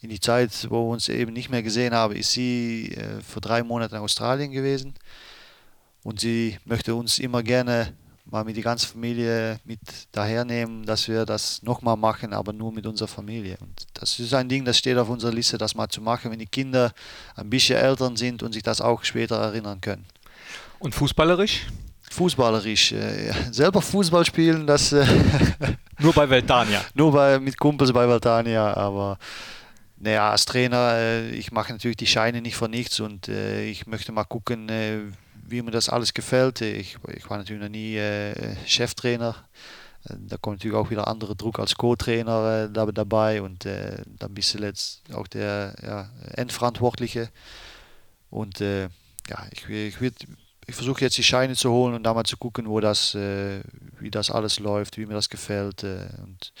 in 0.00 0.10
die 0.10 0.20
Zeit, 0.20 0.66
wo 0.70 0.86
wir 0.86 0.92
uns 0.92 1.08
eben 1.08 1.32
nicht 1.32 1.50
mehr 1.50 1.62
gesehen 1.62 1.94
haben, 1.94 2.14
ist 2.14 2.32
sie 2.32 2.92
äh, 2.92 3.20
für 3.20 3.40
drei 3.40 3.62
Monate 3.62 3.96
in 3.96 4.02
Australien 4.02 4.52
gewesen. 4.52 4.94
Und 6.04 6.20
sie 6.20 6.58
möchte 6.66 6.94
uns 6.94 7.18
immer 7.18 7.42
gerne 7.42 7.94
mal 8.34 8.44
mit 8.44 8.56
die 8.56 8.62
ganze 8.62 8.88
Familie 8.88 9.60
mit 9.64 9.78
dahernehmen, 10.10 10.84
dass 10.84 11.06
wir 11.06 11.24
das 11.24 11.62
nochmal 11.62 11.96
machen, 11.96 12.32
aber 12.32 12.52
nur 12.52 12.72
mit 12.72 12.84
unserer 12.84 13.06
Familie. 13.06 13.56
Und 13.60 13.86
das 13.94 14.18
ist 14.18 14.34
ein 14.34 14.48
Ding, 14.48 14.64
das 14.64 14.76
steht 14.76 14.98
auf 14.98 15.08
unserer 15.08 15.32
Liste, 15.32 15.56
das 15.56 15.76
mal 15.76 15.88
zu 15.88 16.00
machen, 16.00 16.32
wenn 16.32 16.40
die 16.40 16.46
Kinder 16.46 16.92
ein 17.36 17.48
bisschen 17.48 17.78
älter 17.78 18.10
sind 18.16 18.42
und 18.42 18.52
sich 18.52 18.64
das 18.64 18.80
auch 18.80 19.04
später 19.04 19.36
erinnern 19.36 19.80
können. 19.80 20.04
Und 20.80 20.96
fußballerisch? 20.96 21.66
Fußballerisch, 22.10 22.92
äh, 22.92 23.32
selber 23.52 23.80
Fußball 23.80 24.24
spielen, 24.24 24.66
das. 24.66 24.92
Äh, 24.92 25.06
nur 26.00 26.12
bei 26.12 26.28
Veltania. 26.28 26.80
nur 26.94 27.12
bei, 27.12 27.38
mit 27.38 27.56
Kumpels 27.56 27.92
bei 27.92 28.08
Veltania, 28.08 28.76
aber 28.76 29.16
naja, 29.96 30.32
als 30.32 30.44
Trainer, 30.44 30.94
äh, 30.96 31.30
ich 31.30 31.52
mache 31.52 31.72
natürlich 31.72 31.98
die 31.98 32.08
Scheine 32.08 32.42
nicht 32.42 32.56
für 32.56 32.68
nichts 32.68 32.98
und 32.98 33.28
ich 33.28 33.86
möchte 33.86 34.10
mal 34.10 34.24
gucken, 34.24 34.68
wie 35.46 35.62
mir 35.62 35.70
das 35.70 35.88
alles 35.88 36.14
gefällt. 36.14 36.60
Ich, 36.60 36.96
ich 37.14 37.28
war 37.30 37.38
natürlich 37.38 37.62
noch 37.62 37.68
nie 37.68 37.96
äh, 37.96 38.56
Cheftrainer. 38.66 39.36
Äh, 40.08 40.14
da 40.18 40.36
kommt 40.36 40.58
natürlich 40.58 40.76
auch 40.76 40.90
wieder 40.90 41.08
andere 41.08 41.36
Druck 41.36 41.58
als 41.58 41.76
Co-Trainer 41.76 42.70
äh, 42.74 42.92
dabei 42.92 43.42
und 43.42 43.66
äh, 43.66 44.02
dann 44.18 44.34
bist 44.34 44.54
du 44.54 44.58
letzt 44.58 45.02
auch 45.12 45.26
der 45.26 45.74
ja, 45.82 46.10
Endverantwortliche. 46.32 47.30
Und 48.30 48.60
äh, 48.60 48.88
ja, 49.28 49.46
ich, 49.52 49.68
ich, 49.68 49.96
ich 50.66 50.74
versuche 50.74 51.02
jetzt 51.02 51.18
die 51.18 51.22
Scheine 51.22 51.54
zu 51.54 51.70
holen 51.70 51.94
und 51.94 52.02
da 52.02 52.14
mal 52.14 52.24
zu 52.24 52.36
gucken, 52.36 52.68
wo 52.68 52.80
das, 52.80 53.14
äh, 53.14 53.60
wie 54.00 54.10
das 54.10 54.30
alles 54.30 54.58
läuft, 54.58 54.98
wie 54.98 55.06
mir 55.06 55.14
das 55.14 55.28
gefällt. 55.28 55.84
Und 55.84 56.52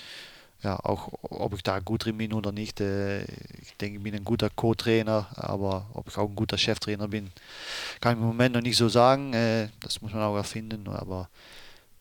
ja, 0.64 0.80
auch 0.82 1.10
ob 1.22 1.54
ich 1.54 1.62
da 1.62 1.78
gut 1.78 2.06
drin 2.06 2.16
bin 2.16 2.32
oder 2.32 2.50
nicht. 2.50 2.80
Äh, 2.80 3.22
ich 3.24 3.76
denke, 3.80 3.98
ich 3.98 4.02
bin 4.02 4.14
ein 4.14 4.24
guter 4.24 4.48
Co-Trainer, 4.50 5.28
aber 5.36 5.86
ob 5.92 6.08
ich 6.08 6.16
auch 6.16 6.28
ein 6.28 6.34
guter 6.34 6.58
Cheftrainer 6.58 7.06
bin, 7.06 7.30
kann 8.00 8.14
ich 8.14 8.20
im 8.20 8.26
Moment 8.26 8.54
noch 8.54 8.62
nicht 8.62 8.78
so 8.78 8.88
sagen. 8.88 9.34
Äh, 9.34 9.68
das 9.80 10.00
muss 10.00 10.12
man 10.12 10.22
auch 10.22 10.36
erfinden, 10.36 10.88
aber 10.88 11.28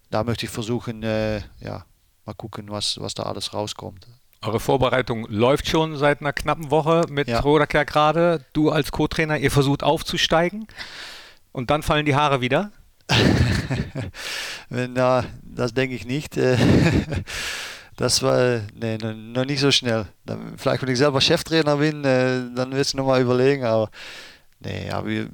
da 0.09 0.23
möchte 0.23 0.45
ich 0.45 0.51
versuchen, 0.51 1.03
äh, 1.03 1.41
ja, 1.59 1.85
mal 2.25 2.33
gucken, 2.35 2.69
was, 2.69 2.99
was 2.99 3.13
da 3.13 3.23
alles 3.23 3.53
rauskommt. 3.53 4.07
Eure 4.41 4.59
Vorbereitung 4.59 5.25
läuft 5.29 5.67
schon 5.67 5.97
seit 5.97 6.21
einer 6.21 6.33
knappen 6.33 6.71
Woche 6.71 7.05
mit 7.09 7.27
ja. 7.27 7.39
Rodaker 7.39 7.85
gerade. 7.85 8.45
Du 8.53 8.71
als 8.71 8.91
Co-Trainer, 8.91 9.37
ihr 9.37 9.51
versucht 9.51 9.83
aufzusteigen. 9.83 10.67
Und 11.51 11.69
dann 11.69 11.83
fallen 11.83 12.05
die 12.05 12.15
Haare 12.15 12.41
wieder? 12.41 12.71
Na, 14.69 15.25
das 15.43 15.73
denke 15.73 15.95
ich 15.95 16.05
nicht. 16.05 16.37
Das 17.95 18.21
war 18.23 18.61
nee, 18.73 18.97
noch 18.97 19.45
nicht 19.45 19.59
so 19.59 19.71
schnell. 19.71 20.07
Dann, 20.25 20.57
vielleicht, 20.57 20.81
wenn 20.81 20.89
ich 20.89 20.97
selber 20.97 21.21
Cheftrainer 21.21 21.77
bin, 21.77 22.03
äh, 22.03 22.41
dann 22.55 22.71
wird 22.71 22.85
es 22.85 22.93
nochmal 22.93 23.21
überlegen. 23.21 23.63
Aber 23.63 23.89
nee, 24.59 24.89
aber 24.89 25.07
wir, 25.07 25.29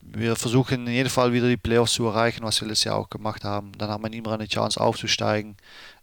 wir 0.00 0.36
versuchen 0.36 0.86
in 0.86 0.92
jedem 0.92 1.10
Fall 1.10 1.32
wieder 1.32 1.48
die 1.48 1.56
Playoffs 1.56 1.92
zu 1.92 2.06
erreichen, 2.06 2.44
was 2.44 2.60
wir 2.60 2.68
letztes 2.68 2.84
Jahr 2.84 2.96
auch 2.96 3.10
gemacht 3.10 3.44
haben. 3.44 3.72
Dann 3.76 3.90
haben 3.90 4.04
wir 4.04 4.12
immer 4.12 4.32
eine 4.32 4.48
Chance 4.48 4.80
aufzusteigen. 4.80 5.56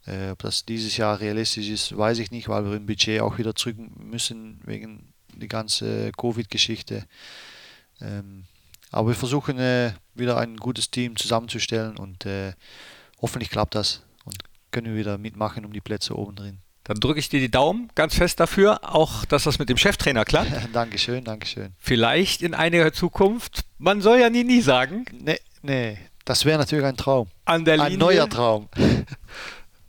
Äh, 0.06 0.32
ob 0.32 0.40
das 0.40 0.66
dieses 0.66 0.98
Jahr 0.98 1.20
realistisch 1.20 1.70
ist, 1.70 1.98
weiß 1.98 2.20
ich 2.20 2.30
nicht, 2.30 2.50
weil 2.50 2.66
wir 2.66 2.76
im 2.76 2.86
Budget 2.86 3.22
auch 3.22 3.38
wieder 3.38 3.56
zurück 3.56 3.78
müssen 3.98 4.60
wegen 4.66 5.14
die 5.36 5.48
ganze 5.48 6.12
Covid-Geschichte. 6.12 7.06
Ähm, 8.02 8.44
aber 8.92 9.10
wir 9.10 9.16
versuchen 9.16 9.58
äh, 9.58 9.94
wieder 10.14 10.38
ein 10.38 10.58
gutes 10.58 10.92
Team 10.92 11.16
zusammenzustellen 11.16 11.98
und 11.98 12.26
äh, 12.26 12.54
hoffentlich 13.22 13.50
klappt 13.50 13.76
das 13.76 14.04
können 14.74 14.88
wir 14.88 15.00
wieder 15.00 15.18
mitmachen 15.18 15.64
um 15.64 15.72
die 15.72 15.80
Plätze 15.80 16.18
oben 16.18 16.36
drin. 16.36 16.58
Dann 16.84 17.00
drücke 17.00 17.20
ich 17.20 17.30
dir 17.30 17.40
die 17.40 17.52
Daumen 17.52 17.90
ganz 17.96 18.16
fest 18.16 18.42
dafür, 18.42 18.82
auch 18.94 19.24
dass 19.24 19.44
das 19.44 19.58
mit 19.58 19.70
dem 19.70 19.78
Cheftrainer 19.78 20.26
klappt. 20.26 20.52
Dankeschön, 20.74 21.24
Dankeschön. 21.24 21.74
Vielleicht 21.80 22.42
in 22.42 22.54
einiger 22.54 22.92
Zukunft. 22.92 23.64
Man 23.78 24.02
soll 24.02 24.20
ja 24.20 24.30
nie, 24.30 24.44
nie 24.44 24.60
sagen. 24.60 25.06
Nee, 25.14 25.40
nee, 25.62 25.98
das 26.26 26.44
wäre 26.44 26.58
natürlich 26.58 26.86
ein 26.86 26.98
Traum. 26.98 27.28
An 27.46 27.64
der 27.64 27.82
ein 27.82 27.98
neuer 27.98 28.30
Traum. 28.30 28.68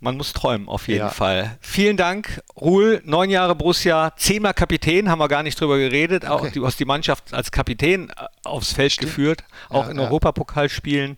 Man 0.01 0.19
muss 0.19 0.35
träumen, 0.35 0.69
auf 0.69 0.87
jeden 0.87 1.01
ja. 1.01 1.09
Fall. 1.09 1.57
Vielen 1.63 1.97
Dank, 1.97 2.43
Ruhl. 2.61 3.01
Neun 3.07 3.31
Jahre 3.31 3.55
Borussia, 3.55 4.13
zehnmal 4.17 4.53
Kapitän, 4.53 5.09
haben 5.09 5.19
wir 5.19 5.29
gar 5.29 5.43
nicht 5.43 5.59
drüber 5.59 5.79
geredet. 5.79 6.25
Okay. 6.25 6.49
Auch, 6.49 6.53
du 6.53 6.67
hast 6.67 6.79
die 6.79 6.85
Mannschaft 6.85 7.33
als 7.33 7.51
Kapitän 7.51 8.11
äh, 8.11 8.27
aufs 8.43 8.75
Feld 8.75 8.93
Stimmt. 8.93 9.11
geführt, 9.11 9.45
auch 9.71 9.87
ja, 9.87 9.93
in 9.93 9.97
ja. 9.97 10.03
Europapokalspielen. 10.03 11.17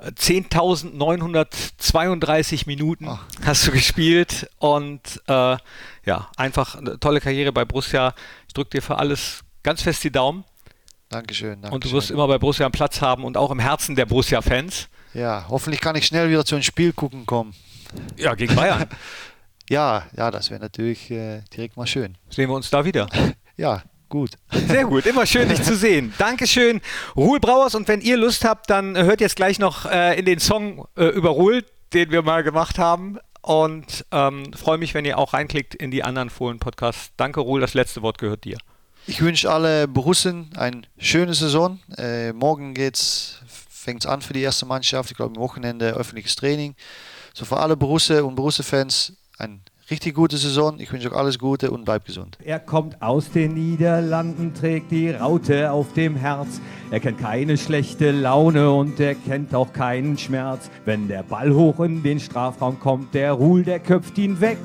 10.932 0.00 2.66
Minuten 2.66 3.08
Ach. 3.08 3.24
hast 3.44 3.66
du 3.66 3.72
gespielt 3.72 4.48
und 4.58 5.20
äh, 5.26 5.56
ja, 6.04 6.28
einfach 6.36 6.76
eine 6.76 6.98
tolle 6.98 7.20
Karriere 7.20 7.52
bei 7.52 7.64
Borussia. 7.64 8.14
Ich 8.48 8.54
drücke 8.54 8.70
dir 8.70 8.82
für 8.82 8.98
alles 8.98 9.44
ganz 9.62 9.82
fest 9.82 10.02
die 10.04 10.10
Daumen. 10.10 10.44
Dankeschön, 11.08 11.60
Dankeschön. 11.60 11.74
Und 11.74 11.84
du 11.84 11.92
wirst 11.92 12.10
immer 12.10 12.26
bei 12.26 12.38
Borussia 12.38 12.66
einen 12.66 12.72
Platz 12.72 13.00
haben 13.00 13.24
und 13.24 13.36
auch 13.36 13.50
im 13.50 13.58
Herzen 13.58 13.94
der 13.94 14.06
Borussia-Fans. 14.06 14.88
Ja, 15.14 15.46
hoffentlich 15.48 15.80
kann 15.80 15.94
ich 15.94 16.06
schnell 16.06 16.30
wieder 16.30 16.44
zu 16.44 16.54
einem 16.54 16.64
Spiel 16.64 16.92
gucken 16.92 17.26
kommen. 17.26 17.54
Ja, 18.16 18.34
gegen 18.34 18.54
Bayern. 18.54 18.86
ja, 19.68 20.04
ja, 20.16 20.30
das 20.30 20.50
wäre 20.50 20.60
natürlich 20.60 21.10
äh, 21.10 21.42
direkt 21.54 21.76
mal 21.76 21.86
schön. 21.86 22.16
Sehen 22.30 22.48
wir 22.48 22.54
uns 22.54 22.70
da 22.70 22.84
wieder. 22.84 23.08
ja, 23.56 23.82
gut. 24.12 24.32
Sehr 24.68 24.84
gut, 24.84 25.06
immer 25.06 25.24
schön, 25.24 25.48
dich 25.48 25.62
zu 25.62 25.74
sehen. 25.74 26.12
Dankeschön, 26.18 26.82
Ruhl 27.16 27.40
Brauers. 27.40 27.74
Und 27.74 27.88
wenn 27.88 28.02
ihr 28.02 28.18
Lust 28.18 28.44
habt, 28.44 28.68
dann 28.68 28.94
hört 28.94 29.22
jetzt 29.22 29.36
gleich 29.36 29.58
noch 29.58 29.86
äh, 29.86 30.18
in 30.18 30.26
den 30.26 30.38
Song 30.38 30.86
äh, 30.96 31.06
über 31.06 31.30
Ruhl, 31.30 31.64
den 31.94 32.10
wir 32.10 32.20
mal 32.20 32.42
gemacht 32.42 32.78
haben. 32.78 33.18
Und 33.40 34.04
ähm, 34.12 34.52
freue 34.52 34.76
mich, 34.76 34.92
wenn 34.92 35.06
ihr 35.06 35.16
auch 35.18 35.32
reinklickt 35.32 35.74
in 35.74 35.90
die 35.90 36.04
anderen 36.04 36.28
Fohlen-Podcasts. 36.28 37.12
Danke, 37.16 37.40
Ruhl, 37.40 37.60
das 37.60 37.72
letzte 37.72 38.02
Wort 38.02 38.18
gehört 38.18 38.44
dir. 38.44 38.58
Ich 39.06 39.22
wünsche 39.22 39.50
alle 39.50 39.88
Borussen 39.88 40.50
eine 40.56 40.82
schöne 40.98 41.32
Saison. 41.32 41.80
Äh, 41.96 42.34
morgen 42.34 42.74
fängt 42.76 44.04
es 44.04 44.06
an 44.06 44.20
für 44.20 44.34
die 44.34 44.42
erste 44.42 44.66
Mannschaft. 44.66 45.10
Ich 45.10 45.16
glaube, 45.16 45.34
am 45.34 45.42
Wochenende 45.42 45.94
öffentliches 45.94 46.36
Training. 46.36 46.76
So 47.32 47.46
für 47.46 47.56
alle 47.56 47.78
Borusse 47.78 48.24
und 48.26 48.34
Borusse-Fans 48.34 49.14
ein 49.38 49.62
richtig 49.92 50.14
gute 50.14 50.38
Saison. 50.38 50.80
Ich 50.80 50.90
wünsche 50.90 51.10
euch 51.10 51.16
alles 51.16 51.38
Gute 51.38 51.70
und 51.70 51.84
bleibt 51.84 52.06
gesund. 52.06 52.38
Er 52.42 52.58
kommt 52.58 53.00
aus 53.02 53.30
den 53.30 53.52
Niederlanden, 53.52 54.54
trägt 54.54 54.90
die 54.90 55.10
Raute 55.10 55.70
auf 55.70 55.92
dem 55.92 56.16
Herz. 56.16 56.60
Er 56.90 56.98
kennt 56.98 57.18
keine 57.18 57.58
schlechte 57.58 58.10
Laune 58.10 58.72
und 58.72 58.98
er 58.98 59.14
kennt 59.14 59.54
auch 59.54 59.72
keinen 59.72 60.16
Schmerz. 60.16 60.70
Wenn 60.86 61.08
der 61.08 61.22
Ball 61.22 61.52
hoch 61.52 61.80
in 61.80 62.02
den 62.02 62.20
Strafraum 62.20 62.80
kommt, 62.80 63.12
der 63.12 63.32
Ruhl, 63.32 63.64
der 63.64 63.80
köpft 63.80 64.16
ihn 64.16 64.40
weg. 64.40 64.58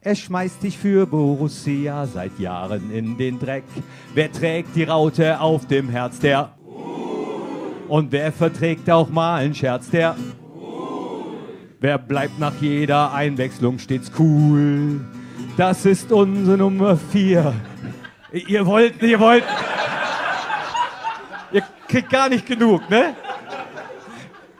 Er 0.00 0.16
schmeißt 0.16 0.62
dich 0.62 0.76
für 0.76 1.06
Borussia 1.06 2.06
seit 2.06 2.38
Jahren 2.40 2.90
in 2.92 3.16
den 3.16 3.38
Dreck. 3.38 3.64
Wer 4.12 4.30
trägt 4.30 4.74
die 4.74 4.84
Raute 4.84 5.40
auf 5.40 5.66
dem 5.66 5.88
Herz, 5.88 6.18
der 6.18 6.52
und 7.86 8.12
wer 8.12 8.32
verträgt 8.32 8.90
auch 8.90 9.08
mal 9.08 9.36
einen 9.36 9.54
Scherz, 9.54 9.90
der 9.90 10.16
Wer 11.84 11.98
bleibt 11.98 12.38
nach 12.38 12.54
jeder 12.62 13.12
Einwechslung 13.12 13.78
stets 13.78 14.10
cool? 14.18 15.04
Das 15.58 15.84
ist 15.84 16.10
unsere 16.12 16.56
Nummer 16.56 16.96
4. 16.96 17.52
Ihr 18.32 18.64
wollt, 18.64 19.02
ihr 19.02 19.20
wollt. 19.20 19.44
Ihr 21.52 21.62
kriegt 21.86 22.08
gar 22.08 22.30
nicht 22.30 22.46
genug, 22.46 22.88
ne? 22.88 23.14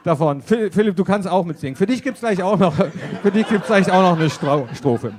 Davon. 0.02 0.42
Philipp, 0.42 0.96
du 0.96 1.02
kannst 1.02 1.26
auch 1.26 1.46
mitsingen. 1.46 1.76
Für 1.76 1.86
dich 1.86 2.02
gibt 2.02 2.16
es 2.16 2.20
gleich 2.20 2.42
auch 2.42 2.58
noch, 2.58 2.74
für 3.22 3.30
dich 3.30 3.48
gibt's 3.48 3.68
gleich 3.68 3.90
auch 3.90 4.02
noch 4.02 4.18
eine 4.18 4.28
Strophe. 4.28 5.14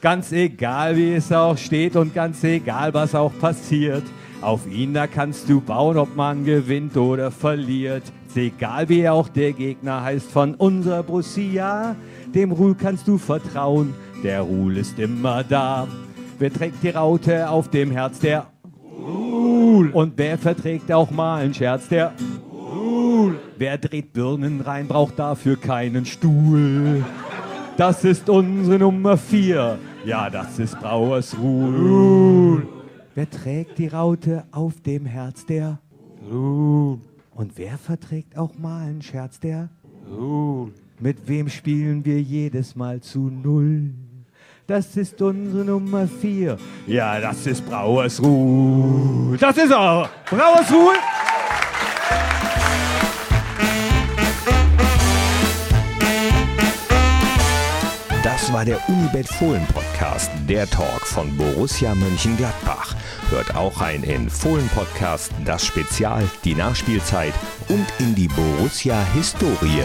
Ganz 0.00 0.32
egal, 0.32 0.96
wie 0.96 1.12
es 1.12 1.30
auch 1.30 1.58
steht 1.58 1.94
und 1.94 2.14
ganz 2.14 2.42
egal, 2.42 2.94
was 2.94 3.14
auch 3.14 3.32
passiert. 3.38 4.04
Auf 4.40 4.66
ihn, 4.66 4.94
da 4.94 5.06
kannst 5.06 5.46
du 5.50 5.60
bauen, 5.60 5.98
ob 5.98 6.16
man 6.16 6.46
gewinnt 6.46 6.96
oder 6.96 7.30
verliert. 7.30 8.04
Egal, 8.36 8.88
wie 8.88 9.08
auch 9.08 9.28
der 9.28 9.52
Gegner 9.52 10.02
heißt 10.02 10.30
von 10.30 10.54
unserer 10.54 11.02
Borussia, 11.02 11.96
dem 12.34 12.52
Ruhl 12.52 12.74
kannst 12.74 13.08
du 13.08 13.18
vertrauen, 13.18 13.94
der 14.22 14.42
Ruhl 14.42 14.76
ist 14.76 14.98
immer 14.98 15.42
da. 15.42 15.88
Wer 16.38 16.52
trägt 16.52 16.82
die 16.82 16.90
Raute 16.90 17.50
auf 17.50 17.68
dem 17.68 17.90
Herz, 17.90 18.20
der 18.20 18.46
Ruhl. 18.98 19.90
Und 19.90 20.14
wer 20.16 20.38
verträgt 20.38 20.90
auch 20.92 21.10
mal 21.10 21.42
einen 21.42 21.54
Scherz, 21.54 21.88
der 21.88 22.12
Ruhl. 22.52 23.38
Wer 23.58 23.78
dreht 23.78 24.12
Birnen 24.12 24.60
rein, 24.60 24.86
braucht 24.86 25.18
dafür 25.18 25.56
keinen 25.56 26.06
Stuhl. 26.06 27.04
Das 27.76 28.04
ist 28.04 28.28
unsere 28.28 28.78
Nummer 28.78 29.16
vier. 29.16 29.78
Ja, 30.04 30.30
das 30.30 30.58
ist 30.58 30.78
Brauers 30.78 31.36
Ruhl. 31.38 32.66
Wer 33.14 33.28
trägt 33.28 33.78
die 33.78 33.88
Raute 33.88 34.44
auf 34.50 34.80
dem 34.80 35.04
Herz 35.04 35.44
der 35.44 35.78
Ruhl? 36.30 37.00
Und 37.40 37.56
wer 37.56 37.78
verträgt 37.78 38.36
auch 38.36 38.58
mal 38.58 38.82
einen 38.82 39.00
Scherz 39.00 39.40
der 39.40 39.70
Ruhl? 40.06 40.74
Mit 40.98 41.26
wem 41.26 41.48
spielen 41.48 42.04
wir 42.04 42.20
jedes 42.20 42.76
Mal 42.76 43.00
zu 43.00 43.30
Null? 43.30 43.94
Das 44.66 44.94
ist 44.98 45.22
unsere 45.22 45.64
Nummer 45.64 46.06
vier. 46.06 46.58
Ja, 46.86 47.18
das 47.18 47.46
ist 47.46 47.64
Brauers 47.64 48.22
Ruhl. 48.22 49.38
Das 49.38 49.56
ist 49.56 49.70
er. 49.70 50.10
Brauers 50.28 50.70
Ruhl. 50.70 50.92
Das 58.22 58.52
war 58.52 58.66
der 58.66 58.86
Unibet 58.86 59.28
Fohlen 59.28 59.66
Podcast, 59.72 60.30
der 60.46 60.68
Talk 60.68 61.06
von 61.06 61.34
Borussia 61.38 61.94
Mönchengladbach. 61.94 62.94
Hört 63.30 63.54
auch 63.54 63.80
rein 63.80 64.02
in 64.02 64.28
Fohlen 64.28 64.68
Podcast, 64.74 65.30
das 65.44 65.64
Spezial, 65.64 66.28
die 66.44 66.56
Nachspielzeit 66.56 67.32
und 67.68 67.86
in 68.00 68.16
die 68.16 68.26
Borussia 68.26 69.04
Historie. 69.14 69.84